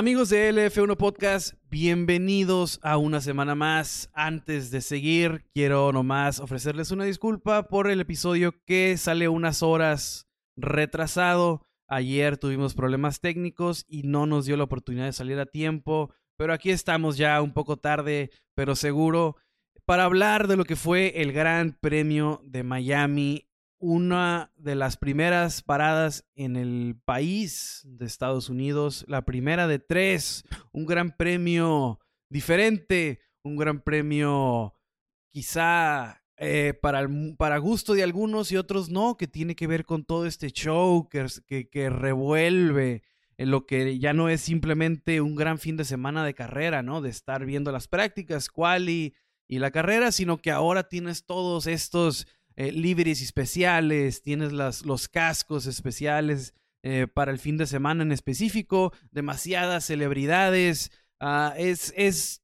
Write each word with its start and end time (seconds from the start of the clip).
Amigos 0.00 0.30
de 0.30 0.50
LF1 0.50 0.96
Podcast, 0.96 1.52
bienvenidos 1.68 2.80
a 2.82 2.96
una 2.96 3.20
semana 3.20 3.54
más. 3.54 4.08
Antes 4.14 4.70
de 4.70 4.80
seguir, 4.80 5.44
quiero 5.52 5.92
nomás 5.92 6.40
ofrecerles 6.40 6.90
una 6.90 7.04
disculpa 7.04 7.68
por 7.68 7.90
el 7.90 8.00
episodio 8.00 8.54
que 8.64 8.96
sale 8.96 9.28
unas 9.28 9.62
horas 9.62 10.26
retrasado. 10.56 11.66
Ayer 11.86 12.38
tuvimos 12.38 12.72
problemas 12.72 13.20
técnicos 13.20 13.84
y 13.86 14.04
no 14.04 14.24
nos 14.24 14.46
dio 14.46 14.56
la 14.56 14.64
oportunidad 14.64 15.04
de 15.04 15.12
salir 15.12 15.38
a 15.38 15.44
tiempo, 15.44 16.14
pero 16.38 16.54
aquí 16.54 16.70
estamos 16.70 17.18
ya 17.18 17.42
un 17.42 17.52
poco 17.52 17.76
tarde, 17.76 18.30
pero 18.54 18.76
seguro, 18.76 19.36
para 19.84 20.04
hablar 20.04 20.48
de 20.48 20.56
lo 20.56 20.64
que 20.64 20.76
fue 20.76 21.20
el 21.20 21.34
Gran 21.34 21.76
Premio 21.78 22.40
de 22.46 22.62
Miami 22.62 23.49
una 23.80 24.52
de 24.56 24.74
las 24.74 24.98
primeras 24.98 25.62
paradas 25.62 26.26
en 26.36 26.56
el 26.56 27.00
país 27.04 27.82
de 27.84 28.04
Estados 28.04 28.50
Unidos, 28.50 29.04
la 29.08 29.24
primera 29.24 29.66
de 29.66 29.78
tres, 29.78 30.44
un 30.70 30.84
gran 30.84 31.16
premio 31.16 31.98
diferente, 32.28 33.20
un 33.42 33.56
gran 33.56 33.80
premio 33.80 34.74
quizá 35.30 36.22
eh, 36.36 36.74
para, 36.80 37.08
para 37.38 37.58
gusto 37.58 37.94
de 37.94 38.02
algunos 38.02 38.52
y 38.52 38.58
otros 38.58 38.90
no, 38.90 39.16
que 39.16 39.26
tiene 39.26 39.56
que 39.56 39.66
ver 39.66 39.86
con 39.86 40.04
todo 40.04 40.26
este 40.26 40.50
show 40.50 41.08
que, 41.08 41.26
que, 41.68 41.90
revuelve 41.90 43.02
en 43.38 43.50
lo 43.50 43.66
que 43.66 43.98
ya 43.98 44.12
no 44.12 44.28
es 44.28 44.42
simplemente 44.42 45.22
un 45.22 45.36
gran 45.36 45.58
fin 45.58 45.78
de 45.78 45.84
semana 45.84 46.24
de 46.24 46.34
carrera, 46.34 46.82
¿no? 46.82 47.00
De 47.00 47.08
estar 47.08 47.46
viendo 47.46 47.72
las 47.72 47.88
prácticas, 47.88 48.48
quali 48.48 49.14
y 49.48 49.58
la 49.58 49.70
carrera, 49.70 50.12
sino 50.12 50.38
que 50.38 50.50
ahora 50.50 50.88
tienes 50.88 51.24
todos 51.24 51.66
estos 51.66 52.26
eh, 52.68 53.12
especiales, 53.22 54.22
tienes 54.22 54.52
las, 54.52 54.84
los 54.84 55.08
cascos 55.08 55.66
especiales 55.66 56.54
eh, 56.82 57.06
para 57.12 57.30
el 57.30 57.38
fin 57.38 57.56
de 57.56 57.66
semana 57.66 58.02
en 58.02 58.12
específico, 58.12 58.92
demasiadas 59.10 59.84
celebridades, 59.84 60.90
ah, 61.20 61.54
es, 61.56 61.92
es 61.96 62.42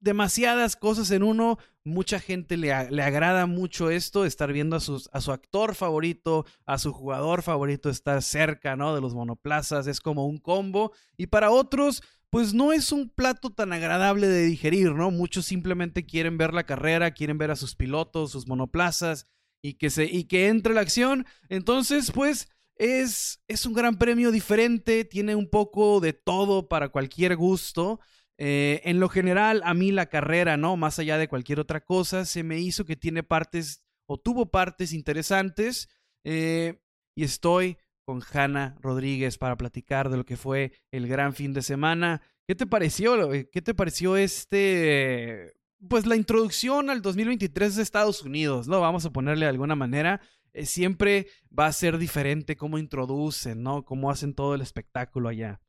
demasiadas 0.00 0.76
cosas 0.76 1.10
en 1.10 1.22
uno. 1.22 1.58
Mucha 1.84 2.20
gente 2.20 2.56
le, 2.56 2.90
le, 2.90 3.02
agrada 3.02 3.46
mucho 3.46 3.90
esto, 3.90 4.24
estar 4.24 4.52
viendo 4.52 4.76
a, 4.76 4.80
sus, 4.80 5.08
a 5.12 5.20
su 5.20 5.32
actor 5.32 5.74
favorito, 5.74 6.44
a 6.66 6.78
su 6.78 6.92
jugador 6.92 7.42
favorito, 7.42 7.88
estar 7.88 8.22
cerca, 8.22 8.76
¿no? 8.76 8.94
De 8.94 9.00
los 9.00 9.14
monoplazas, 9.14 9.86
es 9.86 10.00
como 10.00 10.26
un 10.26 10.38
combo. 10.38 10.92
Y 11.16 11.28
para 11.28 11.50
otros, 11.50 12.02
pues 12.30 12.52
no 12.52 12.72
es 12.72 12.92
un 12.92 13.08
plato 13.08 13.50
tan 13.50 13.72
agradable 13.72 14.28
de 14.28 14.44
digerir, 14.44 14.92
¿no? 14.92 15.10
Muchos 15.10 15.46
simplemente 15.46 16.04
quieren 16.04 16.36
ver 16.36 16.52
la 16.52 16.64
carrera, 16.64 17.12
quieren 17.12 17.38
ver 17.38 17.50
a 17.50 17.56
sus 17.56 17.74
pilotos, 17.74 18.32
sus 18.32 18.46
monoplazas, 18.46 19.26
y 19.62 19.74
que, 19.74 19.90
se, 19.90 20.04
y 20.04 20.24
que 20.24 20.48
entre 20.48 20.74
la 20.74 20.80
acción. 20.80 21.26
Entonces, 21.48 22.10
pues 22.12 22.48
es, 22.76 23.42
es 23.48 23.66
un 23.66 23.74
gran 23.74 23.98
premio 23.98 24.30
diferente, 24.30 25.04
tiene 25.04 25.34
un 25.34 25.48
poco 25.48 26.00
de 26.00 26.12
todo 26.12 26.68
para 26.68 26.90
cualquier 26.90 27.36
gusto. 27.36 28.00
Eh, 28.38 28.80
en 28.84 29.00
lo 29.00 29.08
general, 29.08 29.62
a 29.64 29.74
mí 29.74 29.90
la 29.90 30.06
carrera, 30.06 30.56
¿no? 30.56 30.76
Más 30.76 30.98
allá 30.98 31.18
de 31.18 31.28
cualquier 31.28 31.58
otra 31.58 31.84
cosa, 31.84 32.24
se 32.24 32.44
me 32.44 32.60
hizo 32.60 32.84
que 32.84 32.96
tiene 32.96 33.22
partes 33.24 33.82
o 34.06 34.18
tuvo 34.18 34.50
partes 34.50 34.92
interesantes. 34.92 35.88
Eh, 36.24 36.80
y 37.16 37.24
estoy 37.24 37.78
con 38.04 38.22
Hanna 38.32 38.76
Rodríguez 38.80 39.38
para 39.38 39.56
platicar 39.56 40.08
de 40.08 40.16
lo 40.16 40.24
que 40.24 40.36
fue 40.36 40.72
el 40.92 41.08
gran 41.08 41.34
fin 41.34 41.52
de 41.52 41.62
semana. 41.62 42.22
¿Qué 42.46 42.54
te 42.54 42.66
pareció? 42.66 43.28
¿Qué 43.30 43.60
te 43.60 43.74
pareció 43.74 44.16
este 44.16 45.57
pues 45.88 46.06
la 46.06 46.16
introducción 46.16 46.90
al 46.90 47.02
2023 47.02 47.76
de 47.76 47.82
Estados 47.82 48.22
Unidos, 48.22 48.66
¿no? 48.68 48.80
Vamos 48.80 49.04
a 49.04 49.10
ponerle 49.10 49.46
de 49.46 49.50
alguna 49.50 49.76
manera. 49.76 50.20
Eh, 50.52 50.66
siempre 50.66 51.28
va 51.56 51.66
a 51.66 51.72
ser 51.72 51.98
diferente 51.98 52.56
cómo 52.56 52.78
introducen, 52.78 53.62
¿no? 53.62 53.84
Cómo 53.84 54.10
hacen 54.10 54.34
todo 54.34 54.54
el 54.54 54.60
espectáculo 54.60 55.28
allá. 55.28 55.60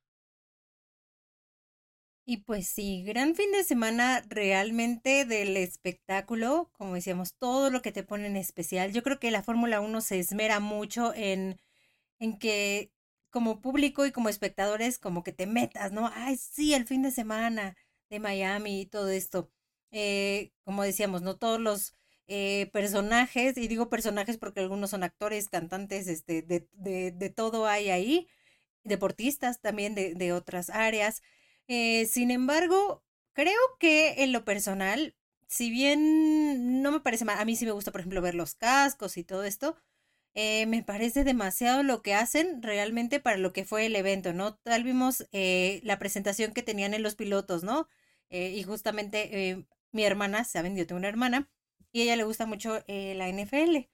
Y 2.25 2.37
pues 2.37 2.67
sí, 2.67 3.03
gran 3.03 3.33
fin 3.33 3.51
de 3.51 3.63
semana 3.63 4.23
realmente 4.29 5.25
del 5.25 5.57
espectáculo, 5.57 6.69
como 6.73 6.93
decíamos, 6.93 7.33
todo 7.35 7.71
lo 7.71 7.81
que 7.81 7.91
te 7.91 8.03
ponen 8.03 8.35
especial. 8.35 8.93
Yo 8.93 9.01
creo 9.01 9.19
que 9.19 9.31
la 9.31 9.41
Fórmula 9.41 9.81
1 9.81 10.01
se 10.01 10.19
esmera 10.19 10.59
mucho 10.59 11.11
en, 11.15 11.59
en 12.19 12.37
que 12.37 12.91
como 13.31 13.61
público 13.61 14.05
y 14.05 14.11
como 14.11 14.29
espectadores 14.29 14.99
como 14.99 15.23
que 15.23 15.33
te 15.33 15.47
metas, 15.47 15.91
¿no? 15.91 16.11
Ay, 16.13 16.37
sí, 16.37 16.73
el 16.73 16.85
fin 16.85 17.01
de 17.01 17.11
semana 17.11 17.75
de 18.09 18.19
Miami 18.19 18.81
y 18.81 18.85
todo 18.85 19.09
esto. 19.09 19.51
Eh, 19.91 20.51
como 20.63 20.83
decíamos, 20.83 21.21
no 21.21 21.37
todos 21.37 21.59
los 21.59 21.95
eh, 22.27 22.69
personajes, 22.73 23.57
y 23.57 23.67
digo 23.67 23.89
personajes 23.89 24.37
porque 24.37 24.59
algunos 24.61 24.91
son 24.91 25.03
actores, 25.03 25.49
cantantes, 25.49 26.07
este, 26.07 26.41
de, 26.43 26.67
de, 26.73 27.11
de 27.11 27.29
todo 27.29 27.65
hay 27.67 27.89
ahí, 27.89 28.27
deportistas 28.83 29.61
también 29.61 29.95
de, 29.95 30.13
de 30.15 30.33
otras 30.33 30.69
áreas. 30.69 31.21
Eh, 31.67 32.05
sin 32.07 32.31
embargo, 32.31 33.03
creo 33.33 33.59
que 33.79 34.23
en 34.23 34.31
lo 34.33 34.45
personal, 34.45 35.15
si 35.47 35.71
bien 35.71 36.81
no 36.81 36.91
me 36.91 36.99
parece 37.01 37.25
mal, 37.25 37.39
a 37.39 37.45
mí 37.45 37.55
sí 37.55 37.65
me 37.65 37.71
gusta, 37.71 37.91
por 37.91 38.01
ejemplo, 38.01 38.21
ver 38.21 38.35
los 38.35 38.55
cascos 38.55 39.17
y 39.17 39.23
todo 39.23 39.43
esto, 39.43 39.75
me 40.35 40.83
parece 40.83 41.23
demasiado 41.25 41.83
lo 41.83 42.01
que 42.01 42.13
hacen 42.13 42.61
realmente 42.63 43.19
para 43.19 43.37
lo 43.37 43.51
que 43.51 43.65
fue 43.65 43.85
el 43.85 43.95
evento, 43.95 44.31
¿no? 44.33 44.55
Tal 44.55 44.83
vimos 44.83 45.27
la 45.31 45.99
presentación 45.99 46.53
que 46.53 46.63
tenían 46.63 46.93
en 46.93 47.03
los 47.03 47.15
pilotos, 47.15 47.63
¿no? 47.63 47.87
y 48.29 48.61
justamente 48.63 49.65
mi 49.91 50.03
hermana, 50.03 50.43
saben, 50.43 50.75
yo 50.75 50.85
tengo 50.87 50.99
una 50.99 51.07
hermana, 51.09 51.49
y 51.91 52.01
a 52.01 52.03
ella 52.03 52.15
le 52.17 52.23
gusta 52.23 52.45
mucho 52.45 52.83
eh, 52.87 53.15
la 53.15 53.27
NFL. 53.29 53.89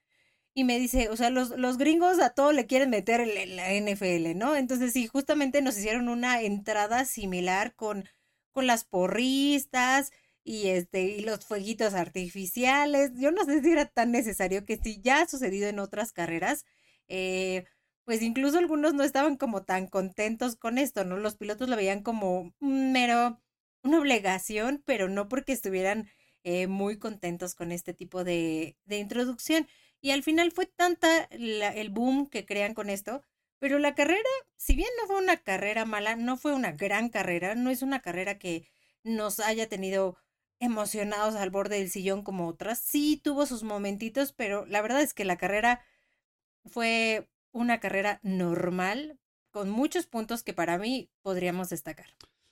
Y 0.54 0.64
me 0.64 0.78
dice, 0.78 1.10
o 1.10 1.16
sea, 1.16 1.30
los, 1.30 1.50
los 1.50 1.76
gringos 1.78 2.18
a 2.20 2.30
todo 2.30 2.52
le 2.52 2.66
quieren 2.66 2.90
meter 2.90 3.26
la 3.26 3.72
NFL, 3.74 4.36
¿no? 4.38 4.56
Entonces, 4.56 4.92
sí, 4.92 5.06
justamente 5.06 5.60
nos 5.62 5.76
hicieron 5.78 6.08
una 6.08 6.40
entrada 6.42 7.04
similar 7.04 7.74
con, 7.74 8.08
con 8.52 8.66
las 8.66 8.84
porristas 8.84 10.12
y 10.44 10.68
este, 10.68 11.02
y 11.02 11.20
los 11.20 11.44
fueguitos 11.44 11.92
artificiales. 11.94 13.12
Yo 13.16 13.32
no 13.32 13.44
sé 13.44 13.62
si 13.62 13.70
era 13.72 13.86
tan 13.86 14.12
necesario 14.12 14.64
que 14.64 14.78
si 14.78 15.00
ya 15.02 15.22
ha 15.22 15.28
sucedido 15.28 15.68
en 15.68 15.78
otras 15.78 16.12
carreras. 16.12 16.64
Eh, 17.08 17.64
pues 18.04 18.22
incluso 18.22 18.58
algunos 18.58 18.94
no 18.94 19.02
estaban 19.02 19.36
como 19.36 19.64
tan 19.64 19.88
contentos 19.88 20.56
con 20.56 20.78
esto, 20.78 21.04
¿no? 21.04 21.16
Los 21.18 21.36
pilotos 21.36 21.68
lo 21.68 21.76
veían 21.76 22.02
como 22.02 22.54
mero 22.60 23.40
una 23.86 24.00
obligación, 24.00 24.82
pero 24.84 25.08
no 25.08 25.28
porque 25.28 25.52
estuvieran 25.52 26.08
eh, 26.44 26.66
muy 26.66 26.98
contentos 26.98 27.54
con 27.54 27.72
este 27.72 27.94
tipo 27.94 28.24
de, 28.24 28.76
de, 28.84 28.98
introducción. 28.98 29.66
Y 30.00 30.10
al 30.10 30.22
final 30.22 30.52
fue 30.52 30.66
tanta 30.66 31.24
el 31.30 31.90
boom 31.90 32.28
que 32.28 32.46
crean 32.46 32.74
con 32.74 32.90
esto, 32.90 33.22
pero 33.58 33.78
la 33.78 33.94
carrera, 33.94 34.28
si 34.56 34.76
bien 34.76 34.88
no 35.00 35.06
fue 35.06 35.16
una 35.16 35.38
carrera 35.38 35.84
mala, 35.84 36.16
no 36.16 36.36
fue 36.36 36.54
una 36.54 36.72
gran 36.72 37.08
carrera, 37.08 37.54
no 37.54 37.70
es 37.70 37.82
una 37.82 38.00
carrera 38.00 38.38
que 38.38 38.68
nos 39.02 39.40
haya 39.40 39.68
tenido 39.68 40.18
emocionados 40.60 41.34
al 41.36 41.50
borde 41.50 41.78
del 41.78 41.90
sillón 41.90 42.22
como 42.22 42.48
otras. 42.48 42.78
Sí 42.80 43.20
tuvo 43.22 43.46
sus 43.46 43.62
momentitos, 43.62 44.32
pero 44.32 44.66
la 44.66 44.82
verdad 44.82 45.02
es 45.02 45.14
que 45.14 45.24
la 45.24 45.36
carrera 45.36 45.84
fue 46.66 47.28
una 47.52 47.80
carrera 47.80 48.20
normal, 48.22 49.18
con 49.50 49.70
muchos 49.70 50.06
puntos 50.06 50.42
que 50.42 50.52
para 50.52 50.78
mí 50.78 51.10
podríamos 51.22 51.70
destacar. 51.70 52.08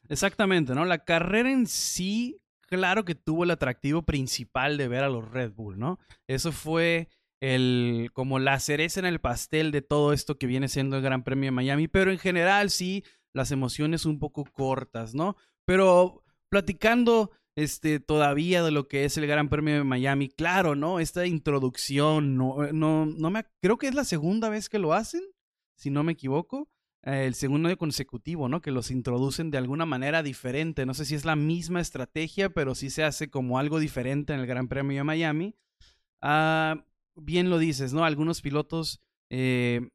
Exactamente, 0.08 0.74
¿no? 0.74 0.84
La 0.84 1.04
carrera 1.04 1.50
en 1.50 1.66
sí, 1.66 2.40
claro 2.68 3.04
que 3.04 3.14
tuvo 3.14 3.44
el 3.44 3.50
atractivo 3.50 4.02
principal 4.02 4.76
de 4.76 4.88
ver 4.88 5.04
a 5.04 5.08
los 5.08 5.28
Red 5.30 5.52
Bull, 5.52 5.78
¿no? 5.78 5.98
Eso 6.28 6.52
fue 6.52 7.08
el 7.40 8.10
como 8.12 8.38
la 8.38 8.58
cereza 8.60 9.00
en 9.00 9.06
el 9.06 9.20
pastel 9.20 9.70
de 9.70 9.82
todo 9.82 10.12
esto 10.12 10.38
que 10.38 10.46
viene 10.46 10.68
siendo 10.68 10.96
el 10.96 11.02
Gran 11.02 11.24
Premio 11.24 11.48
de 11.48 11.52
Miami, 11.52 11.88
pero 11.88 12.10
en 12.10 12.18
general 12.18 12.70
sí 12.70 13.04
las 13.34 13.50
emociones 13.50 14.06
un 14.06 14.18
poco 14.18 14.44
cortas, 14.44 15.14
¿no? 15.14 15.36
Pero 15.66 16.22
platicando 16.50 17.30
este 17.56 18.00
todavía 18.00 18.62
de 18.62 18.70
lo 18.70 18.88
que 18.88 19.04
es 19.04 19.16
el 19.16 19.26
Gran 19.26 19.48
Premio 19.48 19.74
de 19.74 19.84
Miami, 19.84 20.28
claro, 20.28 20.74
¿no? 20.74 21.00
Esta 21.00 21.26
introducción 21.26 22.36
no 22.36 22.72
no 22.72 23.06
no 23.06 23.30
me 23.30 23.44
creo 23.62 23.78
que 23.78 23.88
es 23.88 23.94
la 23.94 24.04
segunda 24.04 24.48
vez 24.48 24.68
que 24.68 24.78
lo 24.78 24.92
hacen, 24.92 25.22
si 25.76 25.90
no 25.90 26.02
me 26.02 26.12
equivoco 26.12 26.68
el 27.04 27.34
segundo 27.34 27.68
año 27.68 27.76
consecutivo, 27.76 28.48
¿no? 28.48 28.62
Que 28.62 28.70
los 28.70 28.90
introducen 28.90 29.50
de 29.50 29.58
alguna 29.58 29.84
manera 29.84 30.22
diferente. 30.22 30.86
No 30.86 30.94
sé 30.94 31.04
si 31.04 31.14
es 31.14 31.26
la 31.26 31.36
misma 31.36 31.80
estrategia, 31.80 32.48
pero 32.48 32.74
sí 32.74 32.88
se 32.88 33.04
hace 33.04 33.28
como 33.28 33.58
algo 33.58 33.78
diferente 33.78 34.32
en 34.32 34.40
el 34.40 34.46
Gran 34.46 34.68
Premio 34.68 34.96
de 34.96 35.04
Miami. 35.04 35.54
Ah, 36.22 36.86
bien 37.14 37.50
lo 37.50 37.58
dices, 37.58 37.92
¿no? 37.92 38.04
Algunos 38.04 38.40
pilotos 38.40 39.02
eh, 39.28 39.90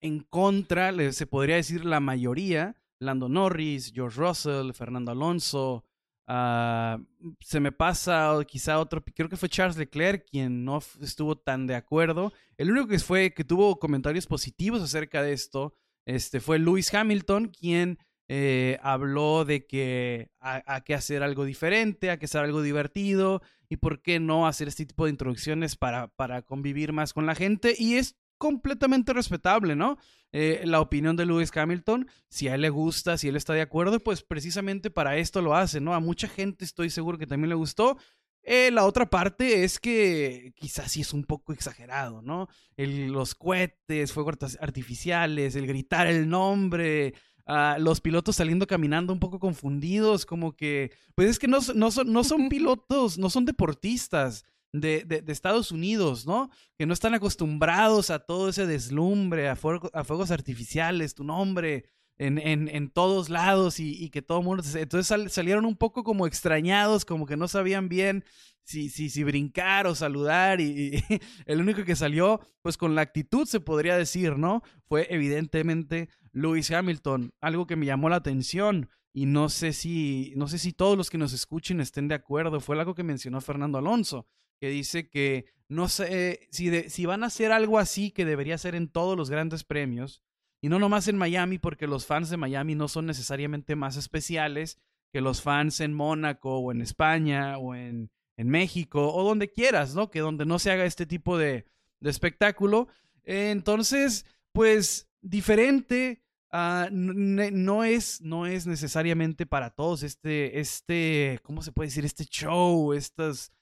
en 0.00 0.20
contra, 0.20 0.92
se 1.12 1.26
podría 1.26 1.56
decir 1.56 1.84
la 1.84 1.98
mayoría, 1.98 2.76
Lando 3.00 3.28
Norris, 3.28 3.92
George 3.92 4.20
Russell, 4.20 4.72
Fernando 4.72 5.10
Alonso. 5.10 5.84
Ah, 6.28 7.00
se 7.40 7.58
me 7.58 7.72
pasa 7.72 8.38
quizá 8.46 8.78
otro, 8.78 9.02
creo 9.02 9.28
que 9.28 9.36
fue 9.36 9.48
Charles 9.48 9.76
Leclerc 9.76 10.28
quien 10.30 10.64
no 10.64 10.78
estuvo 11.00 11.36
tan 11.36 11.66
de 11.66 11.74
acuerdo. 11.74 12.32
El 12.56 12.70
único 12.70 12.86
que 12.86 13.00
fue 13.00 13.34
que 13.34 13.42
tuvo 13.42 13.80
comentarios 13.80 14.28
positivos 14.28 14.80
acerca 14.80 15.24
de 15.24 15.32
esto 15.32 15.74
este, 16.14 16.40
fue 16.40 16.58
Lewis 16.58 16.92
Hamilton 16.92 17.48
quien 17.48 17.98
eh, 18.28 18.78
habló 18.82 19.44
de 19.44 19.66
que 19.66 20.30
hay 20.38 20.82
que 20.82 20.94
hacer 20.94 21.22
algo 21.22 21.44
diferente, 21.44 22.10
hay 22.10 22.18
que 22.18 22.26
hacer 22.26 22.42
algo 22.42 22.62
divertido 22.62 23.42
y 23.68 23.76
por 23.76 24.02
qué 24.02 24.20
no 24.20 24.46
hacer 24.46 24.68
este 24.68 24.86
tipo 24.86 25.04
de 25.04 25.10
introducciones 25.10 25.76
para, 25.76 26.08
para 26.08 26.42
convivir 26.42 26.92
más 26.92 27.12
con 27.12 27.26
la 27.26 27.34
gente. 27.34 27.74
Y 27.78 27.94
es 27.94 28.16
completamente 28.38 29.12
respetable, 29.12 29.76
¿no? 29.76 29.98
Eh, 30.32 30.62
la 30.64 30.80
opinión 30.80 31.16
de 31.16 31.26
Lewis 31.26 31.50
Hamilton, 31.54 32.08
si 32.28 32.48
a 32.48 32.54
él 32.54 32.62
le 32.62 32.70
gusta, 32.70 33.18
si 33.18 33.28
él 33.28 33.36
está 33.36 33.52
de 33.52 33.60
acuerdo, 33.60 34.00
pues 34.00 34.22
precisamente 34.22 34.90
para 34.90 35.16
esto 35.16 35.42
lo 35.42 35.54
hace, 35.54 35.80
¿no? 35.80 35.92
A 35.92 36.00
mucha 36.00 36.26
gente 36.26 36.64
estoy 36.64 36.88
seguro 36.88 37.18
que 37.18 37.26
también 37.26 37.50
le 37.50 37.54
gustó. 37.54 37.98
Eh, 38.42 38.70
la 38.70 38.86
otra 38.86 39.08
parte 39.08 39.64
es 39.64 39.78
que 39.78 40.52
quizás 40.56 40.92
sí 40.92 41.02
es 41.02 41.12
un 41.12 41.24
poco 41.24 41.52
exagerado, 41.52 42.22
¿no? 42.22 42.48
los 42.76 43.34
cohetes, 43.34 44.12
fuegos 44.12 44.56
artificiales, 44.60 45.54
el 45.54 45.66
gritar 45.66 46.06
el 46.06 46.28
nombre, 46.28 47.14
ah, 47.46 47.76
los 47.78 48.00
pilotos 48.00 48.36
saliendo 48.36 48.66
caminando 48.66 49.12
un 49.12 49.20
poco 49.20 49.38
confundidos, 49.38 50.24
como 50.24 50.56
que, 50.56 50.90
pues 51.14 51.28
es 51.28 51.38
que 51.38 51.48
no, 51.48 51.58
no, 51.74 51.90
son, 51.90 52.10
no 52.10 52.24
son 52.24 52.48
pilotos, 52.48 53.18
no 53.18 53.28
son 53.28 53.44
deportistas 53.44 54.44
de, 54.72 55.04
de, 55.04 55.32
Estados 55.32 55.72
Unidos, 55.72 56.26
¿no? 56.26 56.50
Que 56.78 56.86
no 56.86 56.94
están 56.94 57.14
acostumbrados 57.14 58.10
a 58.10 58.20
todo 58.20 58.48
ese 58.48 58.66
deslumbre, 58.66 59.48
a, 59.48 59.52
a 59.52 60.04
fuegos 60.04 60.30
artificiales, 60.30 61.14
tu 61.14 61.24
nombre. 61.24 61.84
En, 62.20 62.36
en, 62.36 62.68
en 62.68 62.90
todos 62.90 63.30
lados 63.30 63.80
y, 63.80 63.92
y, 63.92 64.10
que 64.10 64.20
todo 64.20 64.42
mundo... 64.42 64.62
Entonces 64.74 65.32
salieron 65.32 65.64
un 65.64 65.74
poco 65.74 66.04
como 66.04 66.26
extrañados, 66.26 67.06
como 67.06 67.24
que 67.24 67.38
no 67.38 67.48
sabían 67.48 67.88
bien 67.88 68.24
si, 68.62 68.90
si, 68.90 69.08
si 69.08 69.24
brincar 69.24 69.86
o 69.86 69.94
saludar 69.94 70.60
y, 70.60 70.96
y, 70.98 71.04
el 71.46 71.60
único 71.60 71.82
que 71.84 71.96
salió 71.96 72.40
pues 72.60 72.76
con 72.76 72.94
la 72.94 73.00
actitud 73.00 73.46
se 73.46 73.60
podría 73.60 73.96
decir, 73.96 74.36
¿no? 74.36 74.62
Fue 74.84 75.06
evidentemente 75.08 76.10
Lewis 76.32 76.70
Hamilton, 76.70 77.32
algo 77.40 77.66
que 77.66 77.76
me 77.76 77.86
llamó 77.86 78.10
la 78.10 78.16
atención 78.16 78.90
y 79.14 79.24
no 79.24 79.48
sé 79.48 79.72
si 79.72 80.34
no 80.36 80.46
sé 80.46 80.58
si 80.58 80.72
todos 80.74 80.98
los 80.98 81.08
que 81.08 81.18
nos 81.18 81.32
escuchen 81.32 81.80
estén 81.80 82.06
de 82.06 82.16
acuerdo, 82.16 82.60
fue 82.60 82.78
algo 82.78 82.94
que 82.94 83.02
mencionó 83.02 83.40
Fernando 83.40 83.78
Alonso 83.78 84.26
que 84.60 84.68
dice 84.68 85.08
que 85.08 85.46
no 85.68 85.88
sé 85.88 86.48
si, 86.50 86.90
si 86.90 87.06
van 87.06 87.24
a 87.24 87.28
hacer 87.28 87.50
algo 87.50 87.78
así 87.78 88.10
que 88.10 88.24
debería 88.26 88.58
ser 88.58 88.74
en 88.74 88.88
todos 88.88 89.16
los 89.16 89.30
grandes 89.30 89.64
premios 89.64 90.22
y 90.60 90.68
no 90.68 90.78
nomás 90.78 91.08
en 91.08 91.16
Miami 91.16 91.58
porque 91.58 91.86
los 91.86 92.06
fans 92.06 92.30
de 92.30 92.36
Miami 92.36 92.74
no 92.74 92.88
son 92.88 93.06
necesariamente 93.06 93.76
más 93.76 93.96
especiales 93.96 94.78
que 95.12 95.20
los 95.20 95.42
fans 95.42 95.80
en 95.80 95.94
Mónaco 95.94 96.58
o 96.58 96.72
en 96.72 96.82
España 96.82 97.58
o 97.58 97.74
en, 97.74 98.10
en 98.36 98.48
México 98.48 99.12
o 99.12 99.24
donde 99.24 99.50
quieras, 99.50 99.94
¿no? 99.94 100.10
Que 100.10 100.20
donde 100.20 100.46
no 100.46 100.58
se 100.58 100.70
haga 100.70 100.84
este 100.84 101.06
tipo 101.06 101.38
de, 101.38 101.66
de 102.00 102.10
espectáculo. 102.10 102.88
entonces, 103.24 104.26
pues 104.52 105.08
diferente. 105.20 106.22
Uh, 106.52 106.88
no, 106.90 107.84
es, 107.84 108.20
no 108.22 108.44
es 108.44 108.66
necesariamente 108.66 109.46
para 109.46 109.70
todos 109.70 110.02
este, 110.02 110.58
este, 110.58 111.38
¿cómo 111.44 111.62
se 111.62 111.70
puede 111.70 111.90
decir? 111.90 112.04
Este 112.04 112.24
show, 112.24 112.92
estas, 112.92 113.52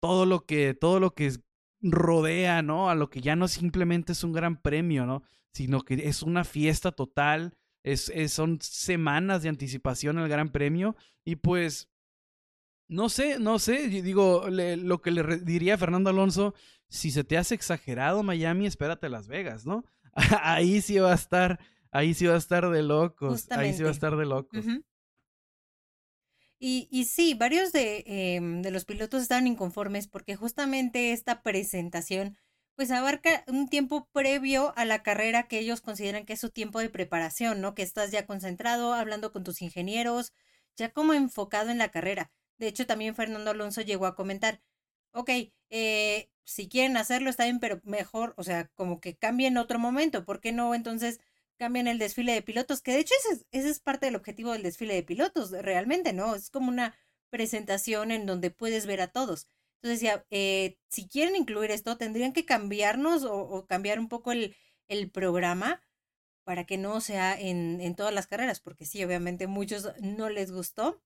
todo 0.00 0.26
lo 0.26 0.46
que, 0.46 0.72
todo 0.72 1.00
lo 1.00 1.12
que 1.12 1.32
rodea, 1.80 2.62
¿no? 2.62 2.88
A 2.88 2.94
lo 2.94 3.10
que 3.10 3.20
ya 3.20 3.34
no 3.34 3.48
simplemente 3.48 4.12
es 4.12 4.22
un 4.22 4.32
gran 4.32 4.62
premio, 4.62 5.06
¿no? 5.06 5.24
Sino 5.56 5.80
que 5.80 5.94
es 6.06 6.22
una 6.22 6.44
fiesta 6.44 6.92
total, 6.92 7.56
es, 7.82 8.12
son 8.28 8.58
semanas 8.60 9.42
de 9.42 9.48
anticipación 9.48 10.18
al 10.18 10.28
gran 10.28 10.50
premio 10.50 10.96
y 11.24 11.36
pues, 11.36 11.88
no 12.88 13.08
sé, 13.08 13.38
no 13.38 13.58
sé, 13.58 13.88
digo, 13.88 14.50
lo 14.50 15.00
que 15.00 15.10
le 15.10 15.38
diría 15.38 15.76
a 15.76 15.78
Fernando 15.78 16.10
Alonso, 16.10 16.52
si 16.90 17.10
se 17.10 17.24
te 17.24 17.38
hace 17.38 17.54
exagerado 17.54 18.22
Miami, 18.22 18.66
espérate 18.66 19.08
Las 19.08 19.28
Vegas, 19.28 19.64
¿no? 19.64 19.86
ahí 20.42 20.82
sí 20.82 20.98
va 20.98 21.12
a 21.12 21.14
estar, 21.14 21.58
ahí 21.90 22.12
sí 22.12 22.26
va 22.26 22.34
a 22.34 22.38
estar 22.38 22.68
de 22.68 22.82
locos, 22.82 23.50
ahí 23.50 23.72
sí 23.72 23.82
va 23.82 23.88
a 23.88 23.92
estar 23.92 24.14
de 24.14 24.26
locos. 24.26 24.62
Y, 26.58 26.86
y 26.90 27.06
sí, 27.06 27.32
varios 27.32 27.72
de, 27.72 28.04
em, 28.04 28.60
de 28.60 28.70
los 28.72 28.84
pilotos 28.84 29.22
estaban 29.22 29.46
inconformes 29.46 30.06
porque 30.06 30.36
justamente 30.36 31.12
esta 31.12 31.42
presentación 31.42 32.36
pues 32.76 32.90
abarca 32.90 33.44
un 33.48 33.68
tiempo 33.68 34.08
previo 34.12 34.72
a 34.76 34.84
la 34.84 35.02
carrera 35.02 35.48
que 35.48 35.58
ellos 35.58 35.80
consideran 35.80 36.26
que 36.26 36.34
es 36.34 36.40
su 36.40 36.50
tiempo 36.50 36.78
de 36.80 36.90
preparación, 36.90 37.60
¿no? 37.60 37.74
Que 37.74 37.82
estás 37.82 38.10
ya 38.12 38.26
concentrado, 38.26 38.94
hablando 38.94 39.32
con 39.32 39.44
tus 39.44 39.62
ingenieros, 39.62 40.32
ya 40.76 40.90
como 40.92 41.14
enfocado 41.14 41.70
en 41.70 41.78
la 41.78 41.90
carrera. 41.90 42.32
De 42.58 42.68
hecho, 42.68 42.86
también 42.86 43.14
Fernando 43.14 43.50
Alonso 43.50 43.80
llegó 43.82 44.06
a 44.06 44.14
comentar, 44.14 44.60
ok, 45.12 45.30
eh, 45.70 46.30
si 46.44 46.68
quieren 46.68 46.96
hacerlo 46.96 47.30
está 47.30 47.44
bien, 47.44 47.60
pero 47.60 47.80
mejor, 47.84 48.34
o 48.36 48.44
sea, 48.44 48.68
como 48.74 49.00
que 49.00 49.16
cambien 49.16 49.56
otro 49.58 49.78
momento, 49.78 50.24
¿por 50.24 50.40
qué 50.40 50.52
no 50.52 50.74
entonces 50.74 51.20
cambian 51.58 51.86
el 51.88 51.98
desfile 51.98 52.32
de 52.32 52.42
pilotos, 52.42 52.82
que 52.82 52.92
de 52.92 53.00
hecho 53.00 53.14
ese 53.20 53.34
es, 53.36 53.46
ese 53.50 53.70
es 53.70 53.80
parte 53.80 54.06
del 54.06 54.16
objetivo 54.16 54.52
del 54.52 54.62
desfile 54.62 54.94
de 54.94 55.02
pilotos, 55.02 55.50
realmente, 55.50 56.12
¿no? 56.12 56.34
Es 56.34 56.50
como 56.50 56.68
una 56.68 56.94
presentación 57.30 58.10
en 58.10 58.26
donde 58.26 58.50
puedes 58.50 58.86
ver 58.86 59.00
a 59.00 59.08
todos. 59.08 59.48
Entonces 59.76 60.00
decía, 60.00 60.26
eh, 60.30 60.78
si 60.88 61.08
quieren 61.08 61.36
incluir 61.36 61.70
esto, 61.70 61.96
tendrían 61.96 62.32
que 62.32 62.44
cambiarnos 62.44 63.24
o, 63.24 63.66
cambiar 63.66 63.98
un 63.98 64.08
poco 64.08 64.32
el, 64.32 64.56
el, 64.88 65.10
programa 65.10 65.82
para 66.44 66.64
que 66.64 66.78
no 66.78 67.00
sea 67.00 67.38
en, 67.38 67.80
en, 67.80 67.94
todas 67.96 68.14
las 68.14 68.26
carreras, 68.26 68.60
porque 68.60 68.86
sí, 68.86 69.04
obviamente 69.04 69.46
muchos 69.46 69.92
no 70.00 70.28
les 70.30 70.52
gustó 70.52 71.02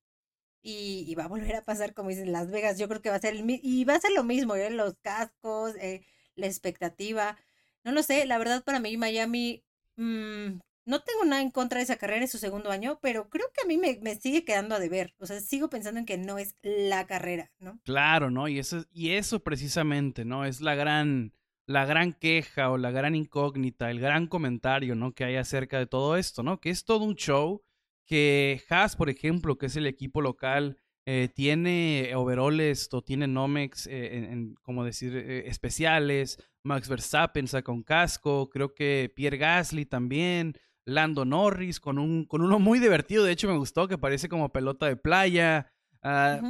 y, 0.63 1.15
va 1.17 1.25
a 1.25 1.29
volver 1.29 1.57
a 1.57 1.65
pasar 1.65 1.95
como 1.95 2.11
dicen 2.11 2.33
Las 2.33 2.51
Vegas, 2.51 2.79
yo 2.79 2.89
creo 2.89 3.03
que 3.03 3.11
va 3.11 3.17
a 3.17 3.21
ser 3.21 3.35
el 3.35 3.45
y 3.63 3.85
va 3.85 3.95
a 3.97 4.01
ser 4.01 4.13
lo 4.13 4.25
mismo, 4.25 4.57
¿eh? 4.57 4.71
los 4.71 4.95
cascos, 5.03 5.75
eh, 5.77 6.03
la 6.37 6.47
expectativa, 6.47 7.39
no 7.85 7.93
lo 7.93 8.03
sé, 8.03 8.27
la 8.27 8.39
verdad 8.39 8.65
para 8.65 8.81
mí 8.81 8.97
Miami 8.97 9.65
Mm, 10.01 10.61
no 10.91 11.01
tengo 11.01 11.25
nada 11.25 11.41
en 11.41 11.51
contra 11.51 11.79
de 11.79 11.85
esa 11.85 11.97
carrera, 11.97 12.25
es 12.25 12.33
su 12.33 12.39
segundo 12.39 12.71
año, 12.71 12.99
pero 13.01 13.31
creo 13.31 13.47
que 13.55 13.63
a 13.63 13.67
mí 13.67 13.79
me, 13.79 14.15
sigue 14.17 14.45
quedando 14.45 14.75
a 14.75 14.81
deber. 14.81 15.15
O 15.19 15.27
sea, 15.27 15.41
sigo 15.41 15.71
pensando 15.71 16.01
en 16.01 16.07
que 16.07 16.19
no 16.19 16.37
es 16.37 16.57
la 16.63 17.07
carrera, 17.07 17.53
¿no? 17.61 17.81
Claro, 17.85 18.31
¿no? 18.31 18.49
Y 18.49 18.59
eso, 18.59 18.85
y 18.93 19.13
eso 19.13 19.41
precisamente, 19.41 20.25
¿no? 20.25 20.45
Es 20.45 20.61
la 20.61 20.75
gran, 20.75 21.33
la 21.67 21.85
gran 21.87 22.13
queja 22.13 22.71
o 22.71 22.77
la 22.77 22.91
gran 22.91 23.15
incógnita, 23.15 23.91
el 23.91 24.01
gran 24.01 24.27
comentario, 24.27 24.97
¿no? 24.97 25.13
Que 25.13 25.25
hay 25.25 25.37
acerca 25.37 25.79
de 25.79 25.87
todo 25.87 26.17
esto, 26.17 26.43
¿no? 26.43 26.61
Que 26.61 26.71
es 26.71 26.85
todo 26.85 27.05
un 27.05 27.15
show 27.15 27.63
que 28.05 28.61
Haas, 28.69 28.97
por 28.97 29.09
ejemplo, 29.09 29.57
que 29.59 29.67
es 29.67 29.77
el 29.77 29.87
equipo 29.87 30.21
local, 30.21 30.77
eh, 31.07 31.29
tiene 31.33 32.13
overoles 32.17 32.89
o 32.93 33.03
tiene 33.03 33.27
Nomex, 33.27 33.87
eh, 33.87 34.17
en, 34.17 34.55
como 34.63 34.85
decir, 34.85 35.17
eh, 35.17 35.49
especiales. 35.49 36.39
Max 36.63 36.89
Verstappen 36.89 37.49
saca 37.49 37.73
un 37.73 37.85
casco. 37.85 38.51
Creo 38.51 38.75
que 38.75 39.13
Pierre 39.15 39.39
Gasly 39.39 39.87
también. 39.87 40.57
Lando 40.85 41.25
Norris 41.25 41.81
con, 41.81 41.99
un, 41.99 42.25
con 42.25 42.43
uno 42.43 42.59
muy 42.59 42.79
divertido. 42.79 43.25
De 43.25 43.33
hecho, 43.33 43.49
me 43.49 43.57
gustó 43.57 43.89
que 43.89 43.99
parece 43.99 44.29
como 44.29 44.51
pelota 44.51 44.87
de 44.87 44.97
playa. 44.97 45.73
Ah, 46.03 46.41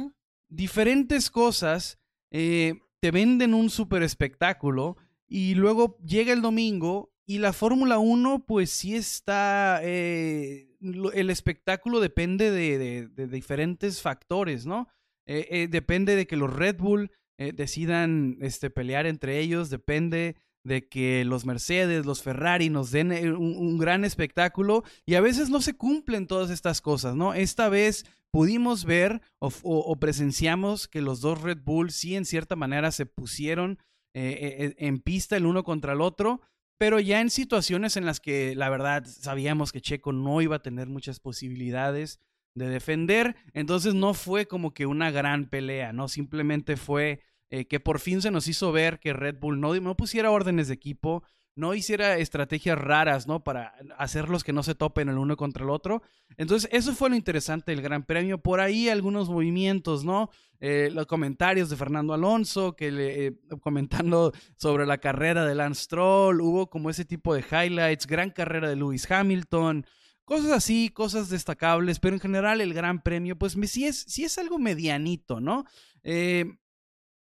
diferentes 0.49 1.29
cosas 1.29 1.99
te 2.29 3.11
venden 3.11 3.53
un 3.53 3.69
super 3.69 4.03
espectáculo. 4.03 4.97
Y 5.27 5.55
luego 5.55 5.97
llega 6.05 6.33
el 6.33 6.41
domingo 6.41 7.13
y 7.25 7.37
la 7.37 7.53
Fórmula 7.53 7.99
1, 7.99 8.45
pues 8.45 8.69
sí 8.69 8.95
está 8.95 9.81
el 10.81 11.29
espectáculo 11.29 11.99
depende 11.99 12.51
de, 12.51 13.27
diferentes 13.27 14.01
factores, 14.01 14.65
¿no? 14.65 14.87
Eh, 15.27 15.47
eh, 15.51 15.67
depende 15.69 16.15
de 16.15 16.25
que 16.25 16.35
los 16.35 16.51
Red 16.51 16.77
Bull 16.77 17.11
eh, 17.37 17.53
decidan 17.53 18.37
este, 18.41 18.69
pelear 18.69 19.05
entre 19.05 19.39
ellos, 19.39 19.69
depende 19.69 20.35
de 20.63 20.87
que 20.87 21.25
los 21.25 21.45
Mercedes, 21.45 22.05
los 22.05 22.21
Ferrari 22.21 22.69
nos 22.69 22.91
den 22.91 23.11
un, 23.35 23.77
gran 23.77 24.05
espectáculo 24.05 24.83
y 25.05 25.15
a 25.15 25.21
veces 25.21 25.49
no 25.49 25.61
se 25.61 25.73
cumplen 25.73 26.27
todas 26.27 26.49
estas 26.49 26.81
cosas, 26.81 27.15
¿no? 27.15 27.33
Esta 27.33 27.69
vez 27.69 28.05
pudimos 28.31 28.85
ver 28.85 29.21
o, 29.39 29.95
presenciamos 29.99 30.87
que 30.87 31.01
los 31.01 31.21
dos 31.21 31.41
Red 31.41 31.59
Bull 31.63 31.91
sí 31.91 32.15
en 32.15 32.25
cierta 32.25 32.55
manera 32.55 32.91
se 32.91 33.05
pusieron 33.05 33.79
en 34.13 34.99
pista 34.99 35.37
el 35.37 35.45
uno 35.45 35.63
contra 35.63 35.93
el 35.93 36.01
otro, 36.01 36.41
pero 36.77 36.99
ya 36.99 37.21
en 37.21 37.29
situaciones 37.29 37.95
en 37.95 38.05
las 38.05 38.19
que 38.19 38.55
la 38.55 38.69
verdad 38.69 39.05
sabíamos 39.05 39.71
que 39.71 39.81
Checo 39.81 40.13
no 40.13 40.41
iba 40.41 40.55
a 40.57 40.61
tener 40.61 40.87
muchas 40.87 41.19
posibilidades 41.19 42.19
de 42.55 42.69
defender, 42.69 43.35
entonces 43.53 43.93
no 43.93 44.13
fue 44.13 44.47
como 44.47 44.73
que 44.73 44.85
una 44.85 45.11
gran 45.11 45.45
pelea, 45.45 45.93
¿no? 45.93 46.07
Simplemente 46.07 46.77
fue 46.77 47.21
eh, 47.51 47.65
que 47.65 47.79
por 47.79 47.99
fin 47.99 48.21
se 48.21 48.31
nos 48.31 48.47
hizo 48.47 48.71
ver 48.71 48.99
que 48.99 49.13
Red 49.13 49.37
Bull 49.39 49.59
no, 49.59 49.75
no 49.79 49.95
pusiera 49.95 50.31
órdenes 50.31 50.69
de 50.69 50.73
equipo, 50.73 51.23
no 51.55 51.73
hiciera 51.73 52.17
estrategias 52.17 52.77
raras, 52.77 53.27
¿no? 53.27 53.43
Para 53.43 53.75
hacerlos 53.97 54.43
que 54.43 54.53
no 54.53 54.63
se 54.63 54.73
topen 54.73 55.09
el 55.09 55.17
uno 55.17 55.35
contra 55.35 55.63
el 55.63 55.69
otro. 55.69 56.01
Entonces, 56.37 56.69
eso 56.71 56.93
fue 56.93 57.09
lo 57.09 57.15
interesante 57.15 57.71
del 57.71 57.81
Gran 57.81 58.05
Premio. 58.05 58.37
Por 58.37 58.61
ahí 58.61 58.87
algunos 58.87 59.29
movimientos, 59.29 60.05
¿no? 60.05 60.29
Eh, 60.61 60.89
los 60.93 61.07
comentarios 61.07 61.69
de 61.69 61.75
Fernando 61.75 62.13
Alonso, 62.13 62.75
que 62.75 62.89
le, 62.91 63.27
eh, 63.27 63.33
comentando 63.59 64.31
sobre 64.55 64.85
la 64.85 64.99
carrera 64.99 65.45
de 65.45 65.55
Lance 65.55 65.83
Stroll, 65.83 66.39
hubo 66.39 66.69
como 66.69 66.89
ese 66.89 67.03
tipo 67.03 67.33
de 67.33 67.41
highlights, 67.41 68.07
gran 68.07 68.29
carrera 68.29 68.69
de 68.69 68.77
Lewis 68.77 69.09
Hamilton, 69.11 69.85
cosas 70.23 70.51
así, 70.51 70.89
cosas 70.89 71.29
destacables, 71.29 71.99
pero 71.99 72.15
en 72.15 72.21
general 72.21 72.61
el 72.61 72.73
Gran 72.73 73.01
Premio, 73.01 73.37
pues 73.37 73.57
sí 73.65 73.85
es, 73.85 74.05
sí 74.07 74.23
es 74.23 74.37
algo 74.37 74.57
medianito, 74.57 75.41
¿no? 75.41 75.65
Eh, 76.03 76.45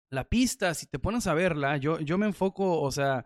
la 0.10 0.30
pista, 0.30 0.74
si 0.74 0.86
te 0.86 1.00
pones 1.00 1.28
a 1.28 1.34
verla, 1.34 1.78
yo, 1.78 2.00
yo 2.00 2.18
me 2.18 2.26
enfoco, 2.26 2.82
o 2.82 2.92
sea, 2.92 3.26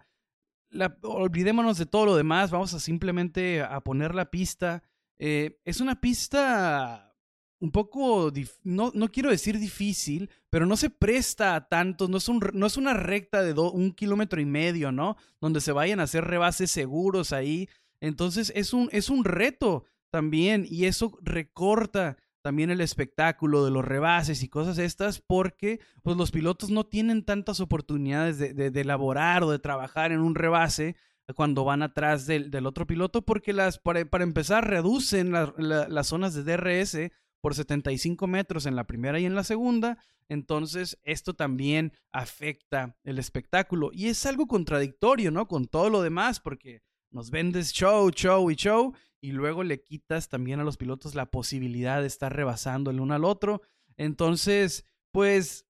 olvidémonos 1.03 1.77
de 1.77 1.85
todo 1.85 2.05
lo 2.05 2.15
demás, 2.15 2.51
vamos 2.51 2.73
a 2.73 2.79
simplemente 2.79 3.61
a 3.61 3.81
poner 3.81 4.15
la 4.15 4.31
pista. 4.31 4.83
Eh, 5.19 5.59
es 5.65 5.81
una 5.81 5.99
pista 5.99 7.15
un 7.59 7.71
poco, 7.71 8.31
no, 8.63 8.91
no, 8.95 9.07
quiero 9.09 9.29
decir 9.29 9.59
difícil, 9.59 10.31
pero 10.49 10.65
no 10.65 10.75
se 10.75 10.89
presta 10.89 11.55
a 11.55 11.67
tanto, 11.67 12.07
no 12.07 12.17
es, 12.17 12.27
no 12.29 12.65
es 12.65 12.77
una 12.77 12.95
recta 12.95 13.43
de 13.43 13.53
un 13.53 13.91
kilómetro 13.91 14.41
y 14.41 14.45
medio, 14.45 14.91
¿no? 14.91 15.15
Donde 15.39 15.61
se 15.61 15.71
vayan 15.71 15.99
a 15.99 16.03
hacer 16.03 16.23
rebases 16.23 16.71
seguros 16.71 17.33
ahí. 17.33 17.69
Entonces 17.99 18.51
es 18.55 18.73
un, 18.73 18.89
es 18.91 19.11
un 19.11 19.23
reto 19.23 19.85
también 20.09 20.65
y 20.67 20.85
eso 20.85 21.19
recorta 21.21 22.17
también 22.41 22.71
el 22.71 22.81
espectáculo 22.81 23.63
de 23.65 23.71
los 23.71 23.85
rebases 23.85 24.43
y 24.43 24.49
cosas 24.49 24.77
estas 24.77 25.19
porque 25.19 25.79
pues 26.01 26.17
los 26.17 26.31
pilotos 26.31 26.69
no 26.69 26.85
tienen 26.85 27.23
tantas 27.23 27.59
oportunidades 27.59 28.37
de, 28.37 28.53
de, 28.53 28.81
elaborar 28.81 29.43
o 29.43 29.51
de 29.51 29.59
trabajar 29.59 30.11
en 30.11 30.19
un 30.19 30.35
rebase 30.35 30.95
cuando 31.35 31.63
van 31.63 31.81
atrás 31.81 32.25
del, 32.25 32.51
del 32.51 32.65
otro 32.65 32.87
piloto 32.87 33.21
porque 33.21 33.53
las 33.53 33.77
para, 33.77 34.03
para 34.05 34.23
empezar 34.23 34.67
reducen 34.67 35.31
las 35.31 36.07
zonas 36.07 36.33
de 36.33 36.43
DRS 36.43 37.11
por 37.41 37.55
75 37.55 38.27
metros 38.27 38.65
en 38.65 38.75
la 38.75 38.85
primera 38.85 39.19
y 39.19 39.25
en 39.25 39.35
la 39.35 39.43
segunda, 39.43 39.97
entonces 40.29 40.97
esto 41.03 41.33
también 41.33 41.91
afecta 42.11 42.95
el 43.03 43.19
espectáculo. 43.19 43.89
Y 43.91 44.07
es 44.07 44.25
algo 44.25 44.47
contradictorio, 44.47 45.31
¿no? 45.31 45.47
Con 45.47 45.67
todo 45.67 45.89
lo 45.89 46.01
demás, 46.01 46.39
porque 46.39 46.83
nos 47.09 47.31
vendes 47.31 47.73
show, 47.73 48.09
show 48.11 48.49
y 48.49 48.55
show, 48.55 48.93
y 49.21 49.31
luego 49.31 49.63
le 49.63 49.81
quitas 49.81 50.29
también 50.29 50.59
a 50.59 50.63
los 50.63 50.77
pilotos 50.77 51.15
la 51.15 51.29
posibilidad 51.29 52.01
de 52.01 52.07
estar 52.07 52.35
rebasando 52.35 52.89
el 52.89 52.99
uno 52.99 53.13
al 53.13 53.23
otro. 53.23 53.61
Entonces, 53.95 54.85
pues, 55.11 55.67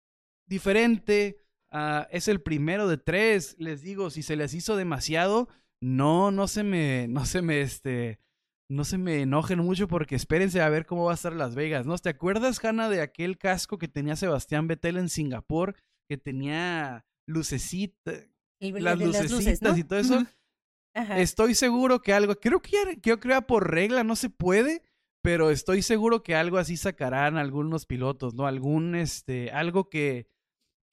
diferente. 0.47 1.41
Ah, 1.69 2.07
es 2.11 2.27
el 2.27 2.41
primero 2.41 2.87
de 2.87 2.97
tres. 2.97 3.55
Les 3.59 3.81
digo, 3.81 4.09
si 4.09 4.23
se 4.23 4.35
les 4.35 4.53
hizo 4.53 4.75
demasiado, 4.75 5.47
no, 5.81 6.31
no 6.31 6.47
se 6.47 6.63
me, 6.63 7.07
no 7.07 7.25
se 7.25 7.41
me, 7.41 7.61
este, 7.61 8.19
no 8.69 8.83
se 8.83 8.97
me 8.97 9.21
enojen 9.21 9.59
mucho 9.59 9.87
porque 9.87 10.15
espérense 10.15 10.61
a 10.61 10.69
ver 10.69 10.85
cómo 10.85 11.05
va 11.05 11.11
a 11.11 11.15
estar 11.15 11.33
Las 11.33 11.53
Vegas, 11.53 11.85
¿no? 11.85 11.97
¿Te 11.97 12.09
acuerdas, 12.09 12.63
Hanna, 12.63 12.89
de 12.89 13.01
aquel 13.01 13.37
casco 13.37 13.77
que 13.77 13.87
tenía 13.87 14.15
Sebastián 14.15 14.67
Vettel 14.67 14.97
en 14.97 15.09
Singapur? 15.09 15.75
Que 16.07 16.17
tenía 16.17 17.05
lucecita, 17.27 18.11
las 18.59 18.97
lucecitas 18.97 19.77
y 19.77 19.83
todo 19.83 19.99
eso. 19.99 20.25
Estoy 20.95 21.55
seguro 21.55 22.01
que 22.01 22.13
algo, 22.13 22.35
creo 22.35 22.61
que, 22.61 22.99
yo 23.03 23.19
creo 23.19 23.41
por 23.45 23.69
regla 23.69 24.03
no 24.03 24.15
se 24.15 24.29
puede, 24.29 24.81
pero 25.21 25.49
estoy 25.49 25.81
seguro 25.81 26.23
que 26.23 26.35
algo 26.35 26.57
así 26.57 26.77
sacarán 26.77 27.37
algunos 27.37 27.85
pilotos, 27.85 28.33
¿no? 28.33 28.47
Algún, 28.47 28.95
este, 28.95 29.51
algo 29.51 29.89
que, 29.89 30.27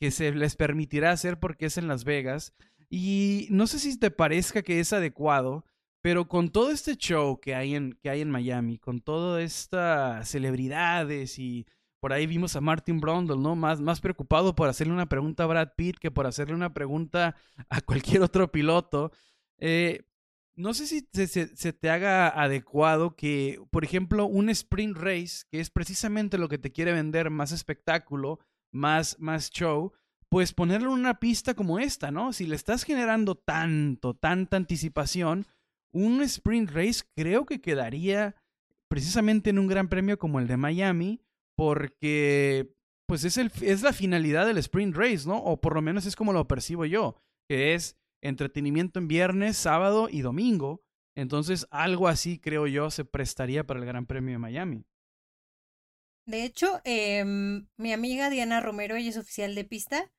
que 0.01 0.11
se 0.11 0.33
les 0.33 0.57
permitirá 0.57 1.13
hacer 1.13 1.39
porque 1.39 1.67
es 1.67 1.79
en 1.79 1.87
Las 1.87 2.05
Vegas. 2.05 2.53
Y 2.91 3.47
no 3.51 3.67
sé 3.67 3.79
si 3.79 3.97
te 3.99 4.11
parezca 4.11 4.63
que 4.63 4.81
es 4.81 4.93
adecuado, 4.93 5.65
pero 6.03 6.27
con 6.27 6.51
todo 6.51 6.73
este 6.73 6.97
show 6.97 7.39
que 7.41 7.55
hay 7.55 7.77
en, 7.77 7.93
que 8.03 8.11
hay 8.11 8.21
en 8.23 8.31
Miami, 8.31 8.79
con 8.79 9.01
todas 9.01 9.43
estas 9.43 10.29
celebridades 10.29 11.39
y 11.39 11.65
por 12.01 12.13
ahí 12.13 12.27
vimos 12.27 12.57
a 12.57 12.61
Martin 12.61 12.99
Brundle, 12.99 13.37
¿no? 13.37 13.55
Más, 13.55 13.81
más 13.81 14.01
preocupado 14.01 14.57
por 14.57 14.69
hacerle 14.69 14.93
una 14.93 15.09
pregunta 15.09 15.45
a 15.45 15.47
Brad 15.47 15.69
Pitt 15.77 15.99
que 15.99 16.11
por 16.11 16.27
hacerle 16.27 16.57
una 16.57 16.75
pregunta 16.75 17.37
a 17.69 17.81
cualquier 17.81 18.23
otro 18.23 18.51
piloto. 18.51 19.13
Eh, 19.65 20.03
no 20.57 20.75
sé 20.75 20.89
si 20.89 21.09
se, 21.13 21.73
te 21.73 21.89
haga 21.89 22.29
adecuado 22.29 23.15
que, 23.15 23.61
por 23.71 23.85
ejemplo, 23.85 24.27
un 24.27 24.51
sprint 24.51 24.97
race, 24.97 25.45
que 25.51 25.61
es 25.61 25.71
precisamente 25.71 26.37
lo 26.37 26.49
que 26.49 26.59
te 26.59 26.73
quiere 26.73 26.93
vender, 26.93 27.31
más 27.31 27.53
espectáculo, 27.53 28.41
más, 28.73 29.19
más 29.21 29.51
show, 29.51 29.93
pues 30.29 30.53
ponerlo 30.53 30.93
en 30.93 31.01
una 31.01 31.21
pista 31.21 31.55
como 31.55 31.79
esta, 31.79 32.11
¿no? 32.11 32.33
Si 32.33 32.47
le 32.47 32.57
estás 32.57 32.83
generando 32.83 33.37
tanto, 33.37 34.15
tanta 34.15 34.57
anticipación, 34.57 35.47
un 35.93 36.23
sprint 36.23 36.71
race 36.71 37.05
creo 37.15 37.47
que 37.47 37.61
quedaría 37.61 38.35
precisamente 38.89 39.51
en 39.51 39.61
un 39.61 39.69
gran 39.69 39.89
premio 39.89 40.19
como 40.19 40.41
el 40.41 40.49
de 40.49 40.57
Miami, 40.57 41.23
porque 41.57 42.75
pues 43.07 43.25
es, 43.25 43.37
el, 43.37 43.53
es 43.63 43.83
la 43.83 43.93
finalidad 43.93 44.47
del 44.47 44.59
sprint 44.59 44.97
race, 44.97 45.29
¿no? 45.29 45.39
O 45.39 45.61
por 45.61 45.75
lo 45.75 45.83
menos 45.83 46.05
es 46.05 46.17
como 46.17 46.33
lo 46.33 46.49
percibo 46.49 46.85
yo, 46.85 47.17
que 47.49 47.75
es 47.75 47.97
entretenimiento 48.23 48.99
en 48.99 49.09
viernes, 49.09 49.59
sábado 49.59 50.09
y 50.11 50.23
domingo. 50.23 50.83
Entonces, 51.15 51.67
algo 51.71 52.09
así 52.09 52.39
creo 52.39 52.67
yo 52.67 52.91
se 52.91 53.05
prestaría 53.05 53.65
para 53.65 53.81
el 53.81 53.87
Gran 53.87 54.07
Premio 54.07 54.33
de 54.33 54.39
Miami. 54.39 54.87
De 56.25 56.45
hecho, 56.45 56.81
em, 56.85 57.67
mi 57.77 57.93
amiga 57.93 58.31
Diana 58.31 58.61
Romero, 58.61 58.97
ella 58.97 59.11
es 59.11 59.17
oficial 59.17 59.55
de 59.55 59.65
pista, 59.65 60.11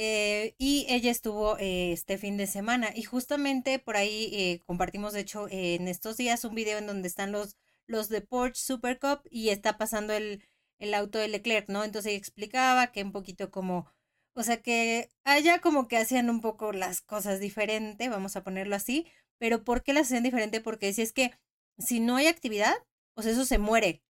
eh, 0.00 0.54
y 0.58 0.86
ella 0.88 1.10
estuvo 1.10 1.58
eh, 1.58 1.90
este 1.92 2.18
fin 2.18 2.36
de 2.36 2.46
semana 2.46 2.92
y 2.94 3.02
justamente 3.02 3.80
por 3.80 3.96
ahí 3.96 4.30
eh, 4.32 4.60
compartimos, 4.64 5.12
de 5.12 5.20
hecho, 5.20 5.48
en 5.50 5.88
estos 5.88 6.16
días 6.16 6.44
un 6.44 6.54
video 6.54 6.78
en 6.78 6.86
donde 6.86 7.08
están 7.08 7.32
los, 7.32 7.56
los 7.88 8.08
de 8.08 8.20
Porsche 8.20 8.62
Super 8.62 9.00
Cup 9.00 9.22
y 9.28 9.48
está 9.48 9.76
pasando 9.76 10.12
el, 10.12 10.44
el 10.78 10.94
auto 10.94 11.18
de 11.18 11.26
Leclerc, 11.26 11.68
¿no? 11.68 11.82
Entonces 11.82 12.10
ella 12.10 12.18
explicaba 12.18 12.92
que 12.92 13.02
un 13.02 13.10
poquito 13.10 13.50
como, 13.50 13.90
o 14.38 14.42
sea, 14.44 14.62
que 14.62 15.10
allá 15.24 15.60
como 15.60 15.88
que 15.88 15.98
hacían 15.98 16.30
un 16.30 16.40
poco 16.40 16.72
las 16.72 17.00
cosas 17.00 17.40
diferente, 17.40 18.08
vamos 18.08 18.36
a 18.36 18.44
ponerlo 18.44 18.76
así, 18.76 19.06
pero 19.38 19.64
¿por 19.64 19.82
qué 19.82 19.92
las 19.92 20.06
hacían 20.06 20.22
diferente? 20.22 20.60
Porque 20.60 20.92
si 20.92 21.02
es 21.02 21.12
que 21.12 21.32
si 21.78 22.00
no 22.00 22.16
hay 22.16 22.28
actividad, 22.28 22.74
o 23.14 23.22
sea, 23.22 23.32
eso 23.32 23.44
se 23.44 23.58
muere, 23.58 24.02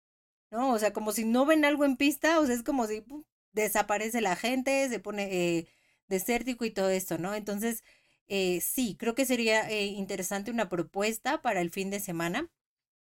¿no? 0.50 0.72
O 0.72 0.78
sea, 0.78 0.92
como 0.92 1.12
si 1.12 1.24
no 1.24 1.46
ven 1.46 1.64
algo 1.64 1.84
en 1.84 1.96
pista, 1.96 2.40
o 2.40 2.46
sea, 2.46 2.54
es 2.54 2.62
como 2.62 2.86
si 2.86 3.04
desaparece 3.52 4.20
la 4.20 4.36
gente, 4.36 4.88
se 4.88 5.00
pone 5.00 5.68
desértico 6.08 6.64
y 6.64 6.70
todo 6.70 6.90
esto, 6.90 7.18
¿no? 7.18 7.34
Entonces, 7.34 7.84
eh, 8.28 8.60
sí, 8.60 8.96
creo 8.98 9.14
que 9.14 9.26
sería 9.26 9.68
eh, 9.70 9.86
interesante 9.86 10.50
una 10.50 10.68
propuesta 10.68 11.42
para 11.42 11.60
el 11.60 11.70
fin 11.70 11.90
de 11.90 12.00
semana, 12.00 12.50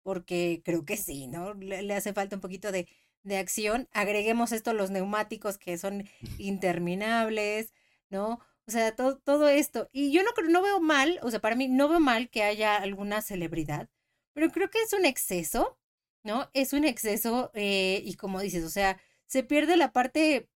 porque 0.03 0.61
creo 0.65 0.85
que 0.85 0.97
sí, 0.97 1.27
¿no? 1.27 1.53
Le, 1.55 1.93
hace 1.93 2.13
falta 2.13 2.35
un 2.35 2.41
poquito 2.41 2.71
de, 2.71 2.87
de, 3.25 3.37
acción. 3.37 3.89
Agreguemos 3.91 4.51
esto 4.51 4.73
los 4.73 4.91
neumáticos 4.91 5.57
que 5.57 5.77
son 5.77 6.07
interminables, 6.37 7.73
¿no? 8.09 8.39
O 8.67 8.71
sea, 8.71 8.95
todo, 8.95 9.17
todo 9.17 9.49
esto. 9.49 9.89
Y 9.91 10.11
yo 10.11 10.21
no, 10.23 10.31
no 10.49 10.61
veo 10.61 10.79
mal, 10.79 11.19
o 11.23 11.31
sea, 11.31 11.39
para 11.41 11.55
mí 11.55 11.67
no 11.67 11.89
veo 11.89 11.99
mal 11.99 12.29
que 12.29 12.43
haya 12.43 12.75
alguna 12.77 13.21
celebridad, 13.21 13.89
pero 14.33 14.51
creo 14.51 14.69
que 14.69 14.81
es 14.81 14.93
un 14.93 15.05
exceso, 15.05 15.77
¿no? 16.23 16.49
Es 16.53 16.73
un 16.73 16.85
exceso 16.85 17.51
eh, 17.53 18.01
y 18.05 18.15
como 18.15 18.41
dices, 18.41 18.63
o 18.63 18.69
sea, 18.69 18.99
se 19.27 19.43
pierde 19.43 19.77
la 19.77 19.91
parte 19.93 20.49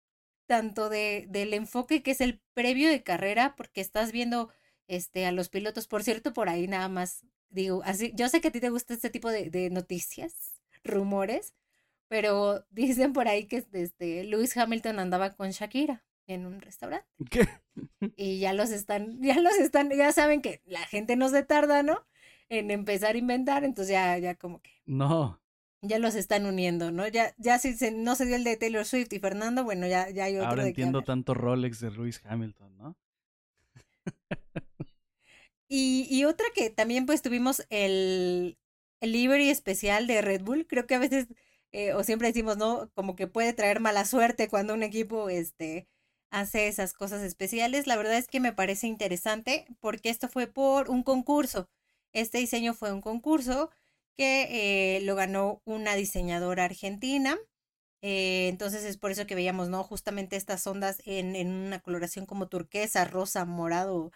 tanto 0.47 0.89
de, 0.89 1.25
del 1.29 1.53
enfoque 1.53 2.03
que 2.03 2.12
es 2.12 2.21
el 2.21 2.41
previo 2.53 2.89
de 2.89 3.03
carrera, 3.03 3.55
porque 3.57 3.81
estás 3.81 4.12
viendo 4.12 4.51
este, 4.88 5.25
a 5.25 5.31
los 5.31 5.50
pilotos, 5.50 5.88
por 5.88 6.03
cierto, 6.03 6.33
por 6.33 6.50
ahí 6.50 6.67
nada 6.67 6.89
más, 6.89 7.25
digo, 7.50 7.81
así, 7.86 8.13
yo 8.15 8.29
sé 8.29 8.41
que 8.41 8.50
a 8.50 8.51
ti 8.51 8.62
te 8.62 8.69
gusta 8.69 8.93
este 8.93 9.09
tipo 9.09 9.29
de 9.29 9.69
noticias, 9.71 10.62
rumores, 10.83 11.53
pero 12.07 12.65
dicen 12.71 13.13
por 13.13 13.27
ahí 13.27 13.45
que 13.45 13.65
este, 13.73 14.23
Lewis 14.23 14.55
Hamilton 14.55 14.99
andaba 14.99 15.35
con 15.35 15.49
Shakira 15.51 16.03
en 16.27 16.45
un 16.45 16.61
restaurante. 16.61 17.07
¿Qué? 17.29 17.47
Y 18.15 18.39
ya 18.39 18.53
los 18.53 18.71
están, 18.71 19.19
ya 19.21 19.39
los 19.39 19.55
están, 19.55 19.89
ya 19.91 20.11
saben 20.11 20.41
que 20.41 20.61
la 20.65 20.81
gente 20.81 21.15
no 21.15 21.29
se 21.29 21.43
tarda, 21.43 21.83
¿no? 21.83 22.05
En 22.49 22.71
empezar 22.71 23.15
a 23.15 23.17
inventar, 23.17 23.63
entonces 23.63 23.91
ya, 23.91 24.17
ya 24.17 24.35
como 24.35 24.61
que. 24.61 24.71
No 24.85 25.39
ya 25.81 25.99
los 25.99 26.15
están 26.15 26.45
uniendo, 26.45 26.91
¿no? 26.91 27.07
Ya, 27.07 27.33
ya 27.37 27.59
si 27.59 27.73
se, 27.73 27.91
no 27.91 28.15
se 28.15 28.25
dio 28.25 28.35
el 28.35 28.43
de 28.43 28.57
Taylor 28.57 28.85
Swift 28.85 29.13
y 29.13 29.19
Fernando, 29.19 29.63
bueno, 29.63 29.87
ya, 29.87 30.09
ya 30.09 30.25
hay 30.25 30.37
otro. 30.37 30.49
Ahora 30.49 30.67
entiendo 30.67 31.03
tanto 31.03 31.33
Rolex 31.33 31.79
de 31.79 31.91
Lewis 31.91 32.21
Hamilton, 32.25 32.77
¿no? 32.77 32.97
y, 35.67 36.07
y 36.09 36.25
otra 36.25 36.47
que 36.53 36.69
también 36.69 37.05
pues 37.05 37.21
tuvimos 37.21 37.65
el, 37.69 38.57
el 39.01 39.11
livery 39.11 39.49
especial 39.49 40.07
de 40.07 40.21
Red 40.21 40.41
Bull, 40.41 40.65
creo 40.67 40.87
que 40.87 40.95
a 40.95 40.99
veces, 40.99 41.27
eh, 41.77 41.93
o 41.93 42.03
siempre 42.03 42.29
decimos, 42.29 42.57
¿no? 42.57 42.89
Como 42.96 43.15
que 43.15 43.27
puede 43.27 43.53
traer 43.53 43.79
mala 43.79 44.03
suerte 44.03 44.50
cuando 44.50 44.74
un 44.74 44.81
equipo, 44.81 45.29
este, 45.29 45.88
hace 46.31 46.67
esas 46.67 46.93
cosas 46.93 47.22
especiales. 47.22 47.86
La 47.86 47.96
verdad 47.98 48.17
es 48.17 48.27
que 48.27 48.39
me 48.39 48.51
parece 48.51 48.88
interesante 48.88 49.67
porque 49.79 50.10
esto 50.10 50.27
fue 50.27 50.48
por 50.48 50.89
un 50.89 51.03
concurso. 51.03 51.69
Este 52.13 52.39
diseño 52.39 52.74
fue 52.74 52.91
un 52.91 53.01
concurso 53.01 53.69
que 54.15 54.98
eh, 54.98 55.01
lo 55.01 55.15
ganó 55.15 55.62
una 55.65 55.93
diseñadora 55.96 56.65
argentina. 56.65 57.38
Eh, 58.01 58.48
entonces 58.50 58.84
es 58.84 58.98
por 58.98 59.12
eso 59.12 59.27
que 59.27 59.36
veíamos, 59.36 59.69
¿no? 59.69 59.84
Justamente 59.84 60.36
estas 60.36 60.65
ondas 60.65 61.01
en, 61.05 61.36
en, 61.36 61.50
una 61.50 61.79
coloración 61.79 62.25
como 62.25 62.48
turquesa, 62.48 63.05
rosa, 63.05 63.46
morado, 63.46 64.12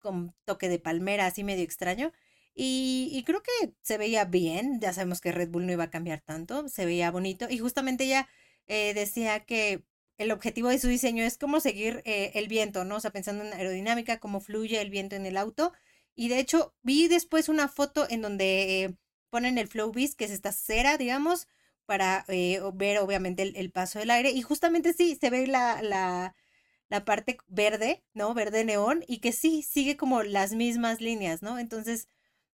con 0.00 0.34
toque 0.44 0.68
de 0.68 0.80
palmera, 0.80 1.26
así 1.26 1.44
medio 1.44 1.62
extraño. 1.64 2.12
Y, 2.62 3.22
creo 3.24 3.42
que 3.42 3.72
se 3.82 3.96
veía 3.96 4.26
bien, 4.26 4.80
ya 4.80 4.92
sabemos 4.92 5.20
que 5.22 5.32
Red 5.32 5.48
Bull 5.48 5.64
no 5.66 5.72
iba 5.72 5.84
a 5.84 5.90
cambiar 5.90 6.20
tanto, 6.20 6.68
se 6.68 6.84
veía 6.84 7.10
bonito. 7.10 7.46
Y 7.48 7.58
justamente 7.58 8.04
ella 8.04 8.28
eh, 8.66 8.92
decía 8.94 9.40
que 9.40 9.82
el 10.18 10.30
objetivo 10.30 10.68
de 10.68 10.78
su 10.78 10.88
diseño 10.88 11.24
es 11.24 11.38
cómo 11.38 11.60
seguir 11.60 12.02
el 12.04 12.48
viento, 12.48 12.84
¿no? 12.84 12.96
O 12.96 13.00
sea, 13.00 13.12
pensando 13.12 13.44
en 13.44 13.54
aerodinámica, 13.54 14.20
cómo 14.20 14.40
fluye 14.40 14.80
el 14.80 14.90
viento 14.90 15.16
en 15.16 15.24
el 15.24 15.38
auto. 15.38 15.72
Y 16.14 16.28
de 16.28 16.38
hecho, 16.38 16.74
vi 16.82 17.08
después 17.08 17.48
una 17.48 17.68
foto 17.68 18.06
en 18.10 18.20
donde 18.20 18.94
ponen 19.30 19.56
el 19.56 19.68
flow 19.68 19.92
beast, 19.92 20.18
que 20.18 20.26
es 20.26 20.30
esta 20.30 20.52
cera, 20.52 20.98
digamos, 20.98 21.48
para 21.86 22.24
eh, 22.28 22.60
ver 22.74 22.98
obviamente 22.98 23.42
el, 23.42 23.72
paso 23.72 23.98
del 24.00 24.10
aire. 24.10 24.30
Y 24.32 24.42
justamente 24.42 24.92
sí, 24.92 25.16
se 25.18 25.30
ve 25.30 25.46
la, 25.46 25.80
la, 25.82 26.34
la, 26.90 27.04
parte 27.06 27.38
verde, 27.48 28.04
¿no? 28.12 28.34
Verde 28.34 28.64
neón, 28.64 29.04
y 29.08 29.20
que 29.20 29.32
sí, 29.32 29.62
sigue 29.62 29.96
como 29.96 30.22
las 30.22 30.52
mismas 30.52 31.00
líneas, 31.00 31.42
¿no? 31.42 31.58
Entonces, 31.58 32.08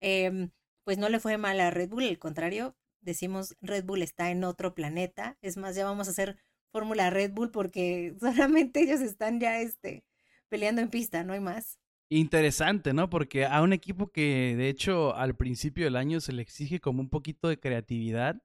em, 0.03 0.51
pues 0.83 0.98
no 0.98 1.10
le 1.10 1.19
fue 1.19 1.38
mal 1.38 1.60
a 1.62 1.72
Red 1.72 1.89
Bull, 1.89 2.03
al 2.03 2.19
contrario, 2.19 2.75
decimos 3.01 3.55
Red 3.62 3.86
Bull 3.86 4.01
está 4.01 4.31
en 4.31 4.43
otro 4.43 4.75
planeta. 4.75 5.38
Es 5.41 5.57
más, 5.57 5.75
ya 5.75 5.86
vamos 5.86 6.07
a 6.07 6.12
hacer 6.12 6.38
Fórmula 6.72 7.10
Red 7.10 7.31
Bull 7.31 7.51
porque 7.51 8.15
solamente 8.19 8.81
ellos 8.81 9.01
están 9.01 9.39
ya 9.39 9.60
este, 9.60 10.03
peleando 10.50 10.81
en 10.81 10.89
pista, 10.89 11.24
no 11.24 11.33
hay 11.33 11.39
más. 11.39 11.79
Interesante, 12.10 12.93
¿no? 12.93 13.10
Porque 13.10 13.45
a 13.45 13.62
un 13.62 13.74
equipo 13.74 14.12
que 14.12 14.55
de 14.57 14.69
hecho 14.69 15.15
al 15.15 15.36
principio 15.36 15.86
del 15.86 15.95
año 15.95 16.19
se 16.19 16.33
le 16.33 16.41
exige 16.41 16.79
como 16.79 17.01
un 17.01 17.10
poquito 17.10 17.48
de 17.48 17.60
creatividad, 17.60 18.43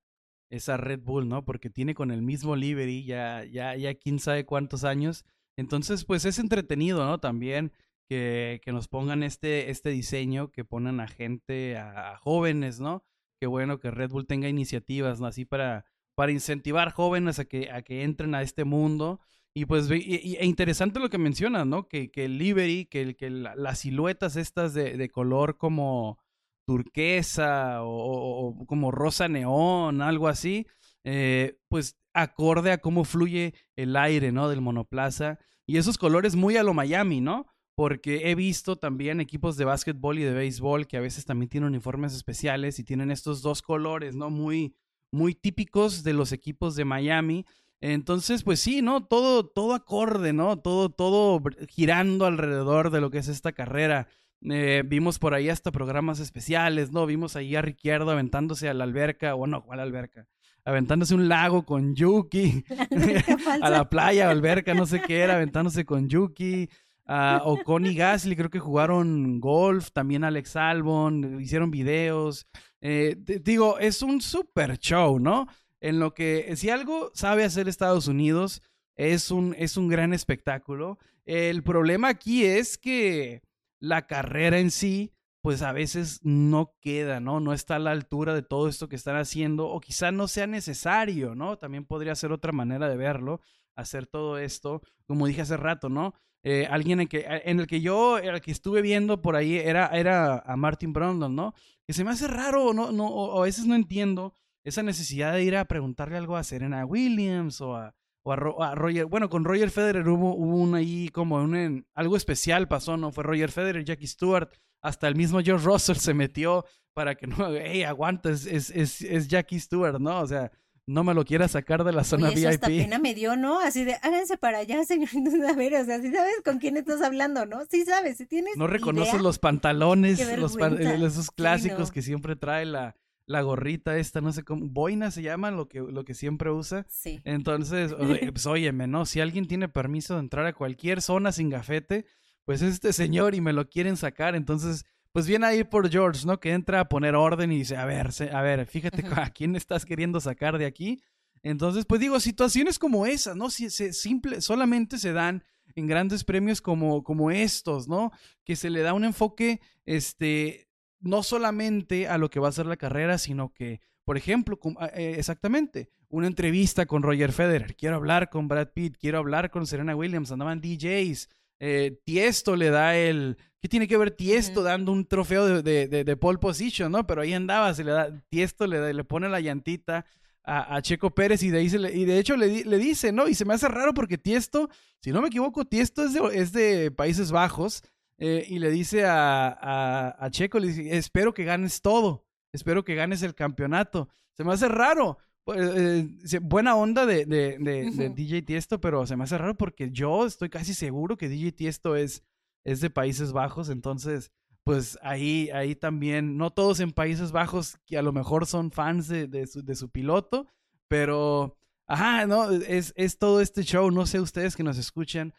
es 0.51 0.69
a 0.69 0.77
Red 0.79 1.01
Bull, 1.01 1.29
¿no? 1.29 1.45
Porque 1.45 1.69
tiene 1.69 1.95
con 1.95 2.11
el 2.11 2.23
mismo 2.23 2.57
livery 2.57 3.05
ya, 3.05 3.45
ya, 3.45 3.77
ya 3.77 3.95
quién 3.95 4.19
sabe 4.21 4.47
cuántos 4.47 4.85
años. 4.85 5.25
Entonces, 5.57 6.05
pues 6.05 6.25
es 6.25 6.39
entretenido, 6.39 7.05
¿no? 7.05 7.19
También 7.19 7.73
que, 8.09 8.61
que 8.65 8.73
nos 8.73 8.89
pongan 8.89 9.23
este, 9.23 9.71
este 9.71 9.91
diseño, 9.91 10.51
que 10.51 10.65
ponen 10.65 11.01
a 11.01 11.09
gente, 11.09 11.77
a, 11.77 12.17
jóvenes, 12.19 12.81
¿no? 12.81 13.05
Qué 13.41 13.47
bueno 13.47 13.79
que 13.79 13.91
Red 13.91 14.11
Bull 14.11 14.27
tenga 14.27 14.49
iniciativas, 14.49 15.21
¿no? 15.21 15.27
Así 15.27 15.45
para, 15.45 15.85
para 16.17 16.33
incentivar 16.33 16.93
jóvenes 16.93 17.39
a 17.39 17.45
que, 17.45 17.71
a 17.71 17.83
que 17.83 18.03
entren 18.03 18.35
a 18.35 18.43
este 18.43 18.65
mundo 18.65 19.21
y 19.55 19.67
pues, 19.67 19.91
y, 19.91 20.37
e 20.37 20.47
interesante 20.47 21.01
lo 21.01 21.11
que 21.11 21.19
mencionas, 21.19 21.67
¿no? 21.67 21.89
Que, 21.89 22.11
que 22.11 22.27
el 22.27 22.39
livery, 22.39 22.87
que, 22.87 23.17
que 23.17 23.31
las 23.31 23.81
siluetas 23.81 24.37
estas 24.37 24.73
de, 24.75 24.97
de 24.97 25.11
color 25.11 25.59
como 25.59 26.19
turquesa 26.67 27.79
o, 27.83 28.67
como 28.67 28.91
rosa 28.91 29.27
neón, 29.27 30.03
algo 30.03 30.29
así, 30.29 30.67
eh, 31.03 31.59
pues 31.69 31.99
acorde 32.13 32.73
a 32.73 32.79
cómo 32.79 33.05
fluye 33.05 33.55
el 33.75 33.97
aire, 33.97 34.33
¿no? 34.33 34.49
Del 34.49 34.61
monoplaza. 34.61 35.39
Y 35.67 35.79
esos 35.79 35.99
colores 35.99 36.37
muy 36.37 36.57
a 36.57 36.63
lo 36.63 36.75
Miami, 36.75 37.21
¿no? 37.21 37.47
Porque 37.79 38.29
he 38.29 38.35
visto 38.35 38.75
también 38.75 39.21
equipos 39.21 39.57
de 39.57 39.65
básquetbol 39.65 40.19
y 40.19 40.25
de 40.25 40.33
béisbol 40.33 40.89
que 40.89 40.97
a 40.97 41.01
veces 41.01 41.25
también 41.25 41.49
tienen 41.49 41.69
uniformes 41.69 42.13
especiales 42.13 42.81
y 42.81 42.83
tienen 42.83 43.13
estos 43.13 43.41
dos 43.41 43.63
colores, 43.63 44.17
¿no? 44.17 44.31
Muy, 44.31 44.75
muy 45.13 45.33
típicos 45.33 46.03
de 46.03 46.13
los 46.13 46.33
equipos 46.33 46.75
de 46.75 46.85
Miami. 46.85 47.47
Entonces, 47.81 48.43
pues 48.43 48.59
sí, 48.59 48.83
¿no? 48.83 49.07
Todo, 49.07 49.47
todo 49.47 49.75
acorde, 49.75 50.33
¿no? 50.33 50.59
Todo, 50.59 50.89
todo 50.89 51.41
girando 51.69 52.27
alrededor 52.27 52.91
de 52.91 53.01
lo 53.01 53.13
que 53.13 53.19
es 53.19 53.29
esta 53.29 53.53
carrera. 53.53 54.09
Eh, 54.43 54.83
vimos 54.85 55.21
por 55.21 55.35
ahí 55.35 55.49
hasta 55.49 55.71
programas 55.71 56.19
especiales, 56.19 56.91
¿no? 56.91 57.07
Vimos 57.07 57.37
ahí 57.37 57.55
a 57.55 57.63
Ricciardo 57.63 58.11
aventándose 58.11 58.69
a 58.69 58.75
la 58.75 58.83
alberca, 58.83 59.35
bueno, 59.35 59.63
¿cuál 59.63 59.79
alberca? 59.79 60.27
Aventándose 60.65 61.15
un 61.15 61.29
lago 61.29 61.65
con 61.65 61.95
Yuki, 61.95 62.65
a 63.63 63.71
la 63.71 63.89
playa, 63.89 64.29
alberca, 64.29 64.75
no 64.75 64.85
sé 64.85 65.01
qué 65.01 65.21
era, 65.21 65.37
aventándose 65.37 65.85
con 65.85 66.09
Yuki. 66.09 66.69
Uh, 67.09 67.41
o 67.43 67.65
Connie 67.65 67.95
Gasly, 67.95 68.37
creo 68.37 68.51
que 68.51 68.59
jugaron 68.59 69.41
golf, 69.41 69.91
también 69.93 70.25
Alex 70.25 70.57
Albon, 70.57 71.41
hicieron 71.41 71.71
videos. 71.71 72.47
Eh, 72.83 73.17
digo, 73.43 73.79
es 73.79 74.03
un 74.03 74.21
super 74.21 74.79
show, 74.79 75.19
¿no? 75.19 75.47
en 75.81 76.01
lo 76.01 76.15
que 76.15 76.55
si 76.57 76.71
algo 76.71 77.11
sabe 77.15 77.45
hacer 77.45 77.69
Estados 77.69 78.09
Unidos 78.09 78.63
es 78.97 79.31
un, 79.31 79.55
es 79.59 79.77
un 79.77 79.89
gran 79.89 80.13
espectáculo. 80.13 80.99
El 81.25 81.63
problema 81.63 82.09
aquí 82.09 82.45
es 82.45 82.79
que 82.79 83.43
la 83.81 84.07
carrera 84.07 84.59
en 84.59 84.71
sí, 84.71 85.13
pues 85.41 85.63
a 85.63 85.73
veces 85.73 86.21
no 86.25 86.75
queda, 86.81 87.21
¿no? 87.21 87.39
No 87.39 87.53
está 87.53 87.77
a 87.77 87.81
la 87.81 87.93
altura 87.93 88.35
de 88.35 88.43
todo 88.43 88.69
esto 88.69 88.89
que 88.89 88.97
están 88.97 89.17
haciendo 89.17 89.69
o 89.69 89.81
quizá 89.81 90.11
no 90.11 90.27
sea 90.27 90.47
necesario, 90.47 91.35
¿no? 91.35 91.59
También 91.59 91.85
podría 91.85 92.15
ser 92.17 92.33
otra 92.33 92.51
manera 92.51 92.89
de 92.89 92.97
verlo, 92.97 93.41
hacer 93.77 94.07
todo 94.07 94.39
esto, 94.39 94.83
como 95.07 95.27
dije 95.27 95.43
hace 95.43 95.57
rato, 95.57 95.89
¿no? 95.89 96.15
Eh, 96.51 96.67
alguien 96.71 96.99
en, 96.99 97.09
que, 97.09 97.27
en 97.45 97.61
el 97.61 97.67
que 97.67 97.83
yo, 97.83 98.17
el 98.17 98.41
que 98.41 98.51
estuve 98.51 98.81
viendo 98.81 99.21
por 99.21 99.37
ahí 99.37 99.57
era, 99.57 99.89
era 99.89 100.39
a 100.39 100.57
Martin 100.57 100.95
Brundle, 100.95 101.29
¿no? 101.29 101.53
Que 101.87 101.93
se 101.93 102.05
me 102.05 102.11
hace 102.11 102.27
raro, 102.27 102.73
¿no? 102.73 102.91
no 102.91 103.07
o 103.07 103.43
a 103.43 103.45
veces 103.45 103.67
no 103.67 103.75
entiendo 103.75 104.33
esa 104.65 104.83
necesidad 104.83 105.35
de 105.35 105.45
ir 105.45 105.55
a 105.57 105.67
preguntarle 105.67 106.17
algo 106.17 106.39
a 106.39 106.45
Serena 106.45 106.87
Williams 106.87 107.61
o 107.61 107.77
a, 107.77 107.95
o 108.23 108.33
a, 108.33 108.75
Roger. 108.75 109.05
Bueno, 109.05 109.29
con 109.29 109.45
Roger 109.45 109.71
Federer 109.71 110.09
hubo, 110.09 110.35
un 110.37 110.75
ahí 110.75 111.11
como 111.11 111.37
un, 111.37 111.87
algo 111.93 112.17
especial 112.17 112.67
pasó, 112.67 112.97
¿no? 112.97 113.13
Fue 113.13 113.25
Roger 113.25 113.53
Federer, 113.53 113.85
Jackie 113.85 114.07
Stewart, 114.07 114.49
hasta 114.81 115.07
el 115.07 115.17
mismo 115.17 115.41
George 115.43 115.67
Russell 115.67 115.97
se 115.97 116.15
metió 116.15 116.65
para 116.95 117.15
que 117.15 117.27
no, 117.27 117.37
hey, 117.61 117.83
aguanta, 117.83 118.31
es, 118.31 118.47
es, 118.47 119.03
es, 119.03 119.29
Jackie 119.29 119.61
Stewart, 119.61 120.01
¿no? 120.01 120.21
O 120.21 120.27
sea, 120.27 120.51
no 120.89 121.05
me 121.05 121.13
lo 121.13 121.25
quiera 121.25 121.49
sacar 121.49 121.85
de 121.85 121.93
la 121.93 122.03
zona 122.03 122.29
Oye, 122.29 122.41
eso 122.41 122.49
Hasta 122.49 122.67
pena 122.67 122.99
me 122.99 123.15
dio, 123.15 123.37
¿no? 123.37 123.61
Así 123.61 123.85
de, 123.85 123.95
háganse 124.03 124.39
para 124.39 124.59
allá, 124.59 124.83
señor. 124.85 125.09
A 125.49 125.53
ver, 125.53 125.75
o 125.75 125.85
sea, 125.85 126.01
si 126.01 126.11
sabes 126.11 126.41
con 126.43 126.59
quién 126.59 126.79
estás 126.79 127.03
hablando, 127.03 127.45
¿no? 127.45 127.67
Sí 127.71 127.85
sabes, 127.85 128.17
si 128.17 128.27
tienes. 128.27 128.57
No 128.57 128.67
reconoces 128.67 129.21
los 129.21 129.39
pantalones, 129.39 130.19
los 130.39 130.57
esos 130.57 131.31
clásicos 131.31 131.93
que 131.93 132.01
siempre 132.01 132.37
trae 132.37 132.65
la, 132.65 132.97
la 133.27 133.43
gorrita 133.43 133.99
esta, 133.99 134.23
no 134.23 134.33
sé 134.33 134.43
cómo, 134.43 134.67
boina 134.67 135.11
se 135.11 135.23
llama, 135.23 135.51
lo 135.51 135.69
que, 135.69 135.81
lo 135.81 136.05
que 136.05 136.15
siempre 136.15 136.51
usa. 136.51 136.87
Sí. 136.89 137.21
Entonces, 137.25 137.95
pues 137.95 138.47
óyeme, 138.47 138.87
¿no? 138.87 139.05
Si 139.05 139.21
alguien 139.21 139.47
tiene 139.47 139.69
permiso 139.69 140.15
de 140.15 140.21
entrar 140.21 140.47
a 140.47 140.55
cualquier 140.55 141.03
zona 141.03 141.33
sin 141.33 141.51
gafete, 141.51 142.07
pues 142.47 142.63
es 142.63 142.75
este 142.75 142.95
señor 142.95 143.35
y 143.35 143.43
me 143.43 143.53
lo 143.53 143.69
quieren 143.69 143.99
sacar, 143.99 144.35
entonces, 144.35 144.87
pues 145.19 145.27
viene 145.27 145.47
ahí 145.47 145.65
por 145.65 145.91
George, 145.91 146.25
¿no? 146.25 146.39
Que 146.39 146.53
entra 146.53 146.79
a 146.79 146.89
poner 146.89 147.17
orden 147.17 147.51
y 147.51 147.59
dice, 147.59 147.77
a 147.77 147.85
ver, 147.85 148.11
a 148.33 148.41
ver, 148.41 148.67
fíjate 148.67 149.05
a 149.17 149.31
quién 149.31 149.57
estás 149.57 149.85
queriendo 149.85 150.21
sacar 150.21 150.59
de 150.59 150.65
aquí. 150.65 151.03
Entonces, 151.43 151.87
pues 151.87 152.01
digo, 152.01 152.21
situaciones 152.21 152.79
como 152.79 153.05
esas, 153.05 153.35
¿no? 153.35 153.51
Si, 153.51 153.69
se, 153.69 153.93
simple, 153.93 154.41
solamente 154.41 154.97
se 154.97 155.13
dan 155.13 155.43
en 155.75 155.89
grandes 155.89 156.23
premios 156.23 156.63
como, 156.63 157.03
como 157.03 157.33
estos, 157.33 157.89
¿no? 157.89 158.13
Que 158.45 158.55
se 158.55 158.71
le 158.71 158.83
da 158.83 158.93
un 158.93 159.03
enfoque, 159.03 159.61
este, 159.87 160.69
no 161.01 161.25
solamente 161.25 162.07
a 162.07 162.17
lo 162.17 162.31
que 162.31 162.39
va 162.39 162.47
a 162.47 162.53
ser 162.53 162.67
la 162.67 162.77
carrera, 162.77 163.19
sino 163.19 163.53
que, 163.53 163.81
por 164.05 164.17
ejemplo, 164.17 164.57
ah, 164.79 164.89
eh, 164.95 165.17
exactamente, 165.19 165.91
una 166.11 166.29
entrevista 166.29 166.87
con 166.87 167.03
Roger 167.03 167.33
Federer, 167.33 167.75
quiero 167.75 167.97
hablar 167.97 168.31
con 168.31 168.47
Brad 168.47 168.69
Pitt, 168.69 168.99
quiero 169.01 169.19
hablar 169.19 169.51
con 169.51 169.67
Serena 169.67 169.97
Williams, 169.97 170.31
andaban 170.31 170.61
DJs, 170.61 171.29
eh, 171.61 172.01
Tiesto 172.05 172.57
le 172.57 172.71
da 172.71 172.97
el... 172.97 173.37
¿Qué 173.61 173.69
tiene 173.69 173.89
que 173.89 173.97
ver 173.97 174.13
Tiesto 174.13 174.63
dando 174.63 174.93
un 174.93 175.05
trofeo 175.05 175.63
de, 175.63 175.89
de, 175.89 176.17
pole 176.17 176.39
position, 176.39 176.93
no? 176.93 177.07
Pero 177.07 177.23
ahí 177.23 177.33
andaba, 177.33 177.75
se 177.75 177.83
le 177.83 177.91
da, 177.91 178.23
Tiesto 178.29 178.69
le, 178.69 178.95
le 178.95 179.05
pone 179.05 179.29
la 179.29 179.41
llantita 179.41 180.07
a, 180.49 180.81
Checo 180.81 181.11
Pérez 181.11 181.43
y 181.43 181.51
de, 181.51 181.59
ahí 181.59 181.67
y 181.67 182.05
de 182.05 182.19
hecho 182.19 182.37
le, 182.37 182.65
le, 182.65 182.79
dice, 182.79 183.13
¿no? 183.13 183.29
Y 183.29 183.35
se 183.35 183.45
me 183.45 183.55
hace 183.55 183.69
raro 183.69 183.93
porque 183.93 184.17
Tiesto, 184.17 184.71
si 185.03 185.11
no 185.11 185.21
me 185.21 185.29
equivoco, 185.29 185.65
Tiesto 185.65 186.05
es 186.05 186.15
de, 186.15 186.21
es 186.33 186.53
de 186.53 186.91
Países 186.91 187.31
Bajos 187.31 187.83
eh, 188.17 188.47
y 188.49 188.59
le 188.59 188.71
dice 188.71 189.05
a, 189.05 190.17
a, 190.19 190.31
Checo, 190.31 190.59
le 190.59 190.69
dice, 190.69 190.97
espero 190.97 191.35
que 191.35 191.45
ganes 191.45 191.83
todo, 191.83 192.25
espero 192.53 192.85
que 192.85 192.95
ganes 192.95 193.23
el 193.23 193.35
campeonato. 193.35 194.09
Se 194.33 194.45
me 194.45 194.53
hace 194.53 194.69
raro. 194.69 195.19
Pues, 195.49 196.35
eh, 196.35 196.39
buena 196.43 196.77
onda 196.77 197.07
de, 197.07 197.25
de, 197.25 197.57
de, 197.59 198.11
DJ 198.11 198.43
Tiesto, 198.43 198.83
pero 198.83 199.07
se 199.07 199.17
me 199.17 199.25
hace 199.25 199.39
raro 199.39 199.57
porque 199.57 199.91
yo 199.91 200.27
estoy 200.27 200.51
casi 200.51 200.75
seguro 200.75 201.17
que 201.17 201.31
DJ 201.31 201.53
Tiesto 201.53 201.97
es, 201.97 202.23
es 202.65 202.83
de 202.83 202.91
Países 202.91 203.33
Bajos, 203.33 203.71
entonces, 203.71 204.31
pues 204.63 204.99
ahí, 205.01 205.49
ahí 205.55 205.75
también, 205.75 206.37
no 206.37 206.51
todos 206.51 206.81
en 206.81 206.93
Países 206.93 207.33
Bajos 207.33 207.79
que 207.87 207.97
a 207.97 208.03
lo 208.03 208.13
mejor 208.13 208.45
son 208.45 208.71
fans 208.71 209.09
de, 209.09 209.27
de, 209.27 209.47
su, 209.47 209.65
de 209.65 209.75
su 209.75 209.89
piloto, 209.89 210.47
pero, 210.87 211.57
ajá, 211.87 212.27
no, 212.27 212.51
es, 212.51 212.93
es 212.95 213.17
todo 213.17 213.41
este 213.41 213.63
show, 213.63 213.91
no 213.91 214.05
sé 214.05 214.21
ustedes 214.21 214.55
que 214.55 214.65
nos 214.65 214.77
escuchan, 214.77 215.33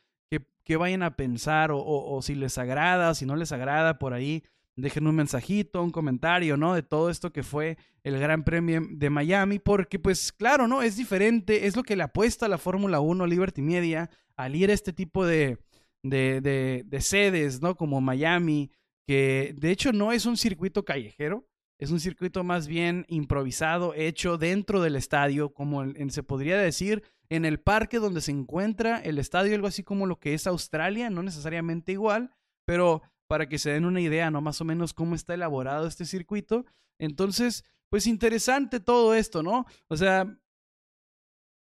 que, 0.65 0.75
vayan 0.75 1.03
a 1.03 1.15
pensar 1.15 1.69
o, 1.71 2.19
si 2.23 2.33
les 2.33 2.57
agrada, 2.57 3.13
si 3.13 3.27
no 3.27 3.35
les 3.35 3.51
agrada 3.51 3.99
por 3.99 4.13
ahí. 4.13 4.43
Dejen 4.81 5.07
un 5.07 5.15
mensajito, 5.15 5.83
un 5.83 5.91
comentario, 5.91 6.57
¿no? 6.57 6.73
De 6.73 6.83
todo 6.83 7.09
esto 7.09 7.31
que 7.31 7.43
fue 7.43 7.77
el 8.03 8.19
Gran 8.19 8.43
Premio 8.43 8.81
de 8.89 9.09
Miami, 9.09 9.59
porque 9.59 9.99
pues 9.99 10.31
claro, 10.31 10.67
¿no? 10.67 10.81
Es 10.81 10.97
diferente, 10.97 11.65
es 11.67 11.75
lo 11.75 11.83
que 11.83 11.95
le 11.95 12.03
apuesta 12.03 12.45
a 12.45 12.49
la 12.49 12.57
Fórmula 12.57 12.99
1 12.99 13.25
Liberty 13.27 13.61
Media 13.61 14.09
al 14.35 14.55
ir 14.55 14.69
a 14.69 14.73
este 14.73 14.93
tipo 14.93 15.25
de, 15.25 15.57
de, 16.03 16.83
de, 16.85 17.01
sedes, 17.01 17.61
¿no? 17.61 17.75
Como 17.75 18.01
Miami, 18.01 18.71
que 19.05 19.53
de 19.57 19.71
hecho 19.71 19.91
no 19.91 20.11
es 20.11 20.25
un 20.25 20.37
circuito 20.37 20.85
callejero, 20.85 21.47
es 21.77 21.91
un 21.91 21.99
circuito 21.99 22.43
más 22.43 22.67
bien 22.67 23.05
improvisado, 23.07 23.93
hecho 23.95 24.37
dentro 24.37 24.81
del 24.81 24.95
estadio, 24.95 25.53
como 25.53 25.83
se 26.09 26.23
podría 26.23 26.57
decir, 26.57 27.03
en 27.29 27.45
el 27.45 27.59
parque 27.59 27.99
donde 27.99 28.21
se 28.21 28.31
encuentra 28.31 28.99
el 28.99 29.17
estadio, 29.19 29.55
algo 29.55 29.67
así 29.67 29.83
como 29.83 30.05
lo 30.05 30.19
que 30.19 30.33
es 30.33 30.47
Australia, 30.47 31.09
no 31.09 31.23
necesariamente 31.23 31.91
igual, 31.91 32.31
pero 32.65 33.01
para 33.29 33.47
que 33.47 33.59
se 33.59 33.69
den 33.69 33.85
una 33.85 34.01
idea, 34.01 34.31
¿no? 34.31 34.41
Más 34.41 34.59
o 34.59 34.65
menos 34.65 34.95
cómo 34.95 35.13
está 35.13 35.35
elaborado 35.35 35.85
este 35.85 36.05
circuito. 36.05 36.65
Entonces, 36.97 37.63
pues 37.89 38.07
interesante 38.07 38.79
todo 38.79 39.13
esto, 39.13 39.43
¿no? 39.43 39.67
O 39.87 39.95
sea, 39.95 40.35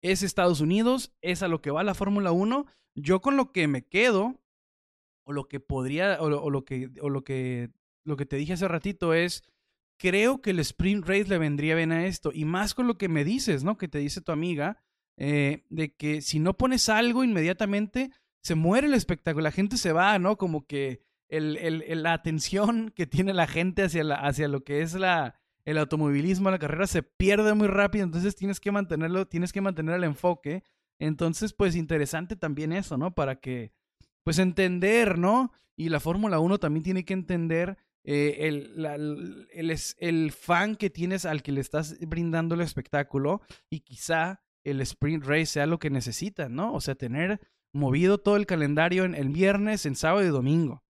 es 0.02 0.22
Estados 0.22 0.62
Unidos, 0.62 1.12
es 1.20 1.42
a 1.42 1.48
lo 1.48 1.60
que 1.60 1.70
va 1.70 1.84
la 1.84 1.92
Fórmula 1.92 2.32
1. 2.32 2.64
Yo 2.94 3.20
con 3.20 3.36
lo 3.36 3.52
que 3.52 3.68
me 3.68 3.86
quedo, 3.86 4.40
o 5.24 5.32
lo 5.34 5.46
que 5.46 5.60
podría, 5.60 6.16
o, 6.22 6.48
lo 6.48 6.64
que, 6.64 6.90
o 7.02 7.10
lo 7.10 7.22
que, 7.22 7.70
lo 8.02 8.16
que 8.16 8.24
te 8.24 8.36
dije 8.36 8.54
hace 8.54 8.66
ratito 8.66 9.12
es, 9.12 9.44
creo 9.98 10.40
que 10.40 10.50
el 10.50 10.60
sprint 10.60 11.06
race 11.06 11.28
le 11.28 11.36
vendría 11.36 11.74
bien 11.74 11.92
a 11.92 12.06
esto. 12.06 12.30
Y 12.32 12.46
más 12.46 12.72
con 12.72 12.86
lo 12.86 12.96
que 12.96 13.10
me 13.10 13.24
dices, 13.24 13.62
¿no? 13.62 13.76
Que 13.76 13.88
te 13.88 13.98
dice 13.98 14.22
tu 14.22 14.32
amiga, 14.32 14.82
eh, 15.18 15.66
de 15.68 15.94
que 15.94 16.22
si 16.22 16.38
no 16.38 16.56
pones 16.56 16.88
algo 16.88 17.24
inmediatamente, 17.24 18.10
se 18.42 18.54
muere 18.54 18.86
el 18.86 18.94
espectáculo, 18.94 19.42
la 19.42 19.52
gente 19.52 19.76
se 19.76 19.92
va, 19.92 20.18
¿no? 20.18 20.38
Como 20.38 20.66
que 20.66 21.06
el, 21.28 21.56
el, 21.56 22.02
la 22.02 22.12
atención 22.12 22.90
que 22.94 23.06
tiene 23.06 23.34
la 23.34 23.46
gente 23.46 23.82
hacia, 23.82 24.04
la, 24.04 24.16
hacia 24.16 24.48
lo 24.48 24.64
que 24.64 24.82
es 24.82 24.94
la, 24.94 25.34
el 25.64 25.78
automovilismo, 25.78 26.50
la 26.50 26.58
carrera 26.58 26.86
se 26.86 27.02
pierde 27.02 27.54
muy 27.54 27.68
rápido, 27.68 28.04
entonces 28.04 28.34
tienes 28.34 28.60
que 28.60 28.72
mantenerlo, 28.72 29.26
tienes 29.26 29.52
que 29.52 29.60
mantener 29.60 29.96
el 29.96 30.04
enfoque. 30.04 30.62
Entonces, 30.98 31.52
pues 31.52 31.76
interesante 31.76 32.36
también 32.36 32.72
eso, 32.72 32.96
¿no? 32.96 33.14
Para 33.14 33.36
que, 33.36 33.72
pues 34.24 34.38
entender, 34.38 35.18
¿no? 35.18 35.52
Y 35.76 35.90
la 35.90 36.00
Fórmula 36.00 36.40
1 36.40 36.58
también 36.58 36.82
tiene 36.82 37.04
que 37.04 37.12
entender 37.12 37.76
eh, 38.04 38.48
el, 38.48 38.86
el, 39.52 39.76
el, 39.98 40.32
fan 40.32 40.76
que 40.76 40.88
tienes 40.88 41.26
al 41.26 41.42
que 41.42 41.52
le 41.52 41.60
estás 41.60 41.96
brindando 42.00 42.54
el 42.54 42.62
espectáculo 42.62 43.42
y 43.68 43.80
quizá 43.80 44.40
el 44.64 44.80
sprint 44.80 45.24
race 45.24 45.46
sea 45.46 45.66
lo 45.66 45.78
que 45.78 45.90
necesitan, 45.90 46.54
¿no? 46.54 46.72
O 46.72 46.80
sea, 46.80 46.94
tener 46.94 47.40
movido 47.72 48.18
todo 48.18 48.36
el 48.36 48.46
calendario 48.46 49.04
en 49.04 49.14
el 49.14 49.28
viernes, 49.28 49.84
en 49.84 49.94
sábado 49.94 50.26
y 50.26 50.30
domingo. 50.30 50.82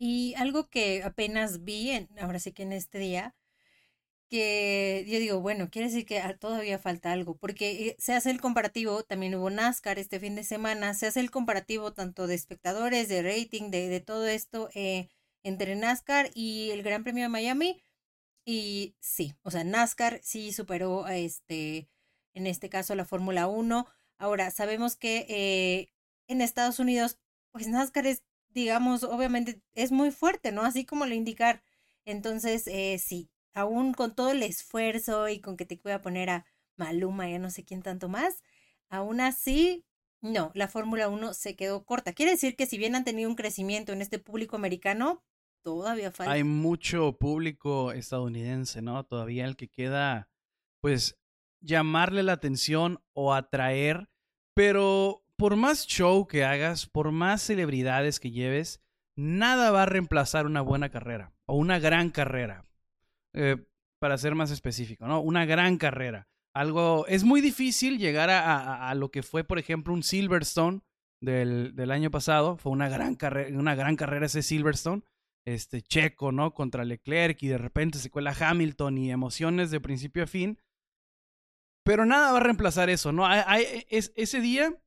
Y 0.00 0.34
algo 0.36 0.68
que 0.70 1.02
apenas 1.04 1.62
vi, 1.62 1.90
en, 1.90 2.08
ahora 2.18 2.38
sí 2.40 2.52
que 2.52 2.62
en 2.62 2.72
este 2.72 2.98
día, 2.98 3.36
que 4.30 5.04
yo 5.08 5.18
digo, 5.18 5.40
bueno, 5.40 5.70
quiere 5.70 5.88
decir 5.88 6.06
que 6.06 6.20
ah, 6.20 6.36
todavía 6.38 6.78
falta 6.78 7.12
algo, 7.12 7.36
porque 7.36 7.88
eh, 7.88 7.96
se 7.98 8.14
hace 8.14 8.30
el 8.30 8.40
comparativo, 8.40 9.02
también 9.04 9.34
hubo 9.34 9.50
NASCAR 9.50 9.98
este 9.98 10.20
fin 10.20 10.36
de 10.36 10.44
semana, 10.44 10.94
se 10.94 11.06
hace 11.08 11.20
el 11.20 11.30
comparativo 11.30 11.92
tanto 11.92 12.26
de 12.26 12.34
espectadores, 12.36 13.08
de 13.08 13.22
rating, 13.22 13.70
de, 13.70 13.88
de 13.88 14.00
todo 14.00 14.26
esto 14.26 14.70
eh, 14.74 15.08
entre 15.42 15.76
NASCAR 15.76 16.30
y 16.34 16.70
el 16.70 16.82
Gran 16.82 17.02
Premio 17.04 17.24
de 17.24 17.28
Miami. 17.28 17.82
Y 18.46 18.96
sí, 19.00 19.34
o 19.42 19.50
sea, 19.50 19.64
NASCAR 19.64 20.20
sí 20.22 20.52
superó 20.52 21.04
a 21.04 21.16
este, 21.16 21.88
en 22.34 22.46
este 22.46 22.68
caso 22.70 22.94
la 22.94 23.04
Fórmula 23.04 23.48
1. 23.48 23.86
Ahora, 24.18 24.50
sabemos 24.50 24.96
que 24.96 25.26
eh, 25.28 25.92
en 26.28 26.40
Estados 26.40 26.78
Unidos, 26.78 27.18
pues 27.52 27.68
NASCAR 27.68 28.06
es 28.06 28.22
digamos, 28.50 29.04
obviamente 29.04 29.62
es 29.74 29.92
muy 29.92 30.10
fuerte, 30.10 30.52
¿no? 30.52 30.62
Así 30.62 30.84
como 30.84 31.06
lo 31.06 31.14
indicar. 31.14 31.62
Entonces, 32.04 32.66
eh, 32.66 32.98
sí, 32.98 33.30
aún 33.52 33.92
con 33.92 34.14
todo 34.14 34.30
el 34.30 34.42
esfuerzo 34.42 35.28
y 35.28 35.40
con 35.40 35.56
que 35.56 35.66
te 35.66 35.80
voy 35.82 35.92
a 35.92 36.02
poner 36.02 36.30
a 36.30 36.46
Maluma, 36.76 37.28
ya 37.28 37.38
no 37.38 37.50
sé 37.50 37.64
quién 37.64 37.82
tanto 37.82 38.08
más, 38.08 38.42
aún 38.88 39.20
así, 39.20 39.84
no, 40.20 40.50
la 40.54 40.68
Fórmula 40.68 41.08
1 41.08 41.34
se 41.34 41.56
quedó 41.56 41.84
corta. 41.84 42.12
Quiere 42.12 42.32
decir 42.32 42.56
que 42.56 42.66
si 42.66 42.78
bien 42.78 42.94
han 42.94 43.04
tenido 43.04 43.28
un 43.28 43.36
crecimiento 43.36 43.92
en 43.92 44.02
este 44.02 44.18
público 44.18 44.56
americano, 44.56 45.22
todavía 45.62 46.10
falta. 46.10 46.32
Hay 46.32 46.44
mucho 46.44 47.16
público 47.18 47.92
estadounidense, 47.92 48.82
¿no? 48.82 49.04
Todavía 49.04 49.44
el 49.44 49.56
que 49.56 49.68
queda, 49.68 50.28
pues, 50.80 51.18
llamarle 51.60 52.22
la 52.22 52.32
atención 52.32 53.02
o 53.12 53.34
atraer, 53.34 54.08
pero 54.54 55.22
por 55.40 55.56
más 55.56 55.86
show 55.86 56.26
que 56.26 56.44
hagas, 56.44 56.84
por 56.84 57.12
más 57.12 57.40
celebridades 57.40 58.20
que 58.20 58.30
lleves, 58.30 58.82
nada 59.16 59.70
va 59.70 59.84
a 59.84 59.86
reemplazar 59.86 60.44
una 60.44 60.60
buena 60.60 60.90
carrera 60.90 61.32
o 61.46 61.56
una 61.56 61.78
gran 61.78 62.10
carrera. 62.10 62.66
Eh, 63.32 63.56
para 63.98 64.18
ser 64.18 64.34
más 64.34 64.50
específico, 64.50 65.06
¿no? 65.06 65.20
Una 65.20 65.46
gran 65.46 65.78
carrera. 65.78 66.28
Algo. 66.52 67.06
Es 67.06 67.24
muy 67.24 67.40
difícil 67.40 67.98
llegar 67.98 68.28
a, 68.28 68.94
lo 68.94 69.10
que 69.10 69.22
fue, 69.22 69.42
por 69.42 69.58
ejemplo, 69.58 69.94
un 69.94 70.02
Silverstone 70.02 70.82
del, 71.22 71.90
año 71.90 72.10
pasado. 72.10 72.58
Fue 72.58 72.72
una 72.72 72.90
gran 72.90 73.14
carrera, 73.14 73.58
una 73.58 73.74
gran 73.74 73.96
carrera 73.96 74.26
ese 74.26 74.42
Silverstone. 74.42 75.02
Este 75.46 75.80
Checo, 75.80 76.32
¿no? 76.32 76.52
Contra 76.52 76.84
Leclerc 76.84 77.42
y 77.42 77.48
de 77.48 77.56
repente 77.56 77.98
se 77.98 78.10
cuela 78.10 78.36
Hamilton 78.38 78.98
y 78.98 79.10
emociones 79.10 79.70
de 79.70 79.80
principio 79.80 80.24
a 80.24 80.26
fin. 80.26 80.58
Pero 81.82 82.04
nada 82.04 82.32
va 82.32 82.38
a 82.38 82.42
reemplazar 82.42 82.90
eso, 82.90 83.10
¿no? 83.10 83.26
Hay, 83.26 83.64
es, 83.88 84.12
ese 84.16 84.42
día 84.42 84.78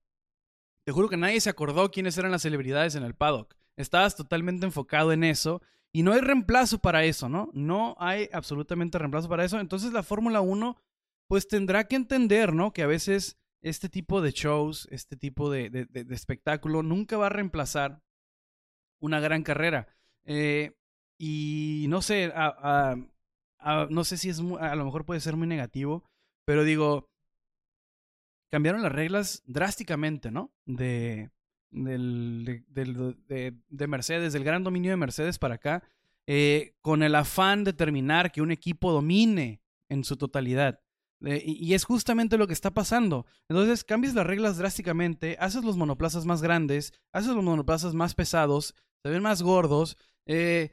te 0.85 0.91
juro 0.91 1.09
que 1.09 1.17
nadie 1.17 1.39
se 1.39 1.49
acordó 1.49 1.91
quiénes 1.91 2.17
eran 2.17 2.31
las 2.31 2.41
celebridades 2.41 2.95
en 2.95 3.03
el 3.03 3.15
paddock. 3.15 3.55
Estabas 3.75 4.15
totalmente 4.15 4.65
enfocado 4.65 5.11
en 5.11 5.23
eso 5.23 5.61
y 5.91 6.03
no 6.03 6.11
hay 6.11 6.21
reemplazo 6.21 6.79
para 6.79 7.03
eso, 7.05 7.29
¿no? 7.29 7.49
No 7.53 7.95
hay 7.99 8.29
absolutamente 8.33 8.97
reemplazo 8.97 9.29
para 9.29 9.45
eso. 9.45 9.59
Entonces 9.59 9.93
la 9.93 10.03
Fórmula 10.03 10.41
1 10.41 10.77
pues 11.27 11.47
tendrá 11.47 11.85
que 11.85 11.95
entender, 11.95 12.53
¿no? 12.53 12.73
Que 12.73 12.83
a 12.83 12.87
veces 12.87 13.37
este 13.61 13.89
tipo 13.89 14.21
de 14.21 14.31
shows, 14.31 14.87
este 14.91 15.15
tipo 15.15 15.49
de, 15.49 15.87
espectáculo 16.09 16.83
nunca 16.83 17.17
va 17.17 17.27
a 17.27 17.29
reemplazar 17.29 18.01
una 18.99 19.19
gran 19.19 19.43
carrera. 19.43 19.87
Eh, 20.25 20.73
y 21.17 21.85
no 21.89 22.01
sé, 22.01 22.33
no 23.89 24.03
sé 24.03 24.17
si 24.17 24.29
es, 24.29 24.39
a 24.59 24.75
lo 24.75 24.85
mejor 24.85 25.05
puede 25.05 25.21
ser 25.21 25.35
muy 25.37 25.47
negativo, 25.47 26.03
pero 26.45 26.63
digo, 26.63 27.09
cambiaron 28.53 28.83
las 28.83 28.91
reglas 28.91 29.41
drásticamente, 29.47 30.29
¿no? 30.29 30.53
De, 30.67 31.31
de, 31.71 32.61
Mercedes, 33.87 34.31
del 34.31 34.43
gran 34.43 34.63
dominio 34.63 34.91
de 34.91 34.97
Mercedes 34.97 35.39
para 35.39 35.55
acá, 35.55 35.81
eh, 36.27 36.75
con 36.81 37.01
el 37.01 37.15
afán 37.15 37.63
de 37.63 37.73
terminar 37.73 38.31
que 38.31 38.43
un 38.43 38.51
equipo 38.51 38.91
domine 38.91 39.59
en 39.89 40.03
su 40.03 40.17
totalidad. 40.17 40.79
Eh, 41.25 41.41
y, 41.43 41.73
es 41.73 41.83
justamente 41.83 42.37
lo 42.37 42.45
que 42.45 42.53
está 42.53 42.69
pasando. 42.69 43.25
Entonces, 43.49 43.83
cambias 43.83 44.13
las 44.13 44.27
reglas 44.27 44.59
drásticamente, 44.59 45.35
haces 45.39 45.63
los 45.63 45.75
monoplazas 45.75 46.27
más 46.27 46.43
grandes, 46.43 46.93
haces 47.11 47.33
los 47.33 47.43
monoplazas 47.43 47.95
más 47.95 48.13
pesados, 48.13 48.75
se 49.01 49.09
ven 49.09 49.23
más 49.23 49.41
gordos, 49.41 49.97
eh, 50.27 50.69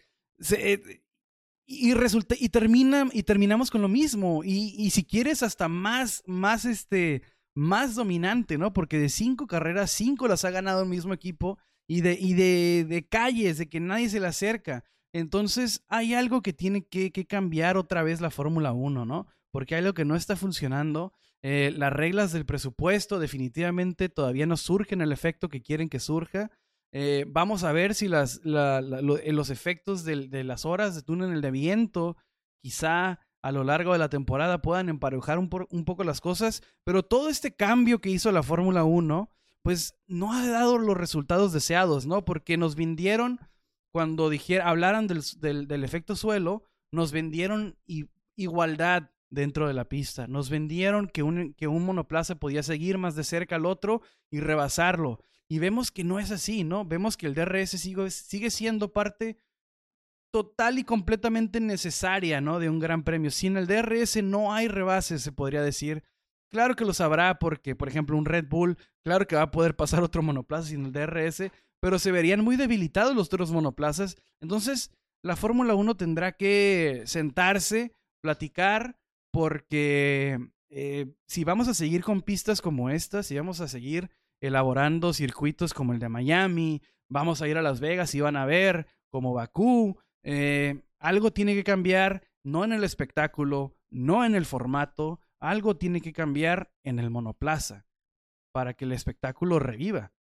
y, 1.65 1.95
resulta, 1.95 2.35
y, 2.39 2.51
termina, 2.51 3.09
y 3.11 3.23
terminamos 3.23 3.71
con 3.71 3.81
lo 3.81 3.89
mismo. 3.89 4.45
Y, 4.45 4.75
y 4.77 4.91
si 4.91 5.03
quieres 5.03 5.43
hasta 5.43 5.67
más, 5.67 6.23
más 6.27 6.67
este 6.67 7.23
más 7.61 7.95
dominante, 7.95 8.57
¿no? 8.57 8.73
Porque 8.73 8.99
de 8.99 9.11
cinco 9.11 9.47
carreras, 9.47 9.91
cinco 9.91 10.27
las 10.27 10.47
ha 10.47 10.51
ganado 10.51 10.83
el 10.83 10.89
mismo 10.89 11.13
equipo 11.13 11.59
y 11.87 12.01
de, 12.01 12.15
y 12.19 12.33
de, 12.33 12.87
de 12.89 13.07
calles, 13.07 13.59
de 13.59 13.69
que 13.69 13.81
nadie 13.81 14.09
se 14.09 14.19
le 14.19 14.29
acerca. 14.29 14.83
Entonces 15.13 15.85
hay 15.87 16.15
algo 16.15 16.41
que 16.41 16.55
tiene 16.55 16.87
que, 16.87 17.13
que 17.13 17.27
cambiar 17.27 17.77
otra 17.77 18.03
vez 18.03 18.23
la 18.23 18.31
Fórmula 18.31 18.73
1, 18.73 19.05
¿no? 19.05 19.27
Porque 19.51 19.75
hay 19.75 19.81
algo 19.81 19.93
que 19.93 20.07
no 20.07 20.17
está 20.17 20.37
funcionando. 20.37 21.13
Eh, 21.43 21.75
las 21.77 21.93
reglas 21.93 22.33
del 22.33 22.47
presupuesto 22.47 23.19
definitivamente 23.19 24.09
todavía 24.09 24.47
no 24.47 24.57
surgen 24.57 25.03
el 25.03 25.13
efecto 25.13 25.51
que 25.51 25.61
quieren 25.61 25.91
que 25.91 26.01
surja. 26.01 26.51
Eh, 26.93 27.27
vamos 27.29 27.63
a 27.65 27.73
ver 27.73 27.95
si 27.95 28.09
las, 28.09 28.41
eh, 28.43 29.33
los 29.33 29.51
efectos 29.51 30.05
de, 30.05 30.29
de, 30.29 30.45
las 30.45 30.65
horas 30.65 30.95
de 30.95 31.03
túnel 31.03 31.43
de 31.43 31.51
viento 31.51 32.17
quizá 32.63 33.21
a 33.43 33.53
lo 33.53 33.65
largo 33.65 33.93
de 33.93 33.99
la 33.99 34.09
temporada 34.09 34.63
puedan 34.63 34.89
emparejar 34.89 35.39
un, 35.39 35.49
poco 35.49 36.05
las 36.05 36.21
cosas, 36.21 36.63
pero 36.85 37.03
todo 37.03 37.29
este 37.29 37.55
cambio 37.55 38.01
que 38.01 38.11
hizo 38.11 38.31
la 38.33 38.43
Fórmula 38.43 38.85
1, 38.85 39.31
pues 39.63 39.95
no 40.07 40.33
ha 40.33 40.47
dado 40.47 40.79
los 40.79 40.97
resultados 40.97 41.53
deseados, 41.53 42.07
¿no? 42.07 42.25
Porque 42.25 42.57
nos 42.57 42.77
vendieron, 42.77 43.41
cuando 43.93 44.31
dijera, 44.31 44.69
hablaran 44.69 45.07
del, 45.07 45.23
del, 45.41 45.85
efecto 45.85 46.17
suelo, 46.17 46.65
nos 46.93 47.13
vendieron 47.13 47.79
igualdad 48.37 49.11
dentro 49.31 49.69
de 49.69 49.75
la 49.75 49.89
pista, 49.89 50.27
nos 50.27 50.51
vendieron 50.51 51.07
que 51.07 51.23
un, 51.23 51.55
que 51.55 51.69
un 51.69 51.85
monoplaza 51.85 52.35
podía 52.35 52.63
seguir 52.63 52.99
más 52.99 53.15
de 53.15 53.25
cerca 53.25 53.57
al 53.57 53.67
otro 53.67 54.03
y 54.31 54.41
rebasarlo. 54.41 55.21
Y 55.49 55.59
vemos 55.59 55.91
que 55.91 56.05
no 56.05 56.21
es 56.21 56.31
así, 56.31 56.63
¿no? 56.63 56.85
Vemos 56.85 57.17
que 57.17 57.27
el 57.27 57.35
DRS 57.35 57.71
sigue, 57.71 58.11
sigue 58.11 58.51
siendo 58.51 58.93
parte 58.93 59.37
total 60.31 60.79
y 60.79 60.85
completamente 60.85 61.61
necesaria, 61.61 62.41
¿no? 62.41 62.59
De 62.59 62.71
un 62.71 62.79
gran 62.79 63.03
premio. 63.03 63.31
Sin 63.31 63.57
el 63.57 63.67
DRS 63.67 64.23
no 64.23 64.53
hay 64.53 64.69
rebases, 64.69 65.23
se 65.23 65.33
podría 65.33 65.63
decir. 65.63 66.03
Claro 66.51 66.75
que 66.75 66.85
lo 66.85 66.93
sabrá 66.93 67.39
porque, 67.39 67.77
por 67.77 67.89
ejemplo, 67.89 68.17
un 68.17 68.25
Red 68.25 68.47
Bull, 68.49 68.77
claro 69.05 69.27
que 69.27 69.37
va 69.37 69.43
a 69.43 69.51
poder 69.51 69.77
pasar 69.77 70.03
otro 70.03 70.23
monoplaza 70.23 70.69
sin 70.69 70.87
el 70.87 70.93
DRS, 70.93 71.51
pero 71.81 71.99
se 71.99 72.13
verían 72.13 72.43
muy 72.43 72.57
debilitados 72.57 73.15
los 73.15 73.27
otros 73.27 73.53
monoplazas. 73.53 74.17
Entonces, 74.41 74.91
la 75.23 75.37
Fórmula 75.37 75.75
1 75.75 75.97
tendrá 75.97 76.33
que 76.33 77.03
sentarse, 77.07 77.93
platicar, 78.21 78.99
porque 79.33 80.51
eh, 80.71 81.13
si 81.27 81.45
vamos 81.45 81.69
a 81.69 81.75
seguir 81.75 82.03
con 82.03 82.23
pistas 82.23 82.61
como 82.61 82.91
estas, 82.91 83.27
si 83.27 83.37
vamos 83.37 83.61
a 83.61 83.69
seguir 83.69 84.11
elaborando 84.41 85.13
circuitos 85.13 85.75
como 85.75 85.93
el 85.93 85.99
de 85.99 86.09
Miami, 86.09 86.83
vamos 87.09 87.43
a 87.43 87.49
ir 87.49 87.59
a 87.59 87.63
Las 87.63 87.81
Vegas 87.81 88.15
y 88.15 88.21
van 88.21 88.37
a 88.37 88.47
ver 88.47 88.87
como 89.11 89.35
Bakú, 89.35 89.99
eh, 90.23 90.83
algo 90.99 91.33
tiene 91.33 91.55
que 91.55 91.65
cambiar, 91.65 92.27
no 92.43 92.65
en 92.65 92.73
el 92.73 92.85
espectáculo, 92.85 93.77
no 93.91 94.25
en 94.25 94.35
el 94.35 94.47
formato, 94.47 95.21
algo 95.39 95.77
tiene 95.77 96.01
que 96.01 96.13
cambiar 96.13 96.73
en 96.85 96.99
el 96.99 97.11
monoplaza 97.11 97.87
para 98.53 98.75
que 98.75 98.85
el 98.85 98.93
espectáculo 98.93 99.59
reviva. 99.59 100.13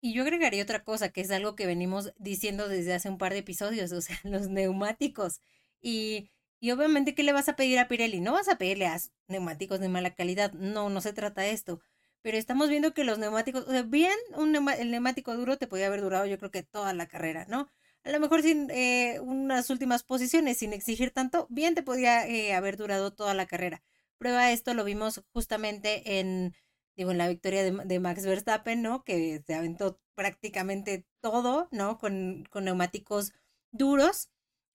Y 0.00 0.12
yo 0.12 0.22
agregaría 0.22 0.62
otra 0.62 0.84
cosa, 0.84 1.08
que 1.10 1.20
es 1.20 1.30
algo 1.30 1.56
que 1.56 1.66
venimos 1.66 2.12
diciendo 2.18 2.68
desde 2.68 2.94
hace 2.94 3.08
un 3.08 3.18
par 3.18 3.32
de 3.32 3.38
episodios, 3.38 3.92
o 3.92 4.00
sea, 4.00 4.18
los 4.24 4.48
neumáticos. 4.48 5.40
Y, 5.80 6.30
y 6.60 6.70
obviamente, 6.70 7.14
¿qué 7.14 7.22
le 7.22 7.32
vas 7.32 7.48
a 7.48 7.56
pedir 7.56 7.78
a 7.78 7.88
Pirelli? 7.88 8.20
No 8.20 8.32
vas 8.32 8.48
a 8.48 8.58
pedirle 8.58 8.86
a 8.86 8.98
neumáticos 9.28 9.80
de 9.80 9.88
mala 9.88 10.14
calidad, 10.14 10.52
no, 10.52 10.90
no 10.90 11.00
se 11.00 11.12
trata 11.12 11.42
de 11.42 11.52
esto. 11.52 11.80
Pero 12.22 12.38
estamos 12.38 12.68
viendo 12.68 12.92
que 12.92 13.04
los 13.04 13.18
neumáticos, 13.18 13.66
o 13.66 13.70
sea, 13.70 13.82
bien, 13.82 14.16
un 14.36 14.54
el 14.70 14.90
neumático 14.90 15.36
duro 15.36 15.58
te 15.58 15.66
podía 15.68 15.86
haber 15.86 16.00
durado 16.00 16.26
yo 16.26 16.38
creo 16.38 16.50
que 16.50 16.62
toda 16.62 16.92
la 16.92 17.06
carrera, 17.06 17.46
¿no? 17.48 17.68
A 18.06 18.10
lo 18.12 18.20
mejor 18.20 18.42
sin 18.42 18.70
eh, 18.70 19.18
unas 19.20 19.68
últimas 19.70 20.04
posiciones, 20.04 20.58
sin 20.58 20.72
exigir 20.72 21.10
tanto, 21.10 21.46
bien 21.50 21.74
te 21.74 21.82
podía 21.82 22.26
eh, 22.28 22.54
haber 22.54 22.76
durado 22.76 23.12
toda 23.12 23.34
la 23.34 23.46
carrera. 23.46 23.82
Prueba 24.18 24.52
esto 24.52 24.74
lo 24.74 24.84
vimos 24.84 25.22
justamente 25.32 26.20
en, 26.20 26.54
digo, 26.96 27.10
en 27.10 27.18
la 27.18 27.28
victoria 27.28 27.64
de, 27.64 28.00
Max 28.00 28.24
Verstappen, 28.24 28.80
¿no? 28.80 29.02
Que 29.04 29.42
se 29.46 29.54
aventó 29.54 30.00
prácticamente 30.14 31.04
todo, 31.20 31.68
¿no? 31.72 31.98
Con, 31.98 32.44
con 32.50 32.64
neumáticos 32.64 33.32
duros. 33.72 34.30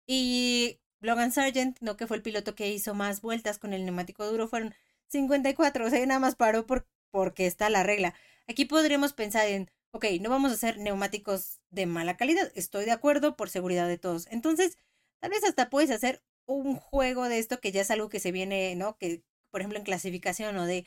Y 0.06 0.82
Logan 1.00 1.32
Sargent, 1.32 1.80
no 1.80 1.96
que 1.98 2.08
fue 2.08 2.18
el 2.18 2.24
piloto 2.24 2.54
que 2.54 2.70
hizo 2.70 2.94
más 2.94 3.22
vueltas 3.22 3.58
con 3.60 3.74
el 3.74 3.86
neumático 3.86 4.28
duro, 4.30 4.48
fueron 4.50 4.76
54, 5.08 5.86
o 5.86 5.90
sea, 5.90 6.06
nada 6.06 6.20
más 6.20 6.36
paró 6.36 6.66
por, 6.66 6.88
porque 7.12 7.48
está 7.48 7.70
la 7.70 7.84
regla. 7.84 8.14
Aquí 8.48 8.66
podríamos 8.66 9.14
pensar 9.14 9.48
en, 9.48 9.72
ok, 9.92 10.06
no 10.22 10.30
vamos 10.30 10.52
a 10.52 10.56
hacer 10.56 10.78
neumáticos 10.78 11.60
de 11.70 11.86
mala 11.86 12.18
calidad, 12.18 12.52
estoy 12.56 12.86
de 12.86 12.92
acuerdo 12.92 13.36
por 13.36 13.50
seguridad 13.50 13.88
de 13.88 13.98
todos. 13.98 14.28
Entonces, 14.32 14.78
tal 15.20 15.32
vez 15.32 15.44
hasta 15.44 15.70
puedes 15.70 15.92
hacer 15.92 16.24
un 16.46 16.76
juego 16.76 17.30
de 17.30 17.40
esto 17.40 17.60
que 17.60 17.72
ya 17.72 17.82
es 17.82 17.92
algo 17.92 18.10
que 18.10 18.20
se 18.20 18.32
viene, 18.32 18.76
¿no? 18.76 18.98
Que, 18.98 19.24
por 19.52 19.62
ejemplo, 19.62 19.78
en 19.80 19.86
clasificación 19.86 20.58
o 20.58 20.66
de, 20.66 20.86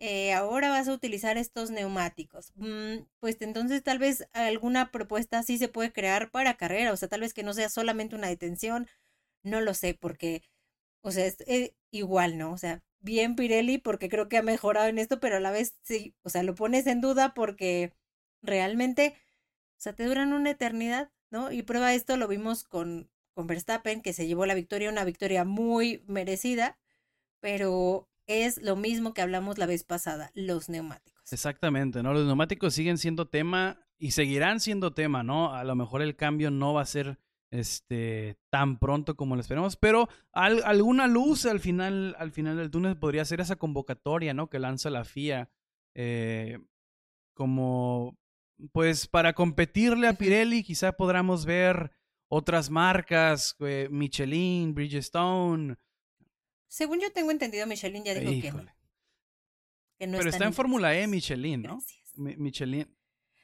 eh, 0.00 0.32
ahora 0.34 0.70
vas 0.70 0.88
a 0.88 0.92
utilizar 0.94 1.38
estos 1.38 1.70
neumáticos. 1.70 2.52
Mm, 2.56 3.06
pues 3.20 3.38
entonces 3.40 3.82
tal 3.82 3.98
vez 3.98 4.28
alguna 4.32 4.92
propuesta 4.92 5.42
sí 5.42 5.58
se 5.58 5.68
puede 5.68 5.92
crear 5.92 6.30
para 6.30 6.56
carrera, 6.56 6.92
o 6.92 6.96
sea, 6.96 7.08
tal 7.08 7.20
vez 7.22 7.34
que 7.34 7.42
no 7.44 7.54
sea 7.54 7.68
solamente 7.70 8.16
una 8.16 8.28
detención, 8.28 8.88
no 9.42 9.60
lo 9.60 9.74
sé, 9.74 9.94
porque, 9.94 10.42
o 11.02 11.10
sea, 11.12 11.26
es 11.26 11.36
eh, 11.46 11.74
igual, 11.90 12.38
¿no? 12.38 12.52
O 12.52 12.58
sea, 12.58 12.82
bien 13.00 13.36
Pirelli 13.36 13.78
porque 13.78 14.08
creo 14.08 14.28
que 14.28 14.38
ha 14.38 14.42
mejorado 14.42 14.88
en 14.88 14.98
esto, 14.98 15.20
pero 15.20 15.36
a 15.36 15.40
la 15.40 15.50
vez 15.52 15.76
sí, 15.82 16.14
o 16.22 16.30
sea, 16.30 16.42
lo 16.42 16.54
pones 16.54 16.86
en 16.86 17.00
duda 17.00 17.34
porque 17.34 17.92
realmente, 18.42 19.14
o 19.72 19.80
sea, 19.80 19.94
te 19.94 20.04
duran 20.04 20.32
una 20.32 20.50
eternidad, 20.50 21.10
¿no? 21.30 21.52
Y 21.52 21.62
prueba 21.62 21.94
esto 21.94 22.16
lo 22.16 22.28
vimos 22.28 22.64
con, 22.64 23.10
con 23.34 23.46
Verstappen, 23.46 24.02
que 24.02 24.12
se 24.12 24.26
llevó 24.26 24.46
la 24.46 24.54
victoria, 24.54 24.90
una 24.90 25.04
victoria 25.04 25.44
muy 25.44 26.02
merecida, 26.06 26.78
pero 27.40 28.08
es 28.26 28.60
lo 28.62 28.76
mismo 28.76 29.14
que 29.14 29.22
hablamos 29.22 29.58
la 29.58 29.66
vez 29.66 29.84
pasada, 29.84 30.30
los 30.34 30.68
neumáticos. 30.68 31.32
Exactamente, 31.32 32.02
¿no? 32.02 32.12
Los 32.12 32.26
neumáticos 32.26 32.74
siguen 32.74 32.98
siendo 32.98 33.28
tema 33.28 33.80
y 33.98 34.12
seguirán 34.12 34.60
siendo 34.60 34.92
tema, 34.92 35.22
¿no? 35.22 35.52
A 35.54 35.64
lo 35.64 35.74
mejor 35.74 36.02
el 36.02 36.16
cambio 36.16 36.50
no 36.50 36.74
va 36.74 36.82
a 36.82 36.86
ser 36.86 37.18
este 37.50 38.36
tan 38.50 38.78
pronto 38.78 39.16
como 39.16 39.36
lo 39.36 39.40
esperamos, 39.40 39.76
pero 39.76 40.08
alguna 40.32 41.06
luz 41.06 41.46
al 41.46 41.60
final 41.60 42.16
al 42.18 42.32
final 42.32 42.56
del 42.56 42.70
túnel 42.70 42.98
podría 42.98 43.24
ser 43.24 43.40
esa 43.40 43.56
convocatoria, 43.56 44.34
¿no? 44.34 44.48
Que 44.48 44.58
lanza 44.58 44.90
la 44.90 45.04
FIA 45.04 45.48
eh, 45.94 46.58
como 47.34 48.18
pues 48.72 49.06
para 49.06 49.32
competirle 49.32 50.08
a 50.08 50.14
Pirelli, 50.14 50.62
quizá 50.62 50.92
podamos 50.92 51.44
ver 51.44 51.92
otras 52.28 52.70
marcas, 52.70 53.56
eh, 53.60 53.88
Michelin, 53.90 54.74
Bridgestone. 54.74 55.76
Según 56.68 57.00
yo 57.00 57.10
tengo 57.12 57.30
entendido, 57.30 57.66
Michelin 57.66 58.04
ya 58.04 58.14
dijo 58.14 58.42
que 58.42 58.52
no. 58.52 58.66
Pero 59.98 60.28
está, 60.28 60.44
en 60.44 60.52
Fórmula 60.52 60.94
E 60.94 61.06
Michelin, 61.06 61.62
¿no? 61.62 61.78
Michelin. 62.16 62.86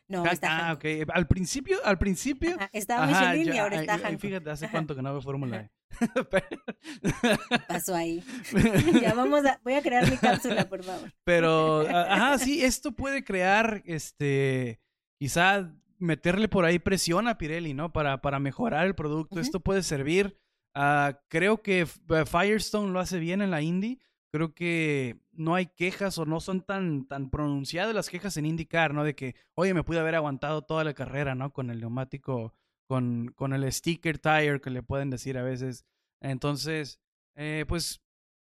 No, 0.09 0.27
está 0.27 0.69
Ah, 0.69 0.73
ok. 0.75 0.85
Al 1.15 1.27
principio, 1.27 1.79
al 1.85 1.97
principio. 1.97 2.59
estaba 2.73 3.07
Michelin 3.07 3.55
y 3.55 3.59
ahora 3.59 3.81
está 3.81 3.95
Hankook. 3.95 4.21
Fíjate, 4.21 4.51
hace 4.51 4.69
cuánto 4.71 4.95
que 4.95 5.01
no 5.01 5.13
veo 5.13 5.23
Fórmula 5.23 5.61
E. 5.63 5.71
Pasó 7.69 7.95
ahí. 7.95 8.23
ya 9.01 9.15
vamos 9.15 9.47
a, 9.47 9.59
voy 9.65 9.75
a 9.75 9.83
crear 9.83 10.11
mi 10.11 10.19
cápsula, 10.19 10.69
por 10.69 10.85
favor. 10.85 11.11
Pero, 11.25 11.89
ajá, 11.89 12.39
sí, 12.39 12.63
esto 12.63 12.93
puede 12.93 13.25
crear, 13.25 13.83
este, 13.87 14.82
quizá 15.23 15.73
meterle 16.01 16.49
por 16.49 16.65
ahí 16.65 16.81
presión 16.81 17.29
a 17.29 17.39
Pirelli, 17.39 17.75
¿no? 17.75 17.93
Para, 17.93 18.21
para 18.21 18.41
mejorar 18.41 18.87
el 18.87 18.97
producto. 18.97 19.39
Esto 19.39 19.61
puede 19.61 19.85
servir. 19.85 20.37
Uh, 20.75 21.15
creo 21.29 21.63
que 21.63 21.87
Firestone 21.87 22.91
lo 22.91 22.99
hace 22.99 23.21
bien 23.21 23.41
en 23.41 23.53
la 23.53 23.63
Indy 23.63 24.01
creo 24.33 24.55
que 24.55 25.21
no 25.33 25.55
hay 25.55 25.67
quejas 25.67 26.19
o 26.19 26.25
no 26.25 26.41
son 26.41 26.63
tan, 26.63 27.07
tan 27.07 27.31
pronunciadas 27.31 27.95
las 27.95 28.09
quejas 28.09 28.37
en 28.39 28.47
IndyCar, 28.47 28.95
¿no? 28.95 29.05
De 29.05 29.15
que, 29.15 29.37
oye, 29.55 29.75
me 29.75 29.85
pude 29.85 30.01
haber 30.01 30.15
aguantado 30.15 30.63
toda 30.63 30.85
la 30.85 30.95
carrera, 30.95 31.35
¿no? 31.35 31.53
Con 31.53 31.71
el 31.71 31.81
neumático, 31.81 32.55
con, 32.89 33.33
con 33.37 33.53
el 33.53 33.71
sticker 33.71 34.19
tire 34.19 34.61
que 34.61 34.71
le 34.71 34.83
pueden 34.83 35.11
decir 35.11 35.37
a 35.37 35.43
veces. 35.43 35.85
Entonces, 36.21 36.99
eh, 37.37 37.67
pues 37.69 38.03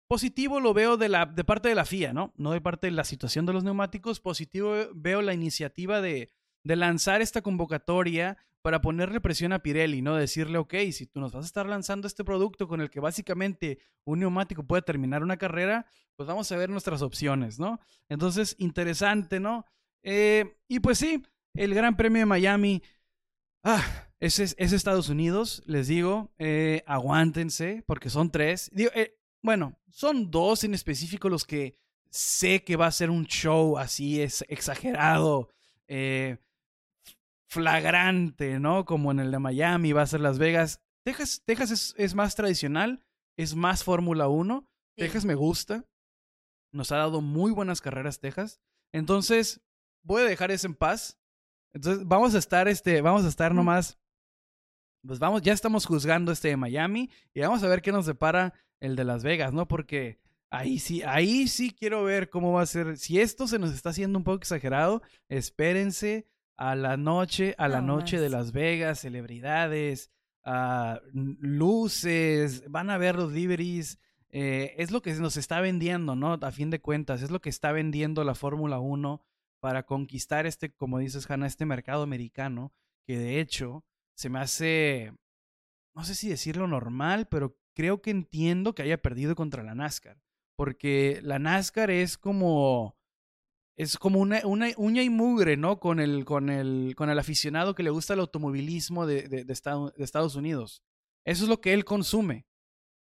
positivo 0.07 0.61
lo 0.61 0.73
veo 0.73 0.95
de, 0.95 1.09
la, 1.09 1.25
de 1.25 1.43
parte 1.43 1.67
de 1.67 1.75
la 1.75 1.85
FIA, 1.85 2.13
¿no? 2.13 2.33
No 2.37 2.51
de 2.51 2.61
parte 2.61 2.87
de 2.87 2.91
la 2.91 3.03
situación 3.03 3.45
de 3.45 3.53
los 3.53 3.65
neumáticos. 3.65 4.21
Positivo 4.21 4.73
veo 4.93 5.21
la 5.21 5.33
iniciativa 5.33 5.99
de, 5.99 6.31
de 6.65 6.75
lanzar 6.75 7.21
esta 7.21 7.41
convocatoria 7.41 8.37
para 8.61 8.81
ponerle 8.81 9.21
presión 9.21 9.53
a 9.53 9.59
Pirelli, 9.59 10.01
¿no? 10.01 10.15
Decirle, 10.15 10.57
ok, 10.57 10.73
si 10.91 11.05
tú 11.05 11.19
nos 11.19 11.31
vas 11.31 11.45
a 11.45 11.47
estar 11.47 11.67
lanzando 11.67 12.07
este 12.07 12.23
producto 12.23 12.67
con 12.67 12.81
el 12.81 12.89
que 12.89 12.99
básicamente 12.99 13.77
un 14.03 14.19
neumático 14.19 14.65
puede 14.65 14.81
terminar 14.81 15.21
una 15.21 15.37
carrera, 15.37 15.85
pues 16.15 16.27
vamos 16.27 16.51
a 16.51 16.57
ver 16.57 16.71
nuestras 16.71 17.03
opciones, 17.03 17.59
¿no? 17.59 17.79
Entonces, 18.09 18.55
interesante, 18.57 19.39
¿no? 19.39 19.65
Eh, 20.03 20.57
y 20.67 20.79
pues 20.79 20.97
sí, 20.97 21.23
el 21.53 21.75
Gran 21.75 21.95
Premio 21.95 22.21
de 22.21 22.25
Miami, 22.25 22.81
ah, 23.63 23.83
es, 24.19 24.39
es, 24.39 24.55
Estados 24.57 25.09
Unidos, 25.09 25.61
les 25.67 25.87
digo, 25.87 26.33
eh, 26.39 26.83
aguántense, 26.87 27.83
porque 27.85 28.09
son 28.09 28.31
tres. 28.31 28.71
Eh, 28.75 29.15
bueno, 29.43 29.77
son 29.91 30.31
dos 30.31 30.63
en 30.63 30.73
específico 30.73 31.29
los 31.29 31.45
que 31.45 31.77
sé 32.09 32.63
que 32.63 32.75
va 32.75 32.87
a 32.87 32.91
ser 32.91 33.11
un 33.11 33.27
show 33.27 33.77
así, 33.77 34.21
es 34.21 34.43
exagerado. 34.47 35.49
Eh, 35.87 36.37
flagrante, 37.55 38.59
¿no? 38.59 38.83
Como 38.83 39.11
en 39.11 39.19
el 39.19 39.31
de 39.31 39.39
Miami, 39.39 39.93
va 39.93 40.01
a 40.01 40.07
ser 40.07 40.19
Las 40.19 40.37
Vegas. 40.37 40.81
Texas, 41.05 41.41
Texas 41.45 41.95
es, 41.97 42.13
más 42.13 42.35
tradicional, 42.35 43.05
es 43.37 43.55
más 43.55 43.83
Fórmula 43.83 44.27
1. 44.27 44.67
Texas 44.97 45.23
me 45.23 45.35
gusta. 45.35 45.85
Nos 46.73 46.91
ha 46.91 46.97
dado 46.97 47.21
muy 47.21 47.51
buenas 47.51 47.79
carreras 47.79 48.19
Texas. 48.19 48.59
Entonces, 48.91 49.61
voy 50.03 50.21
a 50.21 50.25
dejar 50.25 50.51
eso 50.51 50.67
en 50.67 50.75
paz. 50.75 51.17
Entonces, 51.73 52.05
vamos 52.05 52.35
a 52.35 52.39
estar, 52.39 52.67
este, 52.67 53.01
vamos 53.01 53.23
a 53.23 53.29
estar 53.29 53.53
nomás. 53.53 53.97
Pues 55.07 55.19
vamos, 55.19 55.41
ya 55.41 55.53
estamos 55.53 55.85
juzgando 55.85 56.31
este 56.31 56.49
de 56.49 56.57
Miami 56.57 57.09
y 57.33 57.39
vamos 57.39 57.63
a 57.63 57.67
ver 57.67 57.81
qué 57.81 57.93
nos 57.93 58.05
depara 58.05 58.53
el 58.81 58.97
de 58.97 59.05
Las 59.05 59.23
Vegas, 59.23 59.53
¿no? 59.53 59.67
Porque 59.67 60.19
ahí 60.49 60.79
sí, 60.79 61.03
ahí 61.03 61.47
sí 61.47 61.71
quiero 61.71 62.03
ver 62.03 62.29
cómo 62.29 62.51
va 62.51 62.63
a 62.63 62.65
ser. 62.65 62.97
Si 62.97 63.21
esto 63.21 63.47
se 63.47 63.59
nos 63.59 63.73
está 63.73 63.91
haciendo 63.91 64.17
un 64.19 64.25
poco 64.25 64.39
exagerado, 64.39 65.01
espérense 65.29 66.27
a 66.57 66.75
la 66.75 66.97
noche, 66.97 67.55
a 67.57 67.67
la 67.67 67.81
noche 67.81 68.19
de 68.19 68.29
Las 68.29 68.51
Vegas, 68.51 68.99
celebridades, 68.99 70.11
uh, 70.45 70.97
luces, 71.13 72.63
van 72.69 72.89
a 72.89 72.97
ver 72.97 73.15
los 73.15 73.31
liveries. 73.31 73.99
Eh, 74.29 74.75
es 74.77 74.91
lo 74.91 75.01
que 75.01 75.13
nos 75.13 75.37
está 75.37 75.61
vendiendo, 75.61 76.15
¿no? 76.15 76.33
A 76.33 76.51
fin 76.51 76.69
de 76.69 76.81
cuentas, 76.81 77.21
es 77.21 77.31
lo 77.31 77.41
que 77.41 77.49
está 77.49 77.71
vendiendo 77.71 78.23
la 78.23 78.35
Fórmula 78.35 78.79
1 78.79 79.21
para 79.61 79.83
conquistar 79.83 80.45
este, 80.45 80.73
como 80.73 80.99
dices, 80.99 81.29
Hanna, 81.29 81.47
este 81.47 81.65
mercado 81.65 82.03
americano, 82.03 82.73
que 83.05 83.17
de 83.17 83.39
hecho 83.39 83.85
se 84.15 84.29
me 84.29 84.39
hace, 84.39 85.13
no 85.95 86.03
sé 86.03 86.15
si 86.15 86.29
decirlo 86.29 86.67
normal, 86.67 87.27
pero 87.27 87.57
creo 87.73 88.01
que 88.01 88.11
entiendo 88.11 88.75
que 88.75 88.83
haya 88.83 89.01
perdido 89.01 89.35
contra 89.35 89.63
la 89.63 89.75
NASCAR, 89.75 90.21
porque 90.55 91.19
la 91.23 91.39
NASCAR 91.39 91.91
es 91.91 92.17
como 92.17 92.94
es 93.77 93.97
como 93.97 94.19
una, 94.19 94.41
una, 94.45 94.69
uña 94.77 95.03
y 95.03 95.09
mugre, 95.09 95.57
¿no? 95.57 95.79
Con 95.79 95.99
el, 95.99 96.23
con, 96.23 96.49
el, 96.49 96.93
con 96.95 97.09
el 97.09 97.19
aficionado 97.19 97.75
que 97.75 97.83
le 97.83 97.89
gusta 97.89 98.13
el 98.13 98.21
automovilismo 98.21 99.05
de, 99.05 99.23
de, 99.27 99.43
de, 99.43 99.53
Estados 99.53 100.35
Unidos. 100.35 100.81
Eso 101.25 101.43
es 101.43 101.49
lo 101.49 101.59
que 101.59 101.73
él 101.73 101.83
consume. 101.83 102.45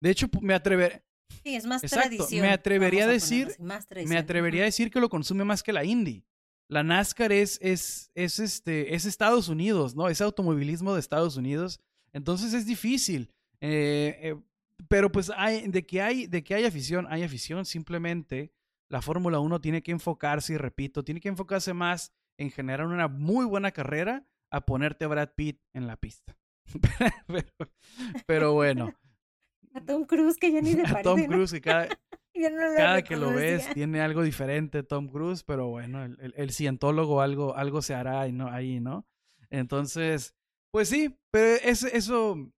De 0.01 0.09
hecho, 0.09 0.27
me 0.41 0.53
atrevería... 0.53 1.03
Sí, 1.43 1.55
es 1.55 1.65
más 1.65 1.83
Exacto, 1.83 2.27
Me 2.31 2.49
atrevería 2.49 3.05
a 3.05 3.07
decir, 3.07 3.55
me 3.59 4.17
atrevería 4.17 4.63
a 4.63 4.65
decir 4.65 4.91
que 4.91 4.99
lo 4.99 5.09
consume 5.09 5.43
más 5.43 5.63
que 5.63 5.73
la 5.73 5.83
Indy. 5.83 6.23
La 6.67 6.83
NASCAR 6.83 7.31
es, 7.31 7.59
es, 7.61 8.11
es, 8.15 8.39
este, 8.39 8.95
es 8.95 9.05
Estados 9.05 9.49
Unidos, 9.49 9.95
¿no? 9.95 10.07
Es 10.07 10.21
automovilismo 10.21 10.93
de 10.93 10.99
Estados 10.99 11.37
Unidos. 11.37 11.79
Entonces 12.13 12.53
es 12.53 12.65
difícil. 12.65 13.31
Eh, 13.61 14.17
eh, 14.21 14.35
pero 14.87 15.11
pues 15.11 15.31
hay, 15.35 15.67
de 15.67 15.85
que 15.85 16.01
hay, 16.01 16.27
de 16.27 16.43
que 16.43 16.55
hay 16.55 16.65
afición, 16.65 17.07
hay 17.09 17.23
afición. 17.23 17.65
Simplemente 17.65 18.51
la 18.89 19.01
Fórmula 19.01 19.39
1 19.39 19.61
tiene 19.61 19.81
que 19.81 19.91
enfocarse, 19.91 20.53
y 20.53 20.57
repito, 20.57 21.03
tiene 21.03 21.19
que 21.19 21.29
enfocarse 21.29 21.73
más 21.73 22.13
en 22.37 22.51
generar 22.51 22.85
una 22.87 23.07
muy 23.07 23.45
buena 23.45 23.71
carrera 23.71 24.25
a 24.51 24.65
ponerte 24.65 25.05
a 25.05 25.07
Brad 25.07 25.29
Pitt 25.35 25.61
en 25.73 25.87
la 25.87 25.97
pista. 25.97 26.37
pero, 28.27 28.53
bueno. 28.53 28.93
A 29.73 29.81
Tom 29.81 30.05
Cruise 30.05 30.37
que 30.37 30.51
ya 30.51 30.61
ni 30.61 30.71
se 30.73 30.83
parece. 30.83 30.99
A 30.99 31.03
Tom 31.03 31.25
Cruise 31.25 31.51
que 31.51 31.61
cada, 31.61 31.87
cada 32.77 33.01
que 33.03 33.17
lo 33.17 33.31
ves 33.31 33.67
tiene 33.73 34.01
algo 34.01 34.23
diferente 34.23 34.83
Tom 34.83 35.07
Cruise, 35.07 35.43
pero 35.43 35.67
bueno, 35.67 36.03
el, 36.03 36.33
el, 36.35 36.51
cientólogo 36.51 37.21
algo, 37.21 37.55
algo 37.55 37.81
se 37.81 37.93
hará 37.93 38.21
ahí, 38.21 38.31
¿no? 38.31 38.49
ahí, 38.49 38.79
¿no? 38.79 39.05
Entonces, 39.49 40.35
pues 40.71 40.89
sí, 40.89 41.17
pero 41.31 41.59
eso 41.63 42.51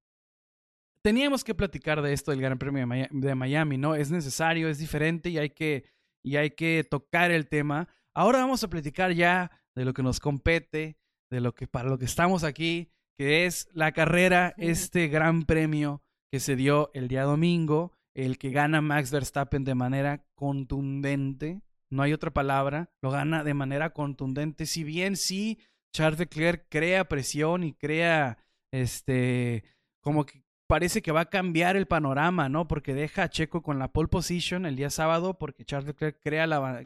teníamos 1.02 1.44
que 1.44 1.56
platicar 1.56 2.02
de 2.02 2.14
esto 2.14 2.32
del 2.32 2.42
Gran 2.42 2.58
Premio 2.58 2.86
de 3.12 3.36
Miami, 3.36 3.78
¿no? 3.78 3.96
Es 3.96 4.12
necesario, 4.12 4.68
es 4.68 4.78
diferente 4.78 5.30
y 5.30 5.38
hay 5.38 5.52
que 5.52 5.86
y 6.28 6.36
hay 6.36 6.52
que 6.52 6.84
tocar 6.84 7.32
el 7.32 7.48
tema. 7.48 7.88
Ahora 8.14 8.40
vamos 8.40 8.62
a 8.64 8.70
platicar 8.70 9.14
ya 9.14 9.50
de 9.76 9.86
lo 9.86 9.94
que 9.94 10.04
nos 10.04 10.20
compete, 10.20 10.98
de 11.30 11.40
lo 11.40 11.56
que 11.56 11.68
para 11.68 11.88
lo 11.88 11.98
que 11.98 12.04
estamos 12.04 12.44
aquí, 12.44 12.92
que 13.18 13.46
es 13.46 13.70
la 13.72 13.94
carrera, 13.94 14.54
este 14.58 15.08
gran 15.08 15.44
premio 15.44 16.04
que 16.30 16.42
se 16.42 16.58
dio 16.58 16.92
el 16.94 17.08
día 17.08 17.24
domingo, 17.24 17.94
el 18.14 18.38
que 18.38 18.52
gana 18.52 18.82
Max 18.82 19.12
Verstappen 19.12 19.64
de 19.64 19.76
manera 19.76 20.26
contundente, 20.36 21.62
no 21.90 22.04
hay 22.04 22.12
otra 22.12 22.32
palabra, 22.32 22.92
lo 23.02 23.12
gana 23.12 23.46
de 23.46 23.54
manera 23.54 23.92
contundente, 23.94 24.66
si 24.66 24.84
bien 24.84 25.16
sí 25.16 25.60
Charles 25.94 26.20
Leclerc 26.20 26.68
crea 26.70 27.08
presión 27.08 27.64
y 27.64 27.74
crea 27.74 28.38
este 28.72 29.64
como 30.02 30.26
que 30.26 30.44
parece 30.68 31.02
que 31.02 31.12
va 31.12 31.22
a 31.22 31.30
cambiar 31.30 31.76
el 31.76 31.88
panorama, 31.88 32.50
¿no? 32.50 32.68
Porque 32.68 32.94
deja 32.94 33.24
a 33.24 33.30
Checo 33.30 33.64
con 33.64 33.80
la 33.80 33.92
pole 33.92 34.10
position 34.10 34.66
el 34.66 34.76
día 34.76 34.90
sábado 34.90 35.38
porque 35.38 35.66
Charles 35.66 35.88
Leclerc 35.88 36.20
crea 36.22 36.46
la, 36.46 36.86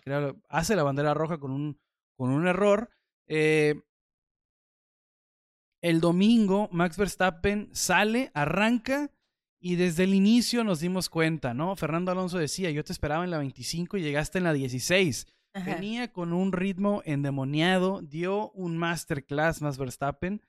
hace 0.50 0.76
la 0.76 0.84
bandera 0.84 1.14
roja 1.14 1.40
con 1.40 1.52
un, 1.52 1.80
con 2.16 2.30
un 2.30 2.48
error. 2.48 2.90
Eh, 3.28 3.82
el 5.82 6.00
domingo 6.00 6.70
Max 6.72 6.98
Verstappen 6.98 7.70
sale, 7.74 8.32
arranca 8.36 9.12
y 9.60 9.76
desde 9.76 10.04
el 10.04 10.14
inicio 10.14 10.64
nos 10.64 10.80
dimos 10.80 11.10
cuenta, 11.10 11.54
¿no? 11.54 11.76
Fernando 11.76 12.12
Alonso 12.12 12.38
decía, 12.38 12.70
yo 12.72 12.84
te 12.84 12.94
esperaba 12.94 13.24
en 13.24 13.32
la 13.32 13.40
25 13.40 13.98
y 13.98 14.02
llegaste 14.02 14.38
en 14.38 14.44
la 14.44 14.54
16. 14.54 15.28
Venía 15.66 16.14
con 16.14 16.34
un 16.34 16.52
ritmo 16.52 17.02
endemoniado, 17.06 18.02
dio 18.02 18.52
un 18.52 18.78
masterclass 18.78 19.62
Max 19.62 19.78
Verstappen. 19.78 20.42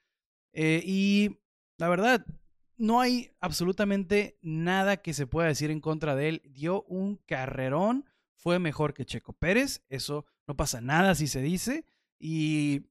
Eh, 0.53 0.83
y 0.85 1.39
la 1.77 1.89
verdad, 1.89 2.25
no 2.83 3.01
hay 3.01 3.31
absolutamente 3.41 4.39
nada 4.43 4.97
que 4.97 5.15
se 5.15 5.29
pueda 5.29 5.47
decir 5.47 5.71
en 5.71 5.81
contra 5.81 6.17
de 6.17 6.29
él. 6.29 6.43
Dio 6.45 6.83
un 6.89 7.17
carrerón, 7.17 8.07
fue 8.35 8.59
mejor 8.59 8.93
que 8.93 9.05
Checo 9.05 9.35
Pérez, 9.35 9.85
eso 9.89 10.27
no 10.49 10.57
pasa 10.57 10.81
nada 10.81 11.15
si 11.15 11.29
se 11.29 11.41
dice. 11.41 11.87
Y 12.19 12.83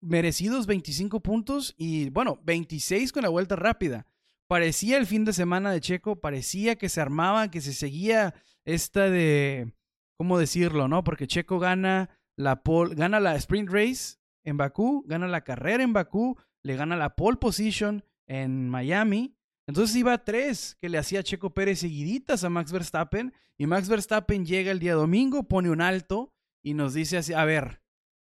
merecidos 0.00 0.66
25 0.66 1.20
puntos 1.20 1.74
y 1.76 2.08
bueno, 2.08 2.40
26 2.44 3.12
con 3.12 3.24
la 3.24 3.28
vuelta 3.28 3.56
rápida. 3.56 4.06
Parecía 4.48 4.96
el 4.96 5.06
fin 5.06 5.26
de 5.26 5.34
semana 5.34 5.70
de 5.70 5.82
Checo, 5.82 6.18
parecía 6.18 6.76
que 6.76 6.88
se 6.88 7.02
armaba, 7.02 7.50
que 7.50 7.60
se 7.60 7.74
seguía 7.74 8.32
esta 8.64 9.10
de, 9.10 9.74
¿cómo 10.16 10.38
decirlo? 10.38 10.88
¿No? 10.88 11.04
Porque 11.04 11.26
Checo 11.26 11.58
gana 11.58 12.08
la, 12.36 12.62
gana 12.92 13.20
la 13.20 13.36
sprint 13.36 13.68
race 13.68 14.16
en 14.44 14.56
Bakú, 14.56 15.04
gana 15.06 15.28
la 15.28 15.42
carrera 15.42 15.82
en 15.82 15.92
Bakú, 15.92 16.38
le 16.62 16.74
gana 16.74 16.96
la 16.96 17.16
pole 17.16 17.36
position 17.36 18.02
en 18.26 18.68
Miami. 18.68 19.36
Entonces 19.66 19.96
iba 19.96 20.12
a 20.12 20.24
tres 20.24 20.76
que 20.80 20.88
le 20.88 20.98
hacía 20.98 21.22
Checo 21.22 21.52
Pérez 21.52 21.80
seguiditas 21.80 22.44
a 22.44 22.50
Max 22.50 22.70
Verstappen 22.72 23.32
y 23.58 23.66
Max 23.66 23.88
Verstappen 23.88 24.46
llega 24.46 24.70
el 24.70 24.78
día 24.78 24.94
domingo, 24.94 25.48
pone 25.48 25.70
un 25.70 25.80
alto 25.80 26.32
y 26.62 26.74
nos 26.74 26.94
dice 26.94 27.16
así, 27.16 27.32
a 27.32 27.44
ver, 27.44 27.82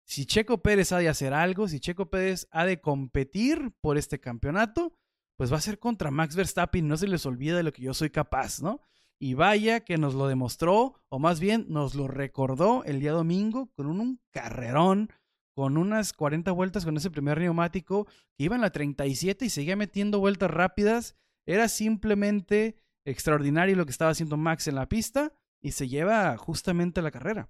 si 0.05 0.25
Checo 0.25 0.61
Pérez 0.63 0.91
ha 0.91 0.97
de 0.97 1.07
hacer 1.07 1.33
algo, 1.33 1.67
si 1.67 1.79
Checo 1.79 2.09
Pérez 2.09 2.47
ha 2.51 2.65
de 2.65 2.81
competir 2.81 3.73
por 3.79 3.97
este 3.97 4.19
campeonato, 4.19 4.97
pues 5.37 5.53
va 5.53 5.57
a 5.57 5.61
ser 5.61 5.77
contra 5.77 6.09
Max 6.09 6.35
Verstappen. 6.35 6.87
No 6.87 6.97
se 6.97 7.07
les 7.07 7.25
olvide 7.25 7.57
de 7.57 7.63
lo 7.63 7.71
que 7.71 7.83
yo 7.83 7.93
soy 7.93 8.09
capaz, 8.09 8.61
¿no? 8.61 8.81
Y 9.19 9.35
vaya 9.35 9.81
que 9.81 9.97
nos 9.97 10.15
lo 10.15 10.27
demostró, 10.27 10.95
o 11.09 11.19
más 11.19 11.39
bien 11.39 11.67
nos 11.69 11.93
lo 11.93 12.07
recordó 12.07 12.83
el 12.85 12.99
día 12.99 13.11
domingo 13.11 13.69
con 13.75 13.85
un, 13.85 14.19
carrerón, 14.31 15.11
con 15.53 15.77
unas 15.77 16.13
40 16.13 16.51
vueltas 16.51 16.85
con 16.85 16.97
ese 16.97 17.11
primer 17.11 17.39
neumático, 17.39 18.05
que 18.37 18.45
iba 18.45 18.55
en 18.55 18.61
la 18.61 18.71
37 18.71 19.45
y 19.45 19.49
seguía 19.49 19.75
metiendo 19.75 20.19
vueltas 20.19 20.51
rápidas. 20.51 21.15
Era 21.45 21.67
simplemente 21.67 22.75
extraordinario 23.05 23.75
lo 23.75 23.85
que 23.85 23.91
estaba 23.91 24.11
haciendo 24.11 24.37
Max 24.37 24.67
en 24.67 24.75
la 24.75 24.87
pista 24.87 25.33
y 25.61 25.71
se 25.71 25.87
lleva 25.87 26.37
justamente 26.37 27.01
la 27.01 27.11
carrera. 27.11 27.49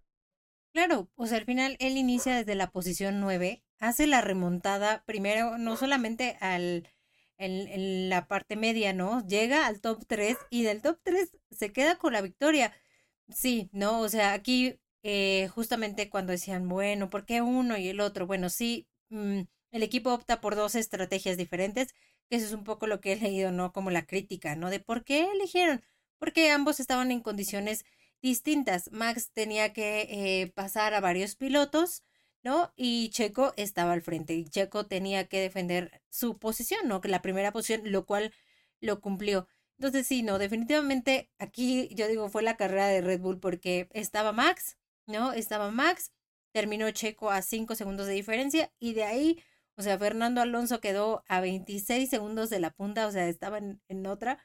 Claro, 0.73 1.09
o 1.15 1.25
sea, 1.25 1.37
al 1.39 1.45
final 1.45 1.75
él 1.79 1.97
inicia 1.97 2.35
desde 2.35 2.55
la 2.55 2.71
posición 2.71 3.19
9, 3.19 3.63
hace 3.79 4.07
la 4.07 4.21
remontada 4.21 5.03
primero, 5.05 5.57
no 5.57 5.75
solamente 5.75 6.37
al, 6.41 6.87
en, 7.37 8.09
la 8.09 8.27
parte 8.27 8.55
media, 8.55 8.93
¿no? 8.93 9.25
Llega 9.25 9.65
al 9.65 9.81
top 9.81 10.05
3 10.07 10.37
y 10.49 10.63
del 10.63 10.81
top 10.81 10.99
3 11.03 11.37
se 11.51 11.71
queda 11.71 11.97
con 11.97 12.13
la 12.13 12.21
victoria. 12.21 12.73
Sí, 13.29 13.69
¿no? 13.71 14.01
O 14.01 14.09
sea, 14.09 14.33
aquí 14.33 14.79
eh, 15.03 15.49
justamente 15.49 16.09
cuando 16.09 16.31
decían, 16.31 16.67
bueno, 16.67 17.09
¿por 17.09 17.25
qué 17.25 17.41
uno 17.41 17.77
y 17.77 17.87
el 17.89 17.99
otro? 18.01 18.27
Bueno, 18.27 18.49
sí, 18.49 18.87
mm, 19.09 19.41
el 19.71 19.83
equipo 19.83 20.13
opta 20.13 20.41
por 20.41 20.55
dos 20.55 20.75
estrategias 20.75 21.37
diferentes, 21.37 21.93
que 22.29 22.37
eso 22.37 22.45
es 22.47 22.53
un 22.53 22.63
poco 22.63 22.87
lo 22.87 23.01
que 23.01 23.13
he 23.13 23.15
leído, 23.17 23.51
¿no? 23.51 23.71
Como 23.73 23.91
la 23.91 24.05
crítica, 24.05 24.55
¿no? 24.55 24.69
De 24.69 24.79
por 24.79 25.03
qué 25.03 25.29
eligieron, 25.31 25.83
porque 26.17 26.51
ambos 26.51 26.79
estaban 26.79 27.11
en 27.11 27.21
condiciones 27.21 27.85
distintas. 28.21 28.91
Max 28.91 29.31
tenía 29.33 29.73
que 29.73 30.01
eh, 30.41 30.51
pasar 30.53 30.93
a 30.93 30.99
varios 31.01 31.35
pilotos, 31.35 32.03
¿no? 32.43 32.73
Y 32.75 33.09
Checo 33.09 33.53
estaba 33.57 33.93
al 33.93 34.01
frente 34.01 34.33
y 34.35 34.45
Checo 34.45 34.85
tenía 34.87 35.27
que 35.27 35.39
defender 35.41 36.01
su 36.09 36.37
posición, 36.39 36.87
¿no? 36.87 37.01
Que 37.01 37.09
la 37.09 37.21
primera 37.21 37.51
posición, 37.51 37.91
lo 37.91 38.05
cual 38.05 38.33
lo 38.81 39.01
cumplió. 39.01 39.47
Entonces, 39.77 40.07
sí, 40.07 40.23
no, 40.23 40.39
definitivamente 40.39 41.29
aquí 41.39 41.89
yo 41.95 42.07
digo 42.07 42.29
fue 42.29 42.43
la 42.43 42.57
carrera 42.57 42.87
de 42.87 43.01
Red 43.01 43.21
Bull 43.21 43.39
porque 43.39 43.87
estaba 43.93 44.33
Max, 44.33 44.77
¿no? 45.09 45.33
Estaba 45.33 45.71
Max, 45.71 46.11
terminó 46.53 46.89
Checo 46.91 47.31
a 47.31 47.41
5 47.41 47.75
segundos 47.75 48.07
de 48.07 48.13
diferencia 48.13 48.71
y 48.79 48.93
de 48.93 49.03
ahí, 49.03 49.43
o 49.75 49.81
sea, 49.81 49.97
Fernando 49.99 50.41
Alonso 50.41 50.79
quedó 50.81 51.23
a 51.27 51.41
26 51.41 52.09
segundos 52.09 52.49
de 52.49 52.59
la 52.59 52.71
punta, 52.71 53.07
o 53.07 53.11
sea, 53.11 53.27
estaba 53.27 53.59
en 53.59 54.07
otra 54.07 54.39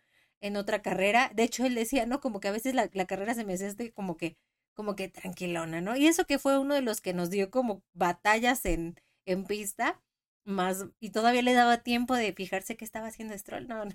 en 0.45 0.57
otra 0.57 0.83
carrera. 0.83 1.31
De 1.35 1.43
hecho, 1.45 1.65
él 1.65 1.75
decía, 1.75 2.07
¿no? 2.07 2.21
Como 2.21 2.39
que 2.41 2.49
a 2.49 2.53
veces 2.53 2.75
la, 2.75 2.89
carrera 3.07 3.35
se 3.35 3.45
me 3.45 3.55
hace 3.55 3.67
este 3.67 3.93
como 3.93 4.17
que, 4.19 4.37
como 4.75 4.95
que 4.97 5.09
tranquilona, 5.09 5.81
¿no? 5.81 5.97
Y 5.97 6.07
eso 6.07 6.27
que 6.27 6.39
fue 6.39 6.59
uno 6.59 6.75
de 6.75 6.83
los 6.83 7.01
que 7.01 7.15
nos 7.15 7.31
dio 7.31 7.51
como 7.51 7.83
batallas 7.95 8.67
en, 8.67 8.97
en 9.27 9.47
pista, 9.47 10.03
más, 10.45 10.87
y 11.01 11.11
todavía 11.11 11.43
le 11.43 11.55
daba 11.55 11.83
tiempo 11.83 12.15
de 12.15 12.35
fijarse 12.35 12.77
qué 12.77 12.85
estaba 12.85 13.09
haciendo 13.09 13.37
Stroll, 13.39 13.69
no, 13.69 13.85
no. 13.87 13.93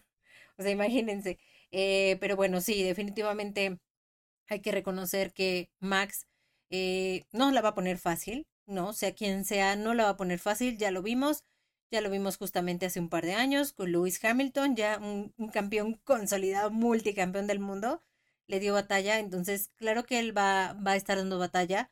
O 0.58 0.63
sea, 0.63 0.71
imagínense. 0.71 1.39
Eh, 1.71 2.17
pero 2.19 2.36
bueno, 2.36 2.62
sí, 2.62 2.84
definitivamente 2.84 3.79
hay 4.47 4.62
que 4.62 4.71
reconocer 4.71 5.34
que 5.34 5.71
Max 5.79 6.27
eh, 6.69 7.25
no 7.32 7.51
la 7.51 7.62
va 7.62 7.69
a 7.69 7.75
poner 7.75 7.97
fácil, 7.97 8.47
¿no? 8.65 8.93
Sea 8.93 9.13
quien 9.13 9.45
sea, 9.45 9.75
no 9.75 9.93
la 9.93 10.03
va 10.03 10.10
a 10.10 10.17
poner 10.17 10.39
fácil, 10.39 10.77
ya 10.77 10.91
lo 10.91 11.01
vimos. 11.01 11.43
Ya 11.91 12.01
lo 12.01 12.12
vimos 12.12 12.38
justamente 12.38 12.86
hace 12.86 12.99
un 12.99 13.10
par 13.10 13.25
de 13.25 13.34
años 13.34 13.73
con 13.73 13.91
Lewis 13.91 14.23
Hamilton, 14.23 14.75
ya 14.75 14.99
un, 14.99 15.34
campeón 15.51 15.99
consolidado, 16.03 16.69
multicampeón 16.69 17.47
del 17.47 17.60
mundo, 17.60 18.03
le 18.45 18.60
dio 18.60 18.73
batalla. 18.73 19.17
Entonces, 19.19 19.71
claro 19.75 20.03
que 20.03 20.19
él 20.19 20.38
va, 20.38 20.73
va 20.73 20.91
a 20.91 20.95
estar 20.95 21.17
dando 21.17 21.39
batalla. 21.39 21.91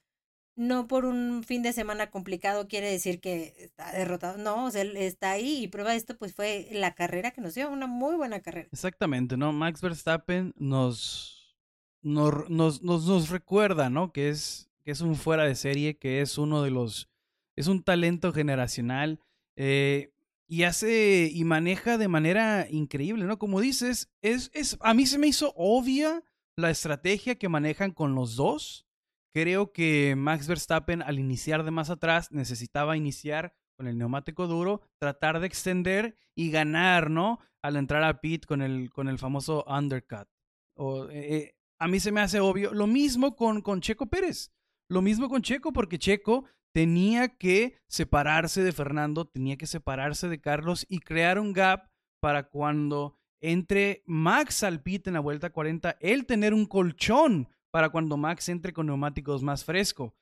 No 0.56 0.88
por 0.88 1.06
un 1.06 1.44
fin 1.44 1.62
de 1.62 1.74
semana 1.74 2.10
complicado 2.10 2.68
quiere 2.68 2.92
decir 2.92 3.20
que 3.22 3.56
está 3.60 3.92
derrotado. 3.92 4.38
No, 4.38 4.66
o 4.66 4.72
sea, 4.72 4.82
él 4.82 4.98
está 4.98 5.32
ahí 5.32 5.64
y 5.64 5.68
prueba 5.68 5.96
esto, 5.96 6.18
pues 6.18 6.34
fue 6.34 6.68
la 6.72 6.96
carrera 6.96 7.32
que 7.32 7.42
nos 7.42 7.56
dio, 7.56 7.70
una 7.70 7.88
muy 7.88 8.16
buena 8.16 8.42
carrera. 8.42 8.68
Exactamente, 8.72 9.38
¿no? 9.38 9.52
Max 9.54 9.82
Verstappen 9.82 10.54
nos, 10.58 11.56
nos, 12.02 12.50
nos, 12.50 12.82
nos, 12.82 13.30
recuerda, 13.30 13.90
¿no? 13.90 14.12
Que 14.12 14.30
es, 14.30 14.67
que 14.88 14.92
es 14.92 15.02
un 15.02 15.18
fuera 15.18 15.44
de 15.44 15.56
serie, 15.56 15.98
que 15.98 16.22
es 16.22 16.38
uno 16.38 16.64
de 16.64 16.72
los, 16.72 17.10
es 17.58 17.68
un 17.68 17.84
talento 17.84 18.32
generacional 18.32 19.20
eh, 19.58 20.14
y 20.48 20.64
hace 20.64 21.30
y 21.30 21.44
maneja 21.44 21.98
de 21.98 22.08
manera 22.08 22.68
increíble, 22.70 23.26
¿no? 23.26 23.38
Como 23.38 23.60
dices, 23.60 24.10
es, 24.22 24.50
es, 24.54 24.78
a 24.80 24.94
mí 24.94 25.06
se 25.06 25.18
me 25.20 25.28
hizo 25.28 25.52
obvia 25.58 26.24
la 26.56 26.70
estrategia 26.70 27.36
que 27.36 27.50
manejan 27.50 27.92
con 27.92 28.16
los 28.16 28.38
dos. 28.38 28.88
Creo 29.34 29.74
que 29.74 30.16
Max 30.18 30.48
Verstappen 30.48 31.02
al 31.02 31.20
iniciar 31.20 31.66
de 31.66 31.72
más 31.72 31.90
atrás 31.90 32.32
necesitaba 32.32 32.96
iniciar 32.96 33.54
con 33.76 33.88
el 33.88 33.98
neumático 33.98 34.48
duro, 34.48 34.80
tratar 35.00 35.42
de 35.42 35.48
extender 35.48 36.16
y 36.34 36.50
ganar, 36.50 37.10
¿no? 37.10 37.40
Al 37.62 37.76
entrar 37.76 38.06
a 38.06 38.22
pit 38.22 38.46
con 38.46 38.62
el, 38.62 38.90
con 38.90 39.10
el 39.10 39.18
famoso 39.18 39.66
undercut. 39.68 40.30
O, 40.78 41.10
eh, 41.10 41.58
a 41.78 41.90
mí 41.90 42.00
se 42.00 42.14
me 42.14 42.22
hace 42.22 42.40
obvio. 42.40 42.74
Lo 42.74 42.88
mismo 42.88 43.36
con, 43.36 43.62
con 43.62 43.82
Checo 43.82 44.06
Pérez. 44.06 44.54
Lo 44.90 45.02
mismo 45.02 45.30
con 45.30 45.42
Checo, 45.42 45.74
porque 45.74 46.00
Checo 46.00 46.46
tenía 46.72 47.30
que 47.30 47.78
separarse 47.88 48.64
de 48.64 48.72
Fernando, 48.72 49.26
tenía 49.26 49.58
que 49.58 49.68
separarse 49.68 50.30
de 50.30 50.40
Carlos 50.40 50.86
y 50.88 51.00
crear 51.00 51.40
un 51.40 51.54
gap 51.54 51.90
para 52.20 52.50
cuando 52.50 53.18
entre 53.42 54.04
Max 54.06 54.64
al 54.64 54.82
pit 54.82 55.08
en 55.08 55.14
la 55.14 55.20
vuelta 55.20 55.52
40, 55.52 55.98
él 56.00 56.26
tener 56.26 56.54
un 56.54 56.66
colchón 56.66 57.50
para 57.72 57.90
cuando 57.90 58.18
Max 58.18 58.50
entre 58.50 58.74
con 58.74 58.88
neumáticos 58.88 59.44
más 59.44 59.64
fresco. 59.64 60.16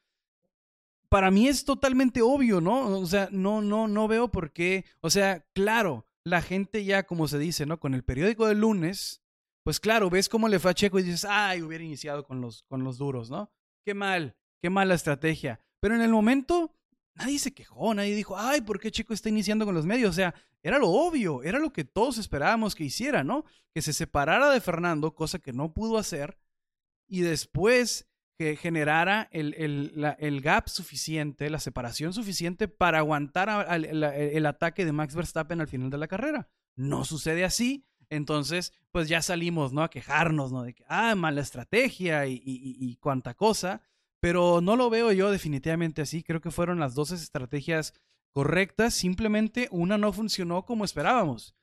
Para 1.09 1.31
mí 1.31 1.47
es 1.47 1.63
totalmente 1.63 2.21
obvio, 2.21 2.59
¿no? 2.59 2.99
O 2.99 3.05
sea, 3.05 3.29
no, 3.31 3.61
no, 3.61 3.87
no 3.87 4.07
veo 4.07 4.31
por 4.31 4.51
qué. 4.51 4.85
O 5.01 5.09
sea, 5.09 5.45
claro, 5.53 6.07
la 6.23 6.41
gente 6.41 6.83
ya, 6.83 7.03
como 7.03 7.27
se 7.27 7.37
dice, 7.37 7.65
¿no? 7.65 7.79
Con 7.79 7.93
el 7.93 8.03
periódico 8.03 8.47
del 8.47 8.59
lunes, 8.59 9.21
pues 9.63 9.79
claro, 9.79 10.09
ves 10.09 10.27
cómo 10.27 10.47
le 10.47 10.59
fue 10.59 10.71
a 10.71 10.73
Checo 10.73 10.99
y 10.99 11.03
dices, 11.03 11.25
ay, 11.29 11.61
hubiera 11.61 11.83
iniciado 11.83 12.25
con 12.25 12.41
los, 12.41 12.63
con 12.63 12.83
los 12.83 12.97
duros, 12.97 13.29
¿no? 13.29 13.51
Qué 13.85 13.93
mal, 13.93 14.35
qué 14.65 14.71
mala 14.71 14.95
estrategia. 14.95 15.59
Pero 15.79 15.93
en 15.93 16.01
el 16.01 16.09
momento 16.09 16.73
nadie 17.13 17.37
se 17.37 17.53
quejó, 17.53 17.93
nadie 17.93 18.15
dijo, 18.15 18.35
ay, 18.35 18.61
¿por 18.61 18.79
qué 18.79 18.89
Checo 18.89 19.13
está 19.13 19.29
iniciando 19.29 19.63
con 19.63 19.75
los 19.75 19.85
medios? 19.85 20.09
O 20.09 20.13
sea, 20.13 20.33
era 20.63 20.79
lo 20.79 20.89
obvio, 20.89 21.43
era 21.43 21.59
lo 21.59 21.71
que 21.71 21.83
todos 21.83 22.17
esperábamos 22.17 22.73
que 22.73 22.83
hiciera, 22.83 23.23
¿no? 23.23 23.45
Que 23.75 23.83
se 23.83 23.93
separara 23.93 24.49
de 24.49 24.59
Fernando, 24.61 25.13
cosa 25.13 25.37
que 25.37 25.53
no 25.53 25.71
pudo 25.71 25.99
hacer, 25.99 26.39
y 27.07 27.21
después 27.21 28.07
que 28.39 28.55
generara 28.55 29.29
el, 29.31 29.53
el, 29.53 30.41
gap 30.41 30.67
suficiente, 30.67 31.51
la 31.51 31.59
separación 31.59 32.11
suficiente 32.11 32.67
para 32.67 32.97
aguantar 32.97 33.67
el, 33.71 34.45
ataque 34.47 34.83
de 34.83 34.93
Max 34.93 35.13
Verstappen 35.13 35.61
al 35.61 35.67
final 35.67 35.91
de 35.91 35.99
la 35.99 36.07
carrera. 36.07 36.49
No 36.75 37.05
sucede 37.05 37.45
así, 37.45 37.85
entonces 38.09 38.73
pues 38.91 39.07
ya 39.09 39.21
salimos, 39.21 39.73
¿no? 39.73 39.83
A 39.83 39.91
quejarnos, 39.91 40.51
¿no? 40.51 40.63
De 40.63 40.73
que, 40.73 40.83
ah, 40.87 41.13
mala 41.13 41.41
estrategia 41.41 42.25
y 42.25 42.97
cuánta 42.99 43.35
cosa. 43.35 43.83
Pero 44.25 44.59
no 44.59 44.75
lo 44.75 44.89
veo 44.89 45.11
yo 45.11 45.29
definitivamente 45.29 46.01
así. 46.01 46.23
Creo 46.23 46.41
que 46.41 46.49
fueron 46.49 46.79
las 46.79 46.95
dos 46.95 47.11
estrategias 47.11 47.93
correctas. 48.31 48.95
Simplemente 48.95 49.67
una 49.69 49.99
no 49.99 50.11
funcionó 50.11 50.65
como 50.65 50.83
esperábamos. 50.83 51.53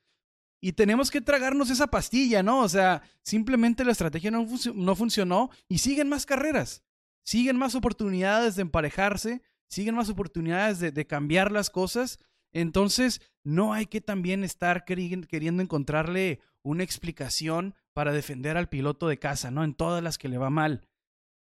y 0.61 0.75
tenemos 0.75 1.11
que 1.11 1.21
tragarnos 1.21 1.71
esa 1.71 1.89
pastilla, 1.89 2.45
¿no? 2.45 2.61
O 2.61 2.69
sea, 2.69 3.03
simplemente 3.25 3.85
la 3.85 3.91
estrategia 3.91 4.31
no, 4.31 4.47
no 4.77 4.95
funcionó 4.95 5.51
y 5.69 5.79
siguen 5.79 6.09
más 6.09 6.25
carreras, 6.25 6.85
siguen 7.25 7.57
más 7.57 7.75
oportunidades 7.75 8.55
de 8.55 8.63
emparejarse, 8.63 9.43
siguen 9.69 9.97
más 9.97 10.09
oportunidades 10.09 10.79
de, 10.79 11.07
cambiar 11.09 11.51
las 11.51 11.69
cosas. 11.69 12.21
Entonces, 12.53 13.23
no 13.43 13.73
hay 13.73 13.87
que 13.87 14.01
también 14.01 14.45
estar 14.45 14.85
queriendo 14.85 15.65
encontrarle 15.65 16.39
una 16.63 16.85
explicación 16.85 17.75
para 17.93 18.13
defender 18.13 18.57
al 18.57 18.69
piloto 18.69 19.09
de 19.09 19.19
casa, 19.19 19.51
¿no? 19.51 19.65
En 19.65 19.75
todas 19.75 20.01
las 20.01 20.17
que 20.17 20.29
le 20.29 20.39
va 20.39 20.49
mal. 20.49 20.87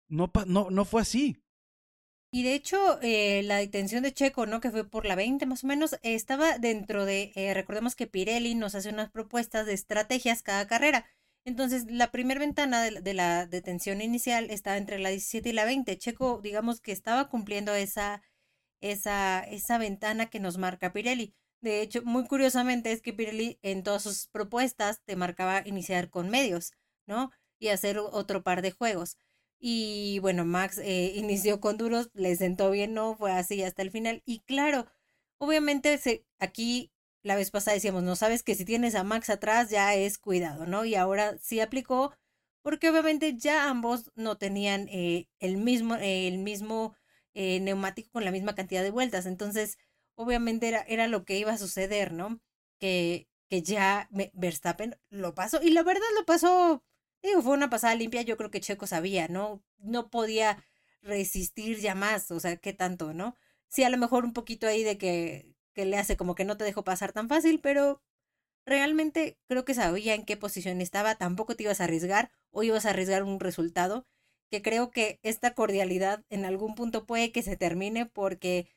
No, 0.09 0.31
no, 0.47 0.71
no 0.71 0.85
fue 0.85 1.03
así. 1.03 1.37
Y 2.35 2.43
de 2.43 2.55
hecho, 2.55 2.99
eh, 3.01 3.45
la 3.45 3.59
detención 3.59 4.03
de 4.03 4.13
Checo, 4.13 4.45
¿no? 4.45 4.61
Que 4.61 4.73
fue 4.73 4.83
por 4.83 5.07
la 5.07 5.15
20 5.15 5.47
más 5.47 5.63
o 5.63 5.69
menos, 5.69 5.97
estaba 6.03 6.59
dentro 6.59 7.05
de, 7.05 7.31
eh, 7.37 7.55
recordemos 7.55 7.95
que 7.95 8.09
Pirelli 8.09 8.57
nos 8.57 8.75
hace 8.75 8.89
unas 8.89 9.09
propuestas 9.09 9.67
de 9.67 9.75
estrategias 9.75 10.43
cada 10.43 10.67
carrera. 10.67 11.07
Entonces, 11.45 11.85
la 11.89 12.11
primera 12.11 12.41
ventana 12.41 12.83
de, 12.83 13.15
la 13.15 13.47
detención 13.47 14.01
inicial 14.03 14.51
estaba 14.51 14.79
entre 14.79 14.99
la 14.99 15.11
17 15.11 15.51
y 15.51 15.53
la 15.53 15.65
20. 15.65 15.97
Checo, 15.97 16.41
digamos 16.43 16.81
que 16.81 16.91
estaba 16.91 17.29
cumpliendo 17.29 17.73
esa, 17.73 18.21
esa, 18.81 19.41
esa 19.45 19.79
ventana 19.79 20.27
que 20.27 20.41
nos 20.41 20.59
marca 20.59 20.93
Pirelli. 20.93 21.35
De 21.61 21.83
hecho, 21.83 22.03
muy 22.05 22.27
curiosamente 22.27 22.91
es 22.91 23.01
que 23.01 23.13
Pirelli 23.13 23.61
en 23.63 23.85
todas 23.85 24.03
sus 24.03 24.27
propuestas 24.27 25.03
te 25.05 25.15
marcaba 25.15 25.63
iniciar 25.67 26.11
con 26.11 26.31
medios, 26.31 26.73
¿no? 27.07 27.31
Y 27.61 27.69
hacer 27.69 27.99
otro 27.99 28.43
par 28.43 28.61
de 28.61 28.73
juegos. 28.73 29.19
Y 29.67 30.19
bueno, 30.19 30.45
Max 30.45 30.77
eh, 30.77 31.13
inició 31.17 31.59
con 31.59 31.79
duros, 31.79 32.11
le 32.13 32.37
sentó 32.37 32.71
bien, 32.71 32.93
no 32.93 33.17
fue 33.17 33.33
así 33.33 33.63
hasta 33.63 33.81
el 33.81 33.91
final. 33.91 34.23
Y 34.27 34.41
claro, 34.41 34.87
obviamente 35.39 35.97
se, 35.97 36.27
aquí 36.39 36.93
la 37.23 37.35
vez 37.35 37.51
pasada 37.51 37.75
decíamos, 37.75 38.03
no 38.03 38.15
sabes 38.15 38.43
que 38.43 38.55
si 38.57 38.67
tienes 38.67 38.95
a 38.95 39.05
Max 39.05 39.31
atrás 39.31 39.71
ya 39.71 39.95
es 39.95 40.19
cuidado, 40.19 40.67
¿no? 40.67 40.85
Y 40.85 40.97
ahora 40.97 41.39
sí 41.41 41.61
aplicó, 41.61 42.13
porque 42.63 42.91
obviamente 42.91 43.39
ya 43.39 43.71
ambos 43.71 44.13
no 44.17 44.37
tenían 44.37 44.87
eh, 44.91 45.29
el 45.41 45.57
mismo, 45.57 45.97
eh, 45.97 46.29
el 46.29 46.37
mismo 46.39 46.95
neumático 47.35 48.11
con 48.13 48.25
la 48.25 48.31
misma 48.33 48.55
cantidad 48.55 48.83
de 48.83 48.91
vueltas. 48.91 49.25
Entonces, 49.27 49.79
obviamente 50.15 50.69
era, 50.69 50.83
era 50.83 51.09
lo 51.09 51.25
que 51.25 51.39
iba 51.39 51.53
a 51.53 51.59
suceder, 51.59 52.13
¿no? 52.13 52.39
Que, 52.79 53.29
que 53.49 53.63
ya 53.63 54.11
Verstappen 54.35 54.97
lo 55.09 55.35
pasó. 55.35 55.63
Y 55.63 55.71
la 55.71 55.83
verdad 55.83 56.03
lo 56.19 56.27
pasó 56.27 56.85
Digo, 57.25 57.43
fue 57.43 57.55
una 57.55 57.71
pasada 57.71 57.95
limpia, 57.97 58.23
yo 58.23 58.37
creo 58.37 58.51
que 58.51 58.61
Checo 58.61 58.87
sabía, 58.87 59.29
¿no? 59.29 59.65
No 59.79 60.11
podía 60.11 60.63
resistir 61.03 61.79
ya 61.81 61.95
más, 61.95 62.31
o 62.31 62.39
sea, 62.41 62.57
qué 62.59 62.73
tanto, 62.75 63.15
¿no? 63.15 63.37
Sí, 63.69 63.83
a 63.83 63.89
lo 63.91 63.97
mejor 63.99 64.25
un 64.27 64.35
poquito 64.35 64.67
ahí 64.69 64.85
de 64.85 64.99
que, 64.99 65.55
que 65.75 65.87
le 65.87 65.97
hace 65.99 66.17
como 66.19 66.35
que 66.35 66.45
no 66.45 66.57
te 66.59 66.65
dejo 66.65 66.85
pasar 66.85 67.13
tan 67.13 67.29
fácil, 67.29 67.61
pero 67.61 68.03
realmente 68.67 69.39
creo 69.49 69.65
que 69.65 69.75
sabía 69.75 70.15
en 70.15 70.25
qué 70.27 70.37
posición 70.39 70.81
estaba, 70.83 71.17
tampoco 71.17 71.57
te 71.57 71.65
ibas 71.65 71.81
a 71.81 71.85
arriesgar 71.87 72.33
o 72.53 72.65
ibas 72.65 72.87
a 72.87 72.91
arriesgar 72.91 73.25
un 73.25 73.41
resultado, 73.41 74.07
que 74.51 74.63
creo 74.63 74.91
que 74.93 75.21
esta 75.25 75.55
cordialidad 75.55 76.25
en 76.31 76.47
algún 76.47 76.77
punto 76.77 77.07
puede 77.07 77.33
que 77.33 77.43
se 77.43 77.57
termine 77.59 78.07
porque 78.07 78.69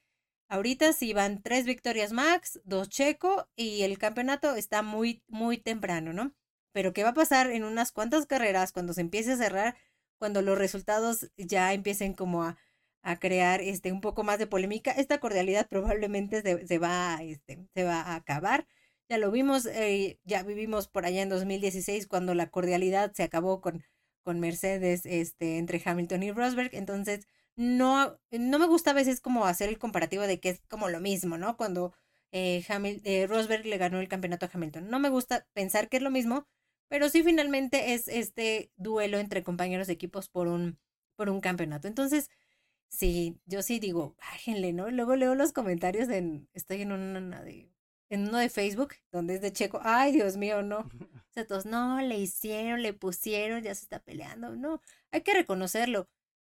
ahorita 0.50 0.94
sí 0.94 1.14
van 1.14 1.44
tres 1.44 1.66
victorias 1.66 2.14
max, 2.14 2.62
dos 2.66 2.90
checo 2.90 3.50
y 3.58 3.84
el 3.84 4.00
campeonato 4.00 4.56
está 4.56 4.84
muy, 4.84 5.24
muy 5.30 5.60
temprano, 5.60 6.14
¿no? 6.14 6.36
Pero 6.78 6.94
¿qué 6.94 7.02
va 7.02 7.10
a 7.10 7.14
pasar 7.16 7.50
en 7.50 7.64
unas 7.64 7.92
cuantas 7.92 8.28
carreras 8.28 8.72
cuando 8.72 8.94
se 8.94 9.02
empiece 9.02 9.32
a 9.32 9.38
cerrar, 9.38 9.76
cuando 10.20 10.44
los 10.44 10.60
resultados 10.60 11.32
ya 11.36 11.74
empiecen 11.74 12.14
como 12.14 12.44
a, 12.44 12.56
a 13.02 13.18
crear 13.18 13.62
este 13.62 13.92
un 13.92 14.00
poco 14.00 14.24
más 14.24 14.38
de 14.38 14.46
polémica? 14.46 14.92
Esta 14.92 15.20
cordialidad 15.20 15.68
probablemente 15.72 16.44
se, 16.44 16.68
se 16.68 16.78
va, 16.78 17.18
este, 17.24 17.68
se 17.74 17.84
va 17.84 18.02
a 18.02 18.14
acabar. 18.14 18.68
Ya 19.10 19.18
lo 19.18 19.32
vimos, 19.32 19.66
eh, 19.66 20.20
ya 20.24 20.44
vivimos 20.44 20.88
por 20.88 21.08
allá 21.08 21.24
en 21.24 21.30
2016 21.30 22.06
cuando 22.06 22.36
la 22.36 22.52
cordialidad 22.52 23.12
se 23.14 23.24
acabó 23.24 23.60
con, 23.60 23.84
con 24.22 24.40
Mercedes 24.40 25.02
este, 25.08 25.58
entre 25.58 25.82
Hamilton 25.84 26.22
y 26.22 26.32
Rosberg. 26.32 26.76
Entonces, 26.76 27.26
no, 27.56 28.20
no 28.30 28.60
me 28.60 28.68
gusta 28.68 28.92
a 28.92 28.94
veces 28.94 29.20
como 29.20 29.48
hacer 29.48 29.70
el 29.70 29.80
comparativo 29.80 30.28
de 30.28 30.40
que 30.40 30.50
es 30.50 30.62
como 30.70 30.90
lo 30.90 31.00
mismo, 31.00 31.40
¿no? 31.40 31.58
Cuando 31.58 31.96
eh, 32.32 32.64
eh, 33.04 33.26
Rosberg 33.28 33.66
le 33.66 33.80
ganó 33.80 34.00
el 34.00 34.08
campeonato 34.08 34.46
a 34.46 34.50
Hamilton. 34.54 34.92
No 34.92 35.00
me 35.00 35.10
gusta 35.10 35.48
pensar 35.54 35.90
que 35.90 35.98
es 35.98 36.04
lo 36.04 36.12
mismo, 36.12 36.48
pero 36.90 37.10
sí 37.10 37.24
finalmente 37.24 37.94
es 37.94 38.08
este 38.08 38.72
duelo 38.78 39.18
entre 39.20 39.44
compañeros 39.44 39.88
de 39.88 39.94
equipos 39.94 40.30
por 40.30 40.48
un, 40.48 40.80
por 41.16 41.30
un 41.30 41.42
campeonato. 41.42 41.88
Entonces, 41.88 42.30
sí, 42.90 43.40
yo 43.46 43.62
sí 43.62 43.80
digo, 43.80 44.16
bájenle, 44.20 44.74
¿no? 44.74 44.90
Luego 44.92 45.16
leo 45.16 45.36
los 45.36 45.54
comentarios 45.54 46.10
en, 46.10 46.50
estoy 46.54 46.82
en 46.84 46.92
una 46.92 47.44
de, 47.44 47.72
en 48.10 48.28
uno 48.28 48.38
de 48.38 48.50
Facebook, 48.50 48.96
donde 49.12 49.36
es 49.36 49.42
de 49.42 49.54
Checo, 49.54 49.80
ay, 49.84 50.14
Dios 50.14 50.38
mío, 50.38 50.64
no. 50.64 50.80
O 50.80 50.90
sea, 51.32 51.46
todos, 51.46 51.66
no, 51.66 52.02
le 52.02 52.18
hicieron, 52.18 52.82
le 52.82 52.94
pusieron, 52.94 53.62
ya 53.64 53.76
se 53.76 53.84
está 53.84 54.00
peleando. 54.00 54.56
No, 54.56 54.82
hay 55.12 55.22
que 55.22 55.34
reconocerlo. 55.34 56.10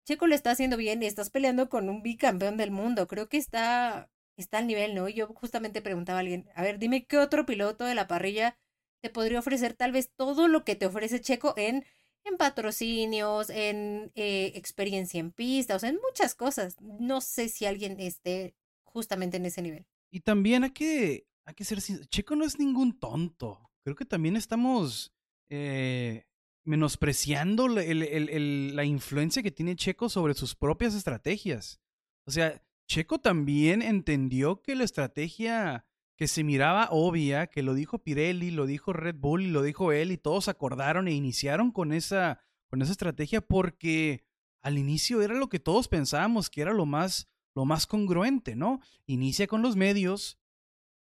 Checo 0.05 0.27
le 0.27 0.36
está 0.36 0.51
haciendo 0.51 0.77
bien 0.77 1.03
y 1.03 1.07
estás 1.07 1.30
peleando 1.30 1.69
con 1.69 1.89
un 1.89 2.01
bicampeón 2.03 2.57
del 2.57 2.71
mundo. 2.71 3.07
Creo 3.07 3.30
que 3.30 3.38
está, 3.38 4.09
está 4.38 4.59
al 4.59 4.67
nivel, 4.67 4.95
¿no? 4.95 5.07
Yo 5.09 5.27
justamente 5.27 5.82
preguntaba 5.82 6.19
a 6.19 6.21
alguien, 6.21 6.49
a 6.55 6.63
ver, 6.63 6.80
dime 6.80 7.05
qué 7.05 7.17
otro 7.17 7.45
piloto 7.45 7.86
de 7.86 7.95
la 7.95 8.07
parrilla 8.07 8.57
te 9.01 9.09
podría 9.09 9.39
ofrecer 9.39 9.73
tal 9.73 9.91
vez 9.91 10.11
todo 10.15 10.47
lo 10.47 10.63
que 10.63 10.75
te 10.75 10.85
ofrece 10.85 11.21
Checo 11.21 11.53
en, 11.57 11.85
en 12.23 12.37
patrocinios, 12.37 13.49
en 13.49 14.11
eh, 14.15 14.51
experiencia 14.55 15.19
en 15.19 15.31
pista, 15.31 15.75
o 15.75 15.79
sea, 15.79 15.89
en 15.89 15.99
muchas 16.07 16.35
cosas. 16.35 16.79
No 16.81 17.21
sé 17.21 17.49
si 17.49 17.65
alguien 17.65 17.99
esté 17.99 18.55
justamente 18.83 19.37
en 19.37 19.45
ese 19.45 19.61
nivel. 19.61 19.85
Y 20.11 20.21
también 20.21 20.63
hay 20.63 20.71
que, 20.71 21.27
hay 21.45 21.53
que 21.53 21.65
ser 21.65 21.79
Checo 21.81 22.35
no 22.35 22.45
es 22.45 22.59
ningún 22.59 22.99
tonto. 22.99 23.71
Creo 23.83 23.95
que 23.95 24.05
también 24.05 24.35
estamos 24.35 25.13
eh, 25.49 26.25
menospreciando 26.63 27.67
la 27.67 28.83
influencia 28.83 29.41
que 29.41 29.51
tiene 29.51 29.75
Checo 29.75 30.09
sobre 30.09 30.33
sus 30.33 30.55
propias 30.55 30.93
estrategias. 30.93 31.79
O 32.25 32.31
sea, 32.31 32.61
Checo 32.87 33.19
también 33.19 33.81
entendió 33.81 34.61
que 34.61 34.75
la 34.75 34.83
estrategia 34.83 35.85
que 36.20 36.28
se 36.28 36.43
miraba 36.43 36.89
obvia, 36.91 37.47
que 37.47 37.63
lo 37.63 37.74
dijo 37.74 37.99
Pirelli, 37.99 38.51
lo 38.51 38.65
dijo 38.65 38.91
Red 38.91 39.15
Bull 39.15 39.43
y 39.43 39.47
lo 39.47 39.61
dijo 39.61 39.93
él 39.93 40.11
y 40.11 40.17
todos 40.17 40.49
acordaron 40.49 41.07
e 41.07 41.13
iniciaron 41.13 41.72
con 41.72 41.93
esa, 41.93 42.41
con 42.67 42.82
esa 42.82 42.91
estrategia 42.91 43.39
porque 43.39 44.26
al 44.61 44.78
inicio 44.78 45.22
era 45.22 45.34
lo 45.34 45.47
que 45.47 45.61
todos 45.61 45.88
pensábamos 45.88 46.49
que 46.49 46.61
era 46.61 46.74
lo 46.74 46.86
más, 46.86 47.30
lo 47.55 47.63
más 47.63 47.88
congruente, 47.88 48.57
¿no? 48.57 48.82
Inicia 49.05 49.47
con 49.47 49.61
los 49.61 49.78
medios, 49.78 50.38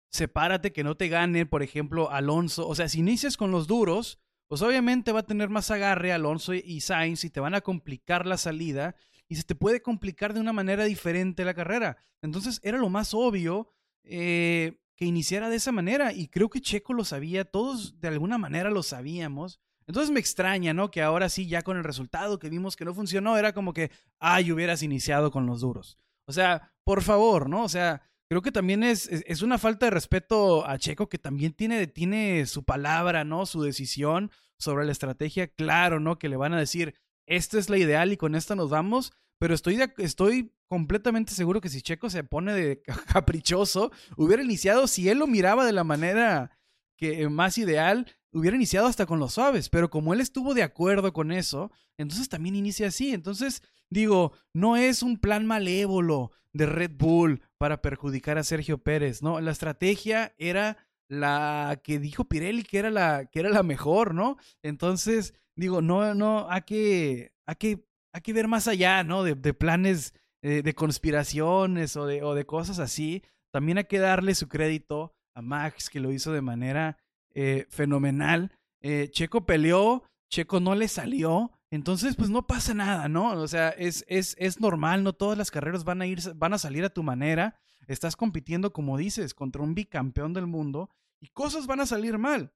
sepárate 0.09 0.74
que 0.74 0.84
no 0.84 0.97
te 0.97 1.09
gane, 1.09 1.45
por 1.45 1.61
ejemplo, 1.61 2.09
Alonso, 2.09 2.68
o 2.68 2.74
sea, 2.74 2.89
si 2.89 3.01
inicias 3.01 3.38
con 3.38 3.51
los 3.51 3.68
duros, 3.68 4.18
pues 4.47 4.64
obviamente 4.64 5.11
va 5.11 5.20
a 5.20 5.28
tener 5.28 5.49
más 5.49 5.70
agarre 5.70 6.11
Alonso 6.11 6.55
y 6.55 6.82
Sainz 6.82 7.24
y 7.24 7.30
te 7.30 7.39
van 7.39 7.53
a 7.53 7.61
complicar 7.61 8.26
la 8.26 8.38
salida 8.38 8.95
y 9.28 9.36
se 9.36 9.43
te 9.43 9.53
puede 9.53 9.84
complicar 9.84 10.34
de 10.34 10.39
una 10.39 10.53
manera 10.53 10.86
diferente 10.86 11.45
la 11.45 11.53
carrera. 11.53 11.97
Entonces 12.24 12.59
era 12.64 12.80
lo 12.80 12.89
más 12.89 13.14
obvio. 13.14 13.70
Eh, 14.03 14.80
que 14.95 15.05
iniciara 15.05 15.49
de 15.49 15.55
esa 15.55 15.71
manera. 15.71 16.13
Y 16.13 16.27
creo 16.27 16.49
que 16.49 16.61
Checo 16.61 16.93
lo 16.93 17.05
sabía, 17.05 17.45
todos 17.45 17.99
de 17.99 18.07
alguna 18.07 18.37
manera 18.37 18.69
lo 18.69 18.83
sabíamos. 18.83 19.59
Entonces 19.87 20.11
me 20.11 20.19
extraña, 20.19 20.73
¿no? 20.73 20.91
Que 20.91 21.01
ahora 21.01 21.29
sí, 21.29 21.47
ya 21.47 21.61
con 21.61 21.77
el 21.77 21.83
resultado 21.83 22.39
que 22.39 22.49
vimos 22.49 22.75
que 22.75 22.85
no 22.85 22.93
funcionó, 22.93 23.37
era 23.37 23.53
como 23.53 23.73
que, 23.73 23.91
ay, 24.19 24.51
hubieras 24.51 24.81
iniciado 24.81 25.31
con 25.31 25.45
los 25.45 25.61
duros. 25.61 25.97
O 26.25 26.31
sea, 26.31 26.73
por 26.83 27.01
favor, 27.01 27.49
¿no? 27.49 27.63
O 27.63 27.69
sea, 27.69 28.01
creo 28.29 28.41
que 28.41 28.51
también 28.51 28.83
es, 28.83 29.07
es, 29.09 29.41
una 29.41 29.57
falta 29.57 29.85
de 29.85 29.91
respeto 29.91 30.65
a 30.65 30.77
Checo 30.77 31.09
que 31.09 31.17
también 31.17 31.53
tiene, 31.53 31.85
tiene 31.87 32.45
su 32.45 32.63
palabra, 32.63 33.25
¿no? 33.25 33.45
Su 33.45 33.61
decisión 33.61 34.31
sobre 34.57 34.85
la 34.85 34.93
estrategia, 34.93 35.47
claro, 35.47 35.99
¿no? 35.99 36.17
Que 36.17 36.29
le 36.29 36.37
van 36.37 36.53
a 36.53 36.59
decir, 36.59 36.95
esta 37.25 37.59
es 37.59 37.69
la 37.69 37.77
ideal 37.77 38.11
y 38.13 38.17
con 38.17 38.35
esta 38.35 38.55
nos 38.55 38.69
vamos, 38.69 39.11
pero 39.43 39.55
estoy, 39.55 39.77
estoy 39.97 40.53
completamente 40.69 41.33
seguro 41.33 41.59
que 41.59 41.67
si 41.67 41.81
Checo 41.81 42.09
se 42.09 42.23
pone 42.23 42.53
de 42.53 42.81
caprichoso, 43.13 43.91
hubiera 44.15 44.41
iniciado, 44.41 44.87
si 44.87 45.09
él 45.09 45.17
lo 45.17 45.27
miraba 45.27 45.65
de 45.65 45.73
la 45.73 45.83
manera 45.83 46.57
que 46.95 47.27
más 47.27 47.57
ideal, 47.57 48.07
hubiera 48.31 48.55
iniciado 48.55 48.87
hasta 48.87 49.05
con 49.05 49.19
los 49.19 49.33
suaves, 49.33 49.67
pero 49.67 49.89
como 49.89 50.13
él 50.13 50.21
estuvo 50.21 50.53
de 50.53 50.63
acuerdo 50.63 51.11
con 51.11 51.33
eso, 51.33 51.71
entonces 51.97 52.29
también 52.29 52.55
inicia 52.55 52.87
así. 52.87 53.13
Entonces, 53.13 53.61
digo, 53.89 54.31
no 54.53 54.77
es 54.77 55.03
un 55.03 55.17
plan 55.17 55.45
malévolo 55.45 56.31
de 56.53 56.65
Red 56.65 56.91
Bull 56.97 57.41
para 57.57 57.81
perjudicar 57.81 58.37
a 58.37 58.45
Sergio 58.45 58.77
Pérez, 58.77 59.21
¿no? 59.21 59.41
La 59.41 59.51
estrategia 59.51 60.33
era 60.37 60.77
la 61.09 61.81
que 61.83 61.99
dijo 61.99 62.29
Pirelli 62.29 62.63
que 62.63 62.77
era 62.77 62.91
la, 62.91 63.25
que 63.25 63.41
era 63.41 63.49
la 63.49 63.63
mejor, 63.63 64.15
¿no? 64.15 64.37
Entonces, 64.61 65.33
digo, 65.57 65.81
no, 65.81 66.15
no, 66.15 66.49
hay 66.49 66.61
que, 66.61 67.33
hay 67.45 67.55
que 67.57 67.92
hay 68.14 68.22
que 68.22 68.34
ver 68.34 68.47
más 68.47 68.68
allá, 68.68 69.03
¿no? 69.03 69.24
De, 69.24 69.53
planes 69.53 70.14
eh, 70.43 70.61
de 70.61 70.74
conspiraciones 70.76 71.97
o 71.97 72.05
de, 72.05 72.45
cosas 72.45 72.80
así. 72.80 73.24
También 73.51 73.80
hay 73.80 73.86
que 73.86 73.99
darle 73.99 74.36
su 74.36 74.47
crédito 74.47 75.14
a 75.36 75.41
Max, 75.41 75.89
que 75.89 75.99
lo 75.99 76.11
hizo 76.11 76.32
de 76.32 76.41
manera 76.41 76.97
eh, 77.34 77.66
fenomenal. 77.70 78.51
Eh, 78.82 79.09
Checo 79.11 79.45
peleó, 79.45 80.03
Checo 80.30 80.59
no 80.59 80.76
le 80.76 80.88
salió. 80.88 81.51
Entonces, 81.72 82.16
pues 82.16 82.30
no 82.30 82.45
pasa 82.45 82.76
nada, 82.76 83.09
¿no? 83.09 83.32
O 83.32 83.47
sea, 83.47 83.70
es, 83.70 84.05
es, 84.07 84.36
es 84.38 84.59
normal, 84.59 85.03
no 85.03 85.14
todas 85.14 85.38
las 85.38 85.49
carreras 85.49 85.84
van 85.84 86.03
a 86.03 86.05
ir, 86.05 86.20
van 86.36 86.53
a 86.53 86.59
salir 86.59 86.86
a 86.86 86.93
tu 86.93 87.01
manera. 87.01 87.59
Estás 87.88 88.16
compitiendo, 88.16 88.72
como 88.74 88.95
dices, 88.95 89.34
contra 89.34 89.64
un 89.64 89.74
bicampeón 89.74 90.34
del 90.34 90.45
mundo 90.45 90.91
y 91.20 91.30
cosas 91.30 91.66
van 91.66 91.80
a 91.80 91.88
salir 91.88 92.20
mal. 92.20 92.53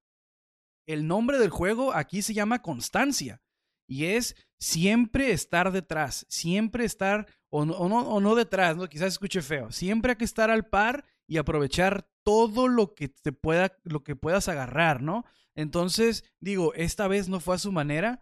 el 0.85 1.07
nombre 1.07 1.39
del 1.39 1.49
juego 1.49 1.93
aquí 1.93 2.21
se 2.21 2.33
llama 2.33 2.61
constancia. 2.61 3.41
Y 3.87 4.05
es 4.05 4.35
siempre 4.59 5.31
estar 5.31 5.71
detrás, 5.71 6.25
siempre 6.29 6.85
estar, 6.85 7.27
o 7.49 7.65
no, 7.65 8.35
detrás, 8.35 8.75
¿no? 8.75 8.87
quizás 8.89 9.13
escuche 9.13 9.41
feo, 9.41 9.71
siempre 9.71 10.11
hay 10.11 10.17
que 10.17 10.25
estar 10.25 10.51
al 10.51 10.67
par 10.67 11.05
y 11.27 11.37
aprovechar 11.37 12.09
todo 12.23 12.67
lo 12.67 12.93
que 12.93 13.09
te 13.09 13.31
pueda, 13.31 13.77
lo 13.83 14.03
que 14.03 14.15
puedas 14.15 14.49
agarrar, 14.49 15.01
¿no? 15.01 15.23
Entonces, 15.55 16.23
digo, 16.39 16.73
esta 16.73 17.07
vez 17.07 17.29
no 17.29 17.39
fue 17.39 17.55
a 17.55 17.59
su 17.59 17.71
manera. 17.71 18.19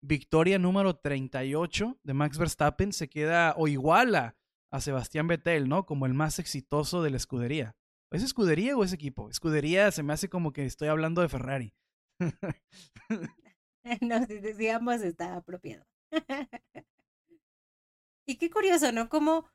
Victoria 0.00 0.58
número 0.58 0.96
38 0.96 1.98
de 2.02 2.14
Max 2.14 2.38
Verstappen 2.38 2.92
se 2.92 3.08
queda 3.08 3.54
o 3.56 3.66
iguala 3.66 4.36
a 4.70 4.80
Sebastián 4.80 5.26
Vettel, 5.26 5.68
¿no? 5.68 5.86
Como 5.86 6.06
el 6.06 6.14
más 6.14 6.38
exitoso 6.38 7.02
de 7.02 7.10
la 7.10 7.16
escudería. 7.16 7.76
¿Es 8.10 8.22
escudería 8.22 8.76
o 8.76 8.84
es 8.84 8.92
equipo? 8.92 9.28
Escudería 9.28 9.90
se 9.90 10.02
me 10.02 10.12
hace 10.12 10.28
como 10.28 10.52
que 10.52 10.64
estoy 10.64 10.88
hablando 10.88 11.20
de 11.20 11.28
Ferrari. 11.28 11.74
no, 14.00 14.26
digamos 14.26 15.02
está 15.02 15.36
apropiado. 15.36 15.84
y 18.26 18.36
qué 18.36 18.50
curioso, 18.50 18.92
¿no? 18.92 19.08
Como, 19.08 19.48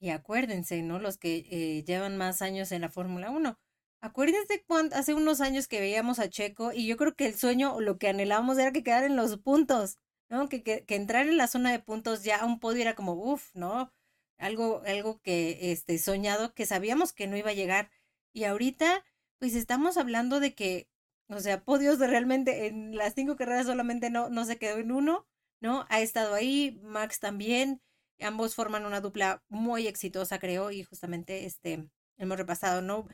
y 0.00 0.10
acuérdense, 0.10 0.82
¿no? 0.82 0.98
Los 0.98 1.18
que 1.18 1.46
eh, 1.50 1.84
llevan 1.84 2.16
más 2.16 2.42
años 2.42 2.72
en 2.72 2.82
la 2.82 2.90
Fórmula 2.90 3.30
1. 3.30 3.58
Acuérdense 4.00 4.64
cuando 4.66 4.96
hace 4.96 5.14
unos 5.14 5.40
años 5.40 5.68
que 5.68 5.80
veíamos 5.80 6.18
a 6.20 6.30
Checo 6.30 6.72
y 6.72 6.86
yo 6.86 6.96
creo 6.96 7.14
que 7.16 7.26
el 7.26 7.34
sueño 7.34 7.74
o 7.74 7.80
lo 7.80 7.98
que 7.98 8.08
anhelábamos 8.08 8.58
era 8.58 8.72
que 8.72 8.84
quedara 8.84 9.06
en 9.06 9.16
los 9.16 9.38
puntos, 9.38 9.98
¿no? 10.28 10.48
Que, 10.48 10.62
que, 10.62 10.84
que 10.84 10.94
entrar 10.96 11.28
en 11.28 11.36
la 11.36 11.48
zona 11.48 11.72
de 11.72 11.80
puntos 11.80 12.22
ya 12.24 12.38
a 12.38 12.46
un 12.46 12.60
podio 12.60 12.82
era 12.82 12.94
como, 12.94 13.14
uff, 13.14 13.54
¿no? 13.54 13.92
Algo, 14.38 14.82
algo 14.86 15.20
que, 15.20 15.72
este, 15.72 15.98
soñado, 15.98 16.54
que 16.54 16.66
sabíamos 16.66 17.12
que 17.12 17.26
no 17.26 17.36
iba 17.36 17.50
a 17.50 17.54
llegar. 17.54 17.90
Y 18.32 18.44
ahorita, 18.44 19.04
pues 19.38 19.54
estamos 19.54 19.96
hablando 19.96 20.38
de 20.40 20.54
que 20.54 20.88
o 21.28 21.40
sea, 21.40 21.62
podios 21.62 21.98
de 21.98 22.06
realmente 22.06 22.66
en 22.66 22.96
las 22.96 23.14
cinco 23.14 23.36
carreras 23.36 23.66
solamente 23.66 24.10
no, 24.10 24.28
no 24.30 24.44
se 24.44 24.58
quedó 24.58 24.78
en 24.78 24.92
uno, 24.92 25.26
¿no? 25.60 25.86
Ha 25.90 26.00
estado 26.00 26.34
ahí, 26.34 26.80
Max 26.82 27.20
también. 27.20 27.82
Ambos 28.20 28.54
forman 28.54 28.86
una 28.86 29.00
dupla 29.00 29.42
muy 29.48 29.86
exitosa, 29.86 30.38
creo, 30.38 30.70
y 30.70 30.82
justamente 30.84 31.44
este 31.46 31.88
hemos 32.16 32.38
repasado, 32.38 32.82
¿no? 32.82 33.06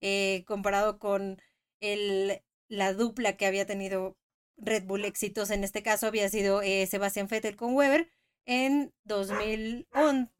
Eh, 0.00 0.44
comparado 0.46 0.98
con 0.98 1.40
el, 1.80 2.42
la 2.68 2.92
dupla 2.94 3.36
que 3.36 3.46
había 3.46 3.66
tenido 3.66 4.16
Red 4.56 4.84
Bull 4.84 5.04
exitosa, 5.04 5.54
en 5.54 5.64
este 5.64 5.82
caso 5.82 6.06
había 6.06 6.28
sido 6.28 6.62
eh, 6.62 6.86
Sebastián 6.86 7.28
Vettel 7.28 7.56
con 7.56 7.74
Weber 7.74 8.10
en 8.46 8.92
2011, 9.04 10.30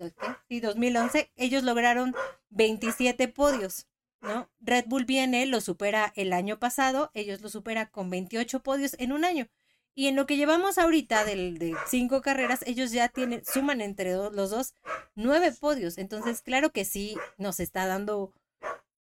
sí, 0.49 0.61
2011. 0.61 1.33
Ellos 1.37 1.62
lograron 1.62 2.14
27 2.51 3.28
podios. 3.28 3.87
¿No? 4.21 4.51
Red 4.61 4.85
Bull 4.87 5.05
viene, 5.05 5.47
lo 5.47 5.61
supera 5.61 6.12
el 6.16 6.33
año 6.33 6.59
pasado, 6.59 7.11
ellos 7.14 7.41
lo 7.41 7.49
supera 7.49 7.91
con 7.91 8.11
28 8.11 8.62
podios 8.62 8.97
en 8.99 9.12
un 9.12 9.25
año. 9.25 9.49
Y 9.95 10.07
en 10.07 10.16
lo 10.16 10.27
que 10.27 10.37
llevamos 10.37 10.79
ahorita 10.79 11.25
del, 11.25 11.59
de 11.59 11.75
cinco 11.89 12.23
carreras, 12.23 12.61
ellos 12.66 12.93
ya 12.93 13.09
tienen, 13.09 13.45
suman 13.45 13.81
entre 13.81 14.12
los 14.12 14.51
dos 14.51 14.75
nueve 15.14 15.53
podios. 15.59 15.99
Entonces, 15.99 16.43
claro 16.43 16.71
que 16.71 16.85
sí, 16.85 17.16
nos 17.39 17.61
está 17.61 17.87
dando 17.87 18.33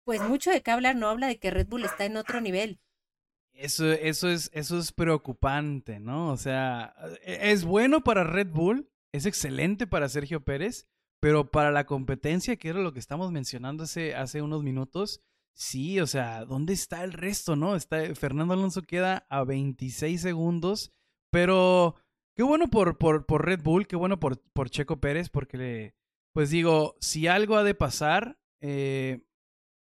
pues 0.04 0.20
mucho 0.20 0.50
de 0.50 0.62
qué 0.62 0.70
hablar, 0.70 0.96
no 0.96 1.08
habla 1.08 1.26
de 1.26 1.38
que 1.38 1.50
Red 1.50 1.68
Bull 1.68 1.84
está 1.84 2.04
en 2.04 2.16
otro 2.16 2.40
nivel. 2.40 2.78
Eso, 3.54 3.90
eso, 3.92 4.28
es, 4.28 4.50
eso 4.52 4.78
es 4.78 4.92
preocupante, 4.92 6.00
¿no? 6.00 6.30
O 6.30 6.36
sea, 6.36 6.94
e, 7.22 7.52
es 7.52 7.64
bueno 7.64 8.02
para 8.02 8.24
Red 8.24 8.48
Bull, 8.48 8.90
es 9.12 9.26
excelente 9.26 9.86
para 9.86 10.08
Sergio 10.08 10.44
Pérez, 10.44 10.86
pero 11.24 11.50
para 11.50 11.70
la 11.70 11.86
competencia, 11.86 12.56
que 12.56 12.68
era 12.68 12.80
lo 12.80 12.92
que 12.92 12.98
estamos 12.98 13.32
mencionando 13.32 13.84
hace, 13.84 14.14
hace 14.14 14.42
unos 14.42 14.62
minutos, 14.62 15.22
sí, 15.54 15.98
o 15.98 16.06
sea, 16.06 16.44
¿dónde 16.44 16.74
está 16.74 17.02
el 17.02 17.14
resto, 17.14 17.56
no? 17.56 17.76
Está, 17.76 18.14
Fernando 18.14 18.52
Alonso 18.52 18.82
queda 18.82 19.26
a 19.30 19.42
26 19.42 20.20
segundos, 20.20 20.92
pero 21.30 21.94
qué 22.34 22.42
bueno 22.42 22.68
por, 22.68 22.98
por, 22.98 23.24
por 23.24 23.46
Red 23.46 23.62
Bull, 23.62 23.86
qué 23.86 23.96
bueno 23.96 24.20
por, 24.20 24.38
por 24.52 24.68
Checo 24.68 25.00
Pérez, 25.00 25.30
porque 25.30 25.56
le, 25.56 25.94
pues 26.34 26.50
digo, 26.50 26.94
si 27.00 27.26
algo 27.26 27.56
ha 27.56 27.64
de 27.64 27.74
pasar, 27.74 28.38
eh, 28.60 29.24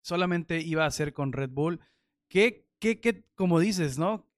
solamente 0.00 0.60
iba 0.60 0.86
a 0.86 0.90
ser 0.92 1.12
con 1.12 1.32
Red 1.32 1.50
Bull. 1.50 1.80
¿Qué, 2.28 2.68
qué, 2.78 3.00
qué, 3.00 3.24
como 3.34 3.58
dices, 3.58 3.98
¿no? 3.98 4.28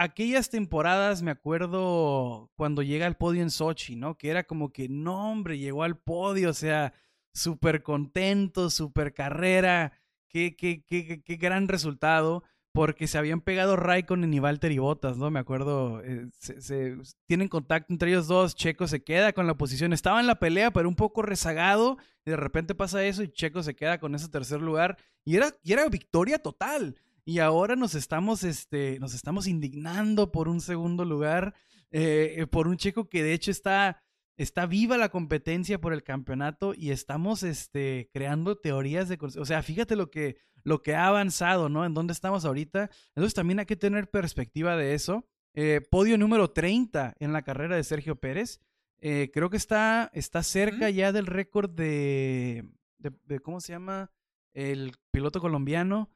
Aquellas 0.00 0.48
temporadas 0.48 1.22
me 1.22 1.30
acuerdo 1.30 2.50
cuando 2.56 2.82
llega 2.82 3.06
al 3.06 3.18
podio 3.18 3.42
en 3.42 3.50
Sochi, 3.50 3.96
¿no? 3.96 4.16
Que 4.16 4.30
era 4.30 4.44
como 4.44 4.72
que, 4.72 4.88
no, 4.88 5.30
hombre, 5.30 5.58
llegó 5.58 5.82
al 5.82 5.98
podio, 5.98 6.50
o 6.50 6.54
sea, 6.54 6.94
súper 7.34 7.82
contento, 7.82 8.70
súper 8.70 9.12
carrera, 9.12 9.92
qué, 10.28 10.56
qué, 10.56 10.82
qué, 10.86 11.22
qué, 11.22 11.36
gran 11.36 11.68
resultado, 11.68 12.44
porque 12.72 13.06
se 13.08 13.18
habían 13.18 13.42
pegado 13.42 13.76
Raikkonen 13.76 14.32
y 14.32 14.38
Valtteri 14.38 14.78
Bottas, 14.78 15.18
¿no? 15.18 15.30
Me 15.30 15.38
acuerdo, 15.40 16.02
eh, 16.02 16.28
se, 16.38 16.96
tienen 17.26 17.48
contacto 17.48 17.92
entre 17.92 18.10
ellos 18.10 18.26
dos, 18.26 18.54
Checo 18.54 18.88
se 18.88 19.02
queda 19.04 19.34
con 19.34 19.46
la 19.46 19.58
posición, 19.58 19.92
estaba 19.92 20.20
en 20.20 20.26
la 20.26 20.38
pelea, 20.38 20.70
pero 20.70 20.88
un 20.88 20.96
poco 20.96 21.20
rezagado, 21.20 21.98
y 22.24 22.30
de 22.30 22.36
repente 22.36 22.74
pasa 22.74 23.04
eso 23.04 23.22
y 23.22 23.28
Checo 23.28 23.62
se 23.62 23.76
queda 23.76 23.98
con 24.00 24.14
ese 24.14 24.30
tercer 24.30 24.62
lugar, 24.62 24.96
y 25.26 25.36
era, 25.36 25.54
y 25.62 25.74
era 25.74 25.86
victoria 25.90 26.38
total. 26.38 26.96
Y 27.30 27.38
ahora 27.38 27.76
nos 27.76 27.94
estamos, 27.94 28.42
este, 28.42 28.98
nos 28.98 29.14
estamos 29.14 29.46
indignando 29.46 30.32
por 30.32 30.48
un 30.48 30.60
segundo 30.60 31.04
lugar, 31.04 31.54
eh, 31.92 32.34
eh, 32.38 32.46
por 32.48 32.66
un 32.66 32.76
checo 32.76 33.08
que 33.08 33.22
de 33.22 33.34
hecho 33.34 33.52
está, 33.52 34.02
está 34.36 34.66
viva 34.66 34.98
la 34.98 35.10
competencia 35.10 35.80
por 35.80 35.92
el 35.92 36.02
campeonato 36.02 36.74
y 36.76 36.90
estamos 36.90 37.44
este, 37.44 38.10
creando 38.12 38.58
teorías 38.58 39.08
de... 39.08 39.16
O 39.38 39.44
sea, 39.44 39.62
fíjate 39.62 39.94
lo 39.94 40.10
que, 40.10 40.38
lo 40.64 40.82
que 40.82 40.96
ha 40.96 41.06
avanzado, 41.06 41.68
¿no? 41.68 41.84
En 41.86 41.94
dónde 41.94 42.14
estamos 42.14 42.44
ahorita. 42.44 42.90
Entonces 43.14 43.34
también 43.34 43.60
hay 43.60 43.66
que 43.66 43.76
tener 43.76 44.10
perspectiva 44.10 44.74
de 44.74 44.94
eso. 44.94 45.24
Eh, 45.54 45.82
podio 45.88 46.18
número 46.18 46.50
30 46.50 47.14
en 47.20 47.32
la 47.32 47.42
carrera 47.42 47.76
de 47.76 47.84
Sergio 47.84 48.16
Pérez. 48.16 48.58
creo 48.98 49.50
que 49.50 49.56
está, 49.56 50.10
está 50.14 50.42
cerca 50.42 50.90
ya 50.90 51.12
del 51.12 51.28
récord 51.28 51.70
de, 51.70 52.68
de, 52.98 53.38
¿cómo 53.38 53.60
se 53.60 53.74
llama? 53.74 54.10
El 54.52 54.94
piloto 55.12 55.40
colombiano. 55.40 56.10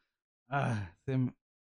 Ah, 0.49 0.97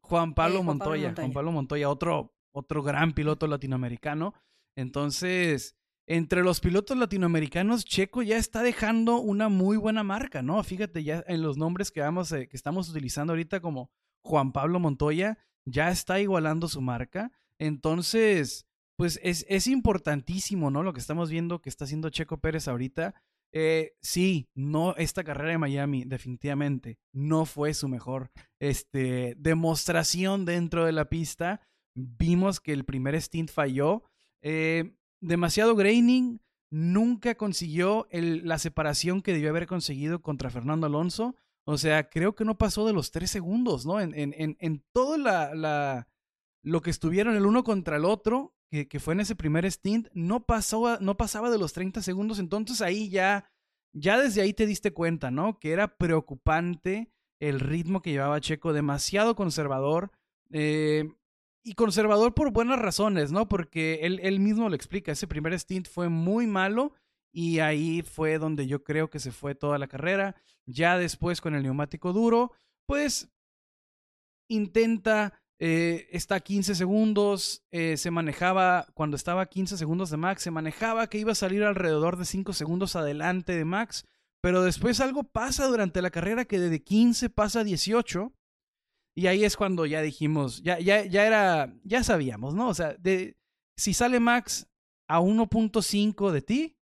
Juan 0.01 0.35
Pablo, 0.35 0.63
Montoya, 0.63 1.15
Juan 1.15 1.33
Pablo 1.33 1.53
Montoya, 1.53 1.89
otro, 1.89 2.35
otro 2.53 2.83
gran 2.83 3.13
piloto 3.13 3.47
latinoamericano. 3.47 4.35
Entonces, 4.77 5.77
entre 6.07 6.43
los 6.43 6.61
pilotos 6.61 6.99
latinoamericanos, 6.99 7.85
Checo 7.85 8.23
ya 8.23 8.37
está 8.37 8.63
dejando 8.63 9.21
una 9.21 9.49
muy 9.49 9.77
buena 9.77 10.03
marca, 10.03 10.43
¿no? 10.43 10.63
Fíjate, 10.63 11.03
ya 11.03 11.25
en 11.27 11.43
los 11.43 11.57
nombres 11.57 11.91
que, 11.91 12.01
vamos, 12.01 12.31
eh, 12.33 12.49
que 12.49 12.57
estamos 12.57 12.91
utilizando 12.91 13.33
ahorita 13.33 13.61
como 13.61 13.91
Juan 14.23 14.53
Pablo 14.53 14.81
Montoya, 14.81 15.39
ya 15.65 15.91
está 15.91 16.21
igualando 16.21 16.69
su 16.69 16.83
marca. 16.83 17.33
Entonces, 17.59 18.67
pues 18.97 19.19
es, 19.23 19.47
es 19.49 19.67
importantísimo, 19.67 20.71
¿no? 20.71 20.83
Lo 20.83 20.93
que 20.93 21.01
estamos 21.01 21.31
viendo 21.31 21.63
que 21.63 21.71
está 21.71 21.85
haciendo 21.85 22.11
Checo 22.11 22.39
Pérez 22.39 22.69
ahorita. 22.69 23.15
Eh, 23.57 23.93
sí, 24.03 24.49
no, 24.57 24.97
esta 24.97 25.23
carrera 25.23 25.53
de 25.53 25.59
Miami 25.59 26.05
definitivamente 26.05 26.99
no 27.13 27.47
fue 27.47 27.73
su 27.73 27.89
mejor 27.89 28.33
este, 28.59 29.37
demostración 29.39 30.45
dentro 30.45 30.85
de 30.85 30.91
la 30.91 31.09
pista. 31.09 31.61
Vimos 31.95 32.59
que 32.59 32.73
el 32.73 32.85
primer 32.85 33.15
stint 33.15 33.53
falló. 33.53 34.03
Eh, 34.43 34.97
demasiado 35.21 35.77
graining, 35.77 36.41
nunca 36.69 37.37
consiguió 37.37 38.09
la 38.11 38.59
separación 38.59 39.23
que 39.23 39.33
debió 39.33 39.51
haber 39.51 39.69
conseguido 39.69 40.21
contra 40.21 40.51
Fernando 40.51 40.89
Alonso. 40.89 41.37
O 41.65 41.79
sea, 41.79 42.11
creo 42.11 42.35
que 42.35 42.45
no 42.45 42.59
pasó 42.59 42.85
de 42.85 42.93
los 42.93 43.13
tres 43.13 43.31
segundos, 43.31 43.87
¿no? 43.87 44.01
En, 44.01 44.85
todo 44.93 45.17
la, 45.17 46.09
lo 46.65 46.83
que 46.83 46.91
estuvieron 46.91 47.37
el 47.37 47.47
uno 47.47 47.63
contra 47.63 47.99
el 47.99 48.05
otro, 48.05 48.53
que, 48.71 48.99
fue 48.99 49.15
en 49.15 49.21
ese 49.21 49.37
primer 49.37 49.71
stint, 49.71 50.09
no, 50.15 50.45
pasó, 50.47 50.99
no 51.01 51.17
pasaba 51.17 51.51
de 51.51 51.59
los 51.59 51.73
30 51.73 52.03
segundos, 52.03 52.39
entonces 52.39 52.81
ahí 52.81 53.09
ya, 53.09 53.49
ya 53.93 54.19
desde 54.19 54.43
ahí 54.43 54.53
te 54.53 54.67
diste 54.67 54.93
cuenta, 54.93 55.31
¿no? 55.31 55.59
Que 55.61 55.71
era 55.71 55.97
preocupante 55.97 57.13
el 57.39 57.61
ritmo 57.61 58.03
que 58.03 58.11
llevaba 58.11 58.41
Checo, 58.41 58.73
demasiado 58.73 59.37
conservador, 59.37 60.11
eh, 60.51 61.09
y 61.63 61.75
conservador 61.75 62.35
por 62.35 62.53
buenas 62.53 62.79
razones, 62.79 63.33
¿no? 63.33 63.49
Porque 63.49 64.01
él, 64.03 64.21
él 64.23 64.41
mismo 64.41 64.69
lo 64.69 64.75
explica, 64.75 65.13
ese 65.13 65.27
primer 65.27 65.59
stint 65.59 65.89
fue 65.89 66.09
muy 66.09 66.47
malo 66.47 66.93
y 67.33 67.59
ahí 67.59 68.03
fue 68.03 68.39
donde 68.39 68.67
yo 68.67 68.85
creo 68.85 69.09
que 69.11 69.19
se 69.19 69.33
fue 69.33 69.55
toda 69.55 69.79
la 69.79 69.89
carrera. 69.89 70.37
Ya 70.67 70.99
después 70.99 71.41
con 71.41 71.55
el 71.55 71.63
neumático 71.63 72.13
duro, 72.13 72.53
pues 72.87 73.29
intenta 74.49 75.43
eh, 75.61 76.09
está 76.11 76.41
15 76.41 76.75
segundos, 76.75 77.65
eh, 77.71 77.97
se 77.97 78.11
manejaba, 78.11 78.87
cuando 78.95 79.17
estaba 79.17 79.43
a 79.43 79.47
15 79.47 79.77
segundos 79.77 80.11
de 80.11 80.17
Max, 80.17 80.43
se 80.43 80.51
manejaba 80.51 81.09
que 81.09 81.19
iba 81.19 81.33
a 81.33 81.37
salir 81.37 81.63
alrededor 81.63 82.17
de 82.17 82.25
5 82.25 82.53
segundos 82.53 82.97
adelante 82.97 83.55
de 83.55 83.65
Max, 83.65 84.05
pero 84.41 84.63
después 84.63 85.01
algo 85.01 85.23
pasa 85.23 85.67
durante 85.67 86.03
la 86.03 86.11
carrera 86.11 86.45
que 86.45 86.59
de 86.59 86.83
15 86.83 87.31
pasa 87.31 87.61
a 87.61 87.65
18, 87.65 88.33
y 89.17 89.29
ahí 89.29 89.45
es 89.45 89.57
cuando 89.57 89.87
ya 89.87 90.03
dijimos, 90.03 90.61
ya, 90.63 90.81
ya, 90.81 91.05
ya 91.05 91.25
era, 91.25 91.73
ya 91.85 92.03
sabíamos, 92.03 92.55
¿no? 92.55 92.69
O 92.69 92.75
sea, 92.75 92.95
de, 92.95 93.39
si 93.77 93.95
sale 93.95 94.19
Max 94.19 94.67
a 95.07 95.21
1.5 95.21 96.33
de 96.33 96.43
ti, 96.43 96.79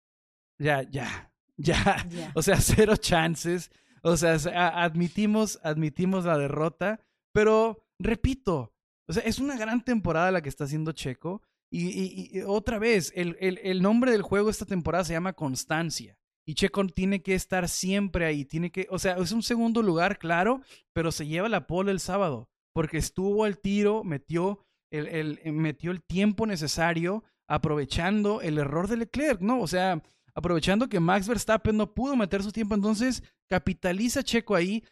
ya, 0.59 0.83
ya, 0.91 1.31
ya, 1.57 2.07
o 2.35 2.43
sea, 2.43 2.61
cero 2.61 2.97
chances, 2.97 3.71
o 4.03 4.17
sea, 4.17 4.35
admitimos, 4.83 5.61
admitimos 5.63 6.25
la 6.25 6.37
derrota, 6.37 7.01
pero 7.33 7.86
repito, 7.99 8.73
O 9.09 9.13
sea, 9.13 9.23
es 9.23 9.39
una 9.39 9.57
gran 9.57 9.85
temporada 9.85 10.31
la 10.31 10.43
que 10.43 10.49
está 10.49 10.65
haciendo 10.65 10.93
Checo. 10.93 11.43
Y, 11.71 12.41
otra 12.43 12.79
vez, 12.79 13.13
el, 13.15 13.83
nombre 13.83 14.11
del 14.11 14.23
juego 14.23 14.51
esta 14.51 14.67
temporada 14.67 15.05
se 15.05 15.13
llama 15.13 15.33
Constancia. 15.33 16.19
Y 16.47 16.55
Checo 16.55 16.87
tiene 16.87 17.23
que 17.23 17.35
estar 17.35 17.69
siempre 17.69 18.25
ahí. 18.25 18.45
Tiene 18.45 18.71
que, 18.71 18.87
o 18.91 18.99
sea, 18.99 19.17
es 19.17 19.33
un 19.33 19.43
segundo 19.43 19.83
lugar, 19.83 20.19
claro, 20.19 20.61
pero 20.93 21.11
se 21.11 21.27
lleva 21.27 21.49
la 21.49 21.67
pole 21.67 21.91
el 21.91 22.01
sábado. 22.01 22.49
Porque 22.73 22.99
estuvo 22.99 23.45
al 23.45 23.59
tiro, 23.59 24.05
metió 24.05 24.61
el, 24.91 25.07
el, 25.09 25.53
metió 25.53 25.91
el 25.91 26.03
tiempo 26.03 26.47
necesario, 26.47 27.25
aprovechando 27.49 28.41
el 28.41 28.59
error 28.59 28.87
de 28.87 28.99
Leclerc, 28.99 29.41
¿no? 29.41 29.61
O 29.61 29.67
sea, 29.67 30.03
aprovechando 30.35 30.89
que 30.89 31.01
Max 31.01 31.27
Verstappen 31.27 31.77
no 31.77 31.95
pudo 31.95 32.15
meter 32.15 32.43
su 32.43 32.53
tiempo, 32.53 32.75
entonces 32.75 33.23
capitaliza 33.49 34.23
Checo 34.23 34.55
ahí. 34.55 34.85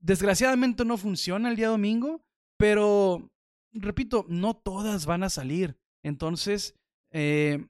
Desgraciadamente 0.00 0.84
no 0.84 0.96
funciona 0.96 1.50
el 1.50 1.56
día 1.56 1.68
domingo, 1.68 2.25
pero 2.56 3.30
repito, 3.72 4.24
no 4.28 4.54
todas 4.54 5.06
van 5.06 5.22
a 5.22 5.30
salir. 5.30 5.78
Entonces, 6.02 6.74
eh, 7.10 7.66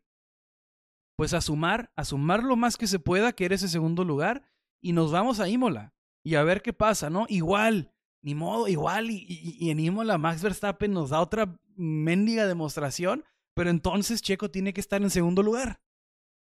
pues 1.17 1.35
a 1.35 1.41
sumar, 1.41 1.91
a 1.97 2.05
sumar 2.05 2.43
lo 2.43 2.57
más 2.57 2.77
que 2.77 2.87
se 2.87 2.99
pueda, 2.99 3.33
que 3.33 3.47
eres 3.47 3.63
ese 3.63 3.73
segundo 3.73 4.05
lugar, 4.05 4.43
y 4.81 4.93
nos 4.93 5.13
vamos 5.13 5.41
a 5.41 5.49
Imola. 5.49 5.95
Y 6.23 6.35
a 6.35 6.43
ver 6.43 6.63
qué 6.63 6.73
pasa, 6.73 7.09
¿no? 7.09 7.27
Igual, 7.29 7.93
ni 8.23 8.35
modo, 8.35 8.69
igual, 8.69 9.11
y, 9.11 9.25
y 9.29 9.71
en 9.71 9.81
Imola 9.81 10.19
Max 10.19 10.43
Verstappen 10.43 10.93
nos 10.93 11.11
da 11.11 11.21
otra 11.21 11.59
mendiga 11.77 12.47
demostración, 12.47 13.25
pero 13.55 13.71
entonces 13.71 14.23
Checo 14.23 14.51
tiene 14.51 14.73
que 14.73 14.81
estar 14.81 15.03
en 15.03 15.11
segundo 15.11 15.43
lugar. 15.43 15.81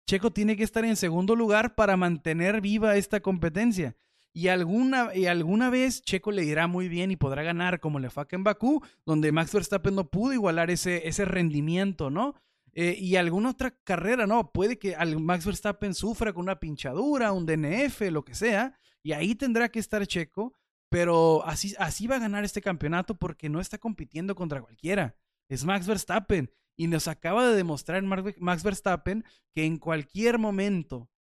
Checo 0.07 0.33
tiene 0.33 0.57
que 0.57 0.65
estar 0.65 0.85
en 0.85 0.97
segundo 0.97 1.35
lugar 1.37 1.75
para 1.75 1.97
mantener 1.97 2.61
viva 2.61 2.97
esta 2.97 3.21
competencia. 3.21 3.97
Y 4.35 4.49
alguna, 4.49 5.15
y 5.15 5.27
alguna 5.27 5.69
vez 5.69 6.03
Checo 6.03 6.31
le 6.31 6.45
irá 6.45 6.67
muy 6.67 6.89
bien 6.89 7.11
y 7.11 7.17
podrá 7.17 7.43
ganar 7.43 7.81
como 7.81 7.99
le 7.99 8.09
fue 8.09 8.27
en 8.31 8.45
Bakú, 8.45 8.83
donde 9.05 9.31
Max 9.31 9.53
Verstappen 9.53 9.95
no 9.95 10.09
pudo 10.09 10.33
igualar 10.33 10.71
ese, 10.71 11.07
ese 11.07 11.25
rendimiento, 11.27 12.11
¿no? 12.11 12.35
Eh, 12.73 12.97
y 12.99 13.17
alguna 13.17 13.51
otra 13.51 13.77
carrera, 13.85 14.27
¿no? 14.27 14.51
Puede 14.51 14.79
que 14.79 14.97
Max 15.19 15.45
Verstappen 15.45 15.95
sufra 15.95 16.33
con 16.33 16.45
una 16.45 16.59
pinchadura, 16.59 17.33
un 17.33 17.45
DNF, 17.45 18.01
lo 18.11 18.25
que 18.25 18.35
sea, 18.35 18.75
y 19.03 19.13
ahí 19.13 19.35
tendrá 19.35 19.69
que 19.69 19.79
estar 19.79 20.07
Checo, 20.07 20.55
pero 20.89 21.45
así, 21.47 21.75
así 21.79 22.07
va 22.07 22.17
a 22.17 22.21
ganar 22.21 22.45
este 22.45 22.63
campeonato 22.63 23.15
porque 23.17 23.49
no 23.49 23.61
está 23.61 23.79
compitiendo 23.79 24.35
contra 24.35 24.63
cualquiera. 24.63 25.17
Es 25.49 25.65
Max 25.65 25.87
Verstappen. 25.87 26.51
Y 26.75 26.87
nos 26.87 27.07
acaba 27.07 27.47
de 27.47 27.55
demostrar 27.55 28.03
Max 28.03 28.63
Verstappen 28.63 29.25
que 29.55 29.65
en 29.65 29.77
cualquier 29.77 30.39
momento 30.39 31.11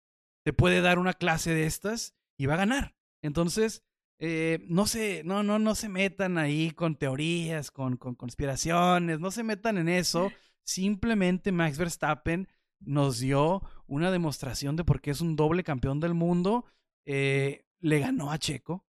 te 0.45 0.53
puede 0.53 0.81
dar 0.81 0.99
una 0.99 1.13
clase 1.13 1.53
de 1.53 1.67
estas 1.67 2.15
y 2.39 2.47
va 2.47 2.55
a 2.55 2.59
ganar. 2.59 2.97
Entonces, 3.23 3.83
eh, 4.19 4.61
no 4.69 4.87
se, 4.87 5.25
no, 5.25 5.43
no, 5.43 5.59
no 5.59 5.75
se 5.75 5.89
metan 5.89 6.39
ahí 6.39 6.71
con 6.71 6.97
teorías, 6.97 7.71
con, 7.71 7.97
con 7.97 8.15
conspiraciones, 8.15 9.19
no 9.19 9.31
se 9.31 9.43
metan 9.43 9.79
en 9.79 9.89
eso. 9.89 10.31
Simplemente 10.65 11.51
Max 11.51 11.79
Verstappen 11.79 12.49
nos 12.79 13.19
dio 13.19 13.63
una 13.87 14.11
demostración 14.11 14.77
de 14.77 14.85
por 14.85 15.01
qué 15.01 15.11
es 15.11 15.21
un 15.21 15.35
doble 15.35 15.65
campeón 15.65 15.99
del 15.99 16.15
mundo. 16.15 16.65
Eh, 17.05 17.67
le 17.81 17.99
ganó 17.99 18.31
a 18.31 18.39
Checo. 18.39 18.87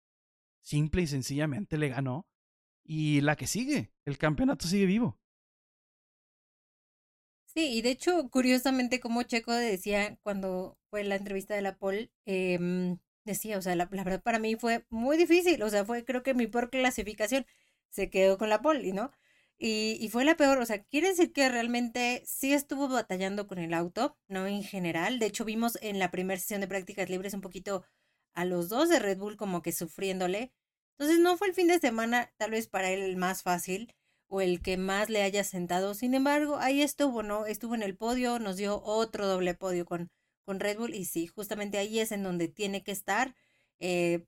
Simple 0.61 1.03
y 1.03 1.07
sencillamente 1.07 1.79
le 1.79 1.89
ganó. 1.89 2.27
Y 2.85 3.21
la 3.21 3.37
que 3.37 3.47
sigue, 3.47 3.93
el 4.05 4.19
campeonato 4.19 4.67
sigue 4.67 4.87
vivo. 4.87 5.19
Sí, 7.47 7.79
y 7.79 7.83
de 7.83 7.91
hecho, 7.91 8.29
curiosamente, 8.31 9.01
como 9.01 9.23
Checo 9.23 9.53
decía 9.53 10.19
cuando 10.23 10.79
fue 10.91 11.05
la 11.05 11.17
entrevista 11.17 11.55
de 11.55 11.63
la 11.63 11.79
Paul, 11.79 12.11
eh, 12.27 12.97
decía, 13.25 13.59
o 13.59 13.63
sea, 13.63 13.77
la, 13.77 13.87
verdad 13.87 14.23
para 14.23 14.39
mí 14.39 14.57
fue 14.57 14.87
muy 14.91 15.17
difícil, 15.17 15.63
o 15.63 15.71
sea, 15.71 15.85
fue 15.85 16.05
creo 16.05 16.23
que 16.23 16.35
mi 16.35 16.47
peor 16.47 16.71
clasificación 16.71 17.47
se 17.91 18.11
quedó 18.11 18.39
con 18.39 18.49
la 18.49 18.63
Paul, 18.63 18.95
¿no? 18.95 19.13
Y, 19.59 19.99
y 20.01 20.09
fue 20.09 20.25
la 20.25 20.37
peor, 20.37 20.59
o 20.59 20.67
sea, 20.67 20.83
quiere 20.85 21.09
decir 21.09 21.33
que 21.33 21.49
realmente 21.49 22.23
sí 22.27 22.53
estuvo 22.53 22.89
batallando 22.89 23.47
con 23.47 23.59
el 23.59 23.75
auto, 23.75 24.19
¿no? 24.29 24.47
En 24.47 24.65
general, 24.65 25.19
de 25.19 25.27
hecho 25.27 25.45
vimos 25.45 25.79
en 25.83 25.99
la 25.99 26.11
primera 26.11 26.41
sesión 26.41 26.61
de 26.61 26.69
prácticas 26.69 27.11
libres 27.11 27.35
un 27.35 27.41
poquito 27.43 27.85
a 28.35 28.45
los 28.45 28.69
dos 28.69 28.89
de 28.89 28.99
Red 28.99 29.19
Bull 29.19 29.37
como 29.37 29.63
que 29.63 29.73
sufriéndole. 29.73 30.53
Entonces 30.99 31.21
no 31.21 31.37
fue 31.37 31.49
el 31.49 31.55
fin 31.55 31.69
de 31.69 31.79
semana 31.79 32.33
tal 32.39 32.53
vez 32.53 32.69
para 32.69 32.91
él 32.91 33.03
el 33.03 33.17
más 33.17 33.43
fácil, 33.43 33.95
o 34.33 34.41
el 34.41 34.63
que 34.63 34.79
más 34.79 35.11
le 35.11 35.23
haya 35.23 35.45
sentado. 35.45 35.93
Sin 35.95 36.15
embargo, 36.15 36.57
ahí 36.57 36.81
estuvo, 36.83 37.23
¿no? 37.23 37.45
Estuvo 37.45 37.75
en 37.75 37.83
el 37.83 37.97
podio, 37.97 38.39
nos 38.39 38.57
dio 38.57 38.83
otro 38.83 39.27
doble 39.27 39.55
podio 39.55 39.85
con, 39.85 40.11
con 40.45 40.61
Red 40.61 40.79
Bull 40.79 40.95
y 40.95 41.05
sí, 41.05 41.27
justamente 41.27 41.79
ahí 41.79 42.01
es 42.01 42.13
en 42.13 42.23
donde 42.23 42.49
tiene 42.49 42.83
que 42.83 42.93
estar, 42.93 43.35
eh, 43.79 44.27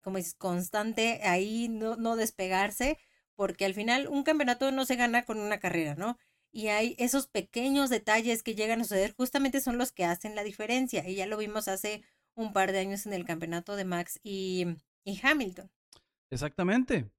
como 0.00 0.18
es 0.18 0.34
constante, 0.34 1.20
ahí 1.24 1.68
no, 1.68 1.96
no 1.96 2.16
despegarse, 2.16 2.98
porque 3.34 3.64
al 3.64 3.74
final 3.74 4.08
un 4.08 4.22
campeonato 4.24 4.70
no 4.72 4.84
se 4.84 4.96
gana 4.96 5.24
con 5.24 5.38
una 5.38 5.58
carrera, 5.58 5.94
¿no? 5.94 6.18
Y 6.50 6.68
hay 6.68 6.94
esos 6.98 7.26
pequeños 7.28 7.88
detalles 7.90 8.42
que 8.42 8.54
llegan 8.54 8.80
a 8.80 8.84
suceder, 8.84 9.14
justamente 9.14 9.60
son 9.60 9.78
los 9.78 9.92
que 9.92 10.04
hacen 10.04 10.34
la 10.34 10.44
diferencia. 10.44 11.08
Y 11.08 11.14
ya 11.14 11.26
lo 11.26 11.38
vimos 11.38 11.66
hace 11.66 12.02
un 12.34 12.52
par 12.52 12.72
de 12.72 12.80
años 12.80 13.06
en 13.06 13.14
el 13.14 13.24
campeonato 13.24 13.74
de 13.74 13.86
Max 13.86 14.20
y, 14.22 14.66
y 15.04 15.18
Hamilton. 15.22 15.70
Exactamente. 16.30 17.10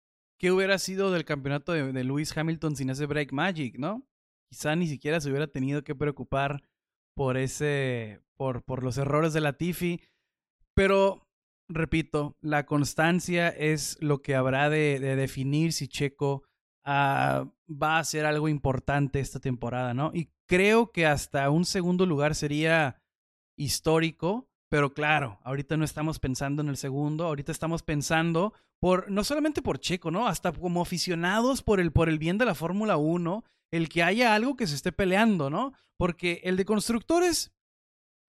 ¿qué 0.44 0.52
hubiera 0.52 0.78
sido 0.78 1.10
del 1.10 1.24
campeonato 1.24 1.72
de, 1.72 2.04
Lewis 2.04 2.36
Hamilton 2.36 2.76
sin 2.76 2.90
ese 2.90 3.06
break 3.06 3.32
magic, 3.32 3.78
no? 3.78 4.06
Quizá 4.50 4.76
ni 4.76 4.88
siquiera 4.88 5.22
se 5.22 5.30
hubiera 5.30 5.48
tenido 5.48 5.86
que 5.86 5.96
preocupar 5.96 6.62
por 7.16 7.38
ese, 7.38 8.22
por, 8.36 8.64
por 8.64 8.84
los 8.84 8.98
errores 8.98 9.34
de 9.34 9.42
la 9.42 9.54
Tiffy. 9.54 10.02
Pero, 10.74 11.28
repito, 11.68 12.36
la 12.42 12.66
constancia 12.66 13.50
es 13.50 13.98
lo 14.02 14.22
que 14.22 14.36
habrá 14.36 14.70
de, 14.70 15.00
definir 15.00 15.74
si 15.74 15.88
Checo 15.88 16.44
ah, 16.84 17.48
va 17.70 18.00
a 18.00 18.04
ser 18.04 18.26
algo 18.26 18.50
importante 18.50 19.20
esta 19.20 19.40
temporada, 19.40 19.94
¿no? 19.94 20.12
Y 20.14 20.30
creo 20.48 20.92
que 20.92 21.06
hasta 21.06 21.50
un 21.50 21.66
segundo 21.66 22.06
lugar 22.06 22.36
sería 22.36 23.02
histórico, 23.58 24.50
pero 24.70 24.94
claro, 24.94 25.40
ahorita 25.44 25.78
no 25.78 25.86
estamos 25.86 26.20
pensando 26.20 26.62
en 26.62 26.70
el 26.70 26.78
segundo, 26.78 27.26
ahorita 27.26 27.52
estamos 27.52 27.84
pensando 27.84 28.54
por, 28.80 29.10
no 29.12 29.24
solamente 29.24 29.62
por 29.62 29.80
Checo, 29.80 30.12
¿no? 30.12 30.28
Hasta 30.28 30.52
como 30.52 30.82
aficionados 30.82 31.62
por 31.62 31.80
el, 31.80 31.92
por 31.92 32.10
el 32.10 32.20
bien 32.20 32.38
de 32.38 32.46
la 32.46 32.56
Fórmula 32.56 32.98
1, 32.98 33.44
el 33.74 33.90
que 33.90 34.04
haya 34.04 34.36
algo 34.36 34.56
que 34.56 34.68
se 34.68 34.76
esté 34.76 34.92
peleando, 34.92 35.50
¿no? 35.50 35.74
Porque 35.98 36.42
el 36.44 36.58
de 36.58 36.64
constructores, 36.64 37.52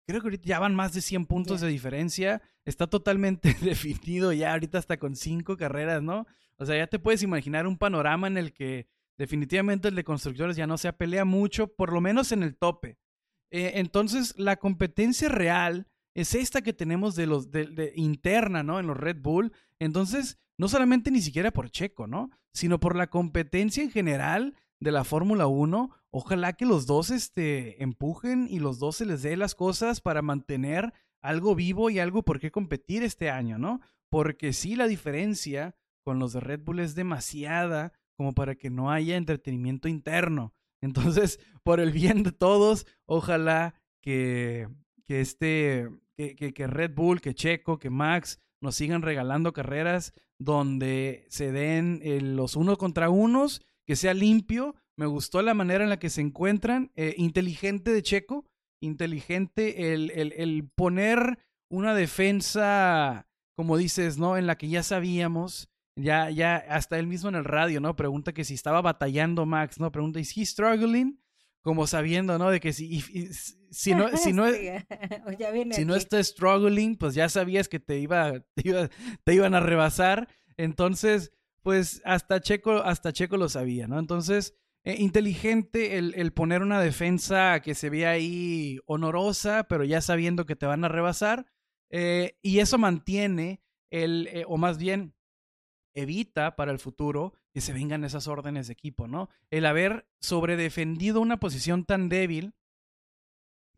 creo 0.06 0.20
que 0.20 0.26
ahorita 0.26 0.44
ya 0.46 0.58
van 0.58 0.74
más 0.74 0.92
de 0.92 1.00
100 1.00 1.24
puntos 1.24 1.62
de 1.62 1.68
diferencia, 1.68 2.42
está 2.66 2.88
totalmente 2.88 3.54
definido 3.62 4.34
ya 4.34 4.52
ahorita 4.52 4.76
hasta 4.76 4.98
con 4.98 5.16
cinco 5.16 5.56
carreras, 5.56 6.02
¿no? 6.02 6.26
O 6.58 6.66
sea, 6.66 6.76
ya 6.76 6.88
te 6.88 6.98
puedes 6.98 7.22
imaginar 7.22 7.66
un 7.66 7.78
panorama 7.78 8.26
en 8.26 8.36
el 8.36 8.52
que 8.52 8.86
definitivamente 9.16 9.88
el 9.88 9.94
de 9.94 10.04
constructores 10.04 10.56
ya 10.56 10.66
no 10.66 10.76
se 10.76 10.92
pelea 10.92 11.24
mucho, 11.24 11.68
por 11.68 11.90
lo 11.90 12.02
menos 12.02 12.32
en 12.32 12.42
el 12.42 12.54
tope. 12.54 12.98
Eh, 13.50 13.72
entonces, 13.76 14.34
la 14.36 14.56
competencia 14.56 15.30
real 15.30 15.86
es 16.12 16.34
esta 16.34 16.60
que 16.60 16.74
tenemos 16.74 17.14
de 17.14 17.26
los 17.26 17.50
de, 17.50 17.94
interna, 17.96 18.62
¿no? 18.62 18.78
En 18.78 18.86
los 18.86 18.96
Red 18.98 19.22
Bull. 19.22 19.54
Entonces, 19.78 20.36
no 20.58 20.68
solamente 20.68 21.10
ni 21.10 21.22
siquiera 21.22 21.50
por 21.50 21.70
Checo, 21.70 22.06
¿no? 22.06 22.28
Sino 22.52 22.78
por 22.78 22.94
la 22.94 23.06
competencia 23.06 23.82
en 23.82 23.90
general 23.90 24.54
de 24.80 24.90
la 24.90 25.04
Fórmula 25.04 25.46
1. 25.46 25.90
Ojalá 26.10 26.54
que 26.54 26.66
los 26.66 26.86
dos 26.86 27.10
este, 27.10 27.82
empujen 27.82 28.48
y 28.50 28.58
los 28.58 28.78
dos 28.78 28.96
se 28.96 29.06
les 29.06 29.22
dé 29.22 29.36
las 29.36 29.54
cosas 29.54 30.00
para 30.00 30.22
mantener 30.22 30.92
algo 31.22 31.54
vivo 31.54 31.90
y 31.90 31.98
algo 31.98 32.22
por 32.22 32.40
qué 32.40 32.50
competir 32.50 33.02
este 33.02 33.30
año, 33.30 33.58
¿no? 33.58 33.80
Porque 34.08 34.52
sí, 34.52 34.74
la 34.74 34.88
diferencia 34.88 35.76
con 36.02 36.18
los 36.18 36.32
de 36.32 36.40
Red 36.40 36.60
Bull 36.64 36.80
es 36.80 36.94
demasiada 36.94 37.92
como 38.16 38.34
para 38.34 38.54
que 38.54 38.70
no 38.70 38.90
haya 38.90 39.16
entretenimiento 39.16 39.88
interno. 39.88 40.54
Entonces, 40.82 41.38
por 41.62 41.78
el 41.78 41.92
bien 41.92 42.22
de 42.22 42.32
todos, 42.32 42.86
ojalá 43.04 43.74
que, 44.00 44.68
que, 45.04 45.20
este, 45.20 45.90
que, 46.16 46.34
que, 46.34 46.66
Red 46.66 46.94
Bull, 46.94 47.20
que 47.20 47.34
Checo, 47.34 47.78
que 47.78 47.90
Max 47.90 48.40
nos 48.62 48.76
sigan 48.76 49.02
regalando 49.02 49.52
carreras 49.52 50.14
donde 50.38 51.26
se 51.28 51.52
den 51.52 52.00
eh, 52.02 52.20
los 52.22 52.56
unos 52.56 52.78
contra 52.78 53.10
unos, 53.10 53.62
que 53.90 53.96
sea 53.96 54.14
limpio. 54.14 54.76
Me 54.96 55.06
gustó 55.06 55.42
la 55.42 55.52
manera 55.52 55.82
en 55.82 55.90
la 55.90 55.98
que 55.98 56.10
se 56.10 56.20
encuentran. 56.20 56.92
Eh, 56.94 57.16
inteligente 57.16 57.90
de 57.90 58.04
Checo, 58.04 58.46
inteligente 58.80 59.92
el, 59.92 60.12
el, 60.12 60.32
el, 60.36 60.70
poner 60.72 61.40
una 61.68 61.92
defensa, 61.92 63.26
como 63.56 63.76
dices, 63.76 64.16
¿no? 64.16 64.36
En 64.36 64.46
la 64.46 64.56
que 64.56 64.68
ya 64.68 64.84
sabíamos. 64.84 65.70
Ya, 65.96 66.30
ya, 66.30 66.54
hasta 66.54 67.00
él 67.00 67.08
mismo 67.08 67.30
en 67.30 67.34
el 67.34 67.44
radio, 67.44 67.80
¿no? 67.80 67.96
Pregunta 67.96 68.32
que 68.32 68.44
si 68.44 68.54
estaba 68.54 68.80
batallando 68.80 69.44
Max, 69.44 69.80
¿no? 69.80 69.90
Pregunta, 69.90 70.20
¿is 70.20 70.36
he 70.36 70.46
struggling? 70.46 71.20
como 71.62 71.88
sabiendo, 71.88 72.38
¿no? 72.38 72.50
De 72.50 72.60
que 72.60 72.72
si, 72.72 73.02
si 73.70 73.92
no, 73.92 74.16
si 74.16 74.32
no, 74.32 74.46
si 75.72 75.84
no 75.84 75.96
estás 75.96 76.28
struggling, 76.28 76.96
pues 76.96 77.14
ya 77.14 77.28
sabías 77.28 77.68
que 77.68 77.80
te, 77.80 77.98
iba, 77.98 78.44
te, 78.54 79.34
iban 79.34 79.54
a 79.56 79.60
rebasar. 79.60 80.28
Entonces, 80.56 81.32
pues 81.62 82.02
hasta 82.04 82.40
Checo, 82.40 82.78
hasta 82.78 83.12
Checo 83.12 83.36
lo 83.36 83.48
sabía, 83.48 83.86
¿no? 83.86 83.98
Entonces, 83.98 84.54
eh, 84.84 84.96
inteligente 84.98 85.98
el, 85.98 86.14
el, 86.14 86.32
poner 86.32 86.62
una 86.62 86.80
defensa 86.80 87.60
que 87.60 87.74
se 87.74 87.90
vea 87.90 88.10
ahí 88.10 88.78
honorosa, 88.86 89.64
pero 89.68 89.84
ya 89.84 90.00
sabiendo 90.00 90.46
que 90.46 90.56
te 90.56 90.66
van 90.66 90.84
a 90.84 90.88
rebasar. 90.88 91.46
Eh, 91.90 92.38
y 92.42 92.60
eso 92.60 92.78
mantiene 92.78 93.62
el, 93.90 94.28
eh, 94.28 94.44
o 94.46 94.56
más 94.56 94.78
bien, 94.78 95.14
evita 95.94 96.56
para 96.56 96.72
el 96.72 96.78
futuro 96.78 97.34
que 97.52 97.60
se 97.60 97.72
vengan 97.72 98.04
esas 98.04 98.28
órdenes 98.28 98.68
de 98.68 98.72
equipo, 98.72 99.08
¿no? 99.08 99.28
El 99.50 99.66
haber 99.66 100.08
sobredefendido 100.20 101.20
una 101.20 101.40
posición 101.40 101.84
tan 101.84 102.08
débil 102.08 102.54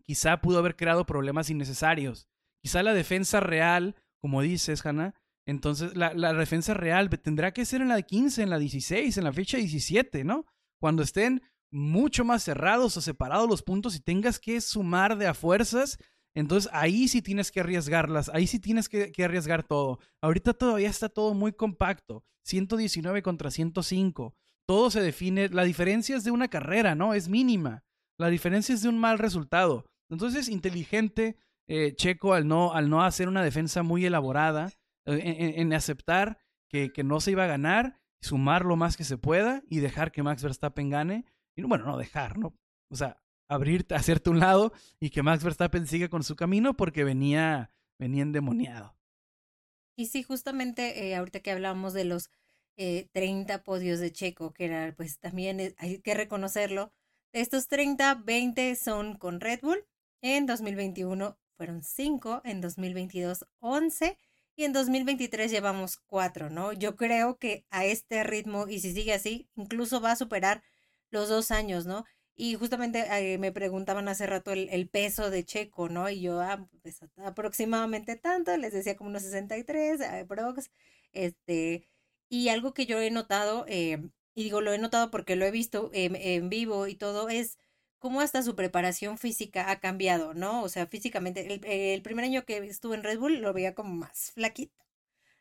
quizá 0.05 0.41
pudo 0.41 0.59
haber 0.59 0.77
creado 0.77 1.07
problemas 1.07 1.49
innecesarios. 1.49 2.29
Quizá 2.63 2.83
la 2.83 2.93
defensa 2.93 3.41
real, 3.41 3.97
como 4.21 4.43
dices, 4.43 4.85
Hannah, 4.85 5.15
entonces 5.47 5.97
la, 5.97 6.15
la 6.15 6.33
defensa 6.33 6.75
real 6.75 7.11
tendrá 7.11 7.53
que 7.53 7.65
ser 7.65 7.81
en 7.81 7.89
la 7.89 8.03
15, 8.03 8.43
en 8.43 8.51
la 8.51 8.59
16, 8.59 9.17
en 9.17 9.25
la 9.25 9.33
fecha 9.33 9.57
17, 9.57 10.25
¿no? 10.25 10.47
Cuando 10.81 11.03
estén 11.03 11.43
mucho 11.73 12.25
más 12.25 12.43
cerrados 12.43 12.97
o 12.97 13.01
separados 13.01 13.49
los 13.49 13.63
puntos 13.63 13.97
y 13.97 14.01
tengas 14.01 14.39
que 14.39 14.61
sumar 14.61 15.17
de 15.17 15.27
a 15.27 15.35
fuerzas, 15.35 15.99
entonces 16.35 16.71
ahí 16.73 17.09
sí 17.09 17.23
tienes 17.23 17.51
que 17.51 17.61
arriesgarlas, 17.61 18.29
ahí 18.29 18.47
sí 18.47 18.59
tienes 18.59 18.89
que, 18.89 19.13
arriesgar 19.25 19.65
todo. 19.65 19.99
Ahorita 20.21 20.55
todavía 20.55 20.89
está 20.89 21.09
todo 21.09 21.35
muy 21.35 21.53
compacto, 21.53 22.25
119 22.45 23.23
contra 23.23 23.51
105. 23.51 24.35
Todo 24.67 24.91
se 24.91 25.01
define, 25.01 25.49
la 25.49 25.65
diferencia 25.65 26.17
es 26.17 26.25
de 26.25 26.31
una 26.31 26.49
carrera, 26.49 26.95
¿no? 26.95 27.15
Es 27.15 27.29
mínima. 27.29 27.85
La 28.19 28.29
diferencia 28.29 28.75
es 28.75 28.83
de 28.83 28.89
un 28.89 28.99
mal 28.99 29.19
resultado. 29.19 29.87
Entonces, 30.09 30.49
inteligente 30.49 31.37
eh, 31.67 31.95
Checo 31.97 32.35
al 32.35 32.47
no, 32.47 32.73
al 32.73 32.89
no 32.89 33.03
hacer 33.03 33.29
una 33.29 33.43
defensa 33.43 33.83
muy 33.83 34.05
elaborada, 34.05 34.71
eh, 35.07 35.55
en, 35.57 35.73
aceptar 35.73 36.39
que, 36.69 36.93
que, 36.93 37.05
no 37.05 37.21
se 37.21 37.33
iba 37.33 37.45
a 37.45 37.49
ganar, 37.49 38.01
sumar 38.21 38.65
lo 38.65 38.77
más 38.77 38.97
que 38.97 39.05
se 39.05 39.19
pueda 39.19 39.63
y 39.69 39.81
dejar 39.81 40.13
que 40.13 40.23
Max 40.23 40.43
Verstappen 40.43 40.91
gane. 40.91 41.25
Y 41.57 41.63
bueno, 41.63 41.85
no 41.85 41.99
dejar, 41.99 42.39
¿no? 42.39 42.55
O 42.89 42.97
sea, 42.97 43.23
abrirte, 43.49 43.95
hacerte 43.95 44.31
un 44.31 44.41
lado 44.41 44.73
y 45.01 45.11
que 45.11 45.23
Max 45.23 45.45
Verstappen 45.45 45.87
siga 45.87 46.09
con 46.09 46.23
su 46.23 46.37
camino 46.37 46.77
porque 46.77 47.05
venía, 47.05 47.71
venía 47.99 48.23
endemoniado. 48.23 48.97
Y 49.97 50.07
sí, 50.07 50.23
justamente 50.23 51.07
eh, 51.07 51.17
ahorita 51.17 51.41
que 51.41 51.51
hablábamos 51.51 51.93
de 51.93 52.05
los 52.05 52.31
eh, 52.77 53.09
30 53.13 53.63
podios 53.65 54.01
de 54.01 54.13
Checo, 54.13 54.53
que 54.55 54.65
era, 54.65 54.95
pues 54.97 55.19
también 55.19 55.75
hay 55.77 56.01
que 56.01 56.15
reconocerlo, 56.15 56.93
de 57.33 57.41
estos 57.41 57.69
30, 57.69 58.15
20 58.25 58.77
son 58.77 59.17
con 59.17 59.41
Red 59.41 59.61
Bull 59.63 59.85
en 60.23 60.47
2021 60.47 61.39
fueron 61.57 61.83
5, 61.83 62.43
en 62.45 62.61
2022 62.61 63.47
11 63.61 64.19
y 64.57 64.65
en 64.65 64.73
2023 64.73 65.51
llevamos 65.51 65.99
4, 66.07 66.51
¿no? 66.51 66.73
Yo 66.73 66.97
creo 66.97 67.39
que 67.39 67.67
a 67.71 67.85
este 67.85 68.23
ritmo 68.25 68.69
y 68.69 68.81
si 68.81 68.93
sigue 68.93 69.13
así, 69.15 69.49
incluso 69.57 70.01
va 70.01 70.13
a 70.13 70.17
superar 70.17 70.63
los 71.11 71.29
dos 71.29 71.51
años, 71.51 71.87
¿no? 71.87 72.05
Y 72.35 72.55
justamente 72.55 73.07
eh, 73.11 73.39
me 73.39 73.53
preguntaban 73.53 74.09
hace 74.09 74.27
rato 74.27 74.53
el, 74.53 74.89
peso 74.89 75.31
de 75.31 75.45
Checo, 75.45 75.89
¿no? 75.89 76.09
Y 76.11 76.23
yo, 76.23 76.41
ah, 76.41 76.67
pues 76.83 77.01
aproximadamente 77.19 78.17
tanto, 78.17 78.57
les 78.57 78.73
decía 78.73 78.97
como 78.97 79.11
unos 79.11 79.23
63, 79.23 80.01
eh, 80.01 80.27
prox, 80.29 80.71
este, 81.13 81.89
y 82.29 82.49
algo 82.49 82.75
que 82.75 82.87
yo 82.87 83.01
he 83.01 83.11
notado, 83.11 83.67
eh, 83.69 84.03
y 84.35 84.45
digo, 84.45 84.61
lo 84.61 84.73
he 84.73 84.79
notado 84.79 85.11
porque 85.11 85.37
lo 85.37 85.45
he 85.47 85.51
visto 85.51 85.91
en 85.93 86.49
vivo 86.49 86.87
y 86.89 86.95
todo, 86.97 87.29
es 87.29 87.59
cómo 88.03 88.21
hasta 88.21 88.43
su 88.43 88.57
preparación 88.57 89.17
física 89.17 89.71
ha 89.71 89.79
cambiado, 89.79 90.35
¿no? 90.35 90.63
O 90.65 90.69
sea, 90.69 90.89
físicamente, 90.89 91.47
el, 91.95 92.03
primer 92.03 92.25
año 92.25 92.45
que 92.45 92.59
estuve 92.59 92.97
en 92.97 93.05
Red 93.05 93.21
Bull 93.21 93.41
lo 93.41 93.53
veía 93.53 93.77
como 93.77 93.95
más 93.95 94.33
flaquito, 94.33 94.85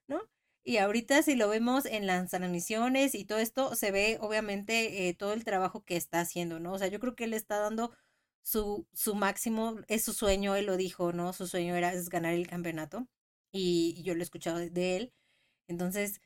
¿no? 0.08 0.22
Y 0.64 0.78
ahorita 0.78 1.24
si 1.24 1.36
lo 1.36 1.50
vemos 1.50 1.86
en 1.88 2.06
las 2.06 2.30
transmisiones 2.30 3.16
y 3.16 3.26
todo 3.26 3.40
esto, 3.40 3.76
se 3.76 3.92
ve 3.92 4.20
obviamente 4.22 5.10
eh, 5.10 5.16
todo 5.16 5.34
el 5.34 5.44
trabajo 5.44 5.84
que 5.86 5.98
está 5.98 6.20
haciendo, 6.22 6.60
¿no? 6.60 6.74
O 6.74 6.78
sea, 6.78 6.88
yo 6.88 7.00
creo 7.00 7.16
que 7.16 7.24
él 7.24 7.34
está 7.34 7.58
dando 7.60 7.94
su, 8.44 8.88
su 8.94 9.16
máximo, 9.16 9.80
es 9.88 10.04
su 10.04 10.14
sueño, 10.14 10.56
él 10.56 10.68
lo 10.68 10.78
dijo, 10.78 11.14
¿no? 11.14 11.34
Su 11.34 11.48
sueño 11.48 11.76
era 11.76 11.94
ganar 12.12 12.34
el 12.36 12.48
campeonato 12.48 13.08
y, 13.52 14.04
yo 14.04 14.14
lo 14.14 14.22
he 14.22 14.24
escuchado 14.24 14.60
de 14.60 14.98
él. 14.98 15.14
Entonces, 15.68 16.22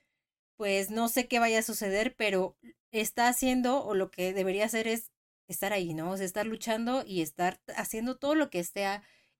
pues 0.58 0.92
no 0.92 1.08
sé 1.10 1.28
qué 1.28 1.40
vaya 1.40 1.60
a 1.60 1.64
suceder, 1.64 2.16
pero 2.18 2.58
está 2.92 3.30
haciendo 3.30 3.84
o 3.86 3.96
lo 3.96 4.12
que 4.12 4.34
debería 4.34 4.66
hacer 4.66 4.88
es 4.88 5.12
estar 5.48 5.74
ahí, 5.74 5.94
¿no? 5.94 6.12
O 6.12 6.18
sea, 6.18 6.26
estar 6.26 6.46
luchando 6.46 7.04
y 7.06 7.22
estar 7.22 7.62
haciendo 7.76 8.18
todo 8.18 8.36
lo 8.36 8.50
que 8.50 8.60
esté, 8.60 8.86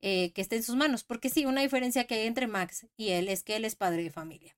eh, 0.02 0.32
que 0.34 0.42
esté 0.42 0.58
en 0.58 0.64
sus 0.64 0.76
manos. 0.76 1.04
Porque 1.04 1.30
sí, 1.30 1.46
una 1.46 1.62
diferencia 1.62 2.06
que 2.06 2.16
hay 2.16 2.28
entre 2.28 2.48
Max 2.48 2.88
y 2.98 3.10
él 3.10 3.30
es 3.30 3.44
que 3.44 3.56
él 3.56 3.66
es 3.66 3.76
padre 3.76 4.04
de 4.04 4.12
familia. 4.12 4.58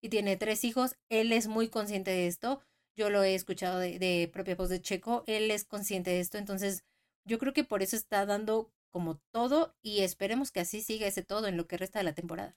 Y 0.00 0.08
tiene 0.08 0.36
tres 0.36 0.64
hijos, 0.64 0.96
él 1.08 1.32
es 1.32 1.48
muy 1.48 1.68
consciente 1.68 2.10
de 2.10 2.26
esto. 2.26 2.60
Yo 2.94 3.10
lo 3.10 3.22
he 3.22 3.34
escuchado 3.34 3.78
de, 3.78 3.98
de 3.98 4.30
propia 4.32 4.54
voz 4.54 4.68
de 4.68 4.80
Checo, 4.80 5.24
él 5.26 5.50
es 5.50 5.64
consciente 5.64 6.10
de 6.10 6.20
esto. 6.20 6.38
Entonces, 6.38 6.84
yo 7.24 7.38
creo 7.38 7.52
que 7.52 7.64
por 7.64 7.82
eso 7.82 7.96
está 7.96 8.24
dando 8.24 8.72
como 8.90 9.16
todo 9.30 9.76
y 9.82 10.00
esperemos 10.00 10.50
que 10.50 10.60
así 10.60 10.80
siga 10.80 11.06
ese 11.06 11.22
todo 11.22 11.48
en 11.48 11.56
lo 11.56 11.66
que 11.66 11.76
resta 11.76 11.98
de 11.98 12.04
la 12.04 12.14
temporada. 12.14 12.56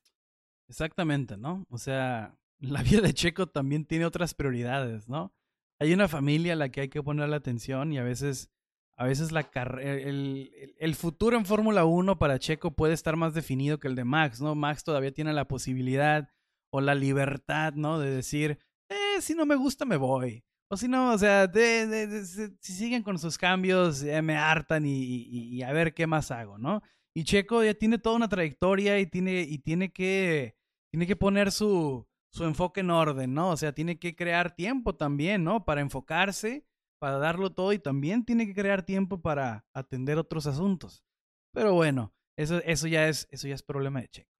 Exactamente, 0.69 1.35
¿no? 1.35 1.65
O 1.69 1.77
sea, 1.77 2.37
la 2.59 2.83
vida 2.83 3.01
de 3.01 3.13
Checo 3.13 3.47
también 3.47 3.85
tiene 3.85 4.05
otras 4.05 4.33
prioridades, 4.33 5.09
¿no? 5.09 5.33
Hay 5.79 5.93
una 5.93 6.07
familia 6.07 6.53
a 6.53 6.55
la 6.57 6.69
que 6.69 6.81
hay 6.81 6.89
que 6.89 7.01
poner 7.01 7.29
la 7.29 7.37
atención 7.37 7.93
y 7.93 7.97
a 7.97 8.03
veces, 8.03 8.51
a 8.97 9.05
veces 9.05 9.31
la 9.31 9.49
el, 9.81 10.75
el, 10.77 10.95
futuro 10.95 11.37
en 11.37 11.45
Fórmula 11.45 11.85
1 11.85 12.19
para 12.19 12.37
Checo 12.37 12.71
puede 12.71 12.93
estar 12.93 13.15
más 13.15 13.33
definido 13.33 13.79
que 13.79 13.87
el 13.87 13.95
de 13.95 14.03
Max, 14.03 14.41
¿no? 14.41 14.55
Max 14.55 14.83
todavía 14.83 15.13
tiene 15.13 15.33
la 15.33 15.47
posibilidad 15.47 16.29
o 16.71 16.81
la 16.81 16.95
libertad, 16.95 17.73
¿no? 17.73 17.97
De 17.97 18.11
decir, 18.11 18.59
eh, 18.89 19.21
si 19.21 19.33
no 19.35 19.45
me 19.45 19.55
gusta 19.55 19.85
me 19.85 19.97
voy. 19.97 20.43
O 20.71 20.77
si 20.77 20.87
no, 20.87 21.13
o 21.13 21.17
sea, 21.17 21.47
de, 21.47 22.23
si 22.59 22.73
siguen 22.73 23.01
con 23.01 23.17
sus 23.17 23.39
cambios, 23.39 24.03
me 24.03 24.35
hartan 24.35 24.85
y, 24.85 25.01
y, 25.01 25.63
a 25.63 25.73
ver 25.73 25.95
qué 25.95 26.05
más 26.05 26.29
hago, 26.29 26.59
¿no? 26.59 26.83
Y 27.15 27.23
Checo 27.23 27.63
ya 27.63 27.73
tiene 27.73 27.97
toda 27.97 28.17
una 28.17 28.29
trayectoria 28.29 28.99
y 28.99 29.07
tiene, 29.07 29.41
y 29.41 29.57
tiene 29.57 29.91
que, 29.91 30.55
tiene 30.91 31.07
que 31.07 31.15
poner 31.15 31.51
su, 31.51 32.07
su 32.29 32.43
enfoque 32.45 32.81
en 32.81 32.91
orden, 32.91 33.33
¿no? 33.33 33.49
O 33.49 33.57
sea, 33.57 33.73
tiene 33.73 33.97
que 33.97 34.15
crear 34.15 34.55
tiempo 34.55 34.95
también, 34.95 35.43
¿no? 35.43 35.65
Para 35.65 35.81
enfocarse, 35.81 36.65
para 36.99 37.17
darlo 37.17 37.51
todo 37.51 37.73
y 37.73 37.79
también 37.79 38.25
tiene 38.25 38.45
que 38.45 38.53
crear 38.53 38.83
tiempo 38.83 39.21
para 39.21 39.65
atender 39.73 40.17
otros 40.17 40.45
asuntos. 40.45 41.03
Pero 41.51 41.73
bueno, 41.73 42.13
eso, 42.37 42.61
eso, 42.63 42.87
ya, 42.87 43.07
es, 43.07 43.27
eso 43.31 43.47
ya 43.47 43.55
es 43.55 43.63
problema 43.63 44.01
de 44.01 44.09
Checo. 44.09 44.31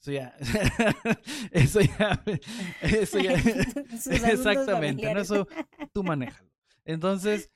Eso 0.00 0.12
ya, 0.12 0.36
eso 1.52 1.80
ya, 1.80 2.24
eso 2.82 3.18
ya, 3.18 3.32
exactamente, 4.32 5.14
¿no? 5.14 5.20
eso 5.20 5.46
tú 5.92 6.02
manéjalo. 6.02 6.50
Entonces... 6.84 7.50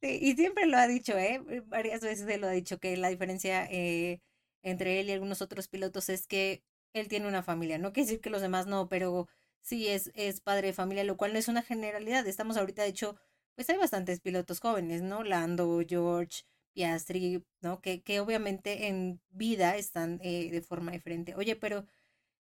Sí, 0.00 0.18
y 0.22 0.34
siempre 0.34 0.66
lo 0.66 0.76
ha 0.76 0.86
dicho, 0.86 1.18
¿eh? 1.18 1.42
Varias 1.66 2.02
veces 2.02 2.28
él 2.28 2.40
lo 2.40 2.46
ha 2.46 2.52
dicho, 2.52 2.78
que 2.78 2.96
la 2.96 3.08
diferencia 3.08 3.64
eh, 3.66 4.20
entre 4.62 5.00
él 5.00 5.08
y 5.08 5.12
algunos 5.12 5.42
otros 5.42 5.66
pilotos 5.66 6.08
es 6.08 6.26
que 6.26 6.62
él 6.92 7.08
tiene 7.08 7.28
una 7.28 7.42
familia. 7.42 7.78
No 7.78 7.92
quiere 7.92 8.06
decir 8.06 8.20
que 8.20 8.30
los 8.30 8.42
demás 8.42 8.66
no, 8.66 8.88
pero 8.88 9.28
sí 9.60 9.88
es, 9.88 10.10
es 10.14 10.40
padre 10.40 10.68
de 10.68 10.72
familia, 10.72 11.04
lo 11.04 11.16
cual 11.16 11.32
no 11.32 11.38
es 11.38 11.48
una 11.48 11.62
generalidad. 11.62 12.26
Estamos 12.26 12.56
ahorita, 12.56 12.82
de 12.82 12.88
hecho, 12.88 13.16
pues 13.54 13.68
hay 13.70 13.76
bastantes 13.76 14.20
pilotos 14.20 14.60
jóvenes, 14.60 15.02
¿no? 15.02 15.24
Lando, 15.24 15.82
George, 15.86 16.42
Piastri, 16.72 17.44
¿no? 17.60 17.80
Que, 17.80 18.02
que 18.02 18.20
obviamente 18.20 18.86
en 18.88 19.20
vida 19.30 19.76
están 19.76 20.20
eh, 20.22 20.50
de 20.50 20.62
forma 20.62 20.92
diferente. 20.92 21.34
Oye, 21.34 21.56
pero 21.56 21.84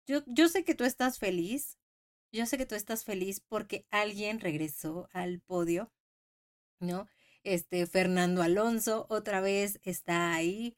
yo, 0.08 0.24
yo 0.28 0.50
sé 0.50 0.64
que 0.64 0.76
tú 0.76 0.84
estás 0.84 1.20
feliz. 1.20 1.78
Yo 2.32 2.46
sé 2.46 2.58
que 2.58 2.66
tú 2.66 2.76
estás 2.76 3.06
feliz 3.06 3.40
porque 3.40 3.86
alguien 3.92 4.40
regresó 4.40 5.08
al 5.14 5.40
podio, 5.40 5.92
¿no? 6.80 7.08
Este, 7.44 7.86
Fernando 7.86 8.42
Alonso 8.42 9.06
otra 9.10 9.40
vez 9.40 9.80
está 9.84 10.34
ahí. 10.34 10.76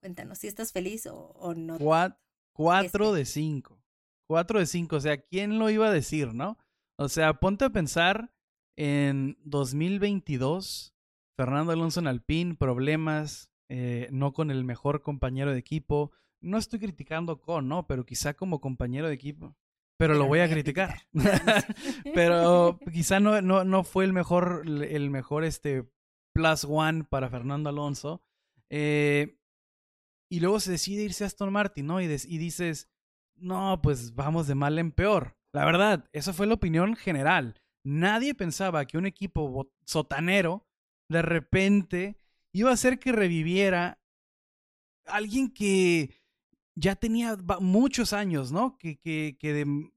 Cuéntanos 0.00 0.38
si 0.38 0.48
estás 0.48 0.72
feliz 0.72 1.06
o, 1.06 1.16
o 1.16 1.54
no. 1.54 1.76
What? 1.76 2.14
4 2.52 3.12
de 3.12 3.24
5. 3.24 3.82
4 4.26 4.58
de 4.58 4.66
5. 4.66 4.96
O 4.96 5.00
sea, 5.00 5.18
¿quién 5.18 5.58
lo 5.58 5.70
iba 5.70 5.88
a 5.88 5.92
decir, 5.92 6.34
no? 6.34 6.58
O 6.96 7.08
sea, 7.08 7.34
ponte 7.34 7.64
a 7.64 7.70
pensar 7.70 8.32
en 8.76 9.38
2022, 9.44 10.94
Fernando 11.36 11.72
Alonso 11.72 12.00
en 12.00 12.06
Alpine, 12.06 12.54
problemas, 12.54 13.50
eh, 13.68 14.08
no 14.10 14.32
con 14.32 14.50
el 14.50 14.64
mejor 14.64 15.02
compañero 15.02 15.52
de 15.52 15.58
equipo. 15.58 16.12
No 16.40 16.58
estoy 16.58 16.78
criticando 16.78 17.40
con, 17.40 17.68
¿no? 17.68 17.86
Pero 17.86 18.04
quizá 18.04 18.34
como 18.34 18.60
compañero 18.60 19.08
de 19.08 19.14
equipo. 19.14 19.56
Pero, 19.98 20.14
lo 20.14 20.26
voy 20.26 20.40
a 20.40 20.48
criticar. 20.48 21.02
pero 22.14 22.78
quizá 22.90 23.20
no, 23.20 23.42
no, 23.42 23.64
no, 23.64 23.84
fue 23.84 24.04
el 24.06 24.14
mejor, 24.14 24.62
el 24.66 25.10
mejor 25.10 25.44
este 25.44 25.90
plus 26.32 26.64
one 26.64 27.04
para 27.04 27.28
Fernando 27.28 27.68
Alonso. 27.68 28.22
Eh, 28.70 29.39
y 30.30 30.40
luego 30.40 30.60
se 30.60 30.70
decide 30.70 31.02
irse 31.02 31.24
a 31.24 31.26
Aston 31.26 31.52
Martin, 31.52 31.86
¿no? 31.86 32.00
Y, 32.00 32.04
y 32.04 32.38
dices, 32.38 32.88
no, 33.34 33.80
pues 33.82 34.14
vamos 34.14 34.46
de 34.46 34.54
mal 34.54 34.78
en 34.78 34.92
peor. 34.92 35.36
La 35.52 35.64
verdad, 35.64 36.08
esa 36.12 36.32
fue 36.32 36.46
la 36.46 36.54
opinión 36.54 36.94
general. 36.94 37.60
Nadie 37.82 38.34
pensaba 38.34 38.86
que 38.86 38.96
un 38.96 39.06
equipo 39.06 39.72
sotanero 39.84 40.66
de 41.08 41.22
repente 41.22 42.20
iba 42.52 42.70
a 42.70 42.74
hacer 42.74 42.98
que 42.98 43.12
reviviera 43.12 44.00
alguien 45.06 45.50
que 45.50 46.14
ya 46.76 46.94
tenía 46.94 47.36
muchos 47.60 48.12
años, 48.12 48.52
¿no? 48.52 48.78
Que, 48.78 48.98
que, 48.98 49.36
que 49.38 49.52
de, 49.52 49.90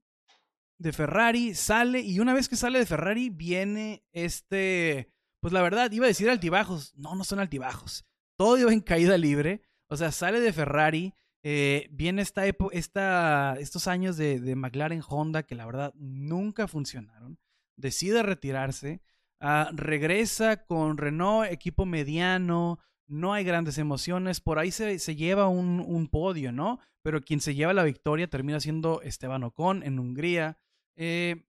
de, 0.78 0.92
Ferrari 0.92 1.54
sale 1.54 2.00
y 2.00 2.18
una 2.18 2.34
vez 2.34 2.48
que 2.48 2.56
sale 2.56 2.80
de 2.80 2.86
Ferrari 2.86 3.30
viene 3.30 4.04
este, 4.12 5.12
pues 5.40 5.52
la 5.52 5.62
verdad, 5.62 5.92
iba 5.92 6.06
a 6.06 6.08
decir 6.08 6.28
altibajos, 6.28 6.94
no, 6.96 7.14
no 7.14 7.22
son 7.22 7.38
altibajos, 7.38 8.04
todo 8.36 8.58
iba 8.58 8.72
en 8.72 8.80
caída 8.80 9.16
libre, 9.16 9.62
o 9.94 9.96
sea, 9.96 10.12
sale 10.12 10.40
de 10.40 10.52
Ferrari, 10.52 11.14
Eh, 11.46 11.88
viene 11.90 12.22
esta, 12.22 12.42
esta 12.72 13.56
estos 13.60 13.86
años 13.86 14.16
de, 14.16 14.40
de, 14.40 14.56
McLaren 14.56 15.02
Honda 15.06 15.42
que 15.42 15.54
la 15.54 15.66
verdad 15.66 15.92
nunca 15.94 16.66
funcionaron. 16.66 17.36
Decide 17.76 18.22
retirarse. 18.22 19.02
Ah, 19.40 19.70
regresa 19.74 20.64
con 20.64 20.96
Renault, 20.96 21.52
equipo 21.52 21.84
mediano. 21.84 22.78
No 23.06 23.34
hay 23.34 23.44
grandes 23.44 23.76
emociones. 23.76 24.40
Por 24.40 24.58
ahí 24.58 24.70
se, 24.70 24.98
se 24.98 25.16
lleva 25.16 25.48
un, 25.48 25.80
un, 25.80 26.08
podio, 26.08 26.50
¿no? 26.50 26.78
Pero 27.02 27.20
quien 27.20 27.40
se 27.42 27.54
lleva 27.54 27.74
la 27.74 27.84
victoria 27.84 28.26
termina 28.26 28.58
siendo 28.58 29.02
Esteban 29.02 29.44
Ocon 29.44 29.82
en 29.82 29.98
Hungría. 29.98 30.56
Eh, 30.96 31.44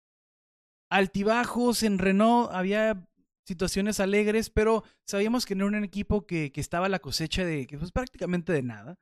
altibajos 0.89 1.83
en 1.83 1.99
Renault. 1.99 2.51
Había 2.51 3.07
situaciones 3.45 3.99
alegres, 3.99 4.49
pero 4.49 4.83
sabíamos 5.05 5.45
que 5.45 5.55
no 5.55 5.67
era 5.67 5.77
un 5.77 5.83
equipo 5.83 6.25
que, 6.25 6.51
que 6.51 6.61
estaba 6.61 6.87
a 6.87 6.89
la 6.89 6.99
cosecha 6.99 7.45
de 7.45 7.67
pues, 7.79 7.91
prácticamente 7.91 8.51
de 8.51 8.63
nada. 8.63 8.95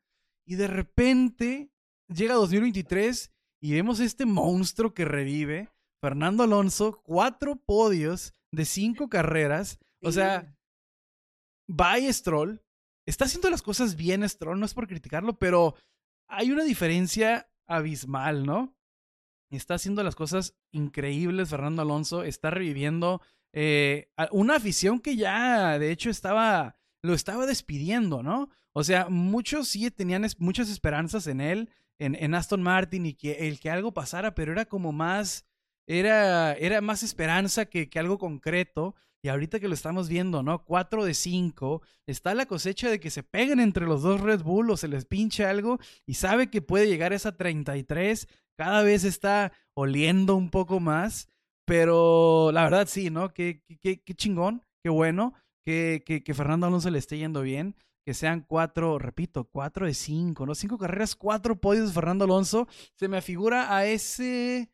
Y 0.46 0.56
de 0.56 0.68
repente 0.68 1.72
llega 2.08 2.36
2023 2.36 3.32
y 3.62 3.74
vemos 3.74 4.00
este 4.00 4.26
monstruo 4.26 4.94
que 4.94 5.06
revive. 5.06 5.70
Fernando 6.02 6.44
Alonso, 6.44 7.02
cuatro 7.02 7.56
podios 7.56 8.34
de 8.52 8.66
cinco 8.66 9.08
carreras. 9.10 9.80
O 10.02 10.12
sea, 10.12 10.54
by 11.68 12.12
Stroll. 12.12 12.62
Está 13.06 13.26
haciendo 13.26 13.50
las 13.50 13.62
cosas 13.62 13.96
bien 13.96 14.28
Stroll, 14.28 14.60
no 14.60 14.66
es 14.66 14.74
por 14.74 14.88
criticarlo, 14.88 15.38
pero 15.38 15.76
hay 16.30 16.52
una 16.52 16.64
diferencia 16.64 17.50
abismal, 17.68 18.46
¿no? 18.46 18.76
Está 19.50 19.76
haciendo 19.76 20.04
las 20.04 20.16
cosas 20.16 20.56
increíbles 20.72 21.50
Fernando 21.50 21.82
Alonso, 21.82 22.24
está 22.24 22.50
reviviendo 22.50 23.22
eh, 23.54 24.10
una 24.32 24.56
afición 24.56 25.00
que 25.00 25.16
ya, 25.16 25.78
de 25.80 25.92
hecho, 25.92 26.10
estaba, 26.10 26.76
lo 27.02 27.14
estaba 27.14 27.46
despidiendo, 27.46 28.24
¿no? 28.24 28.50
O 28.74 28.84
sea, 28.84 29.08
muchos 29.10 29.68
sí 29.68 29.90
tenían 29.92 30.26
muchas 30.40 30.70
esperanzas 30.70 31.28
en 31.28 31.40
él, 31.40 31.70
en, 32.00 32.16
en, 32.16 32.34
Aston 32.34 32.64
Martin 32.64 33.06
y 33.06 33.14
que 33.14 33.48
el 33.48 33.60
que 33.60 33.70
algo 33.70 33.94
pasara, 33.94 34.34
pero 34.34 34.52
era 34.52 34.66
como 34.66 34.92
más, 34.92 35.46
era, 35.86 36.54
era 36.54 36.82
más 36.82 37.04
esperanza 37.04 37.66
que, 37.66 37.90
que 37.90 38.00
algo 38.00 38.18
concreto. 38.18 38.96
Y 39.26 39.30
ahorita 39.30 39.62
que 39.62 39.70
lo 39.70 39.74
estamos 39.74 40.10
viendo, 40.10 40.44
¿no? 40.44 40.66
Cuatro 40.66 41.06
de 41.06 41.14
cinco, 41.14 41.82
está 42.06 42.34
la 42.34 42.46
cosecha 42.46 42.90
de 42.90 43.00
que 43.00 43.10
se 43.10 43.24
peguen 43.24 43.62
entre 43.62 43.86
los 43.86 44.02
dos 44.02 44.20
Red 44.20 44.42
Bull 44.42 44.70
o 44.70 44.76
se 44.76 44.90
les 44.90 45.06
pinche 45.06 45.46
algo 45.46 45.80
y 46.06 46.16
sabe 46.16 46.50
que 46.50 46.62
puede 46.62 46.88
llegar 46.88 47.14
a 47.14 47.16
esa 47.16 47.38
33. 47.38 48.28
Cada 48.58 48.84
vez 48.84 49.06
está 49.06 49.54
oliendo 49.76 50.36
un 50.36 50.50
poco 50.50 50.82
más. 50.82 51.30
Pero 51.66 52.52
la 52.52 52.64
verdad 52.64 52.88
sí, 52.88 53.10
¿no? 53.10 53.34
Qué, 53.34 53.64
qué, 53.82 54.02
qué 54.02 54.14
chingón, 54.14 54.64
qué 54.84 54.90
bueno 54.90 55.34
que, 55.66 56.04
que, 56.06 56.24
que, 56.24 56.34
Fernando 56.34 56.68
Alonso 56.68 56.90
le 56.90 57.00
esté 57.00 57.18
yendo 57.18 57.42
bien. 57.42 57.76
Que 58.06 58.14
sean 58.14 58.42
cuatro, 58.42 59.00
repito, 59.00 59.46
cuatro 59.46 59.86
de 59.86 59.94
cinco, 59.94 60.46
¿no? 60.46 60.56
Cinco 60.56 60.78
carreras, 60.78 61.16
cuatro 61.16 61.62
podios 61.62 61.88
de 61.88 61.94
Fernando 61.94 62.26
Alonso. 62.26 62.68
Se 63.00 63.08
me 63.08 63.18
afigura 63.18 63.74
a 63.74 63.86
ese. 63.86 64.70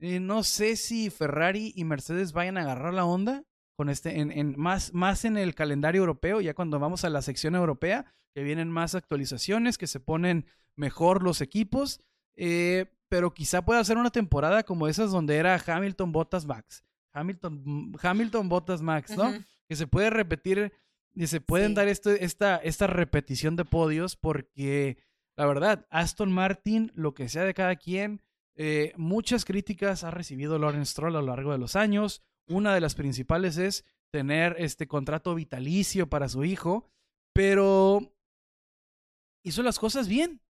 Eh, 0.00 0.20
no 0.20 0.42
sé 0.42 0.76
si 0.76 1.08
Ferrari 1.08 1.72
y 1.74 1.84
Mercedes 1.84 2.34
vayan 2.34 2.58
a 2.58 2.60
agarrar 2.60 2.92
la 2.92 3.06
onda 3.06 3.44
con 3.78 3.88
este, 3.88 4.20
en, 4.20 4.30
en, 4.30 4.54
más, 4.58 4.92
más 4.92 5.24
en 5.24 5.38
el 5.38 5.54
calendario 5.54 6.00
europeo, 6.00 6.40
ya 6.40 6.54
cuando 6.54 6.78
vamos 6.78 7.04
a 7.04 7.10
la 7.10 7.22
sección 7.22 7.54
europea, 7.54 8.12
que 8.34 8.42
vienen 8.42 8.68
más 8.68 8.94
actualizaciones, 8.94 9.78
que 9.78 9.86
se 9.86 10.00
ponen 10.00 10.46
mejor 10.76 11.22
los 11.22 11.40
equipos. 11.40 12.00
Eh, 12.36 12.92
pero 13.14 13.32
quizá 13.32 13.64
pueda 13.64 13.84
ser 13.84 13.96
una 13.96 14.10
temporada 14.10 14.64
como 14.64 14.88
esas 14.88 15.12
donde 15.12 15.36
era 15.36 15.62
Hamilton 15.64 16.10
Bottas 16.10 16.46
Max. 16.46 16.82
Hamilton, 17.12 17.62
mm, 17.64 17.96
Hamilton 18.02 18.48
Bottas 18.48 18.82
Max, 18.82 19.16
¿no? 19.16 19.32
Que 19.68 19.76
se 19.76 19.86
puede 19.86 20.10
repetir 20.10 20.72
y 21.14 21.28
se 21.28 21.40
pueden 21.40 21.74
dar 21.74 21.86
esto, 21.86 22.10
esta, 22.10 22.56
esta 22.56 22.88
repetición 22.88 23.54
de 23.54 23.64
podios 23.64 24.16
porque 24.16 24.98
la 25.36 25.46
verdad, 25.46 25.86
Aston 25.90 26.32
Martin, 26.32 26.90
lo 26.96 27.14
que 27.14 27.28
sea 27.28 27.44
de 27.44 27.54
cada 27.54 27.76
quien, 27.76 28.20
eh, 28.56 28.92
muchas 28.96 29.44
críticas 29.44 30.02
ha 30.02 30.10
recibido 30.10 30.58
Lawrence 30.58 30.90
Stroll 30.90 31.14
a 31.14 31.20
lo 31.20 31.28
largo 31.28 31.52
de 31.52 31.58
los 31.58 31.76
años. 31.76 32.20
Una 32.48 32.74
de 32.74 32.80
las 32.80 32.96
principales 32.96 33.58
es 33.58 33.84
tener 34.10 34.56
este 34.58 34.88
contrato 34.88 35.36
vitalicio 35.36 36.10
para 36.10 36.28
su 36.28 36.42
hijo, 36.42 36.90
pero 37.32 38.12
hizo 39.44 39.62
las 39.62 39.78
cosas 39.78 40.08
bien. 40.08 40.40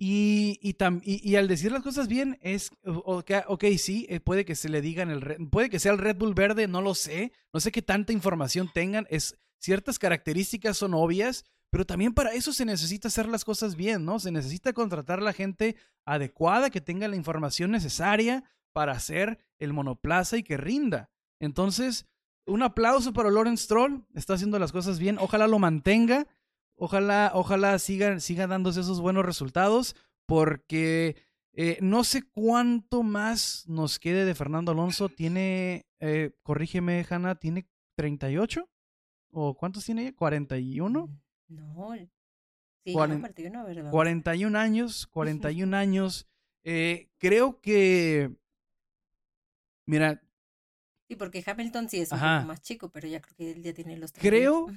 Y, 0.00 0.60
y, 0.62 0.76
y, 1.02 1.34
al 1.34 1.48
decir 1.48 1.72
las 1.72 1.82
cosas 1.82 2.06
bien, 2.06 2.38
es, 2.40 2.70
ok, 2.84 3.32
okay 3.48 3.78
sí, 3.78 4.06
eh, 4.08 4.20
puede 4.20 4.44
que 4.44 4.54
se 4.54 4.68
le 4.68 4.80
digan, 4.80 5.10
el 5.10 5.48
puede 5.48 5.70
que 5.70 5.80
sea 5.80 5.90
el 5.90 5.98
Red 5.98 6.18
Bull 6.18 6.34
verde, 6.34 6.68
no 6.68 6.80
lo 6.80 6.94
sé, 6.94 7.32
no 7.52 7.58
sé 7.58 7.72
qué 7.72 7.82
tanta 7.82 8.12
información 8.12 8.70
tengan, 8.72 9.08
es, 9.10 9.36
ciertas 9.58 9.98
características 9.98 10.76
son 10.76 10.94
obvias, 10.94 11.44
pero 11.68 11.84
también 11.84 12.14
para 12.14 12.32
eso 12.32 12.52
se 12.52 12.64
necesita 12.64 13.08
hacer 13.08 13.26
las 13.26 13.44
cosas 13.44 13.74
bien, 13.74 14.04
¿no? 14.04 14.20
Se 14.20 14.30
necesita 14.30 14.72
contratar 14.72 15.18
a 15.18 15.22
la 15.22 15.32
gente 15.32 15.74
adecuada, 16.04 16.70
que 16.70 16.80
tenga 16.80 17.08
la 17.08 17.16
información 17.16 17.72
necesaria 17.72 18.44
para 18.72 18.92
hacer 18.92 19.40
el 19.58 19.72
monoplaza 19.72 20.36
y 20.36 20.44
que 20.44 20.56
rinda. 20.56 21.10
Entonces, 21.40 22.06
un 22.46 22.62
aplauso 22.62 23.12
para 23.12 23.32
Lawrence 23.32 23.64
Stroll, 23.64 24.06
está 24.14 24.34
haciendo 24.34 24.60
las 24.60 24.70
cosas 24.70 25.00
bien, 25.00 25.18
ojalá 25.18 25.48
lo 25.48 25.58
mantenga 25.58 26.28
Ojalá, 26.80 27.32
ojalá 27.34 27.76
sigan, 27.80 28.20
sigan 28.20 28.50
dándose 28.50 28.80
esos 28.80 29.00
buenos 29.00 29.26
resultados, 29.26 29.96
porque 30.26 31.16
eh, 31.52 31.76
no 31.80 32.04
sé 32.04 32.22
cuánto 32.22 33.02
más 33.02 33.64
nos 33.66 33.98
quede 33.98 34.24
de 34.24 34.36
Fernando 34.36 34.70
Alonso. 34.70 35.08
Tiene, 35.16 35.86
eh, 35.98 36.30
corrígeme, 36.44 37.04
Hanna, 37.10 37.34
¿tiene 37.34 37.68
38? 37.96 38.68
¿O 39.32 39.56
cuántos 39.56 39.84
tiene 39.84 40.02
ella? 40.02 40.16
¿41? 40.16 41.08
Mm, 41.08 41.18
no, 41.48 41.94
sí, 42.84 42.92
41, 42.92 43.64
¿verdad? 43.64 43.90
41 43.90 44.56
años, 44.58 45.06
41 45.10 45.76
años. 45.76 46.28
Eh, 46.62 47.08
creo 47.18 47.60
que, 47.60 48.36
mira. 49.84 50.22
Sí, 51.08 51.16
porque 51.16 51.42
Hamilton 51.44 51.88
sí 51.88 52.00
es 52.00 52.12
un 52.12 52.18
poco 52.18 52.46
más 52.46 52.62
chico, 52.62 52.90
pero 52.90 53.08
ya 53.08 53.20
creo 53.20 53.34
que 53.34 53.50
él 53.50 53.62
ya 53.62 53.74
tiene 53.74 53.96
los. 53.96 54.12
Creo, 54.12 54.68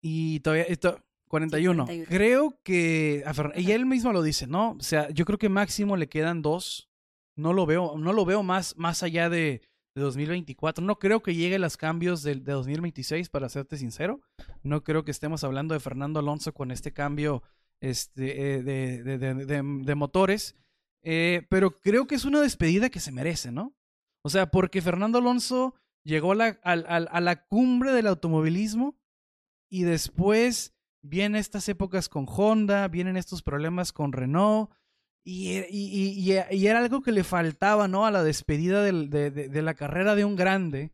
y 0.00 0.40
todavía, 0.40 0.64
esto, 0.64 1.04
41. 1.34 1.86
Creo 2.06 2.60
que 2.62 3.24
y 3.56 3.72
él 3.72 3.86
mismo 3.86 4.12
lo 4.12 4.22
dice, 4.22 4.46
¿no? 4.46 4.76
O 4.78 4.82
sea, 4.82 5.10
yo 5.10 5.24
creo 5.24 5.36
que 5.36 5.48
máximo 5.48 5.96
le 5.96 6.08
quedan 6.08 6.42
dos. 6.42 6.88
No 7.36 7.52
lo 7.52 7.66
veo, 7.66 7.98
no 7.98 8.12
lo 8.12 8.24
veo 8.24 8.44
más, 8.44 8.76
más 8.76 9.02
allá 9.02 9.28
de, 9.28 9.60
de 9.96 10.02
2024. 10.02 10.84
No 10.84 11.00
creo 11.00 11.24
que 11.24 11.34
llegue 11.34 11.58
los 11.58 11.76
cambios 11.76 12.22
de, 12.22 12.36
de, 12.36 12.52
2026, 12.52 13.30
para 13.30 13.48
serte 13.48 13.76
sincero. 13.76 14.20
No 14.62 14.84
creo 14.84 15.04
que 15.04 15.10
estemos 15.10 15.42
hablando 15.42 15.74
de 15.74 15.80
Fernando 15.80 16.20
Alonso 16.20 16.54
con 16.54 16.70
este 16.70 16.92
cambio 16.92 17.42
este, 17.82 18.58
eh, 18.58 18.62
de, 18.62 19.02
de, 19.02 19.94
motores. 19.96 20.54
Eh, 21.02 21.44
pero 21.50 21.72
creo 21.80 22.06
que 22.06 22.14
es 22.14 22.24
una 22.24 22.40
despedida 22.40 22.90
que 22.90 23.00
se 23.00 23.10
merece, 23.10 23.50
¿no? 23.50 23.74
O 24.24 24.30
sea, 24.30 24.52
porque 24.52 24.80
Fernando 24.80 25.18
Alonso 25.18 25.74
llegó 26.04 26.30
a 26.30 26.36
la, 26.36 26.60
a, 26.62 26.74
a 26.74 27.20
la 27.20 27.44
cumbre 27.44 27.90
del 27.90 28.06
automovilismo 28.06 28.96
y 29.68 29.82
después 29.82 30.73
vienen 31.04 31.36
estas 31.36 31.68
épocas 31.68 32.08
con 32.08 32.26
Honda, 32.28 32.88
vienen 32.88 33.16
estos 33.16 33.42
problemas 33.42 33.92
con 33.92 34.12
Renault, 34.12 34.70
y, 35.26 35.58
y, 35.70 36.36
y, 36.50 36.66
era 36.66 36.80
algo 36.80 37.00
que 37.00 37.10
le 37.10 37.24
faltaba, 37.24 37.88
¿no? 37.88 38.04
A 38.04 38.10
la 38.10 38.22
despedida 38.22 38.82
de, 38.82 39.08
de, 39.08 39.30
de, 39.30 39.62
la 39.62 39.72
carrera 39.72 40.14
de 40.14 40.26
un 40.26 40.36
grande, 40.36 40.92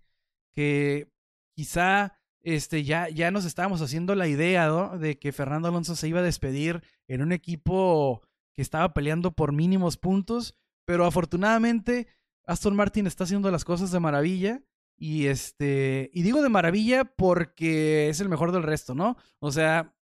que 0.52 1.10
quizá 1.56 2.16
este, 2.42 2.84
ya, 2.84 3.08
ya 3.08 3.32
nos 3.32 3.44
estábamos 3.44 3.82
haciendo 3.82 4.14
la 4.14 4.28
idea, 4.28 4.68
¿no? 4.68 4.98
De 4.98 5.18
que 5.18 5.32
Fernando 5.32 5.66
Alonso 5.66 5.96
se 5.96 6.06
iba 6.06 6.20
a 6.20 6.24
despedir 6.24 6.82
en 7.08 7.22
un 7.22 7.32
equipo 7.32 8.22
que 8.54 8.62
estaba 8.62 8.94
peleando 8.94 9.32
por 9.32 9.52
mínimos 9.52 9.96
puntos, 9.96 10.54
pero 10.84 11.06
afortunadamente 11.06 12.06
Aston 12.46 12.76
Martin 12.76 13.08
está 13.08 13.24
haciendo 13.24 13.50
las 13.50 13.64
cosas 13.64 13.90
de 13.90 14.00
maravilla. 14.00 14.62
Y 14.96 15.26
este, 15.26 16.10
y 16.12 16.22
digo 16.22 16.42
de 16.42 16.50
maravilla 16.50 17.04
porque 17.04 18.10
es 18.10 18.20
el 18.20 18.28
mejor 18.28 18.52
del 18.52 18.62
resto, 18.62 18.94
¿no? 18.94 19.16
O 19.38 19.50
sea, 19.50 19.94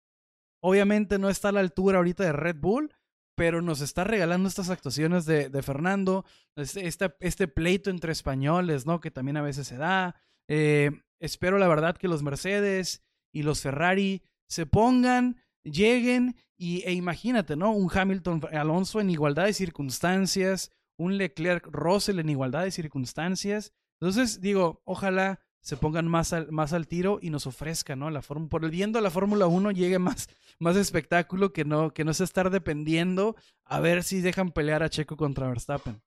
Obviamente 0.61 1.19
no 1.19 1.29
está 1.29 1.51
a 1.51 1.53
la 1.53 1.61
altura 1.61 1.99
ahorita 1.99 2.25
de 2.25 2.33
Red 2.33 2.57
Bull, 2.57 2.93
pero 3.37 3.61
nos 3.61 3.83
está 3.83 4.03
regalando 4.05 4.49
estas 4.49 4.71
actuaciones 4.71 5.27
de, 5.27 5.51
Fernando, 5.63 6.25
este, 6.57 6.87
este, 6.87 7.15
este, 7.21 7.49
pleito 7.49 7.91
entre 7.91 8.13
españoles, 8.13 8.87
¿no? 8.87 8.99
Que 8.99 9.11
también 9.11 9.37
a 9.37 9.43
veces 9.43 9.67
se 9.67 9.77
da. 9.77 10.17
Eh, 10.49 10.91
espero 11.21 11.59
la 11.59 11.69
verdad 11.69 11.97
que 11.97 12.09
los 12.09 12.23
Mercedes 12.23 13.05
y 13.33 13.43
los 13.43 13.61
Ferrari 13.61 14.23
se 14.49 14.65
pongan, 14.65 15.37
lleguen 15.63 16.37
y, 16.57 16.83
e 16.85 16.93
imagínate, 16.93 17.57
¿no? 17.57 17.73
Un 17.73 17.91
Hamilton 17.93 18.43
Alonso 18.53 19.01
en 19.01 19.11
igualdad 19.11 19.45
de 19.45 19.53
circunstancias, 19.53 20.73
un 20.97 21.19
Leclerc 21.19 21.67
Russell 21.67 22.19
en 22.19 22.31
igualdad 22.31 22.65
de 22.65 22.71
circunstancias. 22.71 23.75
Entonces, 24.01 24.41
digo, 24.41 24.81
ojalá 24.87 25.41
se 25.67 25.77
pongan 25.77 26.07
más 26.07 26.33
al, 26.33 26.53
más 26.53 26.73
al 26.73 26.87
tiro 26.87 27.19
y 27.21 27.31
nos 27.31 27.49
ofrezcan, 27.49 27.99
¿no? 27.99 28.09
La 28.09 28.23
por 28.23 28.65
el 28.65 28.71
viendo 28.71 29.01
la 29.01 29.11
Fórmula 29.11 29.49
1 29.49 29.73
llegue 29.73 29.99
más, 29.99 30.29
más 30.61 30.77
espectáculo 30.77 31.53
que 31.53 31.65
no, 31.65 31.93
que 31.93 32.05
no 32.05 32.15
se 32.15 32.23
estar 32.23 32.51
dependiendo 32.51 33.35
a 33.65 33.81
ver 33.81 34.05
si 34.05 34.21
dejan 34.21 34.53
pelear 34.53 34.85
a 34.85 34.91
Checo 34.91 35.17
contra 35.17 35.49
Verstappen. 35.49 36.01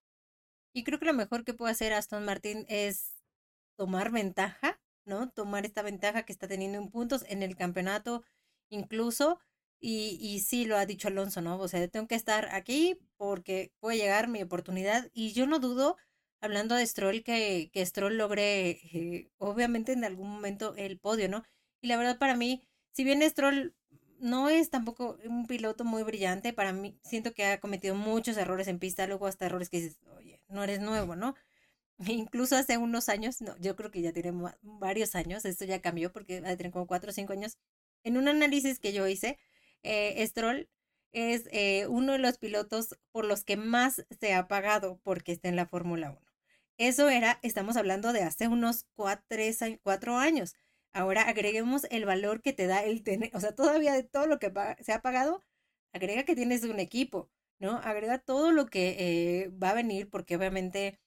Y 0.74 0.86
creo 0.86 0.97
que 0.97 1.05
lo 1.05 1.14
mejor 1.14 1.43
que 1.43 1.53
puede 1.53 1.74
hacer 1.74 1.91
Aston 1.91 2.24
Martin 2.24 2.66
es 2.70 3.22
tomar 3.76 4.12
ventaja, 4.12 4.80
¿no? 5.03 5.30
Tomar 5.30 5.66
esta 5.66 5.82
ventaja 5.82 6.24
que 6.24 6.32
está 6.32 6.47
teniendo 6.47 6.78
en 6.78 6.89
puntos 6.89 7.26
en 7.28 7.43
el 7.43 7.57
campeonato, 7.57 8.24
incluso 8.70 9.41
Y, 9.82 10.18
y 10.22 10.39
sí 10.39 10.66
lo 10.66 10.78
ha 10.78 10.86
dicho 10.86 11.10
Alonso, 11.10 11.41
¿no? 11.41 11.57
O 11.60 11.68
sea, 11.68 11.86
tengo 11.89 12.07
que 12.07 12.16
estar 12.16 12.47
aquí 12.53 12.97
porque 13.18 13.72
puede 13.80 13.97
llegar 13.97 14.28
mi 14.30 14.41
oportunidad. 14.41 15.10
Y 15.14 15.32
yo 15.34 15.47
no 15.47 15.60
dudo, 15.60 15.97
hablando 16.42 16.76
de 16.76 16.86
Stroll, 16.86 17.24
que, 17.24 17.70
que 17.74 17.86
Stroll 17.86 18.18
logre, 18.18 18.72
eh, 18.94 19.32
obviamente 19.38 19.94
en 19.94 20.04
algún 20.04 20.30
momento, 20.30 20.74
el 20.76 21.00
podio, 21.00 21.30
¿no? 21.30 21.44
Y 21.82 21.88
la 21.88 21.98
verdad 21.98 22.18
para 22.20 22.36
mí, 22.36 22.64
si 22.92 23.04
bien 23.04 23.22
Stroll 23.30 23.76
no 24.20 24.50
es 24.50 24.70
tampoco 24.70 25.18
un 25.26 25.48
piloto 25.48 25.86
muy 25.86 26.04
brillante, 26.04 26.54
para 26.54 26.74
mí 26.74 27.00
siento 27.04 27.34
que 27.34 27.46
ha 27.46 27.60
cometido 27.60 27.96
muchos 27.96 28.38
errores 28.38 28.68
en 28.68 28.80
pista, 28.80 29.08
luego 29.08 29.28
hasta 29.28 29.46
errores 29.46 29.70
que 29.70 29.82
dices, 29.82 30.00
oye, 30.18 30.42
no 30.50 30.64
eres 30.64 30.82
nuevo, 30.82 31.16
¿no? 31.16 31.36
Incluso 32.00 32.56
hace 32.56 32.78
unos 32.78 33.10
años, 33.10 33.42
no, 33.42 33.58
yo 33.58 33.76
creo 33.76 33.92
que 33.92 34.02
ya 34.02 34.14
tiene 34.14 34.34
varios 34.62 35.16
años, 35.16 35.46
esto 35.46 35.66
ya 35.66 35.82
cambió 35.82 36.12
porque 36.12 36.42
va 36.42 36.50
a 36.50 36.58
tener 36.58 36.72
como 36.72 36.88
cuatro 36.88 37.12
o 37.12 37.14
cinco 37.14 37.34
años, 37.34 37.58
en 38.04 38.18
un 38.18 38.28
análisis 38.28 38.80
que 38.80 38.94
yo 38.94 39.08
hice, 39.08 39.38
eh, 39.84 40.26
Stroll 40.28 40.70
es 41.12 41.48
eh, 41.52 41.88
uno 41.88 42.14
de 42.14 42.20
los 42.20 42.38
pilotos 42.38 42.96
por 43.12 43.26
los 43.26 43.44
que 43.44 43.58
más 43.58 44.06
se 44.20 44.34
ha 44.34 44.48
pagado 44.48 45.00
porque 45.04 45.32
está 45.32 45.50
en 45.50 45.56
la 45.56 45.66
Fórmula 45.66 46.12
1. 46.12 46.29
Eso 46.80 47.10
era, 47.10 47.40
estamos 47.44 47.76
hablando 47.76 48.14
de 48.14 48.24
hace 48.24 48.48
unos 48.48 48.86
cuatro, 48.96 50.18
años. 50.18 50.56
Ahora 50.94 51.24
agreguemos 51.24 51.86
el 51.92 52.06
valor 52.06 52.42
que 52.42 52.54
te 52.54 52.68
da 52.68 52.84
el 52.86 53.04
tener, 53.04 53.32
o 53.36 53.40
sea, 53.42 53.54
todavía 53.54 53.94
de 53.94 54.04
todo 54.04 54.28
lo 54.28 54.40
que 54.40 54.52
se 54.80 54.94
ha 54.94 55.02
pagado, 55.02 55.44
agrega 55.94 56.24
que 56.24 56.36
tienes 56.36 56.64
un 56.64 56.80
equipo, 56.80 57.30
¿no? 57.60 57.78
Agrega 57.84 58.18
todo 58.20 58.54
lo 58.54 58.68
que 58.68 58.96
eh, 58.98 59.50
va 59.50 59.72
a 59.72 59.74
venir, 59.74 60.10
porque 60.10 60.38
obviamente 60.38 61.00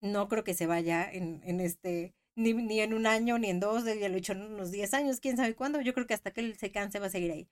no 0.00 0.28
creo 0.28 0.44
que 0.44 0.54
se 0.54 0.66
vaya 0.66 1.10
en, 1.12 1.60
este, 1.60 2.14
ni, 2.36 2.54
ni, 2.54 2.80
en 2.80 2.94
un 2.94 3.06
año, 3.06 3.38
ni 3.38 3.50
en 3.50 3.60
dos, 3.60 3.84
ya 3.84 4.08
lo 4.08 4.14
he 4.16 4.18
hecho 4.18 4.32
en 4.34 4.42
unos 4.42 4.70
10 4.70 4.94
años, 4.94 5.20
quién 5.20 5.36
sabe 5.36 5.56
cuándo, 5.56 5.80
yo 5.80 5.94
creo 5.94 6.06
que 6.06 6.14
hasta 6.14 6.32
que 6.32 6.40
él 6.42 6.56
se 6.58 6.72
canse 6.72 7.00
va 7.00 7.06
a 7.06 7.10
seguir 7.10 7.32
ahí. 7.32 7.48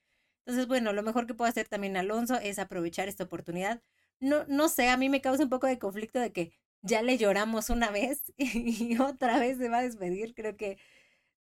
Entonces, 0.47 0.69
bueno, 0.69 0.93
lo 0.93 1.03
mejor 1.03 1.27
que 1.27 1.35
puede 1.35 1.51
hacer 1.51 1.69
también 1.69 1.97
Alonso 1.97 2.37
es 2.37 2.59
aprovechar 2.61 3.09
esta 3.09 3.25
oportunidad. 3.25 3.83
No, 4.21 4.45
no 4.47 4.69
sé, 4.69 4.89
a 4.91 4.97
mí 4.97 5.09
me 5.09 5.21
causa 5.21 5.43
un 5.45 5.51
poco 5.51 5.67
de 5.67 5.79
conflicto 5.79 6.21
de 6.21 6.33
que 6.33 6.53
ya 6.83 7.03
le 7.03 7.19
lloramos 7.19 7.71
una 7.71 7.91
vez 7.91 8.33
y 8.39 8.99
otra 8.99 9.39
vez 9.39 9.59
se 9.59 9.69
va 9.69 9.79
a 9.79 9.83
despedir. 9.83 10.35
Creo 10.35 10.57
que, 10.57 10.79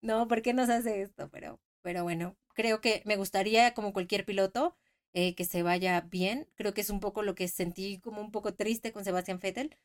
no, 0.02 0.28
¿por 0.28 0.42
qué 0.42 0.54
nos 0.54 0.70
hace 0.70 1.02
esto? 1.02 1.30
Pero, 1.32 1.62
pero 1.82 2.04
bueno, 2.04 2.38
creo 2.54 2.82
que 2.82 3.02
me 3.06 3.18
gustaría, 3.18 3.74
como 3.74 3.94
cualquier 3.94 4.26
piloto, 4.26 4.76
eh, 5.14 5.36
que 5.36 5.46
se 5.46 5.64
vaya 5.64 6.02
bien. 6.02 6.50
Creo 6.56 6.74
que 6.74 6.82
es 6.82 6.90
un 6.90 7.00
poco 7.00 7.24
lo 7.24 7.36
que 7.36 7.48
sentí 7.48 8.00
como 8.02 8.22
un 8.22 8.32
poco 8.32 8.54
triste 8.56 8.92
con 8.92 9.06
Sebastián 9.06 9.40
Vettel, 9.42 9.78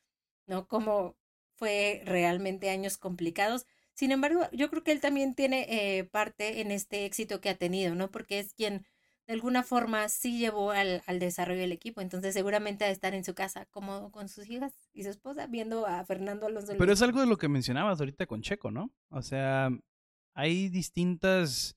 ¿no? 0.46 0.66
Como 0.68 1.16
fue 1.56 2.02
realmente 2.04 2.70
años 2.70 2.98
complicados. 2.98 3.66
Sin 3.94 4.12
embargo, 4.12 4.48
yo 4.52 4.70
creo 4.70 4.82
que 4.84 4.92
él 4.92 5.00
también 5.00 5.34
tiene 5.34 5.98
eh, 5.98 6.04
parte 6.04 6.60
en 6.60 6.70
este 6.70 7.04
éxito 7.04 7.40
que 7.40 7.50
ha 7.50 7.58
tenido, 7.58 7.94
¿no? 7.94 8.10
Porque 8.10 8.38
es 8.40 8.54
quien 8.54 8.86
de 9.30 9.34
alguna 9.34 9.62
forma 9.62 10.08
sí 10.08 10.40
llevó 10.40 10.72
al, 10.72 11.04
al, 11.06 11.20
desarrollo 11.20 11.60
del 11.60 11.70
equipo. 11.70 12.00
Entonces 12.00 12.34
seguramente 12.34 12.84
a 12.84 12.90
estar 12.90 13.14
en 13.14 13.22
su 13.22 13.32
casa 13.32 13.64
como 13.66 14.10
con 14.10 14.28
sus 14.28 14.50
hijas 14.50 14.72
y 14.92 15.04
su 15.04 15.10
esposa 15.10 15.46
viendo 15.46 15.86
a 15.86 16.04
Fernando 16.04 16.46
Alonso. 16.46 16.72
Pero 16.76 16.92
es 16.92 17.00
algo 17.00 17.20
de 17.20 17.28
lo 17.28 17.38
que 17.38 17.46
mencionabas 17.46 18.00
ahorita 18.00 18.26
con 18.26 18.42
Checo, 18.42 18.72
¿no? 18.72 18.92
O 19.08 19.22
sea, 19.22 19.70
hay 20.34 20.68
distintas 20.68 21.76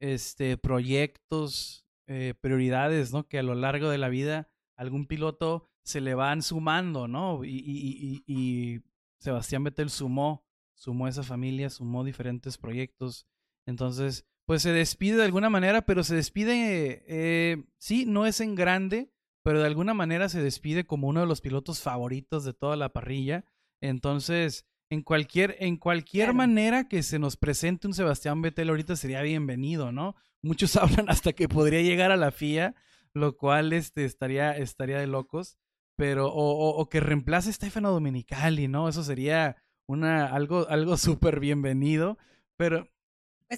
este, 0.00 0.56
proyectos, 0.56 1.86
eh, 2.08 2.34
prioridades, 2.40 3.12
¿no? 3.12 3.28
Que 3.28 3.38
a 3.38 3.44
lo 3.44 3.54
largo 3.54 3.88
de 3.88 3.98
la 3.98 4.08
vida 4.08 4.48
algún 4.76 5.06
piloto 5.06 5.70
se 5.84 6.00
le 6.00 6.16
van 6.16 6.42
sumando, 6.42 7.06
¿no? 7.06 7.44
Y, 7.44 7.58
y, 7.58 8.24
y, 8.26 8.34
y 8.34 8.82
Sebastián 9.20 9.62
Vettel 9.62 9.88
sumó, 9.88 10.44
sumó 10.74 11.06
esa 11.06 11.22
familia, 11.22 11.70
sumó 11.70 12.02
diferentes 12.02 12.58
proyectos. 12.58 13.28
Entonces, 13.66 14.26
pues 14.52 14.60
se 14.60 14.72
despide 14.72 15.16
de 15.16 15.24
alguna 15.24 15.48
manera, 15.48 15.80
pero 15.80 16.04
se 16.04 16.14
despide, 16.14 17.04
eh, 17.08 17.64
sí, 17.78 18.04
no 18.04 18.26
es 18.26 18.38
en 18.38 18.54
grande, 18.54 19.10
pero 19.42 19.60
de 19.60 19.66
alguna 19.66 19.94
manera 19.94 20.28
se 20.28 20.42
despide 20.42 20.84
como 20.84 21.08
uno 21.08 21.20
de 21.20 21.26
los 21.26 21.40
pilotos 21.40 21.80
favoritos 21.80 22.44
de 22.44 22.52
toda 22.52 22.76
la 22.76 22.90
parrilla. 22.90 23.46
Entonces, 23.80 24.66
en 24.90 25.00
cualquier, 25.00 25.56
en 25.60 25.78
cualquier 25.78 26.34
manera 26.34 26.86
que 26.86 27.02
se 27.02 27.18
nos 27.18 27.38
presente 27.38 27.86
un 27.86 27.94
Sebastián 27.94 28.42
Vettel 28.42 28.68
ahorita 28.68 28.94
sería 28.94 29.22
bienvenido, 29.22 29.90
¿no? 29.90 30.16
Muchos 30.42 30.76
hablan 30.76 31.08
hasta 31.08 31.32
que 31.32 31.48
podría 31.48 31.80
llegar 31.80 32.12
a 32.12 32.18
la 32.18 32.30
FIA, 32.30 32.74
lo 33.14 33.38
cual 33.38 33.72
este, 33.72 34.04
estaría, 34.04 34.54
estaría 34.54 34.98
de 34.98 35.06
locos, 35.06 35.56
pero, 35.96 36.26
o, 36.26 36.76
o, 36.76 36.88
que 36.90 37.00
reemplace 37.00 37.48
a 37.48 37.52
Stefano 37.54 37.90
Domenicali, 37.90 38.68
¿no? 38.68 38.90
Eso 38.90 39.02
sería 39.02 39.56
una, 39.86 40.26
algo, 40.26 40.68
algo 40.68 40.96
súper 40.98 41.40
bienvenido, 41.40 42.18
pero 42.58 42.92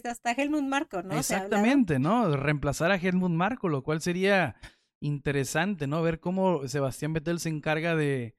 pues 0.03 0.13
hasta 0.13 0.33
Helmut 0.33 0.65
Marco, 0.65 1.03
¿no? 1.03 1.17
Exactamente, 1.17 1.99
¿no? 1.99 2.37
Reemplazar 2.37 2.91
a 2.91 2.97
Helmut 2.97 3.31
Marco, 3.31 3.69
lo 3.69 3.83
cual 3.83 4.01
sería 4.01 4.57
interesante, 5.01 5.87
¿no? 5.87 6.03
Ver 6.03 6.19
cómo 6.19 6.67
Sebastián 6.67 7.13
Vettel 7.13 7.39
se 7.39 7.49
encarga 7.49 7.95
de... 7.95 8.35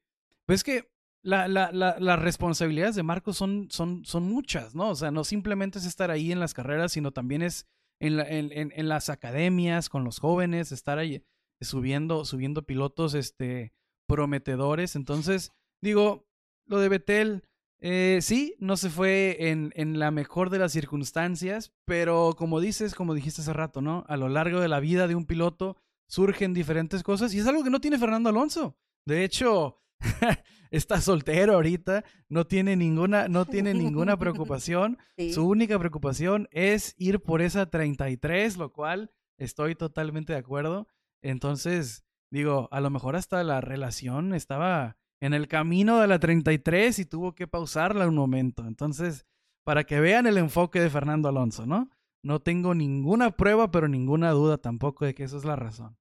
Pues 0.46 0.64
que 0.64 0.92
la, 1.22 1.48
la, 1.48 1.72
la, 1.72 1.96
las 2.00 2.20
responsabilidades 2.20 2.96
de 2.96 3.04
Marco 3.04 3.32
son, 3.32 3.68
son, 3.72 4.04
son 4.04 4.24
muchas, 4.24 4.76
¿no? 4.76 4.90
O 4.90 4.96
sea, 4.96 5.12
no 5.12 5.24
simplemente 5.24 5.80
es 5.80 5.86
estar 5.86 6.12
ahí 6.12 6.32
en 6.32 6.40
las 6.40 6.54
carreras, 6.54 6.92
sino 6.92 7.12
también 7.12 7.42
es 7.42 7.68
en, 8.00 8.20
en, 8.20 8.52
en, 8.52 8.74
en 8.76 8.90
las 8.90 9.10
academias, 9.10 9.88
con 9.88 10.04
los 10.04 10.20
jóvenes, 10.20 10.72
estar 10.74 10.98
ahí 11.00 11.24
subiendo, 11.62 12.26
subiendo 12.26 12.64
pilotos 12.64 13.14
este, 13.14 13.74
prometedores. 14.08 14.96
Entonces, 14.98 15.54
digo, 15.82 16.28
lo 16.66 16.80
de 16.80 16.90
Vettel 16.90 17.44
eh, 17.88 18.18
sí, 18.24 18.56
no 18.58 18.78
se 18.78 18.90
fue 18.90 19.38
en, 19.52 19.72
en, 19.76 20.00
la 20.00 20.10
mejor 20.10 20.50
de 20.50 20.58
las 20.58 20.72
circunstancias, 20.72 21.72
pero 21.86 22.34
como 22.36 22.60
dices, 22.60 22.96
como 22.96 23.14
dijiste 23.14 23.44
hace 23.44 23.54
rato, 23.54 23.80
¿no? 23.80 24.06
A 24.08 24.18
lo 24.18 24.28
largo 24.28 24.60
de 24.60 24.68
la 24.68 24.80
vida 24.80 25.08
de 25.08 25.14
un 25.14 25.28
piloto 25.28 25.78
surgen 26.08 26.56
diferentes 26.56 27.04
cosas 27.04 27.32
y 27.36 27.38
es 27.38 27.46
algo 27.46 27.64
que 27.64 27.70
no 27.70 27.80
tiene 27.80 28.00
Fernando 28.00 28.30
Alonso. 28.30 28.76
De 29.06 29.24
hecho, 29.24 29.84
está 30.72 31.00
soltero 31.00 31.54
ahorita, 31.54 32.04
no 32.28 32.48
tiene 32.48 32.76
ninguna, 32.76 33.28
no 33.28 33.46
tiene 33.46 33.76
ninguna 33.76 34.18
preocupación. 34.18 34.98
Su 35.32 35.48
única 35.48 35.78
preocupación 35.78 36.48
es 36.50 36.96
ir 36.98 37.20
por 37.20 37.44
esa 37.44 37.70
33, 37.70 38.58
lo 38.58 38.74
cual 38.74 39.12
estoy 39.38 39.76
totalmente 39.76 40.34
de 40.34 40.40
acuerdo. 40.40 40.88
Entonces, 41.22 42.04
digo, 42.32 42.68
a 42.72 42.82
lo 42.82 42.90
mejor 42.90 43.16
hasta 43.16 43.44
la 43.44 43.62
relación 43.62 44.34
estaba 44.34 44.98
en 45.22 45.34
el 45.34 45.48
camino 45.48 46.00
de 46.00 46.08
la 46.08 46.20
33 46.20 47.00
y 47.00 47.06
tuvo 47.06 47.36
que 47.36 47.48
pausarla 47.48 48.08
un 48.08 48.16
momento. 48.16 48.66
Entonces, 48.68 49.26
para 49.64 49.84
que 49.84 50.00
vean 50.00 50.28
el 50.28 50.38
enfoque 50.38 50.80
de 50.80 50.90
Fernando 50.90 51.30
Alonso, 51.30 51.66
¿no? 51.66 51.90
No 52.24 52.42
tengo 52.42 52.74
ninguna 52.74 53.36
prueba, 53.36 53.72
pero 53.72 53.88
ninguna 53.88 54.32
duda 54.32 54.58
tampoco 54.58 55.06
de 55.06 55.14
que 55.14 55.24
eso 55.24 55.38
es 55.38 55.46
la 55.46 55.56
razón. 55.56 55.98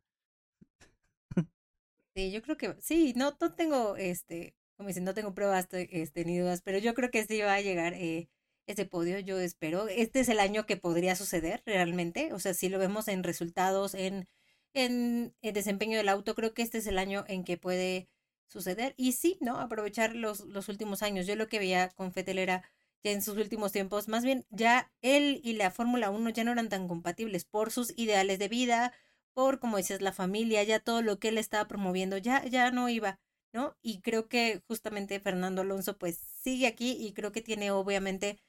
Sí, 2.17 2.31
yo 2.31 2.43
creo 2.43 2.57
que 2.57 2.77
sí, 2.81 3.13
no, 3.17 3.37
no 3.41 3.55
tengo, 3.55 3.97
este, 3.97 4.55
como 4.77 4.89
dicen, 4.89 5.03
no 5.03 5.15
tengo 5.15 5.35
pruebas 5.35 5.69
este, 5.73 6.25
ni 6.25 6.39
dudas, 6.39 6.63
pero 6.63 6.79
yo 6.79 6.95
creo 6.95 7.11
que 7.11 7.25
sí 7.25 7.41
va 7.41 7.55
a 7.55 7.61
llegar 7.61 7.93
eh, 7.95 8.29
ese 8.67 8.87
podio, 8.87 9.19
yo 9.19 9.39
espero. 9.41 9.89
Este 9.89 10.21
es 10.21 10.29
el 10.29 10.39
año 10.39 10.65
que 10.65 10.77
podría 10.77 11.17
suceder 11.17 11.63
realmente, 11.67 12.33
o 12.33 12.39
sea, 12.39 12.55
si 12.55 12.69
lo 12.69 12.79
vemos 12.79 13.09
en 13.09 13.25
resultados, 13.25 13.95
en, 13.95 14.29
en 14.75 15.35
el 15.43 15.55
desempeño 15.55 15.97
del 15.97 16.09
auto, 16.09 16.35
creo 16.35 16.55
que 16.55 16.63
este 16.63 16.79
es 16.79 16.87
el 16.87 16.99
año 16.99 17.25
en 17.27 17.43
que 17.45 17.57
puede 17.57 18.09
suceder. 18.55 18.95
Y 18.97 19.13
sí, 19.13 19.37
¿no? 19.41 19.59
Aprovechar 19.61 20.15
los, 20.17 20.41
los 20.47 20.69
últimos 20.71 21.03
años. 21.03 21.27
Yo 21.27 21.37
lo 21.37 21.49
que 21.49 21.59
veía 21.59 21.91
con 21.91 22.13
Fettel 22.13 22.39
era 22.39 22.63
ya 23.05 23.11
en 23.13 23.23
sus 23.23 23.37
últimos 23.37 23.71
tiempos, 23.73 24.09
más 24.09 24.25
bien 24.25 24.47
ya 24.51 24.91
él 25.03 25.41
y 25.45 25.53
la 25.55 25.71
Fórmula 25.71 26.11
1 26.11 26.31
ya 26.31 26.43
no 26.45 26.53
eran 26.53 26.71
tan 26.71 26.89
compatibles 26.89 27.45
por 27.45 27.71
sus 27.71 27.93
ideales 27.99 28.39
de 28.39 28.49
vida, 28.49 28.95
por, 29.35 29.59
como 29.61 29.77
dices, 29.77 30.01
la 30.01 30.13
familia, 30.13 30.63
ya 30.65 30.81
todo 30.81 31.03
lo 31.03 31.19
que 31.19 31.29
él 31.29 31.39
estaba 31.39 31.69
promoviendo, 31.69 32.17
ya, 32.19 32.45
ya 32.47 32.71
no 32.71 32.89
iba, 32.89 33.21
¿no? 33.53 33.77
Y 33.83 34.01
creo 34.01 34.29
que 34.29 34.63
justamente 34.69 35.21
Fernando 35.21 35.63
Alonso 35.63 35.99
pues 35.99 36.17
sigue 36.43 36.67
aquí 36.67 36.93
y 36.99 37.13
creo 37.13 37.31
que 37.33 37.43
tiene 37.43 37.71
obviamente 37.73 38.41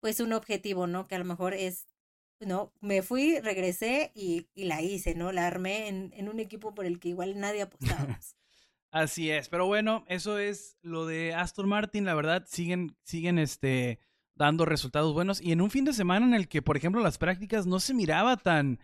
pues 0.00 0.20
un 0.20 0.32
objetivo, 0.32 0.86
¿no? 0.86 1.06
Que 1.08 1.14
a 1.16 1.18
lo 1.18 1.24
mejor 1.24 1.54
es, 1.54 1.86
no, 2.40 2.72
me 2.80 3.02
fui, 3.02 3.40
regresé 3.40 4.12
y, 4.14 4.48
y 4.54 4.64
la 4.64 4.82
hice, 4.82 5.14
¿no? 5.14 5.32
La 5.32 5.46
armé 5.46 5.88
en, 5.88 6.12
en 6.14 6.28
un 6.28 6.40
equipo 6.40 6.74
por 6.74 6.86
el 6.86 6.98
que 7.00 7.08
igual 7.10 7.38
nadie 7.40 7.62
apostábamos. 7.62 8.36
Así 8.92 9.30
es, 9.30 9.48
pero 9.48 9.66
bueno, 9.66 10.04
eso 10.06 10.38
es 10.38 10.76
lo 10.82 11.06
de 11.06 11.32
Aston 11.32 11.66
Martin, 11.66 12.04
la 12.04 12.14
verdad, 12.14 12.44
siguen, 12.46 12.94
siguen 13.04 13.38
este, 13.38 13.98
dando 14.34 14.66
resultados 14.66 15.14
buenos. 15.14 15.40
Y 15.40 15.52
en 15.52 15.62
un 15.62 15.70
fin 15.70 15.86
de 15.86 15.94
semana 15.94 16.26
en 16.26 16.34
el 16.34 16.46
que, 16.46 16.60
por 16.60 16.76
ejemplo, 16.76 17.00
las 17.00 17.16
prácticas 17.16 17.66
no 17.66 17.80
se 17.80 17.94
miraba 17.94 18.36
tan, 18.36 18.80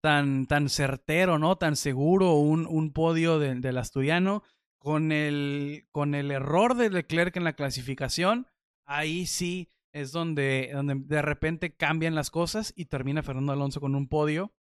tan, 0.00 0.46
tan 0.46 0.70
certero, 0.70 1.38
¿no? 1.38 1.56
Tan 1.56 1.76
seguro 1.76 2.36
un, 2.36 2.66
un 2.66 2.90
podio 2.94 3.38
del 3.38 3.76
asturiano, 3.76 4.42
con 4.78 5.12
el, 5.12 5.86
con 5.92 6.14
el 6.14 6.30
error 6.30 6.74
de 6.74 6.88
Leclerc 6.88 7.36
en 7.36 7.44
la 7.44 7.52
clasificación, 7.52 8.46
ahí 8.86 9.26
sí 9.26 9.68
es 9.92 10.10
donde, 10.10 10.70
donde 10.72 10.94
de 10.94 11.20
repente 11.20 11.76
cambian 11.76 12.14
las 12.14 12.30
cosas 12.30 12.72
y 12.76 12.86
termina 12.86 13.22
Fernando 13.22 13.52
Alonso 13.52 13.80
con 13.80 13.94
un 13.94 14.08
podio. 14.08 14.54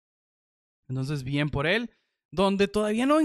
Entonces, 0.89 1.23
bien 1.23 1.51
por 1.51 1.69
él. 1.69 1.93
Donde 2.33 2.67
todavía 2.67 3.07
no 3.07 3.19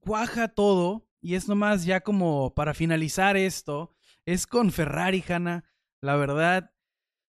cuaja 0.00 0.48
todo 0.48 1.06
y 1.22 1.36
es 1.36 1.48
nomás 1.48 1.84
ya 1.84 2.00
como 2.00 2.52
para 2.54 2.74
finalizar 2.74 3.36
esto, 3.36 3.94
es 4.26 4.46
con 4.46 4.72
Ferrari, 4.72 5.24
Hanna. 5.26 5.64
La 6.02 6.16
verdad, 6.16 6.72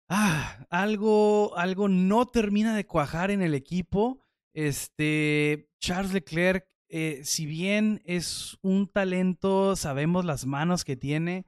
ah, 0.08 0.66
algo, 0.70 1.56
algo 1.56 1.88
no 1.88 2.26
termina 2.26 2.76
de 2.76 2.86
cuajar 2.86 3.30
en 3.30 3.42
el 3.42 3.54
equipo. 3.54 4.20
Este, 4.54 5.70
Charles 5.80 6.12
Leclerc, 6.12 6.66
eh, 6.88 7.20
si 7.22 7.46
bien 7.46 8.02
es 8.04 8.58
un 8.60 8.88
talento, 8.88 9.76
sabemos 9.76 10.24
las 10.24 10.46
manos 10.46 10.84
que 10.84 10.96
tiene, 10.96 11.46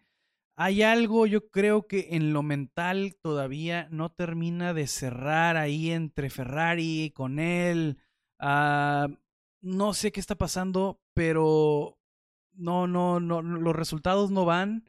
hay 0.61 0.83
algo, 0.83 1.27
yo 1.27 1.51
creo 1.51 1.87
que 1.87 2.09
en 2.11 2.33
lo 2.33 2.43
mental 2.43 3.17
todavía 3.23 3.87
no 3.93 4.11
termina 4.11 4.75
de 4.75 4.89
cerrar 4.89 5.57
ahí 5.57 5.91
entre 5.91 6.31
Ferrari 6.31 7.13
con 7.15 7.39
él. 7.39 7.99
Ah, 8.41 9.07
no 9.61 9.95
sé 9.95 10.11
qué 10.11 10.19
está 10.19 10.37
pasando, 10.37 11.01
pero 11.15 11.98
no, 12.59 12.87
no, 12.87 13.21
no, 13.21 13.43
los 13.43 13.75
resultados 13.75 14.31
no 14.31 14.45
van. 14.45 14.85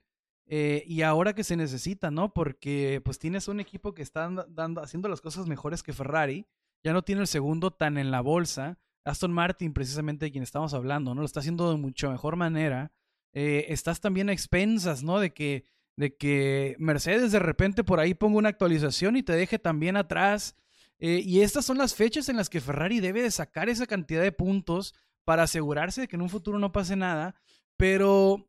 Eh, 0.51 0.83
y 0.87 1.03
ahora 1.03 1.33
que 1.33 1.43
se 1.43 1.55
necesita, 1.55 2.09
¿no? 2.09 2.33
Porque 2.33 3.01
pues 3.05 3.19
tienes 3.19 3.47
un 3.47 3.59
equipo 3.59 3.93
que 3.93 4.01
está 4.01 4.29
dando, 4.49 4.81
haciendo 4.81 5.07
las 5.07 5.21
cosas 5.21 5.47
mejores 5.47 5.83
que 5.83 5.93
Ferrari. 5.93 6.47
Ya 6.83 6.91
no 6.91 7.03
tiene 7.03 7.21
el 7.21 7.27
segundo 7.27 7.71
tan 7.71 7.97
en 7.97 8.09
la 8.09 8.21
bolsa. 8.21 8.79
Aston 9.03 9.31
Martin, 9.31 9.73
precisamente 9.73 10.25
de 10.25 10.31
quien 10.31 10.43
estamos 10.43 10.73
hablando, 10.73 11.13
¿no? 11.13 11.21
Lo 11.21 11.25
está 11.25 11.39
haciendo 11.39 11.69
de 11.71 11.77
mucho 11.77 12.09
mejor 12.09 12.35
manera. 12.35 12.91
Eh, 13.33 13.67
estás 13.69 14.01
también 14.01 14.29
a 14.29 14.33
expensas, 14.33 15.03
¿no? 15.03 15.19
De 15.19 15.33
que, 15.33 15.65
de 15.95 16.15
que 16.15 16.75
Mercedes 16.79 17.31
de 17.31 17.39
repente 17.39 17.83
por 17.83 17.99
ahí 17.99 18.13
ponga 18.13 18.39
una 18.39 18.49
actualización 18.49 19.17
y 19.17 19.23
te 19.23 19.33
deje 19.33 19.59
también 19.59 19.97
atrás. 19.97 20.55
Eh, 20.99 21.21
y 21.23 21.41
estas 21.41 21.65
son 21.65 21.77
las 21.77 21.95
fechas 21.95 22.27
en 22.27 22.35
las 22.35 22.49
que 22.49 22.59
Ferrari 22.59 22.99
debe 22.99 23.21
de 23.21 23.31
sacar 23.31 23.69
esa 23.69 23.85
cantidad 23.85 24.21
de 24.21 24.31
puntos 24.31 24.95
para 25.23 25.43
asegurarse 25.43 26.01
de 26.01 26.07
que 26.07 26.15
en 26.15 26.23
un 26.23 26.29
futuro 26.29 26.59
no 26.59 26.71
pase 26.71 26.95
nada. 26.95 27.35
Pero 27.79 28.45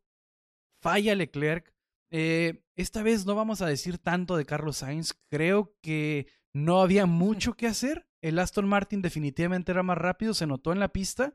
falla 0.81 1.15
Leclerc. 1.15 1.73
Eh, 2.11 2.65
esta 2.75 3.01
vez 3.01 3.25
no 3.25 3.33
vamos 3.33 3.61
a 3.61 3.67
decir 3.67 3.97
tanto 3.97 4.35
de 4.35 4.45
Carlos 4.45 4.77
Sainz. 4.77 5.13
Creo 5.29 5.73
que 5.81 6.27
no 6.53 6.81
había 6.81 7.05
mucho 7.05 7.53
que 7.53 7.67
hacer. 7.67 8.05
El 8.21 8.37
Aston 8.39 8.67
Martin 8.67 9.01
definitivamente 9.01 9.71
era 9.71 9.83
más 9.83 9.97
rápido, 9.97 10.33
se 10.33 10.47
notó 10.47 10.73
en 10.73 10.79
la 10.79 10.91
pista 10.91 11.33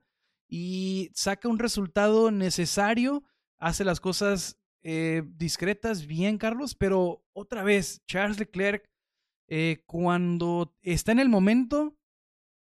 y 0.48 1.10
saca 1.14 1.48
un 1.48 1.58
resultado 1.58 2.30
necesario 2.30 3.24
hace 3.58 3.82
las 3.82 3.98
cosas 3.98 4.60
eh, 4.82 5.22
discretas 5.34 6.06
bien, 6.06 6.38
Carlos, 6.38 6.74
pero 6.74 7.24
otra 7.32 7.64
vez, 7.64 8.02
Charles 8.06 8.38
Leclerc, 8.38 8.84
eh, 9.48 9.82
cuando 9.86 10.76
está 10.82 11.12
en 11.12 11.18
el 11.18 11.28
momento, 11.28 11.96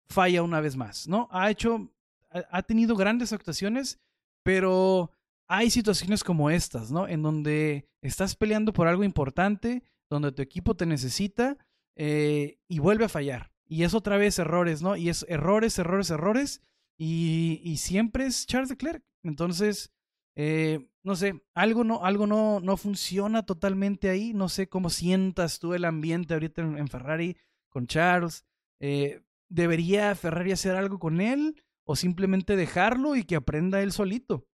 falla 0.08 0.42
una 0.42 0.60
vez 0.60 0.76
más, 0.76 1.08
¿no? 1.08 1.28
Ha 1.30 1.50
hecho, 1.50 1.90
ha, 2.28 2.62
tenido 2.62 2.96
grandes 2.96 3.32
actuaciones, 3.32 3.98
pero 4.42 5.10
hay 5.48 5.70
situaciones 5.70 6.24
como 6.24 6.50
estas, 6.50 6.90
¿no? 6.90 7.06
En 7.08 7.22
donde 7.22 7.88
estás 8.00 8.36
peleando 8.36 8.72
por 8.72 8.88
algo 8.88 9.04
importante, 9.04 9.82
donde 10.08 10.32
tu 10.32 10.42
equipo 10.42 10.74
te 10.74 10.86
necesita 10.86 11.58
eh, 11.96 12.58
y 12.68 12.78
vuelve 12.78 13.04
a 13.04 13.10
fallar. 13.10 13.52
Y 13.66 13.84
es 13.84 13.94
otra 13.94 14.16
vez 14.16 14.38
errores, 14.38 14.82
¿no? 14.82 14.96
Y 14.96 15.08
es 15.08 15.24
errores, 15.28 15.78
errores, 15.78 16.10
errores. 16.10 16.62
Y, 16.98 17.60
y 17.64 17.78
siempre 17.78 18.26
es 18.26 18.46
Charles 18.46 18.70
Leclerc. 18.70 19.02
Entonces, 19.22 19.92
eh, 20.34 20.88
no 21.02 21.16
sé, 21.16 21.42
algo 21.54 21.84
no, 21.84 22.04
algo 22.04 22.26
no, 22.26 22.60
no 22.60 22.76
funciona 22.76 23.44
totalmente 23.44 24.08
ahí. 24.10 24.32
No 24.34 24.48
sé 24.48 24.68
cómo 24.68 24.90
sientas 24.90 25.58
tú 25.58 25.74
el 25.74 25.84
ambiente 25.84 26.34
ahorita 26.34 26.62
en, 26.62 26.88
Ferrari 26.88 27.36
con 27.68 27.86
Charles. 27.86 28.44
Eh, 28.80 29.22
¿Debería 29.48 30.14
Ferrari 30.14 30.52
hacer 30.52 30.76
algo 30.76 30.98
con 30.98 31.20
él 31.20 31.62
o 31.84 31.96
simplemente 31.96 32.56
dejarlo 32.56 33.16
y 33.16 33.24
que 33.24 33.36
aprenda 33.36 33.82
él 33.82 33.92
solito? 33.92 34.46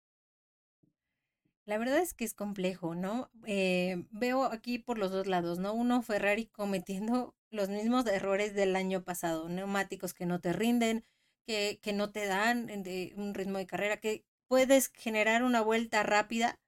La 1.64 1.78
verdad 1.78 1.98
es 1.98 2.14
que 2.14 2.24
es 2.24 2.32
complejo, 2.32 2.94
¿no? 2.94 3.30
Eh, 3.44 4.04
veo 4.10 4.44
aquí 4.44 4.78
por 4.78 4.98
los 4.98 5.10
dos 5.10 5.26
lados, 5.26 5.58
¿no? 5.58 5.74
Uno, 5.74 6.00
Ferrari 6.02 6.46
cometiendo 6.46 7.34
los 7.50 7.68
mismos 7.68 8.06
errores 8.06 8.54
del 8.54 8.76
año 8.76 9.02
pasado, 9.02 9.48
neumáticos 9.48 10.14
que 10.14 10.26
no 10.26 10.40
te 10.40 10.52
rinden, 10.52 11.04
que, 11.46 11.80
que 11.82 11.92
no 11.92 12.10
te 12.10 12.26
dan 12.26 12.70
un 13.16 13.34
ritmo 13.34 13.58
de 13.58 13.66
carrera, 13.66 13.96
que 13.98 14.24
puedes 14.48 14.88
generar 14.88 15.42
una 15.42 15.60
vuelta 15.60 16.02
rápida, 16.02 16.60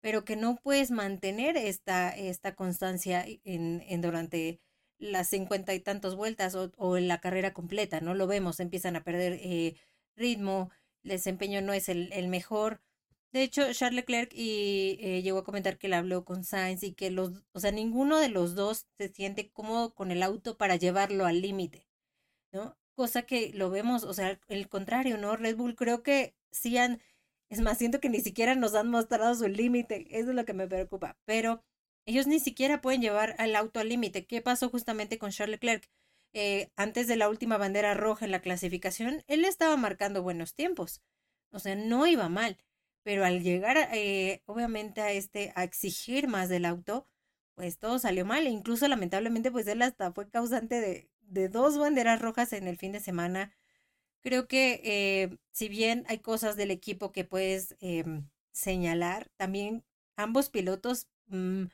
pero 0.00 0.24
que 0.24 0.36
no 0.36 0.56
puedes 0.56 0.90
mantener 0.90 1.56
esta, 1.56 2.10
esta 2.10 2.54
constancia 2.54 3.24
en, 3.44 3.82
en 3.88 4.00
durante 4.00 4.60
las 4.98 5.28
cincuenta 5.28 5.74
y 5.74 5.80
tantos 5.80 6.16
vueltas 6.16 6.54
o, 6.54 6.96
en 6.96 7.08
la 7.08 7.20
carrera 7.20 7.52
completa, 7.52 8.00
¿no? 8.00 8.14
Lo 8.14 8.26
vemos, 8.26 8.60
empiezan 8.60 8.96
a 8.96 9.04
perder 9.04 9.34
eh, 9.42 9.76
ritmo, 10.16 10.70
el 11.04 11.10
desempeño 11.10 11.62
no 11.62 11.72
es 11.72 11.88
el, 11.88 12.12
el, 12.12 12.28
mejor. 12.28 12.80
De 13.32 13.42
hecho, 13.42 13.72
Charles 13.72 13.96
Leclerc 13.96 14.32
y, 14.34 14.98
eh, 15.00 15.22
llegó 15.22 15.38
a 15.38 15.44
comentar 15.44 15.78
que 15.78 15.88
le 15.88 15.96
habló 15.96 16.24
con 16.24 16.44
Sainz 16.44 16.82
y 16.82 16.94
que 16.94 17.10
los, 17.10 17.44
o 17.52 17.60
sea, 17.60 17.72
ninguno 17.72 18.18
de 18.18 18.28
los 18.28 18.54
dos 18.54 18.86
se 18.98 19.08
siente 19.08 19.50
cómodo 19.50 19.94
con 19.94 20.10
el 20.10 20.22
auto 20.22 20.56
para 20.56 20.76
llevarlo 20.76 21.26
al 21.26 21.40
límite, 21.42 21.86
¿no? 22.52 22.76
Cosa 22.94 23.22
que 23.22 23.52
lo 23.54 23.70
vemos, 23.70 24.04
o 24.04 24.14
sea, 24.14 24.40
el 24.48 24.68
contrario, 24.68 25.18
¿no? 25.18 25.36
Red 25.36 25.56
Bull 25.56 25.76
creo 25.76 26.02
que 26.02 26.34
sí 26.50 26.78
han, 26.78 27.00
es 27.50 27.60
más, 27.60 27.78
siento 27.78 28.00
que 28.00 28.08
ni 28.08 28.20
siquiera 28.20 28.54
nos 28.54 28.74
han 28.74 28.88
mostrado 28.88 29.34
su 29.34 29.48
límite. 29.48 30.06
Eso 30.10 30.30
es 30.30 30.36
lo 30.36 30.44
que 30.44 30.54
me 30.54 30.66
preocupa. 30.66 31.16
Pero 31.26 31.62
ellos 32.06 32.26
ni 32.26 32.40
siquiera 32.40 32.80
pueden 32.80 33.02
llevar 33.02 33.34
al 33.38 33.54
auto 33.56 33.80
al 33.80 33.88
límite. 33.88 34.26
¿Qué 34.26 34.40
pasó 34.42 34.70
justamente 34.70 35.18
con 35.18 35.30
Charles 35.30 35.54
Leclerc? 35.56 35.90
Eh, 36.38 36.70
antes 36.76 37.06
de 37.08 37.16
la 37.16 37.30
última 37.30 37.56
bandera 37.56 37.94
roja 37.94 38.26
en 38.26 38.30
la 38.30 38.42
clasificación, 38.42 39.24
él 39.26 39.46
estaba 39.46 39.76
marcando 39.78 40.22
buenos 40.22 40.54
tiempos. 40.54 41.00
O 41.50 41.58
sea, 41.58 41.76
no 41.76 42.06
iba 42.06 42.28
mal. 42.28 42.58
Pero 43.02 43.24
al 43.24 43.42
llegar, 43.42 43.78
eh, 43.94 44.42
obviamente, 44.44 45.00
a 45.00 45.12
este, 45.12 45.52
a 45.56 45.64
exigir 45.64 46.28
más 46.28 46.50
del 46.50 46.66
auto, 46.66 47.06
pues 47.54 47.78
todo 47.78 47.98
salió 47.98 48.26
mal. 48.26 48.46
E 48.46 48.50
incluso, 48.50 48.86
lamentablemente, 48.86 49.50
pues 49.50 49.66
él 49.66 49.80
hasta 49.80 50.12
fue 50.12 50.28
causante 50.28 51.08
de, 51.30 51.48
dos 51.48 51.78
banderas 51.78 52.20
rojas 52.20 52.52
en 52.52 52.68
el 52.68 52.76
fin 52.76 52.92
de 52.92 53.00
semana 53.00 53.52
Creo 54.26 54.48
que 54.48 54.80
eh, 54.84 55.38
si 55.52 55.68
bien 55.68 56.04
hay 56.08 56.18
cosas 56.18 56.56
del 56.56 56.72
equipo 56.72 57.12
que 57.12 57.24
puedes 57.24 57.76
em, 57.80 58.28
señalar, 58.52 59.30
también 59.36 59.84
ambos 60.16 60.50
pilotos, 60.50 61.08
mm, 61.28 61.66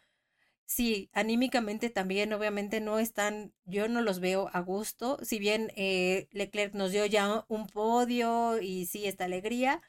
sí, 0.67 1.11
anímicamente 1.13 1.91
también 1.91 2.33
obviamente 2.33 2.81
no 2.81 2.99
están, 2.99 3.53
yo 3.65 3.89
no 3.89 4.01
los 4.01 4.21
veo 4.21 4.49
a 4.53 4.61
gusto, 4.61 5.19
si 5.23 5.39
bien 5.39 5.73
eh, 5.77 6.29
Leclerc 6.33 6.75
nos 6.75 6.93
dio 6.93 7.07
ya 7.07 7.45
un 7.49 7.67
podio 7.67 8.61
y 8.61 8.87
sí, 8.87 9.07
esta 9.07 9.25
alegría, 9.25 9.83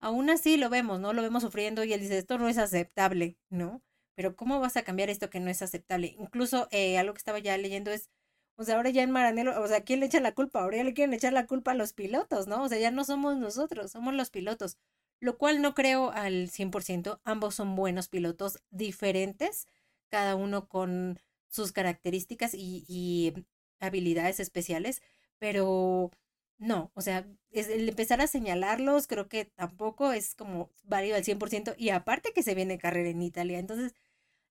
aún 0.00 0.30
así 0.30 0.56
lo 0.56 0.70
vemos, 0.70 1.00
¿no? 1.00 1.12
Lo 1.12 1.22
vemos 1.22 1.42
sufriendo 1.42 1.84
y 1.84 1.92
él 1.92 2.00
dice, 2.00 2.18
esto 2.18 2.38
no 2.38 2.48
es 2.48 2.58
aceptable, 2.58 3.38
¿no? 3.50 3.82
Pero 4.14 4.36
¿cómo 4.36 4.60
vas 4.60 4.76
a 4.76 4.82
cambiar 4.84 5.10
esto 5.10 5.30
que 5.30 5.40
no 5.40 5.50
es 5.50 5.62
aceptable? 5.62 6.16
Incluso 6.18 6.68
eh, 6.70 6.98
algo 6.98 7.14
que 7.14 7.18
estaba 7.18 7.38
ya 7.40 7.56
leyendo 7.58 7.90
es 7.92 8.10
o 8.56 8.64
sea, 8.64 8.76
ahora 8.76 8.90
ya 8.90 9.02
en 9.02 9.10
Maranelo, 9.10 9.60
o 9.62 9.68
sea, 9.68 9.82
¿quién 9.82 10.00
le 10.00 10.06
echa 10.06 10.20
la 10.20 10.32
culpa? 10.34 10.60
Ahora 10.62 10.78
ya 10.78 10.84
le 10.84 10.94
quieren 10.94 11.12
echar 11.12 11.32
la 11.32 11.46
culpa 11.46 11.72
a 11.72 11.74
los 11.74 11.92
pilotos, 11.92 12.46
¿no? 12.46 12.62
O 12.62 12.68
sea, 12.68 12.78
ya 12.78 12.90
no 12.90 13.04
somos 13.04 13.36
nosotros, 13.36 13.90
somos 13.92 14.14
los 14.14 14.30
pilotos. 14.30 14.78
Lo 15.20 15.36
cual 15.38 15.60
no 15.62 15.74
creo 15.74 16.10
al 16.10 16.48
100%. 16.50 17.20
Ambos 17.24 17.54
son 17.54 17.76
buenos 17.76 18.08
pilotos 18.08 18.58
diferentes, 18.70 19.68
cada 20.08 20.36
uno 20.36 20.68
con 20.68 21.18
sus 21.48 21.72
características 21.72 22.54
y, 22.54 22.84
y 22.88 23.32
habilidades 23.80 24.40
especiales, 24.40 25.02
pero 25.38 26.10
no, 26.58 26.90
o 26.94 27.00
sea, 27.00 27.26
el 27.50 27.88
empezar 27.88 28.20
a 28.20 28.26
señalarlos 28.26 29.06
creo 29.06 29.28
que 29.28 29.44
tampoco 29.44 30.12
es 30.12 30.34
como 30.34 30.70
válido 30.84 31.16
al 31.16 31.24
100% 31.24 31.74
y 31.76 31.90
aparte 31.90 32.32
que 32.34 32.42
se 32.42 32.54
viene 32.54 32.78
carrera 32.78 33.10
en 33.10 33.22
Italia, 33.22 33.58
entonces 33.58 33.94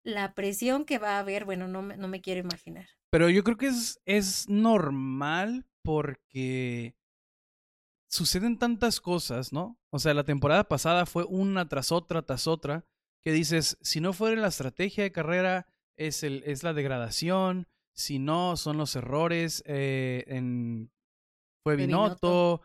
la 0.03 0.33
presión 0.35 0.85
que 0.85 0.99
va 0.99 1.17
a 1.17 1.19
haber, 1.19 1.45
bueno, 1.45 1.67
no, 1.67 1.81
no 1.81 2.07
me 2.07 2.21
quiero 2.21 2.39
imaginar. 2.41 2.87
Pero 3.09 3.29
yo 3.29 3.43
creo 3.43 3.57
que 3.57 3.67
es, 3.67 3.99
es 4.05 4.47
normal 4.47 5.65
porque 5.81 6.95
suceden 8.07 8.59
tantas 8.59 9.01
cosas, 9.01 9.51
¿no? 9.51 9.79
O 9.89 9.99
sea, 9.99 10.13
la 10.13 10.23
temporada 10.23 10.65
pasada 10.65 11.05
fue 11.05 11.23
una 11.23 11.67
tras 11.67 11.91
otra, 11.91 12.21
tras 12.21 12.45
otra, 12.45 12.85
que 13.25 13.31
dices, 13.31 13.79
si 13.81 14.01
no 14.01 14.13
fuera 14.13 14.39
la 14.39 14.49
estrategia 14.49 15.03
de 15.03 15.11
carrera, 15.11 15.65
es, 15.97 16.21
el, 16.21 16.43
es 16.45 16.61
la 16.61 16.73
degradación, 16.73 17.67
si 17.91 18.19
no, 18.19 18.55
son 18.55 18.77
los 18.77 18.95
errores, 18.95 19.63
eh, 19.65 20.23
en, 20.27 20.91
fue 21.63 21.75
Binotto. 21.75 22.61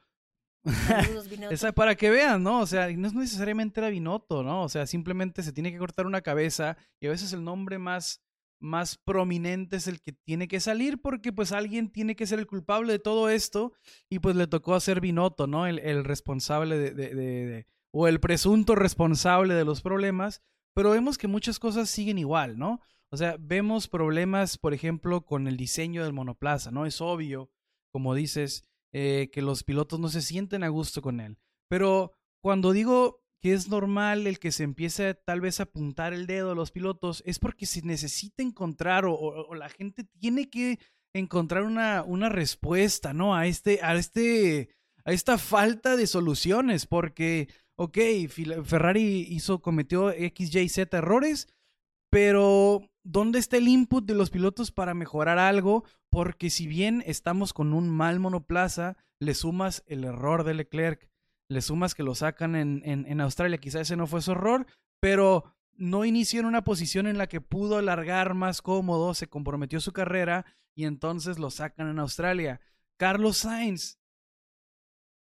Esa, 1.51 1.73
para 1.73 1.95
que 1.95 2.11
vean, 2.11 2.43
¿no? 2.43 2.61
O 2.61 2.67
sea, 2.67 2.91
no 2.91 3.09
es 3.09 3.15
necesariamente 3.15 3.81
era 3.81 3.89
Binotto, 3.89 4.43
¿no? 4.43 4.65
O 4.65 4.69
sea, 4.69 4.87
simplemente 4.87 5.43
se 5.43 5.55
tiene 5.55 5.73
que 5.73 5.79
cortar 5.79 6.05
una 6.05 6.21
cabeza 6.21 6.77
y 7.01 7.07
a 7.07 7.11
veces 7.11 7.33
el 7.33 7.43
nombre 7.43 7.79
más 7.79 8.21
más 8.63 8.99
prominente 8.99 9.77
es 9.77 9.87
el 9.87 10.03
que 10.03 10.13
tiene 10.13 10.47
que 10.47 10.61
salir 10.61 11.01
porque 11.01 11.33
pues 11.33 11.51
alguien 11.51 11.91
tiene 11.91 12.15
que 12.15 12.27
ser 12.27 12.39
el 12.39 12.47
culpable 12.47 12.93
de 12.93 12.99
todo 12.99 13.31
esto 13.31 13.73
y 14.11 14.19
pues 14.19 14.37
le 14.37 14.47
tocó 14.47 14.75
hacer 14.75 15.01
Binotto, 15.01 15.47
¿no? 15.47 15.67
El, 15.67 16.05
responsable 16.05 16.77
de, 16.77 16.93
de, 16.93 17.67
o 17.93 18.09
el 18.09 18.21
presunto 18.21 18.75
responsable 18.75 19.55
de 19.55 19.65
los 19.65 19.83
problemas, 19.83 20.43
pero 20.75 20.91
vemos 20.91 21.19
que 21.19 21.29
muchas 21.29 21.59
cosas 21.59 21.91
siguen 21.91 22.19
igual, 22.19 22.59
¿no? 22.59 22.81
O 23.13 23.17
sea, 23.17 23.37
vemos 23.41 23.89
problemas, 23.89 24.57
por 24.57 24.73
ejemplo, 24.73 25.25
con 25.25 25.49
el 25.49 25.57
diseño 25.57 26.05
del 26.05 26.13
monoplaza, 26.13 26.71
¿no? 26.71 26.87
Es 26.87 27.01
obvio, 27.01 27.51
como 27.93 28.15
dices, 28.15 28.65
eh, 28.93 29.31
que 29.33 29.43
los 29.43 29.65
pilotos 29.65 29.99
no 29.99 30.09
se 30.09 30.23
sienten 30.23 30.63
a 30.63 30.69
gusto 30.69 31.03
con 31.03 31.21
él. 31.21 31.39
Pero 31.69 32.13
cuando 32.41 32.73
digo 32.73 33.21
que 33.41 33.53
es 33.53 33.69
normal 33.69 34.27
el 34.27 34.39
que 34.39 34.53
se 34.53 34.65
empiece 34.65 35.15
tal 35.15 35.41
vez 35.41 35.61
a 35.61 35.65
apuntar 35.65 36.13
el 36.13 36.27
dedo 36.27 36.53
a 36.53 36.55
los 36.55 36.71
pilotos, 36.71 37.23
es 37.27 37.39
porque 37.39 37.67
se 37.67 37.83
necesita 37.83 38.43
encontrar 38.43 39.05
o, 39.07 39.55
la 39.55 39.69
gente 39.69 40.05
tiene 40.05 40.51
que 40.51 40.79
encontrar 41.15 41.65
una, 41.65 42.03
una 42.03 42.29
respuesta, 42.29 43.13
¿no? 43.13 43.35
A 43.35 43.47
este, 43.47 43.81
a 43.83 43.95
este, 43.95 44.71
a 45.05 45.13
esta 45.13 45.39
falta 45.39 45.97
de 45.97 46.07
soluciones, 46.07 46.87
porque, 46.87 47.49
ok, 47.81 47.97
Ferrari 48.63 49.27
hizo, 49.31 49.63
cometió 49.63 50.11
X, 50.11 50.55
Y, 50.55 50.69
Z 50.69 50.99
errores, 50.99 51.49
pero 52.11 52.83
¿dónde 53.05 53.39
está 53.39 53.57
el 53.57 53.69
input 53.69 54.05
de 54.05 54.13
los 54.15 54.29
pilotos 54.29 54.71
para 54.71 54.93
mejorar 54.93 55.39
algo? 55.39 55.85
Porque 56.11 56.51
si 56.51 56.67
bien 56.67 57.03
estamos 57.07 57.55
con 57.55 57.73
un 57.73 57.89
mal 57.89 58.21
monoplaza, 58.21 58.99
le 59.19 59.33
sumas 59.33 59.83
el 59.87 60.05
error 60.05 60.45
de 60.45 60.53
Leclerc, 60.53 61.09
le 61.49 61.63
sumas 61.63 61.95
que 61.95 62.03
lo 62.03 62.15
sacan 62.15 62.55
en, 62.55 62.83
en, 62.85 63.21
Australia, 63.23 63.57
quizás 63.57 63.83
ese 63.83 63.97
no 63.97 64.07
fue 64.07 64.21
su 64.21 64.33
error, 64.33 64.67
pero 65.01 65.57
no 65.73 66.05
inició 66.05 66.41
en 66.41 66.47
una 66.47 66.65
posición 66.65 67.07
en 67.07 67.17
la 67.17 67.29
que 67.29 67.41
pudo 67.41 67.79
alargar 67.79 68.35
más 68.35 68.61
cómodo, 68.61 69.15
se 69.15 69.29
comprometió 69.31 69.81
su 69.81 69.93
carrera 69.93 70.45
y 70.75 70.85
entonces 70.85 71.39
lo 71.39 71.49
sacan 71.49 71.89
en 71.89 71.99
Australia. 71.99 72.61
Carlos 72.99 73.39
Sainz, 73.39 74.00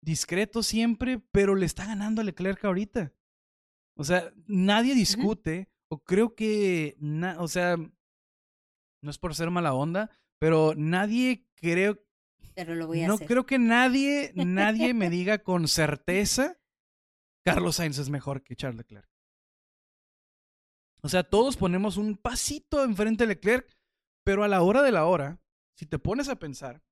discreto 0.03 0.63
siempre, 0.63 1.19
pero 1.31 1.55
le 1.55 1.65
está 1.65 1.87
ganando 1.87 2.21
a 2.21 2.25
Leclerc 2.25 2.65
ahorita. 2.65 3.13
O 3.97 4.05
sea, 4.05 4.33
nadie 4.47 4.95
discute, 4.95 5.71
o 5.89 6.03
creo 6.03 6.35
que, 6.35 6.97
o 7.39 7.49
sea, 7.49 7.77
no 7.77 9.11
es 9.11 9.19
por 9.19 9.35
ser 9.35 9.51
mala 9.51 9.75
onda, 9.75 10.11
pero 10.39 10.75
nadie 10.77 11.47
creo, 11.55 12.03
pero 12.55 12.75
lo 12.75 12.87
voy 12.87 13.03
a 13.03 13.09
no 13.09 13.19
creo 13.19 13.47
que 13.47 13.59
nadie, 13.59 14.33
nadie 14.35 14.95
me 14.95 15.11
diga 15.11 15.43
con 15.43 15.69
certeza, 15.69 16.59
Carlos 17.45 17.77
Sainz 17.77 17.99
es 17.99 18.11
mejor 18.11 18.43
que 18.43 18.57
Charles 18.57 18.79
Leclerc. 18.79 19.09
O 21.03 21.09
sea, 21.09 21.25
todos 21.25 21.57
ponemos 21.57 21.97
un 21.97 22.17
pasito 22.17 22.85
enfrente 22.85 23.25
de 23.25 23.35
Leclerc, 23.35 23.77
pero 24.25 24.45
a 24.45 24.49
la 24.49 24.63
hora 24.63 24.83
de 24.83 24.93
la 24.93 25.05
hora, 25.07 25.41
si 25.77 25.85
te 25.85 25.99
pones 25.99 26.29
a 26.29 26.37
pensar, 26.37 26.83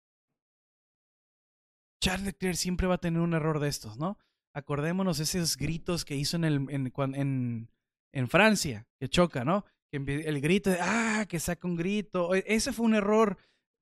Charles 2.01 2.27
Leclerc 2.27 2.57
siempre 2.57 2.87
va 2.87 2.95
a 2.95 3.01
tener 3.01 3.21
un 3.21 3.35
error 3.35 3.61
de 3.61 3.69
estos, 3.69 3.99
¿no? 3.99 4.19
Acordémonos 4.55 5.21
esos 5.21 5.57
gritos 5.57 6.05
que 6.05 6.17
hizo 6.17 6.37
en, 6.37 6.45
el, 6.45 6.67
en, 6.71 7.71
en, 8.13 8.29
Francia, 8.29 8.89
que 8.99 9.09
choca, 9.09 9.45
¿no? 9.45 9.65
El 9.93 10.41
grito 10.41 10.71
de, 10.71 10.79
ah, 10.81 11.27
que 11.29 11.39
saca 11.39 11.69
un 11.69 11.77
grito. 11.77 12.35
Ese 12.35 12.73
fue 12.73 12.87
un 12.87 12.95
error 12.95 13.39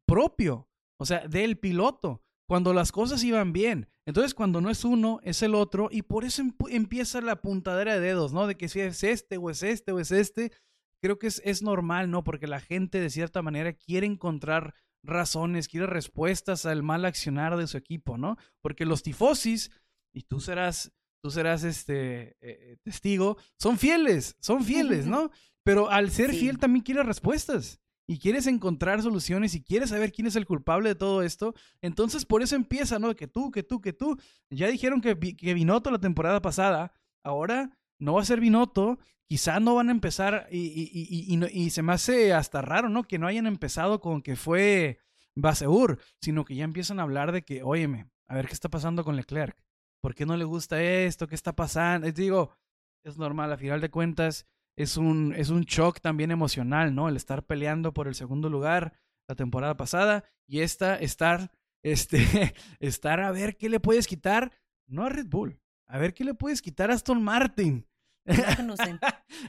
propio, 0.07 0.69
o 0.99 1.07
sea, 1.07 1.27
del 1.28 1.59
piloto, 1.59 2.23
cuando 2.49 2.73
las 2.73 2.93
cosas 2.93 3.23
iban 3.24 3.53
bien. 3.53 3.89
Entonces, 4.07 4.35
cuando 4.35 4.61
no 4.61 4.70
es 4.70 4.85
uno, 4.85 5.20
es 5.23 5.43
el 5.43 5.55
otro, 5.55 5.89
y 5.90 6.03
por 6.03 6.24
eso 6.24 6.43
empieza 6.70 7.20
la 7.20 7.40
puntadera 7.40 7.95
de 7.95 8.01
dedos, 8.01 8.32
¿no? 8.32 8.47
De 8.47 8.57
que 8.57 8.69
si 8.69 8.81
es 8.81 9.05
este, 9.05 9.36
o 9.36 9.51
es 9.51 9.62
este, 9.62 9.93
o 9.93 10.01
es 10.01 10.11
este. 10.11 10.53
Creo 11.01 11.19
que 11.19 11.28
es 11.28 11.62
normal, 11.62 12.11
¿no? 12.11 12.24
Porque 12.24 12.47
la 12.47 12.61
gente, 12.61 13.01
de 13.01 13.11
cierta 13.11 13.43
manera, 13.43 13.73
quiere 13.74 14.07
encontrar 14.07 14.74
razones, 15.03 15.69
quiere 15.69 15.87
respuestas 15.87 16.66
al 16.66 16.83
mal 16.83 17.05
accionar 17.05 17.57
de 17.57 17.66
su 17.66 17.77
equipo, 17.77 18.19
¿no? 18.19 18.37
Porque 18.61 18.85
los 18.85 19.03
tifosis, 19.03 19.70
y 20.12 20.23
tú 20.23 20.41
serás, 20.41 20.93
tú 21.23 21.31
serás 21.31 21.65
este 21.65 22.37
eh, 22.41 22.77
testigo, 22.83 23.37
son 23.59 23.79
fieles, 23.79 24.37
son 24.41 24.65
fieles, 24.65 25.07
¿no? 25.07 25.31
Pero 25.65 25.91
al 25.91 26.11
ser 26.11 26.33
fiel 26.33 26.59
también 26.59 26.83
quiere 26.83 27.03
respuestas 27.03 27.81
y 28.07 28.19
quieres 28.19 28.47
encontrar 28.47 29.03
soluciones 29.03 29.55
y 29.55 29.62
quieres 29.62 29.91
saber 29.91 30.12
quién 30.12 30.27
es 30.27 30.37
el 30.37 30.47
culpable 30.47 30.89
de 30.89 30.95
todo 30.95 31.23
esto, 31.23 31.55
entonces 31.83 32.25
por 32.25 32.43
eso 32.43 32.57
empieza, 32.57 32.99
¿no? 32.99 33.15
Que 33.15 33.29
tú, 33.29 33.51
que 33.51 33.62
tú, 33.62 33.81
que 33.81 33.93
tú. 33.93 34.16
Ya 34.51 34.69
dijeron 34.69 35.03
que, 35.03 35.19
que 35.19 35.55
Binotto 35.55 35.91
la 35.91 36.01
temporada 36.01 36.41
pasada, 36.41 36.93
ahora 37.23 37.77
no 37.99 38.15
va 38.15 38.23
a 38.23 38.25
ser 38.25 38.41
Binotto, 38.41 38.99
quizá 39.27 39.61
no 39.61 39.75
van 39.75 39.89
a 39.89 39.93
empezar 39.93 40.49
y, 40.51 40.59
y, 40.59 41.35
y, 41.35 41.45
y, 41.47 41.70
se 41.70 41.83
me 41.83 41.93
hace 41.93 42.33
hasta 42.33 42.62
raro, 42.62 42.89
¿no? 42.89 43.05
Que 43.05 43.19
no 43.19 43.27
hayan 43.27 43.47
empezado 43.47 44.01
con 44.01 44.23
que 44.23 44.37
fue 44.37 44.99
Baseur, 45.35 45.99
sino 46.20 46.45
que 46.45 46.55
ya 46.55 46.65
empiezan 46.65 46.99
a 46.99 47.03
hablar 47.03 47.33
de 47.33 47.43
que, 47.43 47.62
óyeme, 47.62 48.11
a 48.27 48.35
ver 48.35 48.47
qué 48.47 48.55
está 48.55 48.69
pasando 48.69 49.05
con 49.05 49.16
Leclerc. 49.16 49.57
¿Por 50.01 50.15
qué 50.15 50.27
no 50.27 50.37
le 50.37 50.45
gusta 50.45 50.83
esto? 50.83 51.27
¿Qué 51.27 51.35
está 51.35 51.55
pasando? 51.55 52.07
Es 52.07 52.15
digo, 52.15 52.57
es 53.05 53.19
normal, 53.19 53.53
a 53.53 53.57
final 53.57 53.81
de 53.81 53.91
cuentas, 53.91 54.47
es 54.77 54.97
un, 54.97 55.35
es 55.37 55.51
un 55.51 55.62
shock 55.62 56.01
también 56.01 56.31
emocional, 56.31 56.95
¿no? 56.95 57.09
El 57.09 57.16
estar 57.16 57.45
peleando 57.45 57.93
por 57.93 58.07
el 58.09 58.15
segundo 58.15 58.49
lugar 58.49 58.93
la 59.29 59.35
temporada 59.35 59.77
pasada 59.77 60.25
y 60.47 60.61
esta, 60.61 60.97
estar, 60.97 61.51
este, 61.83 62.55
estar 62.81 63.20
a 63.20 63.31
ver 63.33 63.57
qué 63.57 63.69
le 63.69 63.81
puedes 63.81 64.07
quitar, 64.07 64.53
no 64.87 65.05
a 65.05 65.09
Red 65.11 65.27
Bull, 65.27 65.61
a 65.89 65.98
ver 65.98 66.15
qué 66.15 66.24
le 66.24 66.35
puedes 66.35 66.62
quitar 66.62 66.90
a 66.90 66.94
Aston 66.94 67.23
Martin. 67.23 67.86
Magnussen. 68.27 69.01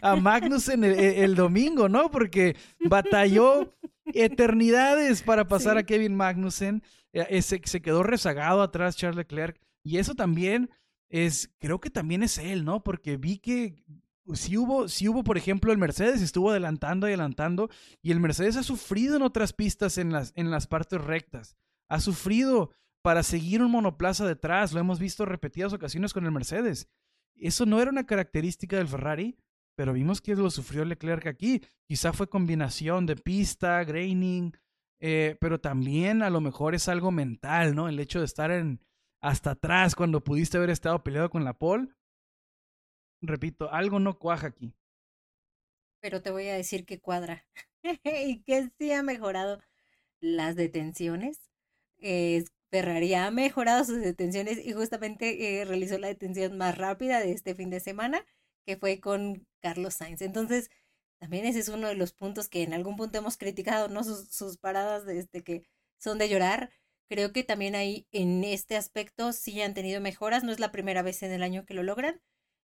a 0.02 0.16
Magnussen 0.16 0.84
el, 0.86 1.36
domingo, 1.36 1.90
¿no? 1.90 2.10
Porque 2.10 2.56
batalló 2.80 3.76
eternidades 4.06 5.22
para 5.22 5.48
pasar 5.48 5.78
a 5.78 5.84
Kevin 5.84 6.16
Magnussen. 6.16 6.82
Eh, 7.12 7.42
se, 7.42 7.62
se, 7.64 7.82
quedó 7.82 8.04
rezagado 8.04 8.62
atrás 8.62 8.96
Charles 8.96 9.18
Leclerc. 9.18 9.60
Y 9.84 9.98
eso 9.98 10.16
también 10.16 10.70
es, 11.10 11.54
creo 11.60 11.80
que 11.80 11.90
también 11.90 12.24
es 12.24 12.38
él, 12.38 12.64
¿no? 12.64 12.84
Porque 12.84 13.18
vi 13.18 13.40
que 13.40 13.84
si 14.34 14.58
hubo, 14.58 14.88
si 14.88 15.08
hubo, 15.08 15.24
por 15.24 15.38
ejemplo, 15.38 15.72
el 15.72 15.78
Mercedes 15.78 16.22
estuvo 16.22 16.52
adelantando 16.52 17.08
adelantando, 17.08 17.70
y 18.02 18.12
el 18.12 18.20
Mercedes 18.20 18.58
ha 18.58 18.64
sufrido 18.64 19.16
en 19.16 19.24
otras 19.24 19.54
pistas 19.54 19.98
en 19.98 20.12
las, 20.12 20.34
en 20.36 20.52
las 20.52 20.68
partes 20.68 21.02
rectas. 21.02 21.56
Ha 21.88 22.00
sufrido 22.00 22.72
para 23.02 23.24
seguir 23.24 23.62
un 23.62 23.72
monoplaza 23.72 24.26
detrás. 24.26 24.74
Lo 24.74 24.80
hemos 24.80 25.00
visto 25.00 25.26
repetidas 25.26 25.74
ocasiones 25.74 26.14
con 26.14 26.26
el 26.26 26.32
Mercedes. 26.32 26.90
Eso 27.36 27.66
no 27.66 27.82
era 27.82 27.92
una 27.92 28.06
característica 28.06 28.78
del 28.78 28.88
Ferrari, 28.88 29.38
pero 29.76 29.94
vimos 29.94 30.22
que 30.22 30.36
lo 30.36 30.50
sufrió 30.50 30.84
Leclerc 30.86 31.28
aquí. 31.28 31.62
Quizá 31.88 32.12
fue 32.12 32.30
combinación 32.30 33.06
de 33.06 33.16
pista, 33.16 33.84
graining, 33.84 34.54
eh, 35.00 35.38
pero 35.40 35.60
también 35.60 36.22
a 36.22 36.30
lo 36.30 36.42
mejor 36.42 36.76
es 36.76 36.88
algo 36.90 37.12
mental, 37.12 37.76
¿no? 37.76 37.88
El 37.88 38.00
hecho 38.00 38.20
de 38.20 38.26
estar 38.26 38.52
en, 38.52 38.82
hasta 39.22 39.52
atrás 39.52 39.96
cuando 39.96 40.24
pudiste 40.24 40.58
haber 40.58 40.70
estado 40.70 41.04
peleado 41.04 41.30
con 41.30 41.46
la 41.46 41.54
pole 41.54 41.90
repito, 43.22 43.72
algo 43.72 44.00
no 44.00 44.18
cuaja 44.18 44.48
aquí. 44.48 44.74
Pero 46.02 46.22
te 46.22 46.32
voy 46.32 46.48
a 46.48 46.56
decir 46.56 46.86
que 46.86 47.00
cuadra 47.00 47.46
y 48.04 48.42
que 48.44 48.70
sí 48.78 48.92
ha 48.92 49.04
mejorado 49.04 49.62
las 50.22 50.56
detenciones. 50.56 51.52
Eh, 51.98 52.46
Ferrari 52.72 53.14
ha 53.16 53.32
mejorado 53.32 53.84
sus 53.84 54.02
detenciones 54.02 54.64
y 54.66 54.74
justamente 54.74 55.62
eh, 55.62 55.66
realizó 55.66 55.98
la 55.98 56.08
detención 56.08 56.58
más 56.58 56.78
rápida 56.78 57.20
de 57.20 57.32
este 57.32 57.56
fin 57.56 57.70
de 57.70 57.80
semana, 57.80 58.26
que 58.66 58.78
fue 58.78 59.00
con 59.00 59.48
Carlos 59.62 59.96
Sainz. 59.96 60.22
Entonces, 60.22 60.70
también 61.20 61.46
ese 61.46 61.60
es 61.60 61.70
uno 61.70 61.88
de 61.88 61.96
los 61.96 62.14
puntos 62.14 62.50
que 62.50 62.64
en 62.64 62.74
algún 62.74 62.96
punto 62.96 63.18
hemos 63.18 63.38
criticado, 63.38 63.90
¿no? 63.90 64.04
Sus, 64.04 64.30
sus 64.30 64.58
paradas 64.58 65.08
este, 65.08 65.44
que 65.44 65.64
son 65.98 66.18
de 66.18 66.30
llorar. 66.30 66.72
Creo 67.10 67.34
que 67.34 67.44
también 67.44 67.76
ahí 67.76 68.08
en 68.12 68.44
este 68.44 68.78
aspecto 68.78 69.34
sí 69.34 69.62
han 69.62 69.74
tenido 69.74 70.02
mejoras. 70.02 70.44
No 70.44 70.52
es 70.52 70.60
la 70.60 70.72
primera 70.72 71.02
vez 71.02 71.24
en 71.24 71.32
el 71.32 71.44
año 71.44 71.66
que 71.66 71.74
lo 71.74 71.84
logran, 71.84 72.22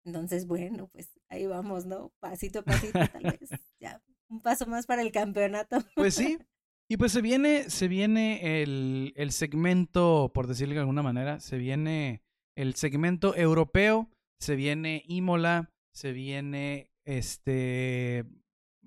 entonces, 0.05 0.47
bueno, 0.47 0.89
pues 0.89 1.11
ahí 1.29 1.47
vamos, 1.47 1.87
¿no? 1.87 2.13
Pasito 2.21 2.61
a 2.61 2.63
pasito, 2.63 2.99
tal 2.99 3.23
vez. 3.41 3.51
Ya, 3.79 4.03
un 4.29 4.41
paso 4.41 4.67
más 4.67 4.87
para 4.87 5.03
el 5.03 5.13
campeonato. 5.13 5.79
Pues 5.95 6.15
sí. 6.15 6.39
Y 6.89 6.97
pues 6.97 7.13
se 7.13 7.23
viene, 7.23 7.71
se 7.71 7.89
viene 7.89 8.63
el, 8.63 9.15
el 9.17 9.33
segmento, 9.33 10.31
por 10.35 10.47
decirlo 10.47 10.75
de 10.75 10.81
alguna 10.81 11.03
manera, 11.03 11.41
se 11.41 11.57
viene 11.57 12.23
el 12.55 12.75
segmento 12.75 13.35
europeo, 13.35 14.11
se 14.39 14.57
viene 14.57 15.03
Imola, 15.07 15.71
se 15.93 16.13
viene 16.13 16.91
este 17.05 18.25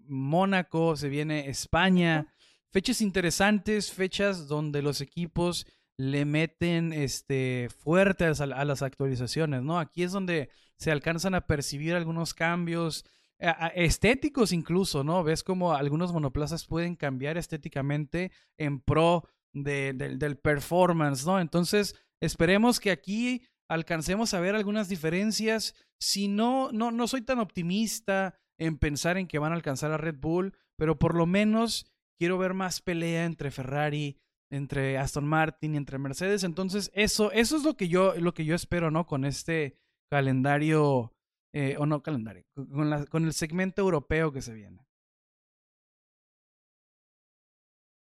Mónaco, 0.08 0.96
se 0.96 1.10
viene 1.10 1.50
España. 1.50 2.34
Fechas 2.72 3.02
interesantes, 3.02 3.92
fechas 3.92 4.48
donde 4.48 4.82
los 4.82 5.02
equipos 5.02 5.66
le 5.98 6.26
meten 6.26 6.92
este 6.92 7.70
fuertes 7.78 8.42
a, 8.42 8.46
las 8.46 8.82
actualizaciones, 8.82 9.64
¿no? 9.64 9.80
Aquí 9.80 10.04
es 10.04 10.12
donde 10.12 10.50
se 10.78 10.92
alcanzan 10.92 11.36
a 11.36 11.48
percibir 11.48 11.96
algunos 11.96 12.34
cambios 12.34 13.06
estéticos 13.40 14.52
incluso, 14.52 15.04
¿no? 15.04 15.24
Ves 15.24 15.44
como 15.44 15.74
algunos 15.74 16.14
monoplazas 16.14 16.66
pueden 16.66 16.96
cambiar 16.96 17.38
estéticamente 17.38 18.32
en 18.58 18.80
pro 18.80 19.28
del 19.54 20.38
performance, 20.38 21.26
¿no? 21.26 21.40
Entonces, 21.40 21.96
esperemos 22.22 22.80
que 22.80 22.92
aquí 22.92 23.44
alcancemos 23.70 24.34
a 24.34 24.40
ver 24.40 24.56
algunas 24.56 24.90
diferencias. 24.90 25.74
Si 26.00 26.28
no, 26.28 26.72
no, 26.72 26.92
no 26.92 27.08
soy 27.08 27.22
tan 27.22 27.40
optimista 27.40 28.36
en 28.58 28.78
pensar 28.78 29.18
en 29.18 29.28
que 29.28 29.40
van 29.40 29.52
a 29.52 29.56
alcanzar 29.56 29.92
a 29.92 29.98
Red 29.98 30.18
Bull, 30.20 30.54
pero 30.78 31.00
por 31.00 31.16
lo 31.16 31.26
menos 31.26 31.92
quiero 32.18 32.38
ver 32.38 32.54
más 32.54 32.82
pelea 32.82 33.26
entre 33.26 33.52
Ferrari 33.52 34.20
entre 34.52 34.98
Aston 34.98 35.26
Martin 35.26 35.76
entre 35.76 35.98
Mercedes. 35.98 36.44
Entonces, 36.44 36.92
eso, 36.94 37.32
eso 37.32 37.58
es 37.58 37.64
lo 37.64 37.76
que 37.76 37.88
yo, 37.88 38.14
lo 38.16 38.34
que 38.34 38.46
yo 38.46 38.56
espero, 38.56 38.92
¿no? 38.92 39.06
Con 39.06 39.26
este 39.26 39.78
calendario, 40.10 41.14
eh, 41.60 41.76
o 41.80 41.86
no 41.88 42.04
calendario, 42.04 42.46
con, 42.56 42.90
la, 42.92 43.06
con 43.08 43.26
el 43.26 43.34
segmento 43.34 43.82
europeo 43.82 44.32
que 44.34 44.42
se 44.44 44.54
viene. 44.54 44.86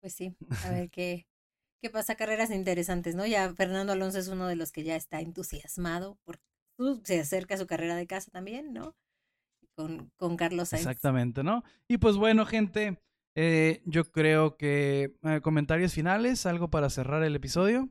Pues 0.02 0.14
sí, 0.16 0.36
a 0.62 0.70
ver 0.72 0.90
qué, 0.92 1.28
qué 1.82 1.90
pasa, 1.92 2.16
carreras 2.16 2.52
interesantes, 2.52 3.16
¿no? 3.16 3.26
Ya 3.28 3.54
Fernando 3.56 3.94
Alonso 3.94 4.20
es 4.20 4.28
uno 4.30 4.48
de 4.48 4.56
los 4.56 4.72
que 4.72 4.84
ya 4.84 4.96
está 4.98 5.22
entusiasmado 5.22 6.20
porque 6.26 6.44
se 7.06 7.20
acerca 7.22 7.56
a 7.56 7.58
su 7.60 7.68
carrera 7.68 7.96
de 7.96 8.08
casa 8.08 8.32
también, 8.32 8.74
¿no? 8.74 8.96
Con, 9.76 10.12
con 10.18 10.38
Carlos 10.38 10.70
Sainz. 10.72 10.92
Exactamente, 10.92 11.44
¿no? 11.44 11.64
Y 11.88 11.98
pues 11.98 12.18
bueno, 12.18 12.46
gente, 12.46 13.00
Eh, 13.40 13.84
yo 13.86 14.12
creo 14.12 14.58
que 14.58 15.16
eh, 15.22 15.42
comentarios 15.44 15.94
finales, 15.94 16.48
algo 16.48 16.72
para 16.72 16.90
cerrar 16.90 17.22
el 17.24 17.36
episodio. 17.36 17.88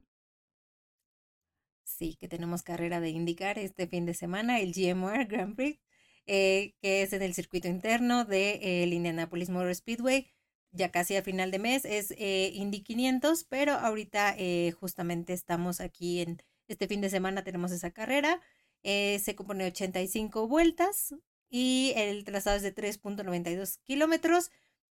Sí, 1.97 2.17
que 2.17 2.29
tenemos 2.29 2.63
carrera 2.63 3.01
de 3.01 3.09
indicar 3.09 3.59
este 3.59 3.87
fin 3.87 4.05
de 4.05 4.13
semana, 4.13 4.61
el 4.61 4.73
GMR 4.75 5.25
Grand 5.27 5.57
Prix, 5.57 5.81
eh, 6.27 6.75
que 6.83 7.03
es 7.03 7.13
en 7.15 7.23
el 7.23 7.33
circuito 7.33 7.69
interno 7.69 8.27
del 8.27 8.61
de, 8.61 8.87
Indianapolis 8.95 9.49
Motor 9.49 9.75
Speedway. 9.75 10.27
Ya 10.73 10.91
casi 10.91 11.17
a 11.17 11.23
final 11.23 11.51
de 11.51 11.59
mes 11.59 11.87
es 11.87 12.11
Indy 12.19 12.83
500, 12.83 13.45
pero 13.45 13.73
ahorita 13.73 14.37
justamente 14.79 15.33
estamos 15.33 15.81
aquí 15.81 16.21
en 16.21 16.43
este 16.69 16.87
fin 16.87 17.01
de 17.01 17.09
semana, 17.09 17.45
tenemos 17.45 17.73
esa 17.73 17.91
carrera. 17.93 18.43
se 18.83 19.35
compone 19.35 19.65
de 19.65 19.71
85 19.71 20.49
vueltas 20.49 21.15
y 21.49 21.95
el 21.97 22.25
trazado 22.25 22.57
es 22.57 22.63
de 22.63 22.75
3.92 22.75 23.79
kilómetros. 23.85 24.51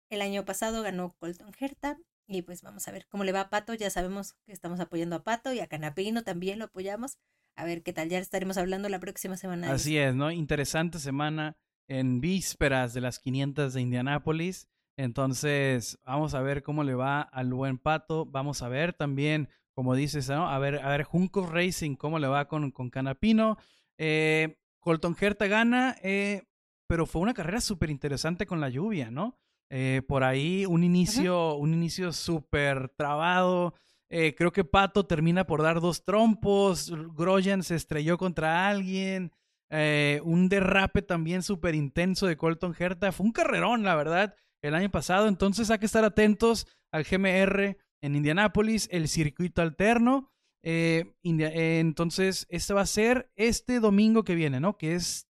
El 0.10 0.22
año 0.22 0.46
pasado 0.46 0.82
ganó 0.82 1.14
Colton 1.20 1.52
Herta 1.60 2.00
y 2.28 2.42
pues 2.42 2.62
vamos 2.62 2.88
a 2.88 2.92
ver 2.92 3.08
cómo 3.08 3.24
le 3.24 3.32
va 3.32 3.42
a 3.42 3.50
Pato. 3.50 3.74
Ya 3.74 3.90
sabemos 3.90 4.34
que 4.46 4.52
estamos 4.52 4.80
apoyando 4.80 5.16
a 5.16 5.24
Pato 5.24 5.54
y 5.54 5.60
a 5.60 5.68
Canapino 5.68 6.24
también 6.24 6.60
lo 6.60 6.66
apoyamos. 6.66 7.18
A 7.56 7.66
ver 7.66 7.82
qué 7.82 7.94
tal, 7.94 8.10
ya 8.10 8.20
estaremos 8.20 8.58
hablando 8.58 8.90
la 8.90 9.00
próxima 9.00 9.38
semana. 9.38 9.72
Así 9.72 9.98
es, 9.98 10.14
¿no? 10.14 10.32
Interesante 10.32 11.00
semana 11.00 11.58
en 11.88 12.22
vísperas 12.22 12.94
de 12.94 13.02
las 13.02 13.20
500 13.20 13.74
de 13.74 13.82
Indianápolis. 13.82 14.68
Entonces, 14.98 16.00
vamos 16.06 16.34
a 16.34 16.42
ver 16.42 16.64
cómo 16.64 16.84
le 16.84 16.94
va 16.94 17.22
al 17.22 17.54
buen 17.54 17.78
Pato. 17.78 18.26
Vamos 18.26 18.62
a 18.62 18.68
ver 18.68 18.94
también, 18.94 19.50
como 19.74 19.96
dices, 19.96 20.30
¿no? 20.30 20.50
A 20.50 20.60
ver, 20.60 20.84
a 20.84 20.90
ver, 20.90 21.04
Juncos 21.04 21.50
Racing, 21.50 21.96
cómo 21.96 22.20
le 22.20 22.28
va 22.28 22.48
con, 22.48 22.72
con 22.72 22.90
Canapino. 22.90 23.58
Eh, 23.98 24.60
Colton 24.80 25.16
Herta 25.20 25.48
gana, 25.48 25.96
eh, 26.02 26.44
pero 26.88 27.06
fue 27.06 27.22
una 27.22 27.34
carrera 27.34 27.62
súper 27.62 27.90
interesante 27.90 28.46
con 28.46 28.62
la 28.62 28.70
lluvia, 28.70 29.12
¿no? 29.12 29.40
Eh, 29.70 30.02
por 30.08 30.24
ahí 30.24 30.66
un 30.66 30.84
inicio, 30.84 31.56
un 31.56 31.74
inicio 31.74 32.14
súper 32.14 32.90
trabado. 32.90 33.74
Eh, 34.10 34.34
creo 34.36 34.52
que 34.52 34.64
Pato 34.64 35.06
termina 35.06 35.46
por 35.46 35.62
dar 35.62 35.82
dos 35.82 36.04
trompos. 36.04 36.92
Groyan 37.16 37.64
se 37.64 37.76
estrelló 37.76 38.18
contra 38.18 38.68
alguien. 38.68 39.32
Eh, 39.70 40.22
un 40.24 40.48
derrape 40.48 41.02
también 41.02 41.44
súper 41.44 41.76
intenso 41.76 42.28
de 42.28 42.38
Colton 42.38 42.76
Herta. 42.78 43.12
Fue 43.12 43.26
un 43.26 43.34
carrerón, 43.34 43.84
la 43.84 43.96
verdad, 43.96 44.36
el 44.62 44.76
año 44.76 44.90
pasado. 44.90 45.28
Entonces 45.28 45.70
hay 45.70 45.80
que 45.80 45.86
estar 45.86 46.06
atentos 46.06 46.68
al 46.92 47.04
GMR 47.04 47.78
en 48.02 48.16
Indianápolis, 48.16 48.88
el 48.92 49.10
circuito 49.10 49.62
alterno. 49.62 50.32
entonces, 50.64 52.46
este 52.50 52.74
va 52.74 52.82
a 52.82 52.86
ser 52.86 53.32
este 53.36 53.80
domingo 53.80 54.24
que 54.24 54.36
viene, 54.36 54.60
¿no? 54.60 54.78
Que 54.78 54.96
es 54.96 55.28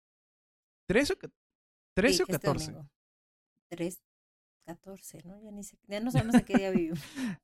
13 0.88 1.14
o, 1.14 1.18
13 1.96 2.24
o 2.24 2.28
14. 2.28 2.72
Este 2.72 2.86
3, 3.70 4.05
14, 4.66 5.24
¿no? 5.26 5.42
Ya, 5.42 5.52
ni 5.52 5.64
sé, 5.64 5.78
ya 5.88 6.00
no 6.00 6.12
sabemos 6.12 6.36
a 6.36 6.44
qué 6.44 6.56
día 6.58 6.72
vivimos. 6.72 7.00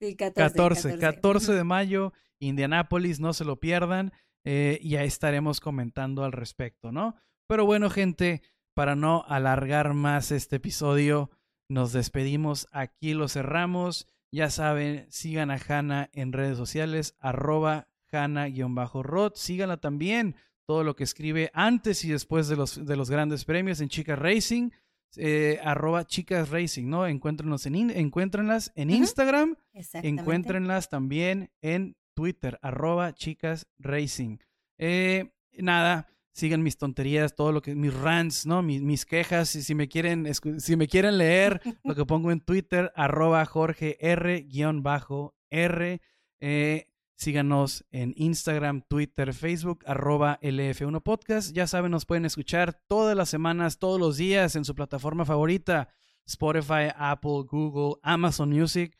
Sí, 0.00 0.16
14, 0.16 0.56
14, 0.56 0.98
14. 0.98 1.52
de 1.52 1.62
mayo, 1.62 2.12
Indianápolis, 2.40 3.20
no 3.20 3.32
se 3.32 3.44
lo 3.44 3.60
pierdan. 3.60 4.12
Eh, 4.44 4.80
y 4.82 4.96
ahí 4.96 5.06
estaremos 5.06 5.60
comentando 5.60 6.24
al 6.24 6.32
respecto, 6.32 6.90
¿no? 6.90 7.14
Pero 7.46 7.66
bueno, 7.66 7.88
gente, 7.88 8.42
para 8.74 8.96
no 8.96 9.24
alargar 9.28 9.94
más 9.94 10.32
este 10.32 10.56
episodio, 10.56 11.30
nos 11.68 11.92
despedimos. 11.92 12.66
Aquí 12.72 13.14
lo 13.14 13.28
cerramos. 13.28 14.08
Ya 14.32 14.50
saben, 14.50 15.06
sigan 15.10 15.52
a 15.52 15.58
Hanna 15.68 16.10
en 16.14 16.32
redes 16.32 16.56
sociales, 16.56 17.14
arroba 17.20 17.88
Hanna-Rod. 18.10 19.32
Síganla 19.36 19.76
también, 19.76 20.36
todo 20.66 20.84
lo 20.84 20.96
que 20.96 21.04
escribe 21.04 21.50
antes 21.54 22.04
y 22.04 22.10
después 22.10 22.48
de 22.48 22.56
los, 22.56 22.84
de 22.84 22.96
los 22.96 23.10
grandes 23.10 23.44
premios 23.44 23.80
en 23.80 23.88
Chica 23.88 24.16
Racing 24.16 24.70
eh, 25.16 25.60
arroba 25.62 26.06
chicas 26.06 26.50
racing, 26.50 26.88
¿no? 26.88 27.06
Encuéntrenlas 27.06 27.66
en, 27.66 27.90
encuéntrenlas 27.90 28.72
en 28.74 28.90
Instagram, 28.90 29.56
encuéntrenlas 29.94 30.88
también 30.88 31.50
en 31.60 31.96
Twitter, 32.14 32.58
arroba 32.62 33.14
chicas 33.14 33.66
racing. 33.78 34.38
Eh, 34.78 35.32
nada, 35.58 36.08
sigan 36.32 36.62
mis 36.62 36.78
tonterías, 36.78 37.34
todo 37.34 37.52
lo 37.52 37.62
que, 37.62 37.74
mis 37.74 37.94
rants, 37.94 38.46
¿no? 38.46 38.62
Mis, 38.62 38.82
mis 38.82 39.04
quejas, 39.04 39.54
y 39.54 39.62
si 39.62 39.74
me 39.74 39.88
quieren, 39.88 40.26
si 40.58 40.76
me 40.76 40.88
quieren 40.88 41.18
leer, 41.18 41.60
lo 41.84 41.94
que 41.94 42.04
pongo 42.06 42.30
en 42.30 42.40
Twitter, 42.40 42.92
arroba 42.96 43.44
Jorge 43.44 43.98
R, 44.00 44.42
guion 44.42 44.82
bajo 44.82 45.34
R. 45.50 46.00
Eh, 46.40 46.91
Síganos 47.16 47.84
en 47.90 48.14
Instagram, 48.16 48.82
Twitter, 48.88 49.32
Facebook, 49.32 49.84
arroba 49.86 50.38
LF1Podcast. 50.42 51.52
Ya 51.52 51.66
saben, 51.66 51.92
nos 51.92 52.04
pueden 52.04 52.24
escuchar 52.24 52.80
todas 52.88 53.16
las 53.16 53.28
semanas, 53.28 53.78
todos 53.78 54.00
los 54.00 54.16
días 54.16 54.56
en 54.56 54.64
su 54.64 54.74
plataforma 54.74 55.24
favorita, 55.24 55.88
Spotify, 56.26 56.90
Apple, 56.96 57.44
Google, 57.48 58.00
Amazon 58.02 58.50
Music. 58.50 58.98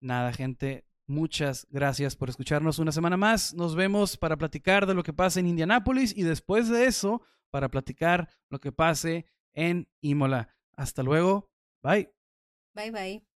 Nada, 0.00 0.32
gente, 0.32 0.84
muchas 1.06 1.66
gracias 1.70 2.16
por 2.16 2.28
escucharnos 2.28 2.78
una 2.78 2.92
semana 2.92 3.16
más. 3.16 3.54
Nos 3.54 3.74
vemos 3.74 4.16
para 4.16 4.36
platicar 4.36 4.86
de 4.86 4.94
lo 4.94 5.02
que 5.02 5.12
pasa 5.12 5.40
en 5.40 5.46
Indianápolis 5.46 6.16
y 6.16 6.22
después 6.24 6.68
de 6.68 6.86
eso, 6.86 7.22
para 7.50 7.70
platicar 7.70 8.28
lo 8.50 8.60
que 8.60 8.72
pase 8.72 9.26
en 9.54 9.88
Imola. 10.00 10.48
Hasta 10.76 11.02
luego. 11.02 11.50
Bye. 11.82 12.12
Bye, 12.74 12.90
bye. 12.90 13.31